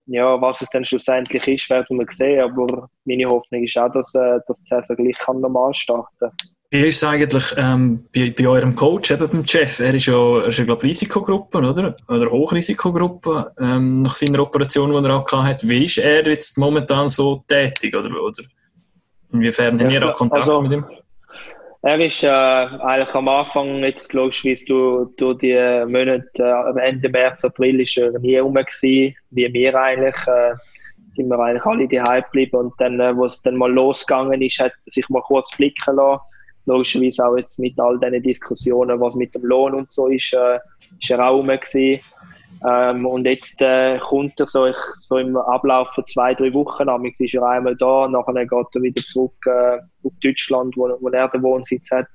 ja, 0.10 0.42
was 0.42 0.62
es 0.62 0.70
dann 0.70 0.86
schlussendlich 0.86 1.48
ist, 1.48 1.70
werden 1.70 2.00
wir 2.00 2.06
sehen. 2.10 2.42
Aber 2.42 2.90
meine 3.06 3.28
Hoffnung 3.28 3.64
ist 3.64 3.78
auch, 3.78 3.92
dass, 3.92 4.14
äh, 4.16 4.40
dass 4.48 4.62
die 4.64 4.70
Saison 4.70 4.96
gleich 4.96 5.28
normal 5.28 5.76
starten 5.76 6.16
kann. 6.20 6.32
Wie 6.70 6.86
ist 6.86 6.98
es 6.98 7.04
eigentlich 7.06 7.54
ähm, 7.56 8.06
bei, 8.14 8.34
bei 8.38 8.46
eurem 8.46 8.76
Coach, 8.76 9.12
eben 9.12 9.30
beim 9.30 9.48
Chef? 9.48 9.80
Er 9.80 9.94
ist 9.94 10.08
ja, 10.08 10.42
er 10.42 10.48
ist 10.48 10.60
ja 10.60 10.66
glaube 10.66 10.84
Risikogruppe, 10.84 11.60
oder? 11.60 11.96
Oder 12.10 12.30
Hochrisikogruppe 12.30 13.54
ähm, 13.58 14.02
nach 14.02 14.16
seiner 14.16 14.40
Operation, 14.40 14.92
die 14.92 15.10
er 15.10 15.16
auch 15.16 15.32
hatte. 15.32 15.70
Wie 15.70 15.86
ist 15.86 15.98
er 15.98 16.28
jetzt 16.28 16.58
momentan 16.58 17.08
so 17.08 17.44
tätig? 17.48 17.96
Oder, 17.96 18.10
oder 18.22 18.44
inwiefern 19.32 19.78
ja, 19.78 19.86
haben 19.86 19.92
ihr 19.92 20.10
auch 20.10 20.16
Kontakt 20.16 20.46
also, 20.46 20.62
mit 20.62 20.74
ihm? 20.74 20.86
Er 21.84 22.00
ist 22.02 22.24
äh, 22.24 22.28
eigentlich 22.28 23.16
am 23.16 23.30
Anfang, 23.30 23.84
jetzt 23.84 24.12
logischerweise 24.12 24.66
durch, 24.66 25.16
durch 25.16 25.38
die 25.38 25.86
Monate, 25.88 26.28
äh, 26.38 26.90
Ende 26.90 27.08
März, 27.08 27.46
April, 27.46 27.80
ist 27.80 27.98
er 27.98 28.12
nie 28.20 28.38
rum 28.40 28.56
gewesen, 28.56 29.16
wie 29.30 29.54
wir 29.54 29.76
eigentlich. 29.76 30.16
Äh, 30.28 30.56
sind 31.16 31.30
wir 31.30 31.40
eigentlich 31.40 31.66
alle 31.66 31.88
daheim 31.88 32.24
geblieben 32.24 32.58
und 32.58 32.74
dann, 32.78 33.00
äh, 33.00 33.16
wo 33.16 33.26
es 33.26 33.42
dann 33.42 33.56
mal 33.56 33.72
losgegangen 33.72 34.42
ist, 34.42 34.60
hat 34.60 34.74
er 34.86 34.92
sich 34.92 35.08
mal 35.10 35.22
kurz 35.22 35.56
blicken 35.58 35.96
lassen. 35.96 36.22
Logischerweise 36.68 37.26
auch 37.26 37.38
jetzt 37.38 37.58
mit 37.58 37.80
all 37.80 37.98
diesen 38.00 38.22
Diskussionen, 38.22 39.00
was 39.00 39.16
mit 39.16 39.34
dem 39.34 39.44
Lohn 39.44 39.74
und 39.74 39.92
so 39.92 40.08
ist, 40.08 40.34
äh, 40.34 40.60
ist 41.02 41.12
auch 41.14 41.38
rum 41.38 41.48
gewesen. 41.48 42.02
Ähm, 42.66 43.06
und 43.06 43.26
jetzt 43.26 43.62
äh, 43.62 44.00
kommt 44.00 44.40
er 44.40 44.48
so, 44.48 44.66
ich, 44.66 44.78
so 45.08 45.18
im 45.18 45.38
Ablauf 45.38 45.90
von 45.94 46.06
zwei, 46.08 46.34
drei 46.34 46.54
Wochen, 46.54 46.90
amigs 46.90 47.20
ist 47.20 47.36
er 47.36 47.44
einmal 47.44 47.76
da, 47.76 48.08
nachher 48.08 48.46
geht 48.46 48.68
er 48.74 48.82
wieder 48.82 49.02
zurück 49.04 49.36
äh, 49.46 49.78
auf 50.04 50.14
Deutschland, 50.24 50.76
wo, 50.76 50.90
wo 51.00 51.10
er 51.10 51.28
den 51.28 51.44
Wohnsitz 51.44 51.92
hat. 51.92 52.08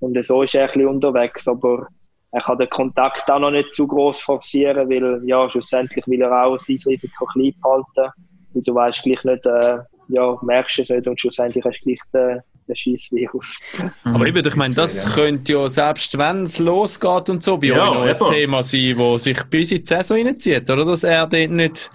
Und 0.00 0.24
so 0.24 0.42
ist 0.42 0.54
er 0.54 0.62
ein 0.62 0.72
bisschen 0.72 0.88
unterwegs, 0.88 1.48
aber 1.48 1.88
er 2.30 2.40
kann 2.40 2.58
den 2.58 2.70
Kontakt 2.70 3.30
auch 3.30 3.40
noch 3.40 3.50
nicht 3.50 3.74
zu 3.74 3.86
groß 3.86 4.20
forcieren, 4.20 4.88
weil 4.88 5.20
ja, 5.26 5.50
schlussendlich 5.50 6.06
will 6.06 6.22
er 6.22 6.44
auch 6.44 6.58
sein 6.58 6.78
Risiko 6.86 7.26
klein 7.26 7.54
behalten. 7.60 8.12
Und 8.54 8.66
du 8.66 8.74
weißt 8.74 9.02
gleich 9.02 9.22
nicht, 9.24 9.46
äh, 9.46 9.78
ja, 10.08 10.38
merkst 10.42 10.78
es 10.78 10.88
nicht 10.90 11.06
und 11.06 11.20
schlussendlich 11.20 11.64
hast 11.64 11.80
du 11.80 11.84
gleich 11.84 12.00
den, 12.14 12.40
der 12.72 12.76
Scheißvirus. 12.76 13.60
Mhm. 14.04 14.14
Aber 14.14 14.26
eben, 14.26 14.46
ich 14.46 14.56
meine, 14.56 14.74
das 14.74 15.14
könnte 15.14 15.52
ja, 15.52 15.68
selbst 15.68 16.16
wenn 16.16 16.44
es 16.44 16.58
losgeht 16.58 17.30
und 17.30 17.44
so, 17.44 17.58
bei 17.58 17.68
ja, 17.68 17.90
euch 17.90 18.18
noch 18.20 18.28
ein 18.28 18.34
Thema 18.34 18.62
sein, 18.62 18.96
das 18.98 19.24
sich 19.24 19.42
bis 19.44 19.72
in 19.72 19.78
die 19.78 19.86
Saison 19.86 20.16
reinzieht, 20.16 20.68
oder? 20.70 20.84
Dass 20.84 21.04
er 21.04 21.26
dort 21.26 21.50
nicht 21.50 21.90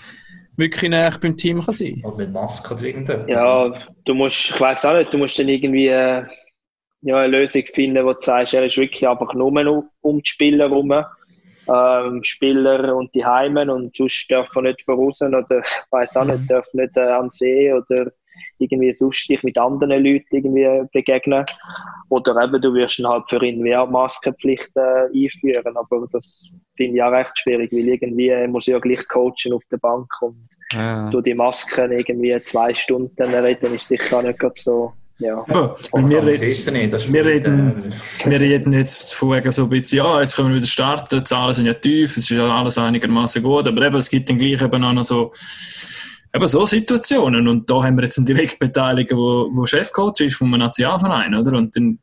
wirklich 0.57 0.89
näher 0.89 1.13
beim 1.21 1.38
Team 1.38 1.61
kann 1.63 1.73
sein 1.73 2.01
Oder 2.03 2.17
mit 2.17 2.34
Maske 2.34 2.73
oder 2.73 2.84
irgendetwas. 2.84 3.28
Ja, 3.28 3.88
du 4.05 4.13
musst, 4.13 4.51
ich 4.51 4.59
weiß 4.59 4.86
auch 4.86 4.93
nicht, 4.93 5.13
du 5.13 5.17
musst 5.17 5.38
dann 5.39 5.47
irgendwie 5.47 5.88
äh, 5.88 6.23
ja, 7.01 7.17
eine 7.17 7.28
Lösung 7.28 7.63
finden, 7.73 8.03
wo 8.03 8.13
du 8.13 8.21
sagst, 8.21 8.53
er 8.53 8.65
ist 8.65 8.78
wirklich 8.78 9.07
einfach 9.07 9.34
nur 9.34 9.47
um, 9.47 9.89
um 10.01 10.21
die 10.21 10.30
Spieler 10.30 10.69
herum. 10.69 10.93
Ähm, 11.69 12.23
Spieler 12.23 12.95
und 12.95 13.13
die 13.13 13.25
Heimen 13.25 13.69
und 13.69 13.93
sonst 13.93 14.30
dürfen 14.30 14.63
nicht 14.63 14.82
voraus 14.84 15.21
oder 15.21 15.43
ich 15.49 15.91
weiß 15.91 16.15
auch 16.15 16.23
nicht, 16.23 16.49
dürfen 16.49 16.80
nicht 16.80 16.95
äh, 16.95 17.01
an 17.01 17.30
See 17.30 17.73
oder 17.73 18.09
irgendwie 18.59 18.93
sonst 18.93 19.27
dich 19.29 19.41
mit 19.43 19.57
anderen 19.57 20.03
Leuten 20.03 20.25
irgendwie 20.35 20.88
begegnen. 20.91 21.45
Oder 22.09 22.43
eben, 22.43 22.61
du 22.61 22.73
wirst 22.73 22.99
dann 22.99 23.07
halt 23.07 23.29
für 23.29 23.43
ihn 23.43 23.63
wie 23.63 23.75
auch 23.75 23.89
Maskenpflicht 23.89 24.71
äh, 24.75 25.07
einführen, 25.13 25.75
aber 25.75 26.07
das 26.11 26.43
finde 26.75 26.97
ich 26.97 27.03
auch 27.03 27.11
recht 27.11 27.38
schwierig, 27.38 27.71
weil 27.71 27.88
irgendwie 27.88 28.47
muss 28.47 28.67
ich 28.67 28.71
ja 28.71 28.79
gleich 28.79 29.05
coachen 29.07 29.53
auf 29.53 29.63
der 29.71 29.77
Bank 29.77 30.07
und 30.21 30.47
Ja. 30.73 31.09
du 31.09 31.21
die 31.21 31.33
Masken 31.33 31.91
irgendwie 31.91 32.39
zwei 32.43 32.73
Stunden 32.73 33.21
reden, 33.21 33.75
ist 33.75 33.88
sicher 33.88 34.17
auch 34.17 34.23
nicht 34.23 34.39
gerade 34.39 34.53
so, 34.57 34.93
ja. 35.19 35.43
Aber, 35.47 35.75
Und 35.91 36.09
wir, 36.09 36.17
das 36.21 36.27
reden, 36.41 36.51
ist 36.51 36.71
nicht. 36.71 36.93
Das 36.93 37.11
wir 37.11 37.25
reden- 37.25 37.91
äh, 38.23 38.29
wir 38.29 38.39
reden 38.39 38.71
jetzt 38.73 39.13
von 39.15 39.31
wegen 39.31 39.51
so 39.51 39.63
ein 39.63 39.69
bisschen, 39.69 39.97
ja, 39.97 40.21
jetzt 40.21 40.35
können 40.35 40.49
wir 40.49 40.57
wieder 40.57 40.65
starten, 40.67 41.17
die 41.17 41.23
Zahlen 41.23 41.53
sind 41.53 41.65
ja 41.65 41.73
tief, 41.73 42.11
es 42.11 42.17
ist 42.17 42.29
ja 42.29 42.47
alles 42.55 42.77
einigermaßen 42.77 43.41
gut, 43.41 43.67
aber 43.67 43.81
eben, 43.85 43.95
es 43.97 44.09
gibt 44.09 44.29
dann 44.29 44.38
gleich 44.38 44.61
eben 44.61 44.83
auch 44.83 44.93
noch 44.93 45.03
so, 45.03 45.33
eben 46.34 46.47
so 46.47 46.65
Situationen 46.65 47.47
und 47.47 47.69
da 47.69 47.84
haben 47.84 47.97
wir 47.97 48.03
jetzt 48.03 48.17
einen 48.17 48.28
Direktbeteiliger, 48.28 49.15
wo, 49.15 49.49
wo 49.51 49.65
Chefcoach 49.65 50.21
ist 50.21 50.36
vom 50.36 50.51
Nationalverein, 50.51 51.36
oder? 51.36 51.57
Und 51.57 51.75
dann, 51.75 51.99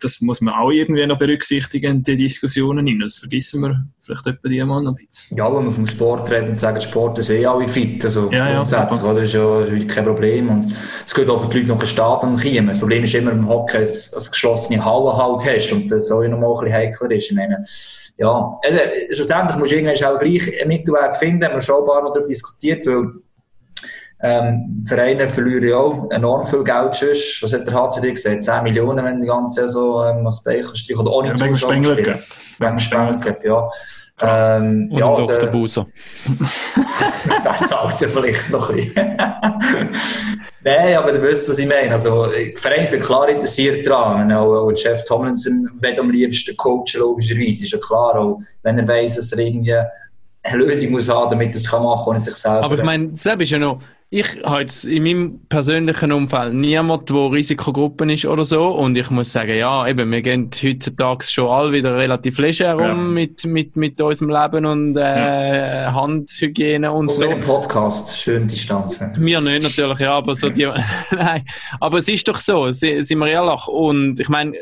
das 0.00 0.20
muss 0.20 0.42
man 0.42 0.52
auch 0.54 0.70
irgendwie 0.70 1.06
noch 1.06 1.18
berücksichtigen 1.18 2.02
die 2.02 2.16
Diskussionen 2.16 2.86
hinein. 2.86 3.02
Das 3.06 3.16
vergessen 3.16 3.62
wir 3.62 3.86
vielleicht 3.98 4.26
etwa 4.26 4.48
die 4.48 4.62
mal 4.62 4.82
noch 4.82 4.92
ein 4.92 5.06
bisschen. 5.06 5.38
Ja, 5.38 5.54
wenn 5.56 5.64
wir 5.64 5.72
vom 5.72 5.86
Sport 5.86 6.30
reden 6.30 6.50
und 6.50 6.58
sagen, 6.58 6.80
Sport 6.80 7.18
ist 7.18 7.30
eh 7.30 7.46
alle 7.46 7.66
fit, 7.66 8.04
also 8.04 8.30
Ja, 8.30 8.48
ja, 8.48 8.56
grundsätzlich, 8.56 8.90
super. 8.90 9.10
oder? 9.12 9.20
Das 9.20 9.28
ist 9.30 9.34
ja 9.34 9.60
ist 9.60 9.88
kein 9.88 10.04
Problem. 10.04 10.50
Und 10.50 10.76
es 11.06 11.14
geht 11.14 11.28
auch 11.28 11.40
für 11.42 11.48
die 11.48 11.58
Leute 11.58 11.70
nach 11.70 11.78
dem 11.78 11.86
Stadion 11.86 12.36
kommen. 12.36 12.66
Das 12.66 12.78
Problem 12.78 13.04
ist 13.04 13.14
immer 13.14 13.32
im 13.32 13.48
Hockey, 13.48 13.78
dass 13.78 14.10
du 14.10 14.18
eine 14.18 14.30
geschlossene 14.30 14.84
Halle 14.84 15.16
halt 15.16 15.46
hast 15.46 15.72
und 15.72 15.90
das 15.90 16.10
auch 16.10 16.22
noch 16.24 16.38
mal 16.38 16.52
ein 16.52 16.60
bisschen 16.60 16.74
heikler 16.74 17.10
ist. 17.12 17.30
Ich 17.30 17.36
meine, 17.36 17.64
ja, 18.18 18.56
also, 18.62 18.80
schlussendlich 19.14 19.58
musst 19.58 19.72
du 19.72 19.76
irgendwann 19.76 20.14
auch 20.14 20.20
gleich 20.20 20.60
einen 20.60 20.68
Mittelweg 20.68 21.16
finden, 21.16 21.44
haben 21.44 21.54
wir 21.54 21.60
schon 21.62 21.80
ein 21.80 21.86
paar 21.86 22.02
Mal 22.02 22.12
darüber 22.12 22.28
diskutiert, 22.28 22.86
weil 22.86 23.12
ähm, 24.20 24.84
Vereine 24.86 25.28
verlieren 25.28 25.68
ja 25.68 25.76
auch 25.76 26.10
enorm 26.10 26.46
viel 26.46 26.64
Geld 26.64 26.94
sonst. 26.94 27.42
Was 27.42 27.52
hat 27.52 27.66
der 27.66 27.74
HCD 27.74 28.12
gesagt? 28.12 28.44
10 28.44 28.62
Millionen, 28.62 29.04
wenn 29.04 29.20
die 29.20 29.26
ganze 29.26 29.66
Saison 29.66 30.06
ähm, 30.18 30.26
als 30.26 30.42
Bein 30.42 30.64
streichen 30.64 31.00
oder 31.02 31.12
ohne 31.12 31.28
Ja, 31.28 31.40
wegen 31.40 31.54
Spengler. 31.56 31.96
Wegen 32.58 32.78
Spengler 32.78 33.36
ja. 33.44 33.68
Ähm, 34.22 34.88
Und 34.90 34.98
ja, 34.98 35.14
Dr. 35.16 35.38
der- 35.38 35.46
Buser. 35.48 35.86
das 37.44 37.68
zahlt 37.68 38.00
er 38.00 38.08
vielleicht 38.08 38.50
noch 38.50 38.70
ein 38.70 38.76
bisschen. 38.76 38.94
Nein, 40.64 40.96
aber 40.96 41.12
du 41.12 41.22
weißt, 41.22 41.48
was 41.50 41.58
ich 41.58 41.68
meine. 41.68 41.92
Also, 41.92 42.26
die 42.32 42.56
Vereine 42.56 42.86
sind 42.86 43.02
klar 43.04 43.28
interessiert 43.28 43.86
daran. 43.86 44.32
Auch, 44.32 44.52
auch 44.66 44.72
Jeff 44.74 45.04
Tomlinson 45.04 45.70
will 45.80 46.00
am 46.00 46.10
liebsten 46.10 46.56
coachen, 46.56 46.98
logischerweise. 46.98 47.64
Ist 47.64 47.72
ja 47.72 47.78
klar, 47.78 48.18
auch 48.18 48.40
wenn 48.62 48.78
er 48.78 48.88
weiss, 48.88 49.16
dass 49.16 49.30
er 49.32 49.38
irgendwie 49.40 49.76
eine 50.46 50.64
Lösung 50.64 50.92
muss 50.92 51.08
haben, 51.08 51.30
damit 51.30 51.50
er 51.50 51.56
es 51.56 51.70
kann 51.70 51.82
machen 51.82 51.98
kann, 52.04 52.08
ohne 52.10 52.18
sich 52.18 52.34
selber. 52.34 52.62
Aber 52.64 52.74
ich 52.76 52.82
meine, 52.82 53.10
selbst 53.16 53.44
ist 53.44 53.50
ja 53.50 53.58
noch, 53.58 53.80
ich 54.08 54.40
habe 54.44 54.60
jetzt 54.60 54.84
in 54.84 55.02
meinem 55.02 55.40
persönlichen 55.48 56.12
Umfeld 56.12 56.54
niemand, 56.54 57.10
der 57.10 57.16
Risikogruppen 57.32 58.08
ist 58.08 58.24
oder 58.24 58.44
so. 58.44 58.66
Und 58.68 58.96
ich 58.96 59.10
muss 59.10 59.32
sagen, 59.32 59.56
ja, 59.56 59.86
eben, 59.88 60.10
wir 60.12 60.22
gehen 60.22 60.48
heutzutage 60.62 61.24
schon 61.24 61.48
alle 61.48 61.72
wieder 61.72 61.96
relativ 61.96 62.38
leger 62.38 62.78
Ja. 62.80 62.92
um 62.92 63.12
mit, 63.14 63.44
mit, 63.44 63.74
mit 63.74 64.00
unserem 64.00 64.30
Leben 64.30 64.64
und 64.64 64.96
äh, 64.96 65.86
Handhygiene 65.86 66.92
und 66.92 66.98
Und 67.06 67.10
so. 67.10 67.26
dem 67.26 67.40
Podcast, 67.40 68.16
schön 68.20 68.46
Distanz. 68.46 69.02
Wir 69.16 69.40
nicht 69.40 69.62
natürlich, 69.64 69.98
ja, 69.98 70.12
aber 70.14 70.36
so 70.36 70.50
die. 70.50 70.68
Nein, 71.10 71.44
aber 71.80 71.98
es 71.98 72.06
ist 72.08 72.28
doch 72.28 72.36
so, 72.38 72.70
si- 72.70 73.02
sind 73.02 73.18
wir 73.18 73.26
ehrlich. 73.28 73.66
Und 73.66 74.20
ich 74.20 74.28
meine, 74.28 74.52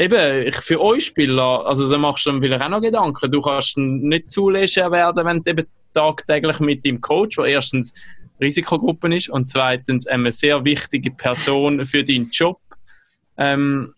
eben, 0.00 0.46
ich, 0.48 0.56
für 0.56 0.80
euch 0.80 1.04
Spieler, 1.06 1.64
also 1.66 1.88
da 1.90 1.98
machst 1.98 2.26
du 2.26 2.30
dann 2.30 2.40
vielleicht 2.40 2.62
auch 2.62 2.68
noch 2.68 2.80
Gedanken. 2.80 3.30
Du 3.30 3.40
kannst 3.40 3.76
nicht 3.76 4.30
zu 4.30 4.48
leger 4.50 4.90
werden, 4.90 5.24
wenn 5.24 5.42
du 5.42 5.50
eben 5.50 5.66
tagtäglich 5.94 6.58
mit 6.60 6.84
dem 6.84 7.00
Coach, 7.00 7.36
der 7.36 7.46
erstens 7.46 7.92
Risikogruppen 8.40 9.12
ist 9.12 9.28
und 9.28 9.50
zweitens 9.50 10.06
eine 10.06 10.32
sehr 10.32 10.64
wichtige 10.64 11.10
Person 11.10 11.84
für 11.84 12.02
deinen 12.02 12.30
Job. 12.30 12.58
Ähm, 13.36 13.92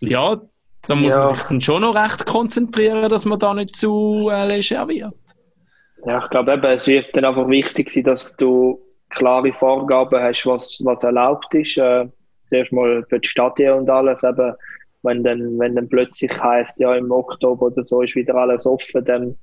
ja, 0.00 0.40
da 0.86 0.94
muss 0.94 1.14
Ja. 1.14 1.20
man 1.20 1.34
sich 1.34 1.44
dann 1.44 1.60
schon 1.60 1.82
noch 1.82 1.94
recht 1.94 2.26
konzentrieren, 2.26 3.08
dass 3.08 3.24
man 3.24 3.38
da 3.38 3.54
nicht 3.54 3.74
zu 3.74 4.28
äh, 4.30 4.46
leger 4.46 4.86
wird. 4.88 5.14
Ja, 6.06 6.22
ich 6.22 6.30
glaube 6.30 6.52
eben, 6.52 6.64
es 6.66 6.86
wird 6.86 7.06
dann 7.16 7.24
einfach 7.24 7.48
wichtig 7.48 7.90
sein, 7.90 8.04
dass 8.04 8.36
du 8.36 8.78
klare 9.08 9.52
Vorgaben 9.52 10.20
hast, 10.20 10.44
was, 10.44 10.78
was 10.84 11.02
erlaubt 11.02 11.54
ist. 11.54 11.78
Äh, 11.78 12.06
zuerst 12.46 12.72
mal 12.72 13.02
für 13.08 13.18
die 13.20 13.28
Stadien 13.28 13.72
und 13.72 13.88
alles. 13.88 14.22
Eben, 14.22 14.52
wenn 15.04 15.22
dann, 15.22 15.58
wenn 15.58 15.74
dann 15.76 15.88
plötzlich 15.88 16.30
heißt, 16.36 16.78
ja, 16.80 16.94
im 16.94 17.10
Oktober 17.10 17.66
oder 17.66 17.84
so 17.84 18.02
ist 18.02 18.16
wieder 18.16 18.34
alles 18.34 18.66
offen, 18.66 19.04
dann, 19.04 19.36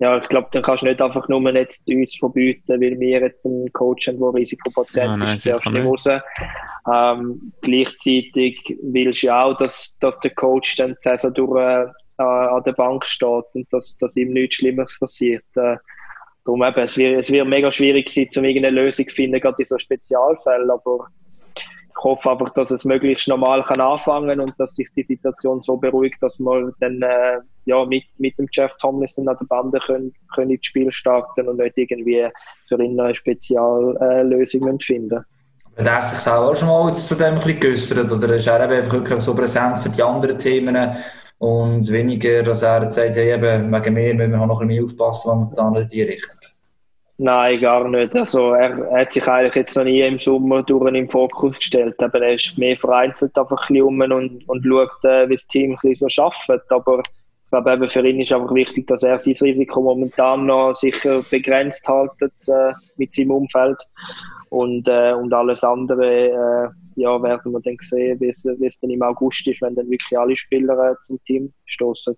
ja, 0.00 0.18
ich 0.18 0.28
glaube, 0.28 0.48
dann 0.52 0.62
kannst 0.62 0.82
du 0.82 0.86
nicht 0.86 1.00
einfach 1.00 1.28
nur 1.28 1.40
nicht 1.52 1.82
uns 1.86 2.16
verbieten, 2.16 2.80
weil 2.80 2.98
wir 2.98 3.20
jetzt 3.20 3.46
einen 3.46 3.72
Coach 3.72 4.08
haben, 4.08 4.18
der 4.18 4.34
Risikopatient 4.34 5.06
Ah, 5.06 5.16
nein, 5.16 5.36
ist, 5.36 5.46
darfst 5.46 5.70
nicht 5.70 5.84
raus. 5.84 6.06
Ähm, 6.92 7.52
gleichzeitig 7.60 8.76
willst 8.82 9.22
du 9.22 9.26
ja 9.28 9.44
auch, 9.44 9.56
dass, 9.56 9.96
dass 10.00 10.18
der 10.20 10.32
Coach 10.32 10.76
dann 10.76 10.92
die 10.92 10.96
Saison 11.00 11.32
durch 11.32 11.90
äh, 12.18 12.22
an 12.22 12.62
der 12.64 12.72
Bank 12.72 13.04
steht 13.06 13.44
und 13.54 13.66
dass, 13.72 13.96
dass 13.98 14.16
ihm 14.16 14.32
nichts 14.32 14.56
Schlimmeres 14.56 14.98
passiert. 14.98 15.44
Äh, 15.54 15.76
darum 16.44 16.62
eben, 16.62 16.80
es 16.80 16.96
wird, 16.96 17.20
es 17.20 17.30
wird 17.30 17.46
mega 17.46 17.70
schwierig 17.72 18.08
sein, 18.08 18.28
um 18.36 18.44
irgendeine 18.44 18.80
Lösung 18.80 19.08
zu 19.08 19.14
finden, 19.14 19.40
gerade 19.40 19.56
in 19.58 19.64
so 19.64 19.78
Spezialfällen, 19.78 20.70
aber 20.70 21.08
ich 21.96 22.04
hoffe 22.04 22.32
einfach, 22.32 22.50
dass 22.50 22.70
es 22.70 22.84
möglichst 22.84 23.28
normal 23.28 23.62
kann 23.64 23.80
anfangen 23.80 24.40
und 24.40 24.54
dass 24.58 24.74
sich 24.74 24.88
die 24.96 25.04
Situation 25.04 25.62
so 25.62 25.76
beruhigt, 25.76 26.20
dass 26.20 26.38
wir 26.38 26.72
dann 26.80 27.00
äh, 27.02 27.38
ja, 27.66 27.84
mit, 27.84 28.04
mit 28.18 28.36
dem 28.38 28.48
Jeff 28.50 28.76
Tomlinson 28.78 29.28
an 29.28 29.36
der 29.40 29.46
Bande 29.46 29.78
können, 29.86 30.12
können 30.34 30.50
ins 30.50 30.66
Spiel 30.66 30.92
starten 30.92 31.48
und 31.48 31.58
nicht 31.58 31.78
irgendwie 31.78 32.28
für 32.68 32.82
ihn 32.82 32.98
eine 32.98 33.14
Speziallösung 33.14 34.80
finden. 34.80 35.24
Hat 35.76 35.86
er 35.86 36.02
sich 36.02 36.18
selber 36.18 36.50
auch 36.50 36.56
schon 36.56 36.68
mal 36.68 36.94
zu 36.94 37.14
dem 37.14 37.26
ein 37.26 37.34
bisschen 37.34 37.60
geäussert? 37.60 38.10
Oder 38.10 38.34
ist 38.34 38.46
er 38.46 38.70
eben 38.70 38.90
wirklich 38.90 39.22
so 39.22 39.34
präsent 39.34 39.78
für 39.78 39.88
die 39.88 40.02
anderen 40.02 40.38
Themen 40.38 40.96
und 41.38 41.90
weniger, 41.90 42.42
dass 42.42 42.62
er 42.62 42.90
sagt, 42.90 43.16
hey, 43.16 43.40
wegen 43.40 43.70
mir 43.94 44.14
müssen 44.14 44.32
wir 44.32 44.46
noch 44.46 44.60
ein 44.60 44.68
bisschen 44.68 44.84
aufpassen, 44.84 45.30
momentan 45.30 45.76
in 45.76 45.88
die 45.88 46.02
Richtung? 46.02 46.40
Nein, 47.16 47.60
gar 47.60 47.88
nicht. 47.88 48.16
Also 48.16 48.54
er, 48.54 48.90
hat 48.90 49.12
sich 49.12 49.26
eigentlich 49.28 49.54
jetzt 49.54 49.76
noch 49.76 49.84
nie 49.84 50.00
im 50.00 50.18
Sommer 50.18 50.64
durch 50.64 50.92
im 50.94 51.08
Fokus 51.08 51.58
gestellt. 51.58 51.94
Aber 52.02 52.20
er 52.20 52.34
ist 52.34 52.58
mehr 52.58 52.76
vereinzelt 52.76 53.38
einfach 53.38 53.70
ein 53.70 53.80
rum 53.80 54.00
und, 54.00 54.48
und 54.48 54.64
schaut, 54.64 55.04
äh, 55.04 55.28
wie 55.28 55.36
das 55.36 55.46
Team 55.46 55.76
ein 55.82 55.94
so 55.94 56.06
arbeitet. 56.22 56.70
Aber 56.70 56.98
ich 56.98 57.50
glaube, 57.50 57.72
eben 57.72 57.90
für 57.90 58.08
ihn 58.08 58.20
ist 58.20 58.32
einfach 58.32 58.52
wichtig, 58.52 58.88
dass 58.88 59.04
er 59.04 59.20
sein 59.20 59.36
Risiko 59.40 59.80
momentan 59.80 60.46
noch 60.46 60.74
sicher 60.74 61.22
begrenzt 61.30 61.86
haltet 61.86 62.32
äh, 62.48 62.72
mit 62.96 63.14
seinem 63.14 63.30
Umfeld. 63.30 63.78
Und, 64.48 64.88
äh, 64.88 65.12
und 65.12 65.32
alles 65.32 65.62
andere 65.62 66.06
äh, 66.06 66.68
ja, 66.96 67.22
werden 67.22 67.52
wir 67.52 67.60
dann 67.60 67.76
sehen, 67.80 68.18
wie 68.20 68.28
es, 68.28 68.44
wie 68.44 68.66
es 68.66 68.78
dann 68.80 68.90
im 68.90 69.02
August 69.02 69.46
ist, 69.46 69.62
wenn 69.62 69.76
dann 69.76 69.88
wirklich 69.88 70.18
alle 70.18 70.36
Spieler 70.36 70.90
äh, 70.90 70.94
zum 71.06 71.22
Team 71.22 71.52
stoßen. 71.66 72.16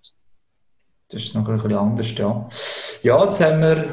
Das 1.09 1.23
ist 1.23 1.35
noch 1.35 1.47
ein 1.47 1.55
bisschen 1.55 1.73
anders, 1.73 2.17
ja. 2.17 2.47
Ja, 3.03 3.23
jetzt 3.23 3.43
haben 3.43 3.61
wir 3.61 3.85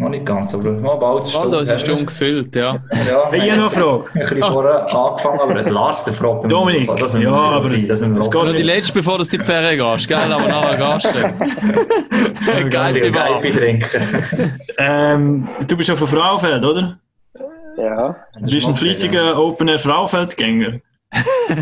noch 0.00 0.08
nicht 0.08 0.24
ganz, 0.24 0.54
aber 0.54 0.70
noch 0.70 0.98
bald 0.98 1.24
eine 1.24 1.34
Waldo, 1.34 1.58
es 1.60 1.70
ist 1.70 1.86
schon 1.86 2.06
gefüllt, 2.06 2.56
ja. 2.56 2.82
Ja, 3.08 3.30
Hey, 3.30 3.40
ich 3.44 3.50
habe 3.50 3.60
noch 3.60 3.76
eine 3.76 3.82
Frage. 3.84 4.04
ein 4.14 4.20
bisschen 4.20 4.38
vorher 4.40 4.94
angefangen, 4.96 5.40
aber 5.40 5.54
der 5.54 5.70
Lars, 5.72 6.04
der 6.04 6.14
fragt 6.14 6.42
mich, 6.42 6.50
Dominik, 6.52 6.90
das 6.96 7.18
ja, 7.20 7.30
aber 7.32 7.66
sein, 7.68 7.86
das 7.86 8.00
es 8.00 8.12
auch- 8.26 8.30
geht 8.30 8.44
Nur 8.44 8.52
die 8.52 8.62
letzte, 8.62 8.92
bevor 8.94 9.18
du 9.18 9.24
in 9.24 9.30
die 9.30 9.38
Ferien 9.38 9.78
gehst, 9.78 10.08
gell? 10.08 10.16
Aber 10.32 10.48
nachher 10.48 10.98
gehst 10.98 11.16
du. 11.16 12.68
Geil, 12.70 13.10
Geil, 13.10 13.52
trinken. 13.52 14.60
Ähm, 14.78 15.48
du 15.68 15.76
bist 15.76 15.88
ja 15.88 15.94
von 15.96 16.06
Frauenfeld, 16.08 16.64
oder? 16.64 16.98
Ja, 17.76 18.16
Du 18.38 18.50
bist 18.50 18.66
ein 18.68 18.76
fleissiger 18.76 19.38
Open-Air 19.38 19.78
Frauenfeldgänger. 19.78 20.80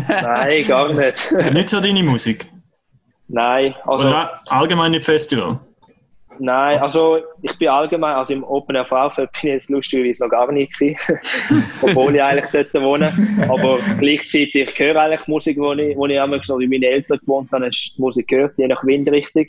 nein, 0.07 0.65
gar 0.67 0.93
nicht. 0.93 1.33
Nicht 1.53 1.69
so 1.69 1.79
deine 1.79 2.03
Musik. 2.03 2.47
nein, 3.27 3.75
also. 3.85 4.07
Oder 4.07 4.41
allgemein 4.47 4.91
nicht 4.91 5.03
Festival. 5.05 5.59
Nein, 6.41 6.79
also 6.79 7.19
ich 7.41 7.57
bin 7.57 7.67
allgemein, 7.67 8.15
also 8.15 8.33
im 8.33 8.45
Open 8.45 8.75
Air 8.75 8.85
Frauenfeld 8.85 9.29
bin 9.33 9.49
ich 9.49 9.55
jetzt 9.55 9.69
lustigerweise 9.69 10.23
noch 10.23 10.29
gar 10.29 10.49
nicht 10.51 10.73
gewesen, 10.73 10.97
obwohl 11.81 12.15
ich 12.15 12.23
eigentlich 12.23 12.49
dort 12.51 12.73
wohne. 12.81 13.11
Aber 13.49 13.77
gleichzeitig, 13.99 14.55
ich 14.55 14.79
höre 14.79 14.95
eigentlich 14.95 15.27
Musik, 15.27 15.57
wo 15.57 15.73
ich, 15.73 15.97
wo 15.97 16.05
ich 16.05 16.19
einmal 16.19 16.41
schon, 16.41 16.61
wie 16.61 16.67
meine 16.67 16.87
Eltern 16.87 17.19
gewohnt 17.19 17.51
haben, 17.51 17.65
hast 17.65 17.91
du 17.91 17.95
die 17.97 18.01
Musik 18.01 18.27
gehört, 18.29 18.57
je 18.57 18.67
nach 18.67 18.83
Windrichtung. 18.85 19.47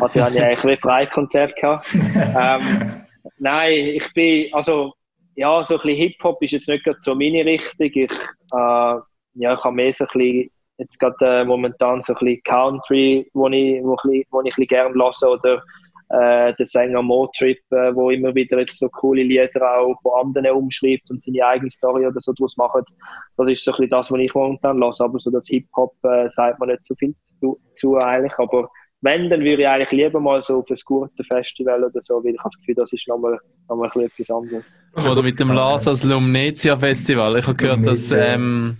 Also 0.00 0.18
ich 0.18 0.24
habe 0.24 0.34
ja 0.34 0.46
eigentlich 0.46 0.64
wie 0.64 0.76
Freikonzert 0.80 1.54
gehabt. 1.54 1.94
Ähm, 1.94 3.04
nein, 3.38 3.72
ich 3.72 4.12
bin, 4.12 4.52
also 4.52 4.94
ja, 5.36 5.62
so 5.62 5.76
ein 5.76 5.80
bisschen 5.82 5.96
Hip-Hop 5.96 6.42
ist 6.42 6.52
jetzt 6.52 6.68
nicht 6.68 6.84
gerade 6.84 6.98
so 7.00 7.14
meine 7.14 7.44
Richtung. 7.44 7.90
Ich, 7.94 8.10
äh, 8.10 8.96
ja, 9.34 9.54
ich 9.54 9.64
habe 9.64 9.74
mehr 9.74 9.92
so 9.92 10.04
ein 10.04 10.10
bisschen, 10.12 10.50
jetzt 10.78 10.98
gerade 10.98 11.16
äh, 11.20 11.44
momentan 11.44 12.02
so 12.02 12.14
ein 12.14 12.18
bisschen 12.18 12.42
Country, 12.42 13.30
wo 13.32 13.48
ich, 13.48 13.82
wo 13.84 13.96
ich, 14.10 14.26
wo 14.30 14.40
ich 14.40 14.52
ein 14.52 14.56
bisschen 14.56 14.66
gerne 14.66 14.94
höre 14.94 15.30
oder 15.30 15.62
äh, 16.12 16.54
der 16.54 16.66
Sänger 16.66 17.02
Motrip, 17.02 17.58
äh, 17.70 17.94
wo 17.94 18.10
immer 18.10 18.34
wieder 18.34 18.58
jetzt 18.58 18.78
so 18.78 18.88
coole 18.88 19.22
Lieder 19.22 19.78
auch 19.78 19.96
von 20.02 20.26
anderen 20.26 20.50
umschreibt 20.56 21.10
und 21.10 21.22
seine 21.22 21.44
eigene 21.46 21.70
Story 21.70 22.06
oder 22.06 22.20
so 22.20 22.32
draus 22.34 22.56
macht. 22.56 22.84
Das 23.36 23.48
ist 23.48 23.64
so 23.64 23.72
ein 23.72 23.76
bisschen 23.76 23.90
das, 23.90 24.10
was 24.10 24.20
ich 24.20 24.34
momentan 24.34 24.78
lasse. 24.78 25.04
Aber 25.04 25.18
so 25.18 25.30
das 25.30 25.46
Hip-Hop 25.48 25.94
äh, 26.04 26.28
sagt 26.30 26.60
man 26.60 26.68
nicht 26.68 26.84
so 26.84 26.94
viel 26.96 27.14
zu, 27.40 27.58
zu 27.76 27.96
eigentlich. 27.96 28.38
Aber 28.38 28.68
wenn, 29.00 29.30
dann 29.30 29.40
würde 29.40 29.62
ich 29.62 29.68
eigentlich 29.68 29.90
lieber 29.90 30.20
mal 30.20 30.42
so 30.42 30.58
auf 30.58 30.70
ein 30.70 30.76
Gurtenfestival 30.84 31.82
oder 31.82 32.02
so, 32.02 32.22
weil 32.22 32.34
ich 32.34 32.38
habe 32.38 32.50
das 32.50 32.58
Gefühl, 32.58 32.74
das 32.74 32.92
ist 32.92 33.08
nochmal 33.08 33.38
noch 33.68 33.76
mal 33.76 33.86
etwas 33.86 34.30
anderes. 34.30 34.82
Oder 35.10 35.22
mit 35.22 35.40
dem 35.40 35.50
Lars 35.50 35.88
als 35.88 36.04
Lumnezia 36.04 36.76
Festival. 36.76 37.38
Ich 37.38 37.46
habe 37.46 37.56
gehört, 37.56 37.86
dass 37.86 38.12
ähm, 38.12 38.76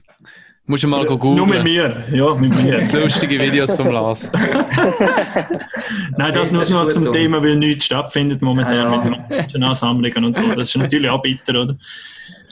musst 0.67 0.83
du 0.85 0.89
mal 0.89 1.05
googeln. 1.05 1.35
Nur 1.35 1.47
mit 1.47 1.65
mir, 1.65 2.05
ja, 2.11 2.35
mit 2.35 2.51
mir. 2.55 2.73
Das 2.75 2.93
lustige 2.93 3.39
Videos 3.41 3.75
vom 3.77 3.89
Lars. 3.91 4.31
Nein, 6.17 6.33
das 6.33 6.53
nur 6.53 6.61
das 6.63 6.69
ist 6.71 6.75
noch 6.75 6.89
zum 6.89 7.03
oder? 7.05 7.13
Thema, 7.13 7.43
weil 7.43 7.57
nichts 7.57 7.87
stattfindet 7.87 8.43
momentan 8.43 8.93
Ja. 8.93 9.05
mit 9.05 9.29
Menschenansammlungen 9.29 10.25
und 10.25 10.37
so. 10.37 10.47
Das 10.55 10.69
ist 10.69 10.77
natürlich 10.77 11.11
auch 11.11 11.23
bitter, 11.23 11.63
oder? 11.63 11.77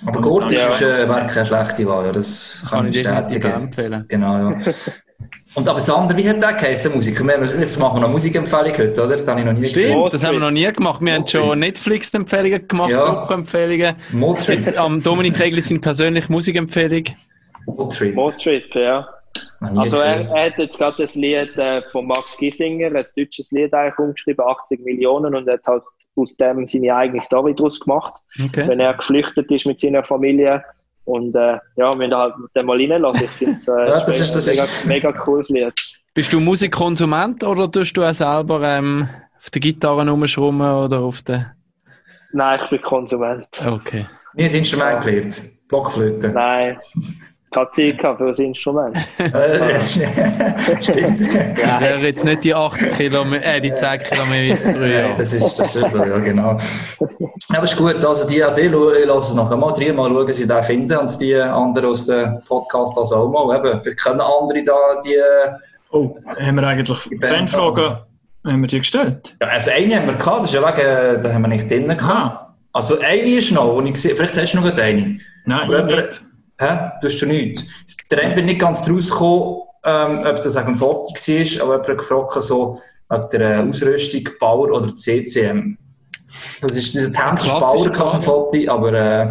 Aber 0.07 0.21
Gurt 0.21 0.51
Ja. 0.53 0.67
ist 0.69 0.83
äh, 0.83 1.09
wäre 1.09 1.27
keine 1.27 1.47
schlechte 1.47 1.87
Wahl, 1.87 2.07
ja, 2.07 2.13
das 2.13 2.65
kann, 2.69 2.79
Kann 2.85 2.89
ich 2.93 3.03
bestätigen. 3.03 3.53
empfehlen. 3.53 4.05
Genau, 4.09 4.51
ja. 4.51 4.59
Und 5.55 5.69
aber 5.69 5.81
Sander, 5.81 6.17
wie 6.17 6.29
hat 6.29 6.41
der 6.41 6.53
geheißen, 6.53 6.93
Musiker? 6.95 7.25
Wir, 7.25 7.61
jetzt 7.61 7.77
machen 7.79 7.97
wir 7.97 8.03
noch 8.03 8.11
Musikempfehlung 8.11 8.73
heute, 8.73 9.05
oder? 9.05 9.17
Das 9.17 9.27
habe 9.27 9.41
ich 9.41 9.47
noch 9.47 9.53
nie 9.53 9.67
Stimmt, 9.67 10.13
das 10.13 10.23
haben 10.23 10.35
wir 10.35 10.41
noch 10.41 10.53
nie 10.53 10.73
gemacht. 10.73 11.01
Wir 11.03 11.13
haben 11.15 11.27
schon 11.27 11.59
Netflix-Empfehlungen 11.59 12.69
gemacht, 12.69 12.91
Ja. 12.91 13.05
Doku-Empfehlungen. 13.05 13.97
Am 14.77 15.03
Dominik 15.03 15.41
Regli 15.41 15.61
seine 15.61 15.81
persönliche 15.81 16.31
Musikempfehlung. 16.31 17.03
Motrip. 17.67 18.15
Motrip, 18.15 18.75
ja. 18.75 19.09
Also 19.61 19.99
er, 19.99 20.29
er 20.35 20.47
hat 20.47 20.59
jetzt 20.59 20.79
gerade 20.79 21.03
das 21.05 21.15
Lied 21.15 21.57
äh, 21.57 21.83
von 21.91 22.07
Max 22.07 22.37
Giesinger, 22.39 22.89
ein 22.89 23.05
deutsches 23.17 23.51
Lied 23.53 23.73
eigentlich 23.73 23.99
umgeschrieben, 23.99 24.45
80 24.45 24.81
Millionen, 24.85 25.35
und 25.35 25.47
er 25.49 25.55
hat 25.55 25.67
halt 25.67 25.83
aus 26.17 26.37
dem 26.37 26.67
seine 26.67 26.95
eigene 26.95 27.21
Story 27.21 27.55
daraus 27.55 27.79
gemacht, 27.79 28.15
Okay. 28.45 28.67
wenn 28.67 28.81
er 28.81 28.95
geflüchtet 28.95 29.51
ist 29.51 29.67
mit 29.67 29.81
seiner 29.81 30.03
Familie. 30.05 30.65
Und 31.05 31.35
äh, 31.37 31.59
ja, 31.77 31.91
wir 31.93 31.97
müssen 31.97 32.15
halt 32.15 32.35
den 32.55 32.67
mal 32.67 32.77
reinlassen. 32.77 33.25
Ich 33.25 33.31
finde 33.31 33.61
äh, 33.73 33.89
Ja, 33.89 34.01
das 34.05 34.19
ist- 34.19 34.35
das 34.37 34.49
ein 34.49 34.55
mega, 34.55 34.65
ist- 34.65 34.87
mega 34.87 35.13
cooles 35.13 35.49
Lied. 35.49 35.73
Bist 36.13 36.33
du 36.33 36.41
Musikkonsument 36.41 37.45
oder 37.45 37.71
tust 37.71 37.97
du 37.97 38.03
auch 38.03 38.13
selber 38.13 38.61
ähm, 38.63 39.09
auf 39.39 39.49
der 39.51 39.61
Gitarre 39.61 40.09
rumschrummen 40.09 40.71
oder 40.75 40.99
auf 41.01 41.23
der. 41.23 41.55
Nein, 42.33 42.61
ich 42.65 42.71
bin 42.71 42.83
Konsument. 42.83 43.47
Okay. 43.65 44.07
Nie 44.35 44.45
ein 44.45 44.55
Instrument 44.55 45.03
gelernt. 45.05 45.43
Blockflöte. 45.69 46.29
Nein, 46.31 46.79
keine 47.53 47.71
Zeit 47.73 47.99
gehabt 47.99 48.19
für 48.19 48.29
das 48.29 48.39
Instrument. 48.39 48.97
Äh, 49.19 49.79
Stimmt. 50.81 51.21
Das 51.21 51.81
wäre 51.81 51.99
jetzt 52.01 52.25
nicht 52.25 52.45
die 52.45 52.55
80 52.55 52.93
Kilometer, 52.97 53.45
äh, 53.45 53.61
die 53.61 53.75
10 53.75 53.99
Kilometer 54.03 54.65
Nein, 54.65 54.75
früher. 54.75 55.15
das 55.17 55.33
ist, 55.33 55.59
das 55.59 55.77
ist 55.77 55.91
so, 55.93 56.05
ja, 56.05 56.19
genau. 56.19 56.57
Ja, 56.99 57.57
aber 57.57 57.65
ist 57.65 57.77
gut, 57.77 58.05
also 58.05 58.27
die, 58.29 58.43
also 58.43 58.61
ich, 58.61 58.71
lasse 58.71 59.31
es 59.31 59.35
nachher 59.35 59.57
mal 59.57 59.73
rein, 59.73 59.97
mal 59.97 60.09
schauen, 60.11 60.33
sie 60.33 60.47
den 60.47 60.63
finden 60.65 60.97
und 60.99 61.21
die 61.21 61.35
anderen 61.37 61.91
aus 61.91 62.07
dem 62.07 62.41
Podcast 62.47 62.97
also 62.97 63.17
auch 63.17 63.29
mal, 63.29 63.57
eben, 63.59 63.81
vielleicht 63.81 64.03
können 64.05 64.21
andere 64.21 64.65
da 64.65 64.75
die, 65.05 65.17
Oh, 65.93 66.17
haben 66.39 66.55
wir 66.55 66.67
eigentlich 66.69 67.09
Fanfragen, 67.21 67.97
haben 68.47 68.61
wir 68.61 68.69
die 68.69 68.79
gestellt? 68.79 69.37
ja, 69.43 69.49
also 69.49 69.71
eine 69.73 69.97
haben 69.97 70.07
wir 70.07 70.15
gehabt, 70.15 70.41
das 70.45 70.47
ist 70.49 70.55
ja 70.55 70.63
wegen, 70.63 71.23
da 71.23 71.33
haben 71.33 71.43
wir 71.43 71.49
nicht 71.49 71.69
drin 71.71 71.89
gehabt. 71.89 72.09
Ah, 72.09 72.55
Also 72.73 73.01
eine 73.01 73.23
ist 73.23 73.51
noch, 73.51 73.75
und 73.75 73.87
ich 73.87 73.97
sehe, 73.97 74.15
vielleicht 74.15 74.39
hast 74.39 74.55
du 74.55 74.61
noch 74.61 74.79
eine. 74.79 75.19
nein, 75.47 75.69
nicht. 75.87 76.23
Hä? 76.61 76.91
Du 77.01 77.09
hast 77.09 77.21
du 77.23 77.27
nichts. 77.27 77.65
Der 78.09 78.23
Rand 78.23 78.35
bin 78.35 78.45
nicht 78.45 78.61
ganz 78.61 78.83
draus 78.83 79.11
gekommen, 79.11 79.63
ähm, 79.83 80.27
ob 80.27 80.43
das 80.43 80.57
ein 80.57 80.75
Foto 80.75 81.11
war, 81.11 81.63
aber 81.63 81.73
jemand 81.73 81.89
hat 81.89 81.99
gefragt, 81.99 82.33
so, 82.43 82.79
ob 83.09 83.31
der 83.31 83.41
äh, 83.41 83.69
Ausrüstung 83.69 84.29
Bauer 84.39 84.71
oder 84.71 84.95
CCM. 84.95 85.79
Das 86.61 86.73
ist 86.77 86.95
der 86.95 87.11
Tänzer 87.11 87.59
klassische 87.59 87.91
Bauer 87.91 88.13
dem 88.13 88.21
Foto, 88.21 88.73
aber 88.73 88.93
äh, 88.93 89.29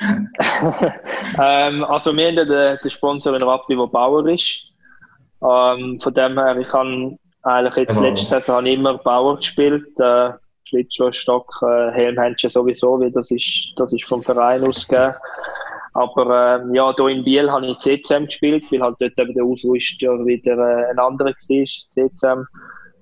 ähm, 1.40 1.84
also 1.84 2.14
wir 2.16 2.26
haben 2.26 2.34
ja 2.34 2.44
den, 2.44 2.78
den 2.82 2.90
Sponsor 2.90 3.34
in 3.34 3.42
Rappi, 3.42 3.76
der 3.76 3.86
Bauer 3.86 4.26
ist. 4.26 4.64
Ähm, 5.48 6.00
von 6.00 6.12
dem 6.12 6.36
her, 6.36 6.56
ich 6.56 6.72
habe 6.72 7.16
eigentlich 7.44 7.76
jetzt 7.76 7.94
Jawohl. 7.94 8.08
letzte 8.08 8.26
Saison 8.26 8.56
habe 8.56 8.68
ich 8.68 8.74
immer 8.74 8.98
Bauer 8.98 9.36
gespielt. 9.36 9.86
Äh, 10.00 10.30
Schlittschuh, 10.64 11.12
Stock, 11.12 11.48
äh, 11.62 11.92
Helmhändchen 11.92 12.50
sowieso, 12.50 12.98
weil 12.98 13.12
das 13.12 13.30
ist, 13.30 13.72
das 13.76 13.92
ist 13.92 14.06
vom 14.06 14.22
Verein 14.22 14.64
ausgegeben. 14.64 15.14
Aber 15.94 16.60
ähm, 16.60 16.74
ja, 16.74 16.92
hier 16.96 17.08
in 17.08 17.24
Biel 17.24 17.50
habe 17.50 17.66
ich 17.66 17.78
CCM 17.78 18.26
gespielt, 18.26 18.64
weil 18.70 18.80
halt 18.80 18.96
dort 18.98 19.18
eben 19.18 19.34
der 19.34 19.44
Ausrüster 19.44 20.08
wieder 20.26 20.58
äh, 20.58 20.90
ein 20.90 20.98
anderer 20.98 21.30
war, 21.30 21.34
CCM. 21.94 22.46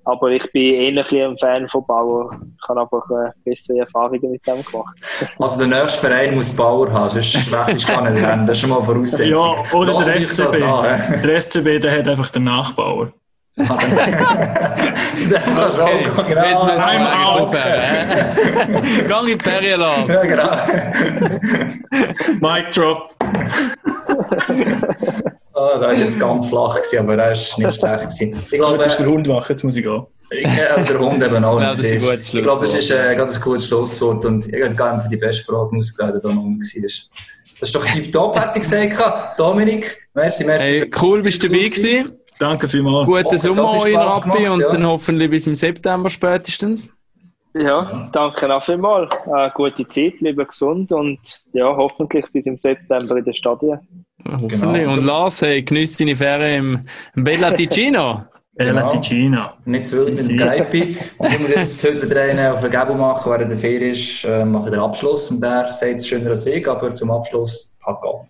Aber 0.04 0.30
ich 0.30 0.50
bin 0.52 0.74
eher 0.74 0.88
ein 0.88 1.04
bisschen 1.04 1.30
ein 1.30 1.38
Fan 1.38 1.68
von 1.68 1.86
Bauer. 1.86 2.30
Ich 2.60 2.68
habe 2.68 2.82
einfach 2.82 3.08
äh, 3.10 3.30
bessere 3.44 3.78
Erfahrungen 3.78 4.32
mit 4.32 4.46
dem 4.46 4.62
gemacht. 4.64 4.98
also 5.38 5.58
der 5.66 5.80
nächste 5.80 6.00
Verein 6.06 6.34
muss 6.34 6.54
Bauer 6.54 6.92
haben, 6.92 7.08
sonst 7.08 7.50
wechselst 7.50 7.88
du 7.88 7.92
gar 7.92 8.10
nicht 8.10 8.22
rein. 8.26 8.46
Das 8.46 8.56
ist 8.56 8.60
schon 8.60 8.70
mal 8.70 8.82
Voraussetzung. 8.84 9.28
Ja, 9.28 9.78
oder 9.78 9.92
Lass 9.92 10.06
der 10.06 10.20
SCB. 10.20 10.62
an? 10.62 11.22
Der 11.22 11.40
SCB, 11.40 11.80
der 11.80 11.98
hat 11.98 12.08
einfach 12.08 12.30
den 12.30 12.44
Nachbauer. 12.44 13.12
Zu 13.54 13.64
dem 13.64 15.42
kannst 15.54 15.76
du 15.78 15.82
Okay, 15.82 16.06
auch, 16.08 16.28
jetzt 16.28 16.28
genau. 16.28 16.64
müssen 16.64 17.04
wir 17.04 17.26
aufhören. 17.28 19.08
Gang 19.08 19.28
in 19.28 19.38
die 19.38 19.44
Ferien, 19.44 19.80
Lars. 19.80 20.08
Ja, 20.08 20.22
genau. 20.22 20.50
Mic 22.40 22.70
drop. 22.70 23.14
Ah, 25.54 25.78
das 25.78 25.80
war 25.82 25.94
jetzt 25.94 26.18
ganz 26.18 26.46
flach, 26.46 26.76
gewesen, 26.76 26.98
aber 27.00 27.16
das 27.16 27.52
war 27.58 27.66
nicht 27.66 27.78
schlecht. 27.78 28.02
Gewesen. 28.04 28.38
Ich 28.50 28.58
glaube, 28.58 28.74
Jetzt 28.76 28.86
ist 28.86 28.98
der 29.00 29.06
Hund 29.06 29.28
wach, 29.28 29.50
jetzt 29.50 29.62
muss 29.64 29.76
ich 29.76 29.84
gehen. 29.84 30.06
Ich, 30.30 30.46
äh, 30.46 30.82
der 30.88 30.98
Hund 30.98 31.22
eben 31.22 31.44
auch. 31.44 31.60
Ja, 31.60 31.70
das 31.70 31.80
ist 31.80 32.08
ein 32.08 32.18
ich 32.20 32.30
glaube, 32.42 32.62
das 32.62 32.74
ist 32.74 32.86
Schlusswort. 32.86 33.18
äh, 33.18 33.22
ein 33.22 33.40
gutes 33.42 33.66
Schlusswort 33.68 34.24
und 34.24 34.46
ich 34.46 34.62
habe 34.64 34.74
gar 34.74 34.96
nicht 34.96 35.10
die 35.12 35.16
beste 35.18 35.44
Frage 35.44 35.76
ausgewählt, 35.76 36.14
die 36.16 36.26
da 36.26 36.34
noch 36.34 36.42
war. 36.42 36.56
Das 36.58 37.68
ist 37.68 37.74
doch 37.76 37.84
tipptopp, 37.84 38.34
hätte 38.40 38.58
ich 38.58 38.62
gesagt. 38.62 39.38
Dominik, 39.38 40.08
merci, 40.14 40.44
merci. 40.44 40.64
Hey, 40.66 40.90
cool, 41.02 41.22
bist 41.22 41.42
du 41.42 41.48
dabei 41.48 41.64
gewesen. 41.64 42.12
Danke 42.38 42.68
vielmals. 42.68 43.06
Guten 43.06 43.38
Sommer 43.38 43.80
Spass 43.80 44.26
Rappi 44.26 44.42
gemacht, 44.42 44.50
und 44.50 44.60
ja. 44.60 44.70
dann 44.70 44.86
hoffentlich 44.86 45.30
bis 45.30 45.46
im 45.46 45.54
September 45.54 46.08
spätestens. 46.10 46.90
Ja, 47.54 48.08
danke 48.12 48.54
auch 48.54 48.62
vielmals. 48.62 49.14
Äh, 49.26 49.50
gute 49.54 49.86
Zeit, 49.86 50.18
bleibe 50.20 50.46
gesund 50.46 50.90
und 50.92 51.18
ja, 51.52 51.66
hoffentlich 51.76 52.24
bis 52.32 52.46
im 52.46 52.56
September 52.56 53.16
in 53.16 53.24
den 53.24 53.34
Stadien. 53.34 53.78
Hoffentlich. 54.26 54.60
Genau. 54.60 54.92
Und 54.92 55.04
Lars, 55.04 55.42
hey, 55.42 55.62
genieß 55.62 55.98
deine 55.98 56.16
Ferien 56.16 56.88
im, 57.14 57.24
Bella 57.24 57.50
Ticino. 57.52 58.24
Bella 58.54 58.80
Genau. 58.82 58.88
Ticina. 58.90 59.54
Nicht 59.64 59.86
zu 59.86 60.06
wild 60.06 60.16
mit 60.16 60.28
dem 60.28 60.36
Greipi. 60.38 60.96
Und 61.18 61.32
ich 61.32 61.40
muss 61.40 61.50
jetzt 61.50 61.84
heute 61.84 62.10
wieder 62.10 62.22
einen 62.22 62.52
auf 62.52 62.60
der 62.60 62.70
Gebel 62.70 62.96
machen, 62.96 63.32
während 63.32 63.50
der 63.50 63.58
Ferien 63.58 63.90
ist, 63.92 64.24
äh, 64.24 64.44
mache 64.44 64.66
ich 64.66 64.70
den 64.72 64.80
Abschluss 64.80 65.30
und 65.30 65.42
der 65.42 65.72
sagt 65.72 65.96
es 65.96 66.06
schöner 66.06 66.30
als 66.30 66.46
ich, 66.46 66.66
aber 66.66 66.92
zum 66.94 67.10
Abschluss 67.10 67.76
pack 67.80 68.02
auf. 68.02 68.28